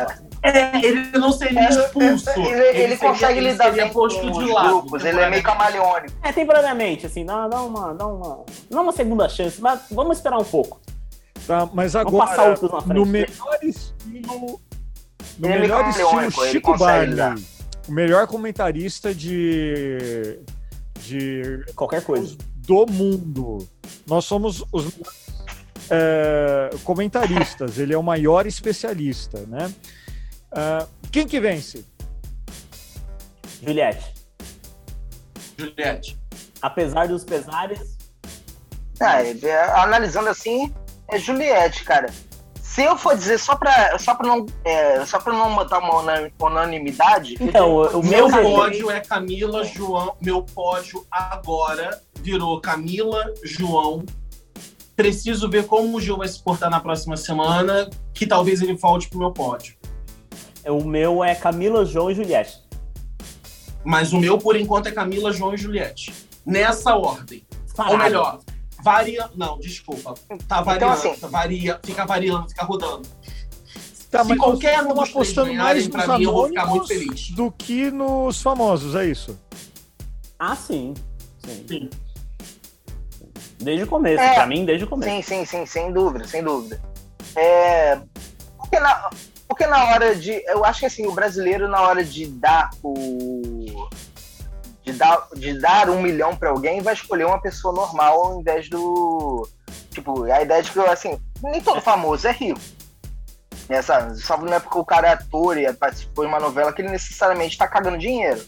é, 0.42 0.86
ele 0.86 1.18
não 1.18 1.32
seria 1.32 1.62
é, 1.62 1.70
expulso. 1.70 2.30
Ele, 2.32 2.50
ele, 2.50 2.80
ele, 2.80 2.98
consegue 2.98 3.36
seria, 3.36 3.52
lidar 3.52 3.72
bem 3.72 3.90
posto 3.94 4.20
com 4.20 4.32
de 4.32 4.52
lado, 4.52 4.82
grupos, 4.82 5.06
ele 5.06 5.20
é 5.20 5.30
meio 5.30 5.44
camaleônico. 5.44 6.14
É, 6.24 6.34
temporariamente, 6.34 7.06
assim, 7.06 7.24
dá, 7.24 7.48
dá, 7.48 7.62
uma, 7.62 7.94
dá, 7.94 8.08
uma, 8.08 8.44
dá 8.70 8.82
uma 8.82 8.92
segunda 8.92 9.30
chance, 9.30 9.62
mas 9.62 9.82
vamos 9.92 10.18
esperar 10.18 10.40
um 10.40 10.44
pouco. 10.44 10.82
Tá, 11.46 11.70
mas 11.72 11.96
agora, 11.96 12.56
no 12.88 13.06
melhor 13.06 13.60
estilo... 13.62 14.60
No 15.38 15.48
ele 15.48 15.60
melhor 15.60 15.88
estilo 15.88 16.32
Chico 16.50 16.78
Barney, 16.78 17.16
o 17.88 17.92
melhor 17.92 18.28
comentarista 18.28 19.14
de... 19.14 20.40
de... 21.00 21.66
Qualquer 21.76 22.04
coisa. 22.04 22.36
Do 22.56 22.86
mundo. 22.86 23.68
Nós 24.06 24.26
somos 24.26 24.64
os 24.72 25.00
é, 25.90 26.70
comentaristas, 26.84 27.78
ele 27.78 27.94
é 27.94 27.98
o 27.98 28.04
maior 28.04 28.46
especialista, 28.46 29.40
né? 29.48 29.74
Uh, 30.52 30.88
quem 31.12 31.28
que 31.28 31.40
vence? 31.40 31.86
Juliette. 33.62 34.14
Juliette. 35.58 36.18
Apesar 36.62 37.08
dos 37.08 37.24
pesares. 37.24 37.98
Ah, 39.00 39.22
é, 39.22 39.80
analisando 39.80 40.30
assim, 40.30 40.74
é 41.10 41.20
Juliette, 41.20 41.84
cara. 41.84 42.08
Se 42.78 42.84
eu 42.84 42.96
for 42.96 43.18
dizer 43.18 43.40
só 43.40 43.56
pra, 43.56 43.98
só 43.98 44.14
pra, 44.14 44.28
não, 44.28 44.46
é, 44.64 45.04
só 45.04 45.20
pra 45.20 45.34
não 45.34 45.56
botar 45.56 45.80
uma 45.80 46.28
unanimidade. 46.40 47.36
Então, 47.42 47.76
o, 47.76 48.06
meu 48.06 48.30
pódio 48.30 48.92
é 48.92 49.00
Camila, 49.00 49.64
João. 49.64 50.16
Meu 50.22 50.44
pódio 50.44 51.04
agora 51.10 52.00
virou 52.22 52.62
Camila, 52.62 53.34
João, 53.44 54.06
Preciso 54.96 55.50
ver 55.50 55.66
como 55.66 55.98
o 55.98 56.00
Gil 56.00 56.18
vai 56.18 56.28
se 56.28 56.40
portar 56.40 56.70
na 56.70 56.80
próxima 56.80 57.18
semana, 57.18 57.90
que 58.14 58.28
talvez 58.28 58.62
ele 58.62 58.76
volte 58.76 59.10
pro 59.10 59.18
meu 59.18 59.32
pódio. 59.32 59.76
O 60.68 60.84
meu 60.84 61.24
é 61.24 61.34
Camila, 61.34 61.84
João 61.84 62.12
e 62.12 62.14
Juliette. 62.14 62.62
Mas 63.84 64.14
o 64.14 64.20
meu, 64.20 64.38
por 64.38 64.56
enquanto, 64.56 64.86
é 64.86 64.92
Camila, 64.92 65.34
João 65.34 65.56
e 65.56 65.58
Juliette. 65.58 66.14
Nessa 66.46 66.96
ordem. 66.96 67.44
Parado. 67.76 67.94
Ou 67.94 68.04
melhor, 68.04 68.40
varia. 68.82 69.30
Não, 69.36 69.60
desculpa. 69.60 70.14
Tá 70.14 70.36
então, 70.36 70.64
variando, 70.64 71.00
então, 71.00 71.12
assim... 71.12 71.28
varia, 71.28 71.80
fica 71.84 72.06
variando, 72.06 72.50
fica 72.50 72.66
rodando. 72.66 73.08
Tá, 74.10 74.24
Se 74.24 74.36
qualquer 74.38 74.82
um 74.84 74.94
dos 74.94 75.10
apostando 75.10 75.54
mais 75.54 75.88
pra 75.88 76.18
mim, 76.18 76.24
eu 76.24 76.32
vou 76.32 76.48
ficar 76.48 76.66
muito 76.68 76.88
feliz. 76.88 77.30
Do 77.32 77.52
que 77.52 77.92
nos 77.92 78.42
famosos, 78.42 78.96
é 78.96 79.06
isso? 79.06 79.38
Ah, 80.40 80.56
sim. 80.56 80.94
Sim. 81.46 81.66
sim. 81.68 81.90
Desde 83.60 83.84
o 83.84 83.88
começo, 83.88 84.22
é, 84.22 84.36
pra 84.36 84.46
mim, 84.46 84.66
desde 84.66 84.86
o 84.86 84.88
começo. 84.88 85.12
Sim, 85.12 85.22
sim, 85.22 85.46
sim, 85.46 85.66
sem 85.66 85.92
dúvida, 85.92 86.28
sem 86.28 86.44
dúvida. 86.44 86.80
É, 87.36 88.00
porque, 88.58 88.80
na, 88.80 89.10
porque 89.48 89.68
na 89.68 89.84
hora 89.86 90.16
de. 90.16 90.32
Eu 90.46 90.64
acho 90.64 90.82
que 90.82 90.86
assim, 90.86 91.08
o 91.08 91.12
brasileiro, 91.12 91.68
na 91.68 91.82
hora 91.82 92.04
de 92.04 92.28
dar 92.28 92.70
o. 92.84 93.88
De 94.88 94.94
dar, 94.94 95.28
de 95.36 95.60
dar 95.60 95.90
um 95.90 96.02
milhão 96.02 96.34
para 96.34 96.50
alguém, 96.50 96.80
vai 96.80 96.94
escolher 96.94 97.26
uma 97.26 97.42
pessoa 97.42 97.74
normal 97.74 98.24
ao 98.24 98.40
invés 98.40 98.70
do. 98.70 99.46
Tipo, 99.92 100.24
a 100.24 100.42
ideia 100.42 100.64
de 100.64 100.72
que, 100.72 100.80
assim, 100.80 101.20
nem 101.44 101.60
todo 101.60 101.82
famoso 101.82 102.26
é 102.26 102.32
rico. 102.32 102.62
Nessa, 103.68 104.16
só 104.16 104.38
não 104.38 104.54
é 104.54 104.62
porque 104.62 104.78
o 104.78 104.86
cara 104.86 105.10
é 105.10 105.12
ator 105.12 105.58
e 105.58 105.72
participou 105.74 106.24
de 106.24 106.30
uma 106.30 106.40
novela 106.40 106.72
que 106.72 106.82
ele 106.82 106.90
necessariamente 106.90 107.58
tá 107.58 107.68
cagando 107.68 107.98
dinheiro. 107.98 108.42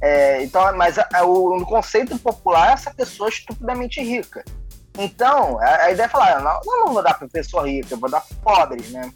É, 0.00 0.44
então, 0.44 0.72
mas 0.76 0.96
a, 0.96 1.08
a, 1.12 1.24
o, 1.24 1.58
no 1.58 1.66
conceito 1.66 2.16
popular, 2.20 2.74
essa 2.74 2.94
pessoa 2.94 3.28
é 3.28 3.32
estupidamente 3.32 4.00
rica. 4.00 4.44
Então, 4.96 5.58
a, 5.58 5.86
a 5.86 5.90
ideia 5.90 6.06
é 6.06 6.08
falar, 6.08 6.40
não, 6.40 6.60
não 6.64 6.92
vou 6.92 7.02
dar 7.02 7.14
para 7.14 7.26
pessoa 7.26 7.66
rica, 7.66 7.94
eu 7.94 7.98
vou 7.98 8.08
dar 8.08 8.20
para 8.20 8.36
pobres, 8.36 8.92
né? 8.92 9.12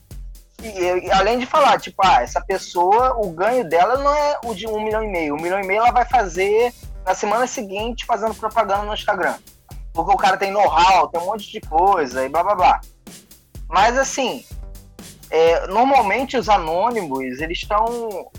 E, 0.62 1.10
além 1.12 1.38
de 1.38 1.46
falar, 1.46 1.80
tipo, 1.80 1.96
ah, 2.04 2.22
essa 2.22 2.40
pessoa, 2.40 3.16
o 3.16 3.30
ganho 3.30 3.68
dela 3.68 3.98
não 3.98 4.12
é 4.12 4.40
o 4.44 4.54
de 4.54 4.66
um 4.66 4.82
milhão 4.82 5.02
e 5.02 5.08
meio. 5.08 5.34
Um 5.34 5.40
milhão 5.40 5.60
e 5.60 5.66
meio 5.66 5.80
ela 5.80 5.92
vai 5.92 6.04
fazer 6.04 6.72
na 7.06 7.14
semana 7.14 7.46
seguinte 7.46 8.04
fazendo 8.04 8.34
propaganda 8.34 8.84
no 8.84 8.94
Instagram. 8.94 9.36
Porque 9.92 10.12
o 10.12 10.16
cara 10.16 10.36
tem 10.36 10.50
know-how, 10.50 11.08
tem 11.08 11.20
um 11.20 11.26
monte 11.26 11.50
de 11.50 11.60
coisa 11.60 12.24
e 12.24 12.28
blá 12.28 12.42
blá 12.42 12.54
blá. 12.54 12.80
Mas 13.68 13.96
assim, 13.96 14.44
é, 15.30 15.66
normalmente 15.68 16.36
os 16.36 16.48
anônimos, 16.48 17.40
eles 17.40 17.58
estão 17.58 18.30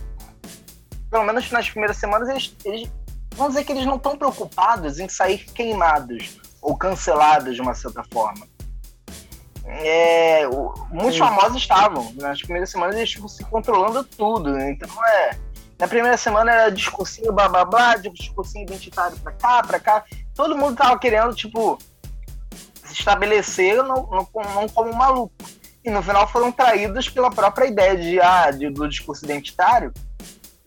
pelo 1.10 1.24
menos 1.24 1.50
nas 1.52 1.70
primeiras 1.70 1.98
semanas, 1.98 2.30
eles, 2.30 2.56
eles 2.64 2.92
vamos 3.36 3.54
dizer 3.54 3.66
que 3.66 3.72
eles 3.72 3.86
não 3.86 3.96
estão 3.96 4.18
preocupados 4.18 5.00
em 5.00 5.10
sair 5.10 5.46
queimados 5.54 6.40
ou 6.62 6.78
cancelados 6.78 7.56
de 7.56 7.62
uma 7.62 7.74
certa 7.74 8.04
forma. 8.12 8.48
É, 9.66 10.48
o, 10.48 10.74
muitos 10.90 11.14
Sim. 11.14 11.20
famosos 11.20 11.58
estavam, 11.58 12.12
nas 12.16 12.42
primeiras 12.42 12.70
semanas 12.70 12.96
eles 12.96 13.10
estavam 13.10 13.28
se 13.28 13.44
controlando 13.46 14.04
tudo. 14.04 14.58
Então, 14.60 14.90
é, 15.06 15.38
na 15.78 15.88
primeira 15.88 16.18
semana 16.18 16.52
era 16.52 16.70
discursinho 16.70 17.32
blá 17.32 17.48
blá 17.48 17.66
blá, 17.66 17.96
discursinho 17.96 18.64
identitário 18.64 19.18
pra 19.20 19.32
cá, 19.32 19.64
pra 19.64 19.80
cá. 19.80 20.04
Todo 20.34 20.58
mundo 20.58 20.76
tava 20.76 20.98
querendo, 20.98 21.34
tipo, 21.36 21.78
se 22.84 22.94
estabelecer 22.94 23.84
não, 23.84 24.08
não, 24.08 24.26
como 24.70 24.94
maluco. 24.94 25.34
E 25.84 25.90
no 25.90 26.04
final 26.04 26.28
foram 26.28 26.52
traídos 26.52 27.08
pela 27.08 27.30
própria 27.30 27.68
ideia 27.68 27.96
de, 27.96 28.20
ah, 28.20 28.52
de, 28.52 28.70
do 28.70 28.88
discurso 28.88 29.24
identitário 29.24 29.94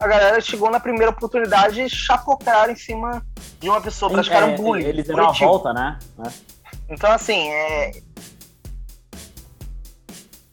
a 0.03 0.09
galera 0.09 0.41
chegou 0.41 0.69
na 0.69 0.81
primeira 0.81 1.11
oportunidade 1.11 1.81
e 1.81 1.89
chapocaram 1.89 2.73
em 2.73 2.77
cima 2.77 3.25
de 3.61 3.69
uma 3.69 3.81
pessoa, 3.81 4.11
praticaram 4.11 4.49
é, 4.49 4.57
bullying. 4.57 4.85
Eles 4.85 5.07
deram 5.07 5.29
a 5.29 5.33
volta, 5.33 5.73
né? 5.73 5.99
Então, 6.89 7.11
assim, 7.13 7.49
é... 7.49 7.93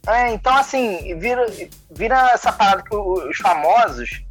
é... 0.09 0.33
então, 0.33 0.55
assim, 0.55 1.17
vira, 1.17 1.45
vira 1.91 2.31
essa 2.31 2.51
parada 2.51 2.83
que 2.83 2.95
os 2.95 3.37
famosos, 3.37 4.23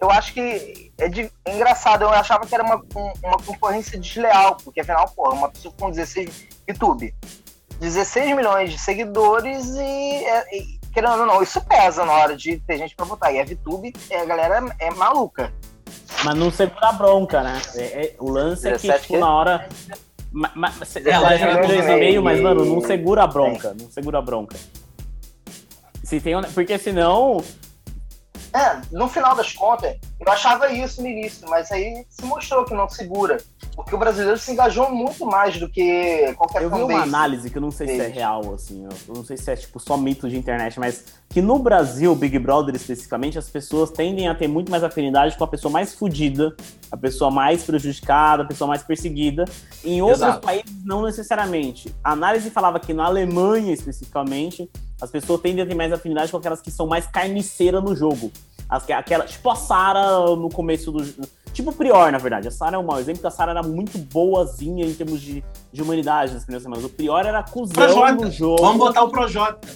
eu 0.00 0.10
acho 0.10 0.32
que 0.32 0.92
é, 0.98 1.08
de, 1.08 1.30
é 1.44 1.54
engraçado, 1.54 2.02
eu 2.02 2.10
achava 2.10 2.46
que 2.46 2.54
era 2.54 2.64
uma, 2.64 2.82
uma 3.22 3.38
concorrência 3.44 3.98
desleal, 3.98 4.56
porque 4.56 4.80
afinal, 4.80 5.08
porra, 5.10 5.34
uma 5.34 5.48
pessoa 5.48 5.74
com 5.78 5.90
16 5.90 6.48
YouTube, 6.68 7.14
16 7.80 8.36
milhões 8.36 8.70
de 8.70 8.78
seguidores 8.78 9.66
e, 9.76 10.24
é, 10.24 10.56
e 10.56 10.78
querendo 10.92 11.20
ou 11.20 11.26
não, 11.26 11.42
isso 11.42 11.60
pesa 11.60 12.04
na 12.04 12.12
hora 12.12 12.36
de 12.36 12.58
ter 12.60 12.78
gente 12.78 12.94
pra 12.94 13.04
votar. 13.04 13.32
E 13.32 13.40
a 13.40 13.44
VTube, 13.44 13.92
a 14.12 14.24
galera 14.24 14.74
é 14.78 14.90
maluca. 14.90 15.52
Mas 16.24 16.34
não 16.34 16.50
segura 16.50 16.88
a 16.88 16.92
bronca, 16.92 17.42
né? 17.42 17.62
É, 17.76 17.82
é, 17.82 18.16
o 18.18 18.30
lance 18.30 18.68
é 18.68 18.76
que, 18.76 18.92
tipo, 18.92 19.06
que... 19.06 19.18
na 19.18 19.32
hora. 19.32 19.68
Ma, 20.30 20.50
ma, 20.54 20.72
ela 21.06 21.34
é 21.34 21.66
dois 21.66 21.86
e 21.86 21.96
meio, 21.96 22.22
mas, 22.22 22.40
mano, 22.40 22.64
não 22.64 22.80
segura 22.80 23.22
a 23.22 23.26
bronca. 23.26 23.74
Não 23.80 23.90
segura 23.90 24.18
a 24.18 24.22
bronca. 24.22 24.56
Se 26.08 26.18
tem, 26.18 26.34
porque 26.54 26.78
senão. 26.78 27.44
É, 28.54 28.80
no 28.90 29.10
final 29.10 29.36
das 29.36 29.52
contas, 29.52 29.98
eu 30.20 30.32
achava 30.32 30.70
isso 30.72 31.00
no 31.00 31.08
início, 31.08 31.48
mas 31.48 31.70
aí 31.70 32.04
se 32.08 32.24
mostrou 32.24 32.64
que 32.64 32.74
não 32.74 32.88
segura. 32.88 33.38
Porque 33.76 33.94
o 33.94 33.98
brasileiro 33.98 34.36
se 34.36 34.50
engajou 34.50 34.90
muito 34.90 35.24
mais 35.24 35.56
do 35.58 35.68
que 35.68 36.34
qualquer 36.36 36.62
Eu 36.62 36.70
vi 36.70 36.82
uma 36.82 37.02
análise 37.02 37.48
que 37.48 37.56
eu 37.56 37.62
não 37.62 37.70
sei 37.70 37.86
se 37.86 38.00
é 38.00 38.08
real, 38.08 38.52
assim, 38.52 38.84
eu 38.84 39.14
não 39.14 39.24
sei 39.24 39.36
se 39.36 39.50
é 39.50 39.54
tipo 39.54 39.78
só 39.78 39.96
mito 39.96 40.28
de 40.28 40.36
internet, 40.36 40.80
mas 40.80 41.04
que 41.28 41.40
no 41.40 41.58
Brasil, 41.60 42.12
Big 42.16 42.36
Brother 42.38 42.74
especificamente, 42.74 43.38
as 43.38 43.48
pessoas 43.48 43.90
tendem 43.90 44.28
a 44.28 44.34
ter 44.34 44.48
muito 44.48 44.70
mais 44.70 44.82
afinidade 44.82 45.36
com 45.36 45.44
a 45.44 45.48
pessoa 45.48 45.70
mais 45.70 45.94
fodida, 45.94 46.56
a 46.90 46.96
pessoa 46.96 47.30
mais 47.30 47.62
prejudicada, 47.62 48.42
a 48.42 48.46
pessoa 48.46 48.66
mais 48.66 48.82
perseguida. 48.82 49.44
Em 49.84 50.02
outros 50.02 50.22
Exato. 50.22 50.40
países, 50.40 50.84
não 50.84 51.02
necessariamente. 51.02 51.94
A 52.02 52.12
análise 52.12 52.50
falava 52.50 52.80
que 52.80 52.92
na 52.92 53.04
Alemanha, 53.04 53.72
especificamente, 53.72 54.68
as 55.00 55.10
pessoas 55.10 55.40
tendem 55.40 55.62
a 55.62 55.66
ter 55.66 55.74
mais 55.74 55.92
afinidade 55.92 56.32
com 56.32 56.38
aquelas 56.38 56.60
que 56.60 56.70
são 56.70 56.86
mais 56.88 57.06
carniceiras 57.06 57.82
no 57.82 57.94
jogo. 57.94 58.32
As, 58.68 58.88
aquela, 58.90 59.24
tipo 59.24 59.48
a 59.48 59.56
Sarah 59.56 60.07
no 60.36 60.48
começo 60.48 60.90
do 60.92 61.02
Tipo 61.58 61.70
o 61.70 61.72
Prior, 61.72 62.12
na 62.12 62.18
verdade. 62.18 62.46
A 62.46 62.50
Sarah 62.52 62.76
é 62.76 62.80
um 62.80 62.84
mau 62.84 63.00
exemplo, 63.00 63.14
porque 63.14 63.26
a 63.26 63.30
Sarah 63.32 63.50
era 63.50 63.62
muito 63.62 63.98
boazinha 63.98 64.86
em 64.86 64.94
termos 64.94 65.20
de, 65.20 65.42
de 65.72 65.82
humanidade 65.82 66.32
nas 66.32 66.44
primeiras 66.44 66.62
semanas. 66.62 66.84
O 66.84 66.88
Prior 66.88 67.26
era 67.26 67.42
cuzão 67.42 68.14
no 68.14 68.30
jogo. 68.30 68.62
Vamos 68.62 68.78
botar 68.78 69.02
o 69.02 69.08
Projota. 69.08 69.68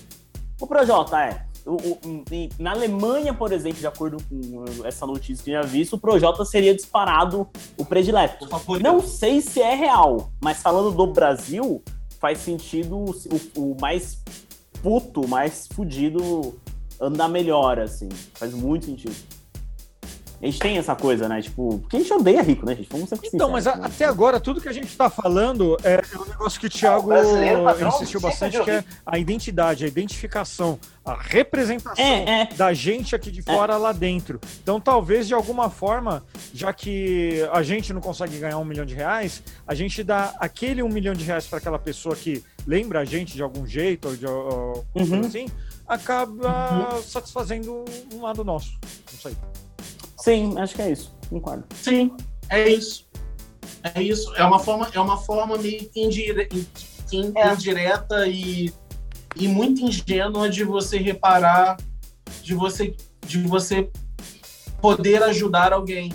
O 0.61 0.67
Projota, 0.67 1.21
é. 1.21 1.45
O, 1.67 1.75
o, 1.75 2.25
na 2.59 2.71
Alemanha, 2.71 3.35
por 3.35 3.53
exemplo, 3.53 3.81
de 3.81 3.87
acordo 3.87 4.17
com 4.29 4.65
essa 4.87 5.07
notícia 5.07 5.45
que 5.45 5.51
eu 5.51 5.63
já 5.63 5.69
visto, 5.69 5.95
o 5.95 5.99
Projota 5.99 6.45
seria 6.45 6.75
disparado 6.75 7.49
o 7.77 7.85
predileto. 7.85 8.49
Não 8.81 9.01
sei 9.01 9.41
se 9.41 9.61
é 9.61 9.75
real, 9.75 10.31
mas 10.41 10.63
falando 10.63 10.93
do 10.93 11.07
Brasil, 11.09 11.83
faz 12.21 12.39
sentido 12.39 12.97
o, 12.97 13.13
o 13.57 13.77
mais 13.81 14.23
puto, 14.83 15.27
mais 15.27 15.69
fudido 15.73 16.55
andar 17.01 17.29
melhor, 17.29 17.81
assim. 17.81 18.09
Faz 18.35 18.55
muito 18.55 18.87
sentido. 18.87 19.15
A 20.43 20.47
gente 20.47 20.59
tem 20.59 20.77
essa 20.77 20.97
coisa, 20.97 21.29
né? 21.29 21.41
Tipo, 21.41 21.79
porque 21.79 21.97
a 21.97 22.01
gente 22.01 22.13
odeia 22.13 22.43
rico, 22.43 22.67
né, 22.67 22.75
gente? 22.75 22.89
Vamos 22.91 23.09
ser 23.09 23.19
Então, 23.33 23.49
mas 23.49 23.65
a, 23.65 23.77
né? 23.77 23.87
até 23.87 24.05
agora, 24.07 24.41
tudo 24.41 24.61
que 24.61 24.69
a 24.69 24.73
gente 24.73 24.95
tá 24.97 25.09
falando 25.09 25.77
é, 25.85 25.95
é 25.95 26.19
um 26.19 26.25
negócio 26.25 26.59
que 26.59 26.67
o 26.67 26.71
Thiago 26.71 27.13
é, 27.13 27.89
insistiu 27.89 28.21
bastante, 28.21 28.61
que 28.61 28.71
é 28.71 28.83
a 29.07 29.19
identidade, 29.19 29.85
a 29.85 29.89
identificação, 29.89 30.81
a 31.05 31.15
representação 31.15 32.05
é, 32.05 32.43
é. 32.43 32.49
da 32.57 32.75
gente 32.75 33.15
aqui 33.15 33.31
de 33.31 33.41
fora 33.41 33.77
lá 33.77 33.93
dentro. 33.93 34.41
Então, 34.61 34.81
talvez, 34.81 35.29
de 35.29 35.35
alguma 35.35 35.71
forma, 35.71 36.25
já 36.53 36.73
que 36.73 37.49
a 37.53 37.63
gente 37.63 37.93
não 37.93 38.01
consegue 38.01 38.37
ganhar 38.39 38.59
um 38.59 38.65
milhão 38.65 38.85
de 38.85 38.95
reais, 38.95 39.45
a 39.65 39.77
gente 39.77 40.03
dá 40.03 40.35
aquele 40.41 40.83
um 40.83 40.89
milhão 40.89 41.15
de 41.15 41.25
reais 41.25 41.47
para 41.47 41.59
aquela 41.59 41.79
pessoa 41.79 42.17
que 42.17 42.43
lembra 42.67 42.99
a 42.99 43.05
gente 43.05 43.35
de 43.35 43.43
algum 43.43 43.65
jeito, 43.65 44.09
ou 44.09 44.17
de 44.17 44.27
ou, 44.27 44.85
uhum. 44.97 45.21
assim, 45.21 45.47
acaba 45.87 46.95
uhum. 46.95 47.03
satisfazendo 47.03 47.85
um 48.13 48.23
lado 48.23 48.43
nosso. 48.43 48.77
Não 49.13 49.21
sei. 49.21 49.37
Sim, 50.23 50.57
acho 50.57 50.77
que 50.77 50.83
é 50.83 50.93
isso. 50.93 51.13
Concordo. 51.29 51.65
Sim, 51.75 52.17
é 52.49 52.69
isso. 52.69 53.09
É 53.83 54.01
isso. 54.01 54.33
É 54.37 54.45
uma 54.45 54.61
forma, 54.61 54.89
é 54.93 55.01
uma 55.01 55.17
forma 55.17 55.59
meio 55.59 55.91
indire, 55.97 56.49
é. 56.49 57.53
indireta 57.53 58.29
e, 58.29 58.73
e 59.35 59.49
muito 59.49 59.83
ingênua 59.83 60.49
de 60.49 60.63
você 60.63 60.97
reparar, 60.97 61.77
de 62.41 62.55
você, 62.55 62.95
de 63.27 63.43
você 63.43 63.91
poder 64.81 65.25
ajudar 65.25 65.73
alguém. 65.73 66.13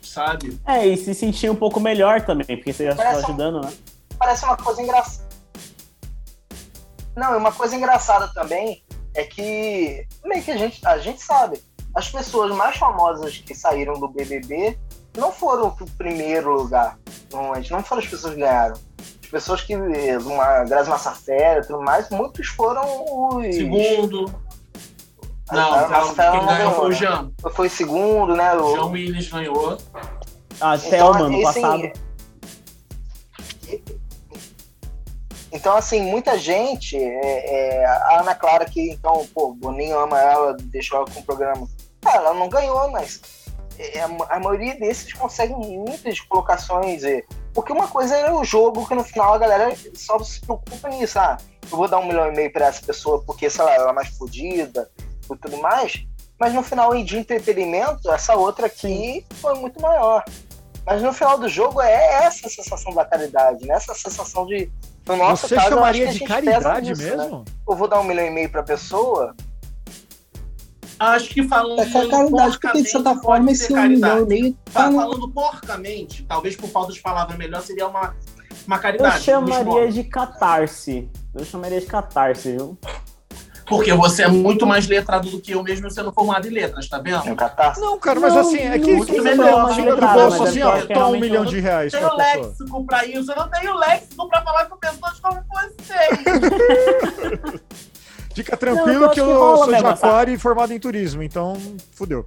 Sabe? 0.00 0.60
É, 0.64 0.86
e 0.86 0.96
se 0.96 1.12
sentir 1.14 1.50
um 1.50 1.56
pouco 1.56 1.80
melhor 1.80 2.20
também, 2.20 2.56
porque 2.56 2.72
você 2.72 2.84
já 2.84 2.92
está 2.92 3.10
ajudando, 3.10 3.60
né? 3.60 3.72
Parece 4.16 4.44
uma 4.44 4.56
coisa 4.56 4.80
engraçada. 4.80 5.28
Não, 7.16 7.36
uma 7.36 7.50
coisa 7.50 7.74
engraçada 7.74 8.28
também 8.28 8.84
é 9.14 9.24
que 9.24 10.06
meio 10.24 10.42
que 10.44 10.52
a 10.52 10.56
gente, 10.56 10.86
a 10.86 10.98
gente 10.98 11.20
sabe, 11.20 11.60
as 11.94 12.10
pessoas 12.10 12.54
mais 12.54 12.76
famosas 12.76 13.38
que 13.38 13.54
saíram 13.54 13.94
do 13.94 14.08
BBB 14.08 14.78
não 15.16 15.30
foram 15.30 15.68
o 15.68 15.90
primeiro 15.92 16.52
lugar. 16.52 16.98
Normalmente, 17.32 17.70
não 17.70 17.82
foram 17.82 18.02
as 18.02 18.08
pessoas 18.08 18.34
que 18.34 18.40
ganharam. 18.40 18.74
As 19.22 19.30
pessoas 19.30 19.60
que. 19.62 19.76
Uma 19.76 20.64
Grazi 20.64 20.90
Massafera 20.90 21.60
e 21.60 21.66
tudo 21.66 21.82
mais, 21.82 22.10
muitos 22.10 22.48
foram 22.48 22.82
os. 23.08 23.54
Segundo. 23.54 24.34
Não, 25.52 25.74
a, 25.74 25.80
a, 25.82 26.02
quem 26.02 26.14
ganhou 26.16 26.46
ganhou, 26.46 26.72
foi 26.72 26.88
o 26.88 26.92
Jean. 26.92 27.32
Foi 27.54 27.68
segundo, 27.68 28.34
né? 28.34 28.54
O 28.54 28.72
Jean 28.74 28.86
Willis 28.86 29.30
ganhou. 29.30 29.78
Ah, 30.60 30.76
então, 30.76 30.90
Thelma, 30.90 31.28
no 31.28 31.42
passado. 31.42 31.92
Então, 35.52 35.76
assim, 35.76 36.02
muita 36.02 36.36
gente, 36.36 36.96
é, 36.96 37.80
é, 37.80 37.86
a 37.86 38.20
Ana 38.20 38.34
Clara, 38.34 38.64
que 38.64 38.90
então, 38.90 39.24
pô, 39.32 39.54
Boninho 39.54 39.96
ama 39.98 40.20
ela, 40.20 40.56
deixou 40.60 40.98
ela 40.98 41.06
com 41.06 41.20
o 41.20 41.22
programa. 41.22 41.68
Ela 42.08 42.34
não 42.34 42.48
ganhou, 42.48 42.90
mas 42.90 43.20
é, 43.78 44.02
a, 44.02 44.40
maioria 44.40 44.78
desses 44.78 45.12
conseguem 45.12 45.56
muitas 45.56 46.20
colocações. 46.20 47.02
Porque 47.52 47.72
uma 47.72 47.88
coisa 47.88 48.16
é 48.16 48.32
o 48.32 48.44
jogo, 48.44 48.86
que 48.86 48.94
no 48.94 49.04
final 49.04 49.34
a 49.34 49.38
galera 49.38 49.74
só 49.94 50.18
se 50.20 50.40
preocupa 50.40 50.88
nisso. 50.88 51.18
Ah, 51.18 51.36
eu 51.70 51.76
vou 51.76 51.88
dar 51.88 51.98
um 51.98 52.06
milhão 52.06 52.26
e 52.26 52.36
meio 52.36 52.52
para 52.52 52.66
essa 52.66 52.84
pessoa 52.84 53.22
porque, 53.24 53.48
sei 53.48 53.64
lá, 53.64 53.74
ela 53.74 53.90
é 53.90 53.92
mais 53.92 54.08
fodida 54.08 54.90
e 55.30 55.36
tudo 55.36 55.56
mais. 55.58 56.04
Mas 56.38 56.52
no 56.52 56.62
final 56.62 56.94
de 57.02 57.16
entretenimento, 57.16 58.10
essa 58.10 58.34
outra 58.34 58.66
aqui 58.66 59.24
foi 59.40 59.54
muito 59.54 59.80
maior. 59.80 60.24
Mas 60.86 61.00
no 61.00 61.12
final 61.12 61.38
do 61.38 61.48
jogo 61.48 61.80
é 61.80 62.24
essa 62.24 62.48
sensação 62.48 62.92
da 62.92 63.04
caridade, 63.04 63.66
né? 63.66 63.74
Essa 63.74 63.94
sensação 63.94 64.46
de. 64.46 64.70
No 65.06 65.16
nosso 65.16 65.48
Você 65.48 65.54
caso, 65.54 65.68
chamaria 65.68 66.08
de 66.08 66.20
caridade 66.20 66.90
nisso, 66.90 67.02
né? 67.02 67.16
mesmo? 67.16 67.38
Né? 67.38 67.44
Eu 67.68 67.76
vou 67.76 67.86
dar 67.86 68.00
um 68.00 68.04
milhão 68.04 68.26
e 68.26 68.30
meio 68.30 68.50
pra 68.50 68.62
pessoa, 68.62 69.34
Acho 70.98 71.28
que 71.28 71.42
falando 71.42 71.80
é 71.80 71.86
que 71.86 72.08
caridade, 72.08 72.58
porque 72.60 72.82
de 72.82 72.88
certa 72.88 73.16
forma 73.16 73.50
esse 73.50 73.72
um 73.72 73.82
milhão 73.82 74.24
nem 74.26 74.52
tá 74.72 74.90
falando 74.92 75.28
porcamente, 75.28 76.24
talvez 76.24 76.56
por 76.56 76.68
falta 76.68 76.92
de 76.92 77.00
palavra 77.00 77.36
melhor, 77.36 77.62
seria 77.62 77.86
uma, 77.86 78.14
uma 78.66 78.78
caridade. 78.78 79.16
Eu 79.16 79.22
chamaria 79.22 79.90
de 79.90 80.04
catarse. 80.04 81.08
Eu 81.34 81.44
chamaria 81.44 81.80
de 81.80 81.86
catarse, 81.86 82.52
viu? 82.52 82.78
Porque 83.66 83.92
você 83.94 84.24
é 84.24 84.28
muito 84.28 84.66
mais 84.66 84.86
letrado 84.86 85.30
do 85.30 85.40
que 85.40 85.52
eu 85.52 85.62
mesmo 85.62 85.90
sendo 85.90 86.12
formado 86.12 86.46
em 86.46 86.50
letras, 86.50 86.86
tá 86.88 86.98
vendo? 86.98 87.26
É 87.26 87.34
catarse. 87.34 87.80
Não, 87.80 87.98
cara, 87.98 88.20
mas 88.20 88.34
não, 88.34 88.40
assim, 88.42 88.58
é 88.58 88.78
que 88.78 88.94
muito 88.94 89.22
melhor. 89.22 89.74
Tira 89.74 89.96
do 89.96 90.06
bolso 90.06 90.44
assim, 90.44 90.62
ó, 90.62 90.86
toma 90.86 91.08
um 91.08 91.18
milhão 91.18 91.44
de 91.44 91.60
reais. 91.60 91.92
Eu 91.92 92.00
tenho 92.00 92.16
léxico 92.16 92.84
pra 92.84 93.06
isso, 93.06 93.32
eu 93.32 93.36
não 93.36 93.48
tenho 93.48 93.74
léxico 93.74 94.28
pra 94.28 94.42
falar 94.42 94.66
com 94.66 94.76
pessoas 94.76 95.18
como 95.18 95.40
vocês. 95.50 96.18
Fica 98.34 98.56
tranquilo 98.56 99.00
não, 99.00 99.10
que 99.10 99.20
eu, 99.20 99.26
sou 99.26 99.66
de 99.66 99.74
aquário 99.74 100.34
e 100.34 100.38
formado 100.38 100.72
em 100.72 100.78
turismo, 100.78 101.22
então 101.22 101.56
fudeu. 101.92 102.24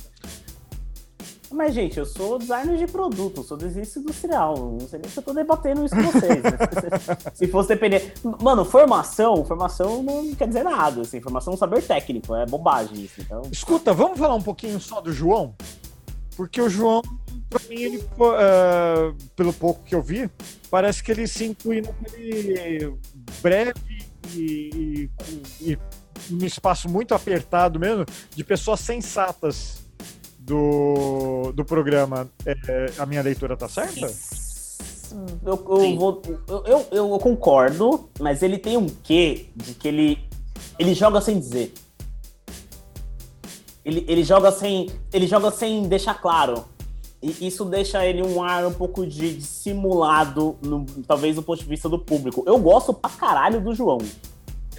Mas, 1.52 1.74
gente, 1.74 1.98
eu 1.98 2.06
sou 2.06 2.38
designer 2.38 2.78
de 2.78 2.88
produto, 2.88 3.42
sou 3.44 3.58
designer 3.58 3.88
industrial. 3.98 4.58
Não 4.58 4.88
sei 4.88 5.00
nem 5.00 5.10
se 5.10 5.18
eu 5.18 5.24
tô 5.24 5.34
debatendo 5.34 5.86
isso 5.86 5.96
com 5.96 6.04
vocês. 6.04 6.44
Né? 6.44 6.52
se 7.34 7.48
fosse 7.48 7.70
depender. 7.70 8.14
Mano, 8.42 8.66
formação, 8.66 9.46
formação 9.46 10.04
não 10.04 10.36
quer 10.36 10.48
dizer 10.48 10.64
nada. 10.64 11.02
Assim, 11.02 11.22
formação 11.22 11.54
é 11.54 11.56
um 11.56 11.58
saber 11.58 11.82
técnico, 11.84 12.36
é 12.36 12.46
bobagem 12.46 13.04
isso. 13.04 13.22
Então... 13.22 13.44
Escuta, 13.52 13.94
vamos 13.94 14.20
falar 14.20 14.36
um 14.36 14.42
pouquinho 14.42 14.80
só 14.80 15.00
do 15.00 15.12
João? 15.14 15.56
Porque 16.36 16.62
o 16.62 16.70
João, 16.70 17.02
pra 17.50 17.60
mim, 17.70 17.82
ele, 17.82 17.98
uh, 17.98 19.16
pelo 19.36 19.54
pouco 19.54 19.84
que 19.84 19.96
eu 19.96 20.02
vi, 20.02 20.30
parece 20.70 21.02
que 21.02 21.12
ele 21.12 21.28
se 21.28 21.46
inclui 21.46 21.82
naquele 21.82 22.94
breve 23.42 24.06
e, 24.36 25.10
e, 25.62 25.72
e 25.72 25.78
um 26.32 26.46
espaço 26.46 26.90
muito 26.90 27.14
apertado 27.14 27.80
mesmo, 27.80 28.06
de 28.36 28.44
pessoas 28.44 28.80
sensatas 28.80 29.88
do, 30.40 31.52
do 31.54 31.66
programa. 31.66 32.30
É, 32.46 32.92
a 32.98 33.06
minha 33.06 33.22
leitura 33.22 33.56
tá 33.58 33.68
certa? 33.68 34.12
Eu, 35.46 35.54
eu, 35.54 35.96
vou, 35.96 36.22
eu, 36.48 36.64
eu, 36.66 36.88
eu, 36.92 37.20
concordo, 37.20 38.10
mas 38.20 38.44
ele 38.44 38.58
tem 38.58 38.78
um 38.78 38.88
quê 38.88 39.50
de 39.56 39.74
que 39.74 39.88
ele, 39.88 40.20
ele 40.78 40.94
joga 40.94 41.22
sem 41.22 41.40
dizer. 41.40 41.74
Ele, 43.86 44.04
ele, 44.08 44.24
joga 44.24 44.52
sem, 44.52 44.90
ele 45.14 45.28
joga 45.28 45.50
sem 45.50 45.88
deixar 45.88 46.16
claro. 46.16 46.66
E 47.22 47.48
isso 47.48 47.66
deixa 47.66 48.06
ele 48.06 48.22
um 48.22 48.44
ar 48.44 48.66
um 48.66 48.74
pouco 48.74 49.06
de 49.06 49.34
dissimulado, 49.34 50.56
no, 50.62 50.86
talvez 51.08 51.36
do 51.36 51.42
ponto 51.42 51.60
de 51.60 51.68
vista 51.68 51.90
do 51.90 51.98
público. 51.98 52.44
Eu 52.46 52.60
gosto 52.60 52.94
pra 52.94 53.10
caralho 53.10 53.60
do 53.60 53.74
João. 53.74 53.98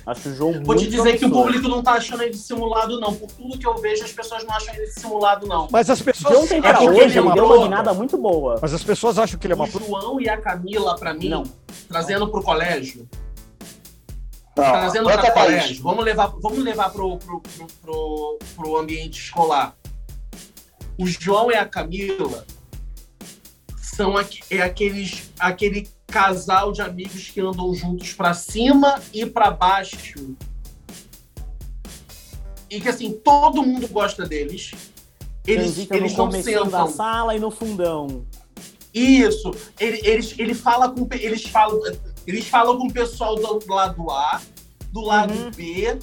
Acho 0.06 0.30
o 0.30 0.34
João 0.34 0.62
Vou 0.64 0.74
te 0.74 0.88
dizer 0.88 1.18
que 1.18 1.26
o 1.26 1.30
público 1.30 1.68
não 1.68 1.82
tá 1.82 1.92
achando 1.92 2.22
ele 2.22 2.30
dissimulado, 2.30 2.98
não. 2.98 3.14
Por 3.14 3.30
tudo 3.30 3.58
que 3.58 3.66
eu 3.66 3.76
vejo, 3.76 4.04
as 4.04 4.12
pessoas 4.12 4.42
não 4.42 4.54
acham 4.54 4.74
ele 4.74 4.86
dissimulado, 4.86 5.46
não. 5.46 5.68
Mas 5.70 5.90
as 5.90 6.00
pessoas. 6.00 6.34
Ontem 6.34 6.62
pra 6.62 6.80
hoje, 6.80 7.18
ele, 7.18 7.18
ele 7.18 7.32
deu 7.34 7.44
uma 7.44 7.58
guinada 7.58 7.92
muito 7.92 8.16
boa. 8.16 8.58
Mas 8.62 8.72
as 8.72 8.82
pessoas 8.82 9.18
acham 9.18 9.38
que 9.38 9.46
ele 9.46 9.52
é 9.52 9.56
uma. 9.56 9.66
O 9.66 9.68
João 9.68 10.18
e 10.18 10.26
a 10.26 10.40
Camila, 10.40 10.96
pra 10.96 11.12
mim, 11.12 11.28
não. 11.28 11.42
trazendo 11.88 12.26
pro 12.28 12.42
colégio. 12.42 13.06
Não, 14.56 14.64
trazendo 14.64 15.04
para 15.04 15.30
colégio. 15.30 15.82
Vamos 15.82 16.04
levar, 16.04 16.32
vamos 16.40 16.58
levar 16.58 16.90
pro, 16.90 17.18
pro, 17.18 17.40
pro, 17.40 17.66
pro, 17.82 18.38
pro 18.56 18.76
ambiente 18.78 19.20
escolar. 19.20 19.76
O 20.98 21.06
João 21.06 21.50
e 21.50 21.54
a 21.54 21.64
Camila 21.64 22.44
são 23.80 24.14
é 24.50 24.60
aqueles, 24.60 25.32
aquele 25.38 25.88
casal 26.06 26.72
de 26.72 26.82
amigos 26.82 27.30
que 27.30 27.40
andam 27.40 27.72
juntos 27.74 28.12
para 28.12 28.34
cima 28.34 29.00
e 29.12 29.24
para 29.24 29.50
baixo. 29.50 30.36
E 32.70 32.80
que 32.80 32.88
assim, 32.88 33.12
todo 33.12 33.62
mundo 33.62 33.88
gosta 33.88 34.26
deles. 34.26 34.72
Eles, 35.46 35.90
eles 35.90 36.16
não 36.16 36.30
sentam. 36.30 36.68
da 36.68 36.86
sala 36.88 37.34
e 37.34 37.40
no 37.40 37.50
fundão. 37.50 38.26
Isso. 38.92 39.52
Ele, 39.78 40.00
eles, 40.04 40.34
ele 40.38 40.54
fala 40.54 40.90
com, 40.90 41.08
eles, 41.12 41.44
falam, 41.44 41.80
eles 42.26 42.46
falam 42.46 42.76
com 42.76 42.86
o 42.86 42.92
pessoal 42.92 43.36
do 43.36 43.72
lado 43.72 44.10
A, 44.10 44.40
do 44.92 45.00
lado 45.00 45.32
uhum. 45.32 45.50
B, 45.50 45.98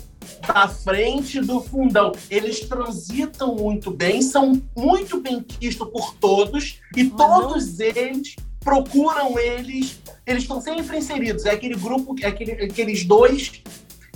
da 0.47 0.67
frente 0.67 1.39
do 1.41 1.61
fundão. 1.61 2.11
Eles 2.29 2.61
transitam 2.61 3.55
muito 3.55 3.91
bem, 3.91 4.21
são 4.21 4.61
muito 4.75 5.19
bem 5.19 5.41
quistos 5.41 5.87
por 5.89 6.15
todos, 6.15 6.79
e 6.95 7.03
Mas 7.03 7.17
todos 7.17 7.79
eles 7.79 8.35
procuram 8.59 9.37
eles, 9.37 9.99
eles 10.25 10.43
estão 10.43 10.59
sempre 10.59 10.97
inseridos. 10.97 11.45
É 11.45 11.51
aquele 11.51 11.75
grupo, 11.75 12.15
é 12.21 12.27
aquele, 12.27 12.51
aqueles 12.53 13.05
dois 13.05 13.61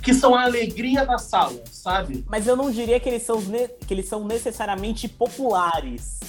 que 0.01 0.13
são 0.13 0.33
a 0.33 0.43
alegria 0.43 1.05
da 1.05 1.17
sala, 1.17 1.61
sabe? 1.71 2.23
Mas 2.27 2.47
eu 2.47 2.55
não 2.55 2.71
diria 2.71 2.99
que 2.99 3.09
eles 3.09 3.23
são, 3.23 3.41
que 3.85 3.93
eles 3.93 4.07
são 4.07 4.25
necessariamente 4.25 5.07
populares. 5.07 6.19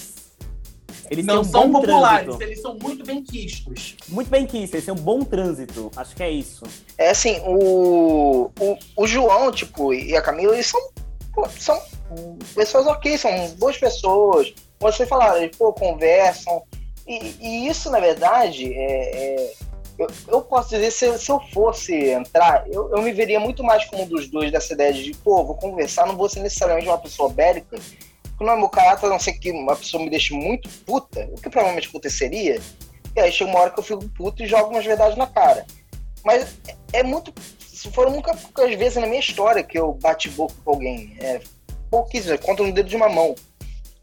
Eles 1.11 1.27
não 1.27 1.41
um 1.41 1.45
são 1.45 1.73
populares, 1.73 2.24
trânsito. 2.27 2.45
eles 2.45 2.62
são 2.62 2.78
muito 2.81 3.05
bem 3.05 3.23
quistos. 3.23 3.97
Muito 4.09 4.31
bem 4.31 4.47
quistos, 4.47 4.74
eles 4.74 4.85
têm 4.85 4.95
um 4.95 4.97
bom 4.97 5.24
trânsito. 5.24 5.91
Acho 5.97 6.15
que 6.15 6.23
é 6.23 6.31
isso. 6.31 6.65
É 6.97 7.11
assim, 7.11 7.41
o, 7.45 8.51
o, 8.61 8.78
o 8.97 9.07
João, 9.09 9.51
tipo, 9.51 9.93
e 9.93 10.16
a 10.16 10.23
Camila, 10.23 10.55
eles 10.55 10.69
são, 10.69 10.81
são 11.59 11.82
pessoas 12.55 12.87
ok, 12.87 13.19
são 13.19 13.49
boas 13.59 13.77
pessoas. 13.77 14.55
Você 14.78 15.05
falar, 15.05 15.43
eles 15.43 15.57
pô, 15.57 15.73
conversam, 15.73 16.62
e, 17.07 17.35
e 17.41 17.69
isso, 17.69 17.91
na 17.91 17.99
verdade, 17.99 18.73
é, 18.73 19.35
é 19.35 19.53
eu, 19.99 20.07
eu, 20.28 20.41
posso 20.41 20.70
dizer, 20.70 20.91
se, 20.91 21.19
se, 21.19 21.31
eu 21.31 21.41
fosse 21.53 21.93
entrar, 22.11 22.65
eu, 22.69 22.89
eu 22.91 23.03
me 23.03 23.12
veria 23.12 23.39
muito 23.39 23.62
mais 23.62 23.85
como 23.85 24.05
um 24.05 24.07
dos 24.07 24.28
dois 24.28 24.51
dessa 24.51 24.73
ideia 24.73 24.93
de, 24.93 25.12
pô, 25.16 25.45
vou 25.45 25.57
conversar, 25.57 26.07
não 26.07 26.16
vou 26.16 26.28
ser 26.28 26.41
necessariamente 26.41 26.89
uma 26.89 26.97
pessoa 26.97 27.28
bélica, 27.28 27.77
é 28.49 28.57
meu 28.57 28.69
caráter, 28.69 29.07
a 29.07 29.09
não 29.11 29.19
ser 29.19 29.35
que 29.35 29.51
uma 29.51 29.77
pessoa 29.77 30.03
me 30.03 30.11
deixe 30.11 30.33
muito 30.33 30.69
puta, 30.87 31.29
o 31.33 31.41
que 31.41 31.51
provavelmente 31.51 31.89
aconteceria, 31.89 32.61
e 33.15 33.21
aí 33.21 33.33
chega 33.33 33.51
uma 33.51 33.61
hora 33.61 33.71
que 33.71 33.81
eu 33.81 33.85
fico 33.85 34.09
puto 34.11 34.43
e 34.43 34.47
jogo 34.47 34.71
umas 34.71 34.85
verdades 34.85 35.17
na 35.17 35.27
cara. 35.27 35.67
Mas 36.25 36.57
é, 36.69 37.01
é 37.01 37.03
muito. 37.03 37.33
Foram 37.93 38.12
nunca 38.12 38.35
poucas 38.35 38.75
vezes 38.75 38.97
na 38.97 39.07
minha 39.07 39.21
história 39.21 39.62
que 39.62 39.79
eu 39.79 39.95
bati 39.95 40.29
boca 40.31 40.55
com 40.65 40.71
alguém. 40.71 41.17
É, 41.21 41.41
pouquíssimo, 41.91 42.39
conta 42.39 42.62
no 42.62 42.73
dedo 42.73 42.89
de 42.89 42.97
uma 42.97 43.09
mão. 43.09 43.35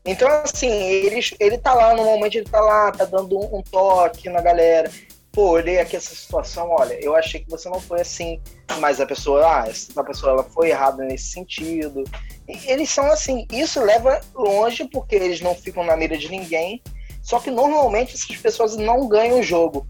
Então, 0.06 0.28
assim, 0.30 0.70
ele, 0.70 1.20
ele 1.40 1.58
tá 1.58 1.74
lá, 1.74 1.94
normalmente 1.94 2.38
ele 2.38 2.50
tá 2.50 2.62
lá, 2.62 2.92
tá 2.92 3.06
dando 3.06 3.38
um, 3.38 3.58
um 3.58 3.62
toque 3.62 4.30
na 4.30 4.42
galera. 4.42 4.90
Pô, 5.32 5.52
olhei 5.52 5.80
aqui 5.80 5.96
essa 5.96 6.16
situação, 6.16 6.70
olha, 6.70 6.94
eu 7.04 7.16
achei 7.16 7.42
que 7.42 7.50
você 7.50 7.70
não 7.70 7.80
foi 7.80 8.02
assim, 8.02 8.42
mas 8.80 9.00
a 9.00 9.06
pessoa, 9.06 9.46
ah, 9.46 9.68
essa 9.68 10.04
pessoa 10.04 10.32
ela 10.32 10.44
foi 10.44 10.70
errada 10.70 11.04
nesse 11.04 11.32
sentido. 11.32 12.04
E 12.48 12.72
eles 12.72 12.90
são 12.90 13.06
assim, 13.12 13.46
isso 13.52 13.80
leva 13.84 14.20
longe 14.34 14.86
porque 14.86 15.16
eles 15.16 15.42
não 15.42 15.54
ficam 15.54 15.84
na 15.84 15.96
mira 15.96 16.18
de 16.18 16.30
ninguém. 16.30 16.82
Só 17.22 17.40
que 17.40 17.52
normalmente 17.52 18.16
essas 18.16 18.38
pessoas 18.38 18.78
não 18.78 19.08
ganham 19.08 19.40
o 19.40 19.44
jogo, 19.44 19.86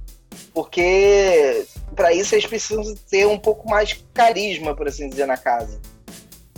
porque 0.54 1.66
para 1.96 2.12
isso 2.12 2.34
eles 2.34 2.48
precisam 2.48 2.84
ter 3.10 3.28
um 3.28 3.38
pouco 3.38 3.70
mais 3.70 4.04
carisma, 4.14 4.76
por 4.76 4.88
assim 4.88 5.08
dizer, 5.08 5.28
na 5.28 5.38
casa. 5.38 5.80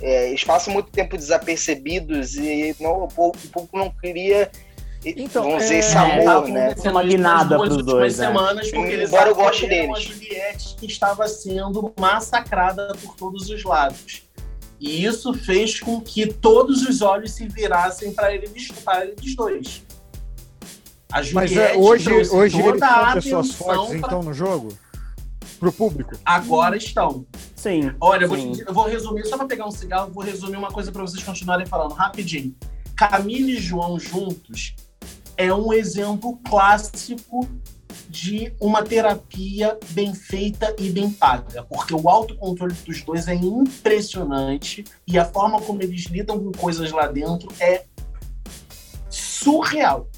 É, 0.01 0.29
eles 0.29 0.43
passam 0.43 0.73
muito 0.73 0.89
tempo 0.89 1.17
desapercebidos 1.17 2.35
e 2.35 2.73
não, 2.79 3.03
o 3.03 3.07
público 3.09 3.67
não 3.73 3.91
queria 3.91 4.49
então, 5.05 5.43
vamos 5.43 5.63
dizer, 5.63 5.75
é, 5.75 5.79
esse 5.79 5.97
amor, 5.97 6.49
é, 6.49 6.51
né? 6.51 6.75
Uma 6.85 7.03
guinada 7.03 7.57
para 7.57 7.69
os 7.69 7.85
dois. 7.85 8.17
Né? 8.17 8.27
semanas, 8.27 8.69
porque 8.69 8.91
eles 8.91 9.09
Embora 9.09 9.29
eu 9.29 9.35
goste 9.35 9.67
deles. 9.67 9.95
a 9.95 9.99
Juliette 9.99 10.75
que 10.77 10.85
estava 10.85 11.27
sendo 11.27 11.93
massacrada 11.97 12.93
por 13.01 13.15
todos 13.15 13.49
os 13.49 13.63
lados. 13.63 14.23
E 14.79 15.05
isso 15.05 15.33
fez 15.33 15.79
com 15.79 16.01
que 16.01 16.27
todos 16.27 16.83
os 16.83 17.01
olhos 17.01 17.31
se 17.31 17.47
virassem 17.47 18.13
para 18.13 18.33
eles, 18.33 18.71
para 18.83 19.05
eles 19.05 19.35
dois. 19.35 19.83
A 21.11 21.21
Juliette 21.21 21.55
Mas 21.55 21.57
é, 21.57 21.77
hoje, 21.77 22.13
hoje 22.13 22.61
eles 22.61 22.79
são 22.79 23.13
pessoas 23.13 23.51
fortes, 23.51 23.99
pra... 23.99 24.07
então, 24.07 24.21
no 24.21 24.33
jogo? 24.33 24.77
Pro 25.59 25.71
público? 25.71 26.15
Agora 26.25 26.75
estão. 26.77 27.25
Sim. 27.55 27.91
Olha, 27.99 28.27
sim. 28.27 28.33
Eu, 28.33 28.55
vou, 28.55 28.65
eu 28.67 28.73
vou 28.73 28.87
resumir, 28.87 29.25
só 29.25 29.37
para 29.37 29.47
pegar 29.47 29.65
um 29.65 29.71
cigarro, 29.71 30.11
vou 30.13 30.23
resumir 30.23 30.57
uma 30.57 30.71
coisa 30.71 30.91
para 30.91 31.01
vocês 31.01 31.23
continuarem 31.23 31.65
falando 31.65 31.93
rapidinho. 31.93 32.55
Camila 32.95 33.51
e 33.51 33.57
João 33.57 33.97
juntos 33.97 34.75
é 35.39 35.53
um 35.53 35.71
exemplo 35.71 36.37
clássico 36.49 37.47
de 38.09 38.53
uma 38.59 38.83
terapia 38.83 39.79
bem 39.91 40.13
feita 40.13 40.75
e 40.77 40.89
bem 40.89 41.09
paga, 41.09 41.63
porque 41.63 41.95
o 41.95 42.09
autocontrole 42.09 42.73
dos 42.85 43.01
dois 43.03 43.25
é 43.29 43.35
impressionante 43.35 44.83
e 45.07 45.17
a 45.17 45.23
forma 45.23 45.61
como 45.61 45.81
eles 45.81 46.07
lidam 46.07 46.37
com 46.37 46.51
coisas 46.51 46.91
lá 46.91 47.07
dentro 47.07 47.47
é 47.57 47.85
surreal. 49.09 50.09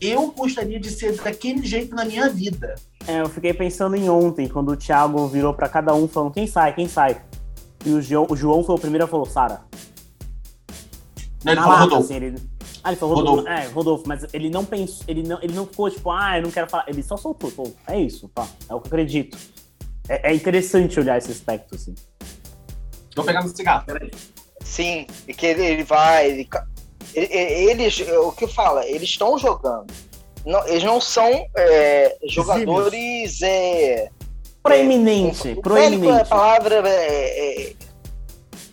Eu 0.00 0.32
gostaria 0.32 0.80
de 0.80 0.90
ser 0.90 1.14
daquele 1.14 1.64
jeito 1.64 1.94
na 1.94 2.04
minha 2.04 2.28
vida. 2.28 2.74
É, 3.06 3.20
eu 3.20 3.28
fiquei 3.28 3.54
pensando 3.54 3.94
em 3.94 4.10
ontem, 4.10 4.48
quando 4.48 4.70
o 4.70 4.76
Thiago 4.76 5.28
virou 5.28 5.54
para 5.54 5.68
cada 5.68 5.94
um 5.94 6.08
falando 6.08 6.32
quem 6.32 6.46
sai, 6.46 6.74
quem 6.74 6.88
sai. 6.88 7.22
E 7.86 7.90
o 7.90 8.02
João, 8.02 8.26
o 8.28 8.36
João 8.36 8.64
foi 8.64 8.74
o 8.74 8.78
primeiro 8.78 9.06
e 9.06 9.08
falou, 9.08 9.26
Sara. 9.26 9.62
Não, 11.44 11.52
ele 11.52 11.60
falou 11.60 11.78
Rodolfo. 11.78 12.04
Assim, 12.04 12.14
ele, 12.14 12.57
ah, 12.88 12.92
ele 12.92 12.96
falou 12.96 13.16
Rodolfo. 13.16 13.40
Rodolfo. 13.42 13.60
É, 13.60 13.66
Rodolfo, 13.68 14.04
mas 14.06 14.26
ele 14.32 14.50
não 14.50 14.64
pensou, 14.64 15.04
ele 15.06 15.22
não, 15.22 15.38
ele 15.42 15.52
não 15.52 15.66
ficou 15.66 15.90
tipo, 15.90 16.10
ah, 16.10 16.38
eu 16.38 16.42
não 16.42 16.50
quero 16.50 16.68
falar. 16.68 16.84
Ele 16.88 17.02
só 17.02 17.16
soltou, 17.16 17.50
falou, 17.50 17.74
é 17.86 18.00
isso, 18.00 18.28
pá, 18.28 18.48
é 18.68 18.74
o 18.74 18.80
que 18.80 18.86
eu 18.86 18.88
acredito. 18.88 19.36
É, 20.08 20.30
é 20.30 20.34
interessante 20.34 20.98
olhar 20.98 21.18
esse 21.18 21.30
aspecto, 21.30 21.74
assim. 21.74 21.94
Tô 23.14 23.22
pegando 23.22 23.54
cigarro, 23.54 23.84
peraí. 23.84 24.10
Sim, 24.64 25.06
e 25.26 25.34
que 25.34 25.46
ele, 25.46 25.64
ele 25.64 25.84
vai. 25.84 26.30
Ele, 26.30 26.48
eles, 27.14 28.00
o 28.00 28.32
que 28.32 28.46
fala, 28.46 28.86
eles 28.86 29.08
estão 29.08 29.38
jogando. 29.38 29.92
Não, 30.46 30.66
eles 30.66 30.84
não 30.84 31.00
são 31.00 31.46
é, 31.56 32.16
jogadores. 32.26 33.42
É, 33.42 34.08
proeminente. 34.62 35.50
É, 35.50 35.54
proeminente. 35.56 36.20
A 36.20 36.24
palavra 36.24 36.82
é, 36.86 37.74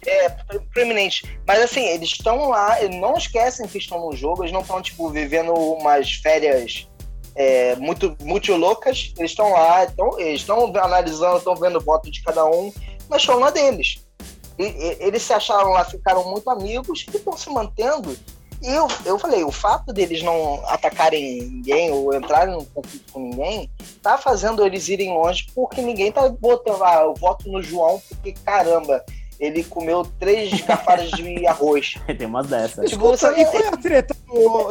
é 0.10 0.30
preeminente. 0.74 1.40
Mas 1.48 1.62
assim, 1.62 1.86
eles 1.86 2.10
estão 2.10 2.50
lá, 2.50 2.82
eles 2.82 3.00
não 3.00 3.16
esquecem 3.16 3.68
que 3.68 3.78
estão 3.78 4.00
no 4.00 4.16
jogo, 4.16 4.44
eles 4.44 4.52
não 4.52 4.62
estão, 4.62 4.82
tipo, 4.82 5.10
vivendo 5.10 5.54
umas 5.54 6.12
férias 6.14 6.88
é, 7.36 7.76
muito, 7.76 8.16
muito 8.22 8.56
loucas. 8.56 9.14
Eles 9.18 9.32
estão 9.32 9.52
lá, 9.52 9.86
tão, 9.88 10.20
eles 10.20 10.42
estão 10.42 10.66
analisando, 10.78 11.38
estão 11.38 11.56
vendo 11.56 11.80
voto 11.82 12.10
de 12.10 12.24
cada 12.24 12.46
um, 12.46 12.72
mas 13.10 13.22
estão 13.22 13.40
lá 13.40 13.50
deles. 13.50 14.06
E, 14.58 14.64
e, 14.64 14.98
eles 15.00 15.22
se 15.22 15.34
acharam 15.34 15.72
lá, 15.72 15.84
ficaram 15.84 16.30
muito 16.30 16.50
amigos 16.50 17.06
e 17.14 17.18
estão 17.18 17.38
se 17.38 17.50
mantendo. 17.50 18.18
E 18.62 18.70
eu, 18.70 18.88
eu 19.06 19.20
falei, 19.20 19.44
o 19.44 19.52
fato 19.52 19.94
deles 19.94 20.24
não 20.24 20.66
atacarem 20.68 21.42
ninguém 21.42 21.92
ou 21.92 22.16
entrarem 22.16 22.58
em 22.58 22.66
conflito 22.66 23.12
com 23.12 23.20
ninguém, 23.20 23.70
tá 24.02 24.18
fazendo 24.18 24.66
eles 24.66 24.88
irem 24.88 25.14
longe, 25.14 25.46
porque 25.54 25.82
ninguém 25.82 26.12
tá 26.12 26.28
botando 26.30 26.82
ah, 26.84 27.08
o 27.08 27.14
voto 27.14 27.48
no 27.52 27.62
João, 27.62 28.02
porque 28.10 28.34
caramba, 28.44 29.04
ele 29.40 29.64
comeu 29.64 30.06
três 30.20 30.62
garfadas 30.62 31.12
de 31.12 31.46
arroz. 31.48 31.96
Tem 32.18 32.28
umas 32.28 32.48
dessas. 32.48 32.90
Tipo, 32.90 33.10
você... 33.10 33.28
E 33.34 33.46
foi 33.46 33.68
a 33.68 33.72
treta 33.72 34.16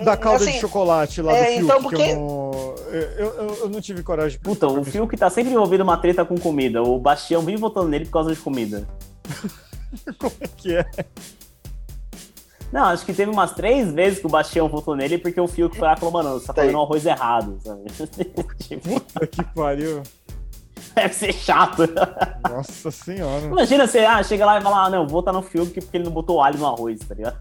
da 0.05 0.17
calda 0.17 0.45
assim, 0.45 0.53
de 0.53 0.61
chocolate 0.61 1.23
lá 1.23 1.33
é, 1.33 1.43
do 1.43 1.47
Fiuk, 1.47 1.65
então, 1.65 1.83
porque... 1.83 2.03
eu, 2.03 2.17
não... 2.17 2.75
Eu, 2.89 3.01
eu, 3.01 3.57
eu, 3.63 3.69
não 3.69 3.81
tive 3.81 4.03
coragem. 4.03 4.39
Puta, 4.39 4.67
o 4.67 4.85
Fiuk 4.85 5.17
tá 5.17 5.29
sempre 5.29 5.53
envolvido 5.53 5.83
uma 5.83 5.97
treta 5.97 6.25
com 6.25 6.39
comida. 6.39 6.83
O 6.83 6.99
Bastião 6.99 7.43
vive 7.43 7.59
votando 7.59 7.89
nele 7.89 8.05
por 8.05 8.13
causa 8.13 8.35
de 8.35 8.41
comida. 8.41 8.87
Como 10.19 10.33
é 10.41 10.47
que 10.47 10.77
é? 10.77 10.87
Não, 12.73 12.87
acho 12.87 13.07
que 13.07 13.15
teve 13.15 13.31
umas 13.31 13.53
três 13.53 13.93
vezes 13.93 14.19
que 14.19 14.27
o 14.27 14.29
Bastião 14.31 14.69
votou 14.69 14.97
nele 14.97 15.19
porque 15.19 15.41
o 15.41 15.47
Fiuk 15.47 15.77
foi 15.77 15.87
lá 15.87 15.97
falou, 15.97 16.13
mano, 16.13 16.41
você 16.41 16.47
tá 16.47 16.55
fazendo 16.55 16.77
um 16.77 16.83
arroz 16.83 17.07
errado, 17.07 17.59
sabe? 17.63 17.83
Puta 18.83 19.27
que 19.27 19.45
pariu. 19.55 20.03
Deve 20.95 21.15
ser 21.15 21.33
chato. 21.33 21.83
Nossa 22.49 22.91
senhora. 22.91 23.47
Imagina 23.47 23.87
você 23.87 24.01
ah, 24.01 24.23
chega 24.23 24.47
lá 24.47 24.59
e 24.59 24.63
fala, 24.63 24.87
ah, 24.87 24.91
não, 24.91 25.07
vou 25.07 25.21
estar 25.21 25.33
no 25.33 25.43
filme 25.43 25.71
porque 25.71 25.97
ele 25.97 26.05
não 26.05 26.13
botou 26.13 26.43
alho 26.43 26.59
no 26.59 26.67
arroz, 26.67 27.01
tá 27.01 27.15
ligado? 27.15 27.39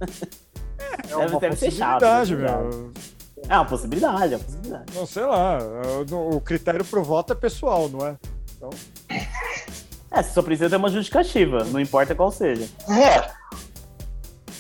É 1.10 1.16
uma 1.16 1.40
deve, 1.40 1.56
ser 1.56 1.72
chato. 1.72 2.04
Meu. 2.30 2.92
É 3.50 3.56
uma 3.56 3.66
possibilidade, 3.66 4.34
é 4.34 4.38
uma 4.38 4.44
possibilidade. 4.44 4.86
Não, 4.96 5.06
sei 5.06 5.26
lá. 5.26 5.58
O 6.12 6.40
critério 6.40 6.86
pro 6.86 7.04
voto 7.04 7.34
é 7.34 7.36
pessoal, 7.36 7.90
não 7.90 8.06
é? 8.06 8.16
Então... 8.56 8.70
É, 10.12 10.22
você 10.22 10.32
só 10.32 10.42
precisa 10.44 10.70
ter 10.70 10.76
uma 10.76 10.90
justificativa, 10.90 11.64
não 11.66 11.80
importa 11.80 12.14
qual 12.14 12.32
seja. 12.32 12.70
É. 12.88 13.32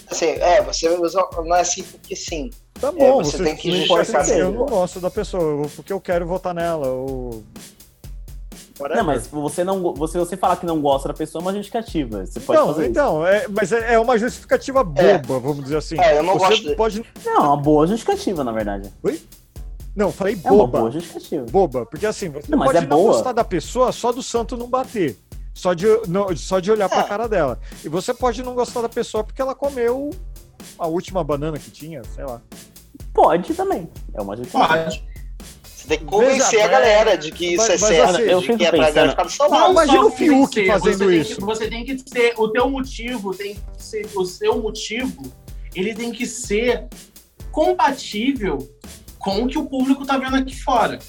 Assim, 0.09 0.25
é, 0.25 0.61
você 0.61 0.89
não 0.89 1.55
é 1.55 1.61
assim 1.61 1.83
porque 1.83 2.15
sim. 2.15 2.49
Tá 2.79 2.91
bom, 2.91 3.21
é, 3.21 3.23
você, 3.23 3.37
você, 3.37 3.43
tem 3.43 3.55
que 3.55 3.85
justificar. 3.85 4.27
Eu 4.29 4.51
não 4.51 4.65
gosto 4.65 4.99
da 4.99 5.11
pessoa, 5.11 5.67
porque 5.75 5.93
eu 5.93 6.01
quero 6.01 6.25
votar 6.25 6.53
nela, 6.53 6.87
ou 6.87 7.43
não, 8.89 9.03
mas 9.03 9.27
você 9.27 9.63
não 9.63 9.93
você, 9.93 10.17
você 10.17 10.35
falar 10.37 10.57
que 10.57 10.65
não 10.65 10.81
gosta 10.81 11.07
da 11.07 11.13
pessoa 11.13 11.41
é 11.41 11.43
uma 11.43 11.53
justificativa. 11.53 12.25
Você 12.25 12.39
pode 12.39 12.59
então, 12.59 12.73
fazer 12.73 12.89
então, 12.89 13.27
é, 13.27 13.47
mas 13.47 13.71
é, 13.71 13.93
é, 13.93 13.99
uma 13.99 14.17
justificativa 14.17 14.81
é. 14.81 14.83
boba, 14.83 15.35
é. 15.35 15.39
vamos 15.39 15.63
dizer 15.63 15.77
assim. 15.77 15.99
É, 15.99 16.17
eu 16.17 16.23
não 16.23 16.33
você 16.33 16.47
gosto. 16.47 16.75
Pode... 16.75 17.05
Não, 17.25 17.43
uma 17.43 17.57
boa 17.57 17.87
justificativa, 17.87 18.43
na 18.43 18.51
verdade. 18.51 18.91
Oi? 19.03 19.21
Não, 19.95 20.11
falei 20.11 20.35
boba. 20.35 20.49
É 20.49 20.57
uma 20.57 20.67
boa 20.67 20.91
justificativa. 20.91 21.45
Boba, 21.49 21.85
porque 21.85 22.05
assim, 22.05 22.29
você 22.29 22.49
não, 22.49 22.59
pode 22.59 22.77
é 22.77 22.81
não 22.81 22.87
boa. 22.87 23.13
gostar 23.13 23.31
da 23.31 23.43
pessoa 23.43 23.91
só 23.91 24.11
do 24.11 24.23
santo 24.23 24.57
não 24.57 24.69
bater. 24.69 25.17
Só 25.53 25.73
de, 25.73 25.85
não, 26.07 26.35
só 26.35 26.59
de 26.59 26.71
olhar 26.71 26.85
é. 26.85 26.89
pra 26.89 27.03
cara 27.03 27.27
dela. 27.27 27.59
E 27.83 27.89
você 27.89 28.13
pode 28.13 28.41
não 28.41 28.55
gostar 28.55 28.81
da 28.81 28.89
pessoa 28.89 29.23
porque 29.23 29.41
ela 29.41 29.53
comeu 29.53 30.09
a 30.79 30.87
última 30.87 31.23
banana 31.23 31.59
que 31.59 31.69
tinha, 31.69 32.01
sei 32.15 32.25
lá. 32.25 32.41
Pode 33.13 33.53
também. 33.53 33.87
É 34.13 34.21
uma 34.21 34.35
justificativa. 34.35 34.83
Pode. 34.85 35.12
Você 35.83 35.89
tem 35.89 35.99
que 35.99 36.05
convencer 36.05 36.51
Veja, 36.51 36.63
a 36.63 36.67
galera 36.69 37.17
de 37.17 37.29
que 37.29 37.45
isso 37.55 37.57
mas, 37.57 37.69
é 37.69 37.77
certo, 37.77 38.15
assim, 38.15 38.21
eu 38.21 38.39
de 38.39 38.55
que 38.55 38.65
é 38.65 38.71
pra 38.71 39.27
ficar 39.27 39.49
Não, 39.49 39.71
imagina 39.71 40.05
o 40.05 40.11
Fiuk 40.11 40.65
fazendo 40.65 40.97
você 41.03 41.17
isso. 41.17 41.35
Que, 41.35 41.41
você 41.41 41.67
tem 41.67 41.83
que 41.83 41.97
ser, 41.97 42.33
o 42.37 42.47
teu 42.47 42.69
motivo 42.69 43.33
tem 43.35 43.55
que 43.55 43.83
ser, 43.83 44.07
o 44.15 44.23
seu 44.23 44.61
motivo, 44.61 45.23
ele 45.75 45.93
tem 45.93 46.13
que 46.13 46.25
ser 46.25 46.87
compatível 47.51 48.59
com 49.19 49.43
o 49.43 49.47
que 49.47 49.57
o 49.57 49.65
público 49.65 50.05
tá 50.05 50.17
vendo 50.17 50.37
aqui 50.37 50.55
fora. 50.55 50.99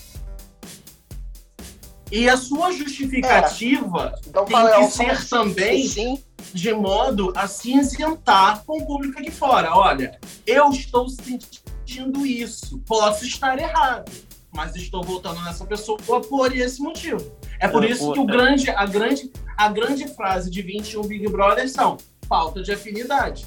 E 2.11 2.29
a 2.29 2.37
sua 2.37 2.73
justificativa 2.73 4.13
é. 4.17 4.29
então, 4.29 4.45
tem 4.45 4.89
que 4.89 4.93
ser 4.93 5.29
também 5.29 5.87
sim. 5.87 6.23
de 6.53 6.73
modo 6.73 7.33
a 7.37 7.47
se 7.47 7.77
isentar 7.77 8.65
com 8.65 8.83
o 8.83 8.87
público 8.87 9.21
aqui 9.21 9.31
fora. 9.31 9.73
Olha, 9.73 10.19
eu 10.45 10.71
estou 10.71 11.09
sentindo 11.09 12.27
isso, 12.27 12.83
posso 12.85 13.25
estar 13.25 13.57
errado 13.57 14.11
mas 14.55 14.77
estou 14.77 15.03
voltando 15.03 15.41
nessa 15.43 15.65
pessoa 15.65 15.99
por 15.99 16.57
esse 16.57 16.81
motivo. 16.81 17.21
É 17.59 17.67
por 17.67 17.85
é, 17.85 17.89
isso 17.89 18.13
que 18.13 18.21
o 18.21 18.25
grande, 18.25 18.71
a, 18.71 18.87
grande, 18.87 19.33
a 19.57 19.69
grande 19.69 20.07
frase 20.09 20.51
de 20.51 20.63
21 20.63 21.03
Big 21.03 21.29
Brothers 21.29 21.73
são 21.73 21.97
falta 22.29 22.63
de 22.63 22.73
afinidade. 22.73 23.47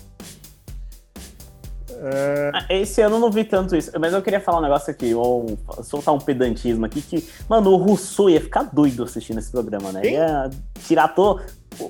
É... 1.99 2.51
Ah, 2.53 2.65
esse 2.69 3.01
ano 3.01 3.15
eu 3.15 3.19
não 3.19 3.31
vi 3.31 3.43
tanto 3.43 3.75
isso, 3.75 3.91
mas 3.99 4.13
eu 4.13 4.21
queria 4.21 4.39
falar 4.39 4.59
um 4.59 4.61
negócio 4.61 4.91
aqui, 4.91 5.13
ou 5.13 5.57
soltar 5.83 6.13
um 6.13 6.19
pedantismo 6.19 6.85
aqui, 6.85 7.01
que, 7.01 7.27
mano, 7.49 7.71
o 7.71 7.77
Rousseau 7.77 8.29
ia 8.29 8.41
ficar 8.41 8.63
doido 8.63 9.03
assistindo 9.03 9.39
esse 9.39 9.51
programa, 9.51 9.91
né? 9.91 10.01
Quem? 10.01 10.13
Ia 10.13 10.49
tirar 10.85 11.07
todo. 11.09 11.41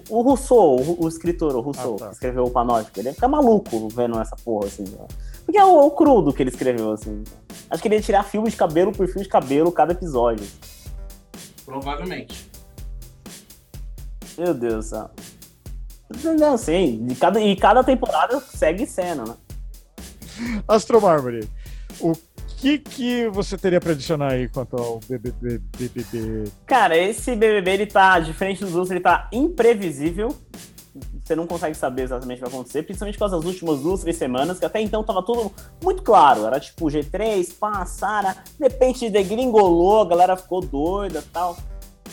O 0.10 0.22
Rousseau, 0.22 0.80
o, 0.80 1.06
o 1.06 1.08
escritor, 1.08 1.56
o 1.56 1.62
Rousseau, 1.62 1.96
ah, 1.96 2.00
tá. 2.00 2.08
que 2.08 2.14
escreveu 2.14 2.44
o 2.46 2.50
Panótico, 2.50 3.00
ele 3.00 3.10
ia 3.10 3.14
ficar 3.14 3.28
maluco 3.28 3.90
vendo 3.90 4.20
essa 4.20 4.36
porra, 4.36 4.68
assim. 4.68 4.86
Ó. 5.00 5.06
Porque 5.48 5.58
é 5.58 5.64
o, 5.64 5.80
é 5.80 5.86
o, 5.86 5.92
crudo 5.92 6.34
que 6.34 6.44
ele 6.44 6.50
escreveu, 6.50 6.92
assim. 6.92 7.24
Acho 7.70 7.82
que 7.82 7.88
ele 7.88 7.96
ia 7.96 8.02
tirar 8.02 8.24
fio 8.24 8.44
de 8.44 8.56
cabelo 8.56 8.92
por 8.92 9.08
fio 9.08 9.24
de 9.24 9.30
cabelo 9.30 9.72
cada 9.72 9.94
episódio. 9.94 10.46
Provavelmente. 11.66 12.52
Meu 14.38 14.54
Deus 14.54 14.76
do 14.76 14.84
céu. 14.84 15.10
Não, 16.38 16.58
sim. 16.58 17.06
De 17.06 17.16
cada, 17.16 17.40
e 17.40 17.56
cada 17.56 17.82
temporada 17.82 18.42
segue 18.42 18.86
cena, 18.86 19.24
né? 19.24 19.36
Astro 20.68 21.02
Marmory. 21.02 21.50
O 22.02 22.12
que, 22.58 22.78
que 22.78 23.30
você 23.30 23.58
teria 23.58 23.80
para 23.80 23.94
adicionar 23.94 24.34
aí 24.34 24.50
quanto 24.50 24.76
ao 24.76 25.00
BBB, 25.08 25.62
BBB? 25.78 26.52
Cara, 26.66 26.98
esse 26.98 27.38
BBB, 27.38 27.72
ele 27.72 27.86
tá, 27.86 28.20
diferente 28.20 28.66
dos 28.66 28.76
outros, 28.76 28.92
ele 28.92 29.00
tá 29.00 29.30
imprevisível. 29.32 30.36
Você 31.24 31.36
não 31.36 31.48
consegue 31.48 31.76
saber 31.76 32.04
exatamente 32.04 32.42
o 32.42 32.44
que 32.44 32.50
vai 32.50 32.60
acontecer, 32.60 32.84
principalmente 32.84 33.18
com 33.18 33.26
as 33.26 33.34
últimas 33.34 33.80
duas, 33.80 34.02
três 34.02 34.16
semanas, 34.16 34.60
que 34.60 34.66
até 34.66 34.82
então 34.82 35.04
tava 35.04 35.22
tudo 35.24 35.52
muito 35.84 36.04
claro. 36.04 36.46
Era 36.46 36.60
tipo 36.60 36.86
G3, 36.86 37.54
pá, 37.60 37.86
Sara, 37.86 38.38
de 38.58 38.64
repente 38.64 39.10
degringolou, 39.10 40.02
a 40.02 40.06
galera 40.06 40.38
ficou 40.38 40.62
doida 40.62 41.20
e 41.20 41.30
tal. 41.32 41.58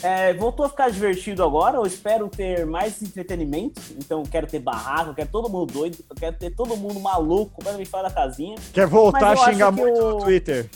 É, 0.02 0.35
voltou 0.35 0.66
a 0.66 0.69
ficar 0.69 0.90
divertido 0.90 1.43
agora. 1.43 1.78
Eu 1.78 1.86
espero 1.86 2.28
ter 2.28 2.66
mais 2.66 3.01
entretenimento. 3.02 3.81
Então, 3.97 4.23
quero 4.23 4.47
ter 4.47 4.59
barraco, 4.59 5.11
eu 5.11 5.15
quero 5.15 5.31
todo 5.31 5.48
mundo 5.48 5.73
doido, 5.73 5.98
eu 6.11 6.16
quero 6.16 6.36
ter 6.36 6.55
todo 6.55 6.77
mundo 6.77 7.01
maluco, 7.01 7.52
completamente 7.55 7.89
fora 7.89 8.09
da 8.09 8.15
casinha. 8.15 8.56
Quer 8.73 8.86
voltar 8.86 9.32
a 9.32 9.36
xingar 9.36 9.70
muito 9.70 9.98
no 9.98 10.19
Twitter? 10.19 10.69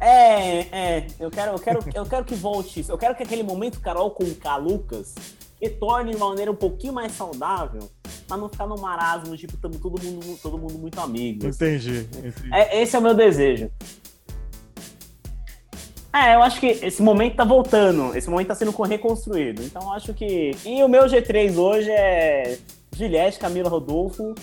É, 0.00 0.60
é. 0.72 1.06
Eu 1.18 1.30
quero, 1.30 1.52
eu, 1.52 1.58
quero, 1.58 1.80
eu 1.94 2.06
quero 2.06 2.24
que 2.24 2.34
volte 2.34 2.80
isso. 2.80 2.90
Eu 2.90 2.96
quero 2.96 3.14
que 3.14 3.22
aquele 3.22 3.42
momento 3.42 3.80
Carol 3.80 4.10
com 4.10 4.34
K. 4.34 4.56
Lucas 4.56 5.14
retorne 5.60 6.12
de 6.12 6.16
uma 6.16 6.28
maneira 6.28 6.50
um 6.50 6.56
pouquinho 6.56 6.92
mais 6.92 7.12
saudável, 7.12 7.90
mas 8.28 8.40
não 8.40 8.48
ficar 8.48 8.66
no 8.66 8.78
marasmo, 8.78 9.36
tipo, 9.36 9.56
todo 9.56 9.76
mundo, 9.76 10.38
todo 10.42 10.58
mundo 10.58 10.78
muito 10.78 10.98
amigo. 11.00 11.46
Assim. 11.46 11.64
Entendi. 11.64 12.08
entendi. 12.16 12.54
É, 12.54 12.82
esse 12.82 12.96
é 12.96 12.98
o 12.98 13.02
meu 13.02 13.14
desejo. 13.14 13.70
É, 16.12 16.34
eu 16.34 16.42
acho 16.42 16.58
que 16.58 16.66
esse 16.66 17.00
momento 17.02 17.36
tá 17.36 17.44
voltando, 17.44 18.16
esse 18.16 18.28
momento 18.28 18.48
tá 18.48 18.54
sendo 18.54 18.72
reconstruído. 18.82 19.62
Então 19.62 19.82
eu 19.82 19.92
acho 19.92 20.12
que. 20.12 20.50
E 20.64 20.82
o 20.82 20.88
meu 20.88 21.04
G3 21.04 21.56
hoje 21.56 21.90
é 21.90 22.58
Juliette, 22.96 23.38
Camila 23.38 23.68
Rodolfo. 23.68 24.34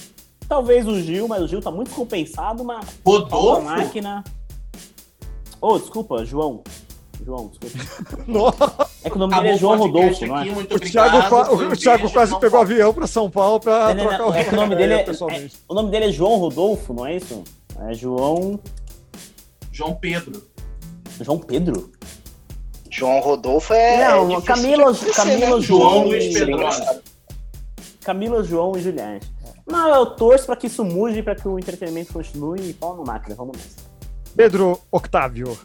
Talvez 0.47 0.87
o 0.87 1.01
Gil, 1.01 1.27
mas 1.27 1.41
o 1.41 1.47
Gil 1.47 1.61
tá 1.61 1.69
muito 1.69 1.91
compensado, 1.91 2.63
mas. 2.63 2.85
Rodolfo? 3.05 3.63
máquina. 3.63 4.23
Oh, 5.59 5.77
desculpa, 5.77 6.23
João. 6.23 6.63
João, 7.25 7.49
desculpa. 7.49 8.87
É 9.03 9.09
que 9.09 9.15
o 9.15 9.19
nome 9.19 9.35
dele 9.35 9.49
é 9.49 9.57
João 9.57 9.77
Rodolfo, 9.77 10.25
não 10.25 10.37
é? 10.37 10.45
O 10.49 10.79
Thiago, 10.79 11.35
o, 11.53 11.71
o 11.71 11.77
Thiago 11.77 12.11
quase 12.11 12.37
pegou 12.39 12.59
avião 12.59 12.93
pra 12.93 13.07
São 13.07 13.29
Paulo 13.29 13.59
pra 13.59 13.93
não, 13.93 14.03
trocar 14.03 14.17
não, 14.19 14.29
o 14.29 14.33
é 14.33 14.43
que 14.43 14.53
o 14.53 14.55
nome 14.55 14.75
dele 14.75 14.93
é, 14.95 15.05
é, 15.09 15.49
O 15.67 15.73
nome 15.73 15.91
dele 15.91 16.05
é 16.05 16.11
João 16.11 16.35
Rodolfo, 16.37 16.93
não 16.93 17.05
é 17.05 17.15
isso? 17.15 17.43
É 17.87 17.93
João. 17.93 18.59
João 19.71 19.95
Pedro. 19.95 20.43
João 21.21 21.39
Pedro? 21.39 21.91
João 22.89 23.19
Rodolfo 23.19 23.73
é. 23.73 24.09
Não, 24.09 24.41
Camila, 24.41 24.93
Camila 25.15 25.55
né? 25.55 25.61
João 25.61 26.07
Luiz 26.07 26.33
Pedro. 26.33 26.57
Camila, 28.01 28.43
João 28.43 28.77
e 28.77 28.81
Juliette. 28.81 29.31
Não, 29.65 29.93
eu 29.95 30.05
torço 30.07 30.45
para 30.45 30.55
que 30.55 30.67
isso 30.67 30.83
mude, 30.83 31.21
para 31.21 31.35
que 31.35 31.47
o 31.47 31.59
entretenimento 31.59 32.13
continue 32.13 32.69
e 32.69 32.73
pau 32.73 32.95
no 32.95 33.03
máquina. 33.03 33.35
Vamos 33.35 33.57
nessa. 33.57 33.87
Pedro 34.35 34.79
Octávio. 34.91 35.57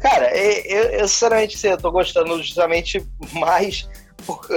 Cara, 0.00 0.34
eu, 0.36 0.84
eu 0.90 1.08
sinceramente 1.08 1.56
assim, 1.56 1.68
eu 1.68 1.78
tô 1.78 1.90
gostando 1.90 2.42
justamente 2.42 3.06
mais 3.32 3.88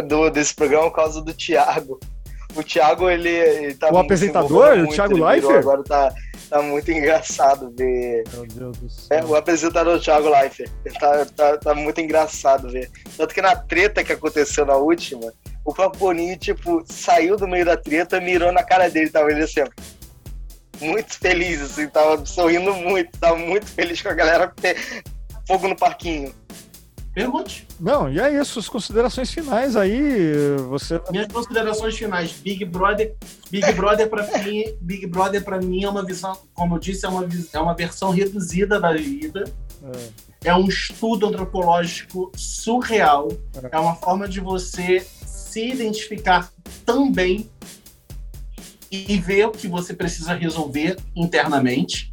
do, 0.08 0.30
desse 0.30 0.54
programa 0.56 0.90
por 0.90 0.96
causa 0.96 1.22
do 1.22 1.34
Thiago. 1.34 2.00
O 2.56 2.64
Thiago, 2.64 3.10
ele, 3.10 3.30
ele 3.30 3.74
tá 3.74 3.92
O 3.92 3.98
apresentador, 3.98 4.78
o 4.80 4.88
Thiago 4.88 5.18
Leifert? 5.18 5.58
Agora 5.58 5.84
tá, 5.84 6.14
tá 6.50 6.62
muito 6.62 6.92
engraçado 6.92 7.74
ver. 7.76 8.24
Meu 8.32 8.46
Deus 8.46 8.78
do 8.78 8.90
céu. 8.90 9.18
É, 9.18 9.26
o 9.26 9.36
apresentador 9.36 10.00
Thiago 10.00 10.30
Leifert. 10.30 10.70
Tá, 11.00 11.26
tá, 11.26 11.58
tá 11.58 11.76
muito 11.76 12.00
engraçado 12.00 12.70
ver. 12.70 12.90
Tanto 13.18 13.34
que 13.34 13.42
na 13.42 13.56
treta 13.56 14.04
que 14.04 14.14
aconteceu 14.14 14.66
na 14.66 14.76
última, 14.76 15.34
o 15.66 15.74
próprio 15.74 16.00
Boninho, 16.00 16.38
tipo, 16.38 16.84
saiu 16.86 17.36
do 17.38 17.48
meio 17.48 17.66
da 17.66 17.76
treta, 17.76 18.22
mirou 18.22 18.52
na 18.52 18.64
cara 18.64 18.90
dele, 18.90 19.10
tava 19.10 19.32
ele 19.32 19.44
assim, 19.44 19.62
muito 20.80 21.18
feliz, 21.18 21.62
assim, 21.62 21.88
tava 21.88 22.24
sorrindo 22.26 22.74
muito, 22.74 23.18
tava 23.18 23.38
muito 23.38 23.66
feliz 23.68 24.02
com 24.02 24.10
a 24.10 24.14
galera 24.14 24.54
fogo 25.48 25.68
no 25.68 25.76
parquinho. 25.76 26.34
Pergunte. 27.14 27.68
Não, 27.80 28.12
e 28.12 28.20
é 28.20 28.42
isso, 28.42 28.58
as 28.58 28.68
considerações 28.68 29.32
finais 29.32 29.76
aí, 29.76 30.58
você... 30.68 31.00
Minhas 31.12 31.28
considerações 31.28 31.96
finais, 31.96 32.32
Big 32.32 32.66
Brother, 32.66 33.16
Big 33.52 33.72
Brother 33.74 34.10
para 34.10 34.26
mim, 34.40 34.64
Big 34.82 35.06
Brother 35.06 35.44
para 35.44 35.62
mim 35.62 35.84
é 35.84 35.90
uma 35.90 36.04
visão, 36.04 36.36
como 36.56 36.76
eu 36.76 36.80
disse, 36.80 37.06
é 37.06 37.10
uma, 37.10 37.28
é 37.54 37.60
uma 37.60 37.76
versão 37.76 38.10
reduzida 38.10 38.80
da 38.80 38.94
vida. 38.94 39.44
É. 40.44 40.50
é 40.50 40.56
um 40.56 40.68
estudo 40.68 41.28
antropológico 41.28 42.32
surreal. 42.36 43.28
É. 43.62 43.76
é 43.76 43.80
uma 43.80 43.96
forma 43.96 44.28
de 44.28 44.40
você 44.40 45.06
se 45.26 45.70
identificar 45.70 46.52
também 46.84 47.50
e 48.90 49.20
ver 49.20 49.48
o 49.48 49.52
que 49.52 49.68
você 49.68 49.94
precisa 49.94 50.34
resolver 50.34 50.98
internamente. 51.16 52.13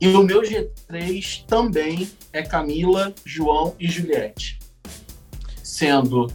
E 0.00 0.08
o 0.08 0.22
meu 0.22 0.40
G3 0.40 1.44
também 1.46 2.10
é 2.32 2.42
Camila, 2.42 3.12
João 3.24 3.74
e 3.78 3.86
Juliette. 3.86 4.58
Sendo 5.62 6.26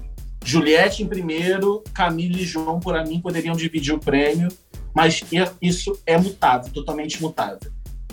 Juliette 0.43 1.01
em 1.01 1.07
primeiro, 1.07 1.83
Camila 1.91 2.37
e 2.37 2.45
João, 2.45 2.79
por 2.79 2.95
mim, 3.07 3.19
poderiam 3.19 3.55
dividir 3.55 3.95
o 3.95 3.99
prêmio, 3.99 4.49
mas 4.93 5.23
isso 5.59 5.99
é 6.05 6.15
mutável, 6.15 6.71
totalmente 6.71 7.19
mutável. 7.19 7.71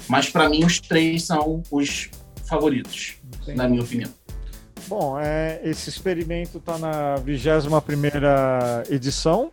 Mas 0.09 0.31
para 0.31 0.49
mim, 0.49 0.65
os 0.65 0.81
três 0.81 1.24
são 1.24 1.62
os 1.70 2.09
favoritos, 2.47 3.16
Entendi. 3.43 3.57
na 3.57 3.69
minha 3.69 3.83
opinião. 3.83 4.11
Bom, 4.89 5.19
é, 5.19 5.61
esse 5.62 5.89
experimento 5.89 6.59
está 6.59 6.79
na 6.79 7.16
21 7.16 7.79
edição, 8.91 9.53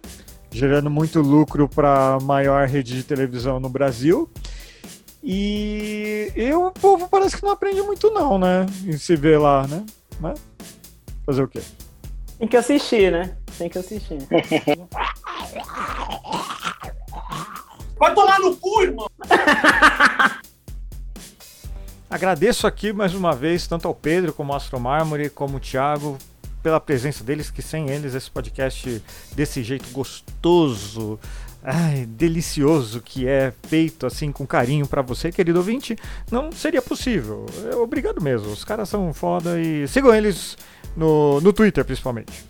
gerando 0.49 0.89
muito 0.89 1.21
lucro 1.21 1.67
para 1.67 2.15
a 2.15 2.19
maior 2.19 2.67
rede 2.67 2.95
de 2.95 3.03
televisão 3.03 3.59
no 3.59 3.69
Brasil. 3.69 4.29
E, 5.23 6.31
e 6.35 6.53
o 6.53 6.71
povo 6.71 7.09
parece 7.09 7.35
que 7.37 7.43
não 7.43 7.51
aprende 7.51 7.81
muito 7.81 8.09
não, 8.11 8.39
né? 8.39 8.65
Em 8.85 8.97
se 8.97 9.15
ver 9.15 9.37
lá, 9.37 9.67
né? 9.67 9.85
Mas 10.19 10.39
fazer 11.25 11.43
o 11.43 11.47
quê? 11.47 11.61
Tem 12.37 12.47
que 12.47 12.57
assistir, 12.57 13.11
né? 13.11 13.35
Tem 13.57 13.69
que 13.69 13.77
assistir. 13.77 14.17
Vai 17.97 18.13
tomar 18.15 18.39
no 18.39 18.55
cu, 18.55 18.81
irmão! 18.81 19.07
Agradeço 22.09 22.65
aqui 22.65 22.91
mais 22.91 23.13
uma 23.13 23.35
vez 23.35 23.67
tanto 23.67 23.87
ao 23.87 23.93
Pedro 23.93 24.33
como 24.33 24.51
ao 24.51 24.57
Astro 24.57 24.79
Mármore, 24.79 25.29
como 25.29 25.57
o 25.57 25.59
Thiago, 25.59 26.17
pela 26.63 26.79
presença 26.79 27.23
deles, 27.23 27.51
que 27.51 27.61
sem 27.61 27.89
eles 27.89 28.15
esse 28.15 28.31
podcast 28.31 29.03
desse 29.35 29.61
jeito 29.61 29.89
gostoso 29.91 31.19
ai, 31.63 32.05
delicioso 32.05 33.01
que 33.01 33.27
é 33.27 33.53
feito 33.67 34.05
assim 34.05 34.31
com 34.31 34.45
carinho 34.45 34.87
para 34.87 35.01
você, 35.01 35.31
querido 35.31 35.59
ouvinte, 35.59 35.95
não 36.31 36.51
seria 36.51 36.81
possível. 36.81 37.45
É, 37.71 37.75
obrigado 37.75 38.21
mesmo. 38.21 38.51
Os 38.51 38.63
caras 38.63 38.89
são 38.89 39.13
foda 39.13 39.59
e 39.59 39.87
sigam 39.87 40.13
eles 40.13 40.57
no, 40.95 41.41
no 41.41 41.53
Twitter 41.53 41.83
principalmente. 41.83 42.49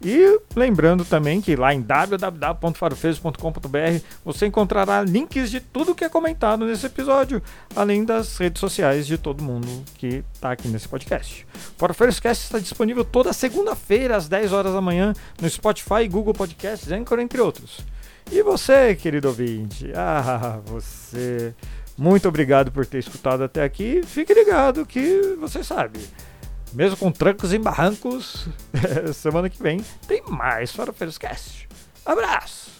E 0.00 0.40
lembrando 0.54 1.04
também 1.04 1.40
que 1.40 1.56
lá 1.56 1.74
em 1.74 1.80
www.farofeiros.com.br 1.80 4.00
você 4.24 4.46
encontrará 4.46 5.02
links 5.02 5.50
de 5.50 5.58
tudo 5.58 5.92
que 5.92 6.04
é 6.04 6.08
comentado 6.08 6.64
nesse 6.64 6.86
episódio, 6.86 7.42
além 7.74 8.04
das 8.04 8.36
redes 8.36 8.60
sociais 8.60 9.08
de 9.08 9.18
todo 9.18 9.42
mundo 9.42 9.66
que 9.96 10.22
está 10.32 10.52
aqui 10.52 10.68
nesse 10.68 10.88
podcast. 10.88 11.44
Farofeiros 11.76 12.20
Cast 12.20 12.44
está 12.44 12.60
disponível 12.60 13.04
toda 13.04 13.32
segunda-feira 13.32 14.16
às 14.16 14.28
10 14.28 14.52
horas 14.52 14.72
da 14.72 14.80
manhã 14.80 15.12
no 15.40 15.50
Spotify, 15.50 16.06
Google 16.08 16.34
Podcasts, 16.34 16.92
Anchor, 16.92 17.18
entre 17.18 17.40
outros. 17.40 17.80
E 18.30 18.42
você, 18.42 18.94
querido 18.94 19.28
ouvinte? 19.28 19.90
Ah, 19.94 20.60
você. 20.64 21.54
Muito 21.96 22.28
obrigado 22.28 22.70
por 22.70 22.86
ter 22.86 22.98
escutado 22.98 23.42
até 23.42 23.64
aqui. 23.64 24.02
Fique 24.04 24.32
ligado 24.32 24.86
que 24.86 25.36
você 25.40 25.64
sabe. 25.64 25.98
Mesmo 26.72 26.96
com 26.96 27.10
trancos 27.10 27.52
e 27.52 27.58
barrancos, 27.58 28.46
semana 29.14 29.48
que 29.48 29.60
vem 29.62 29.80
tem 30.06 30.22
mais 30.28 30.70
Farofeiros 30.70 31.16
Cast. 31.16 31.68
Abraço! 32.04 32.77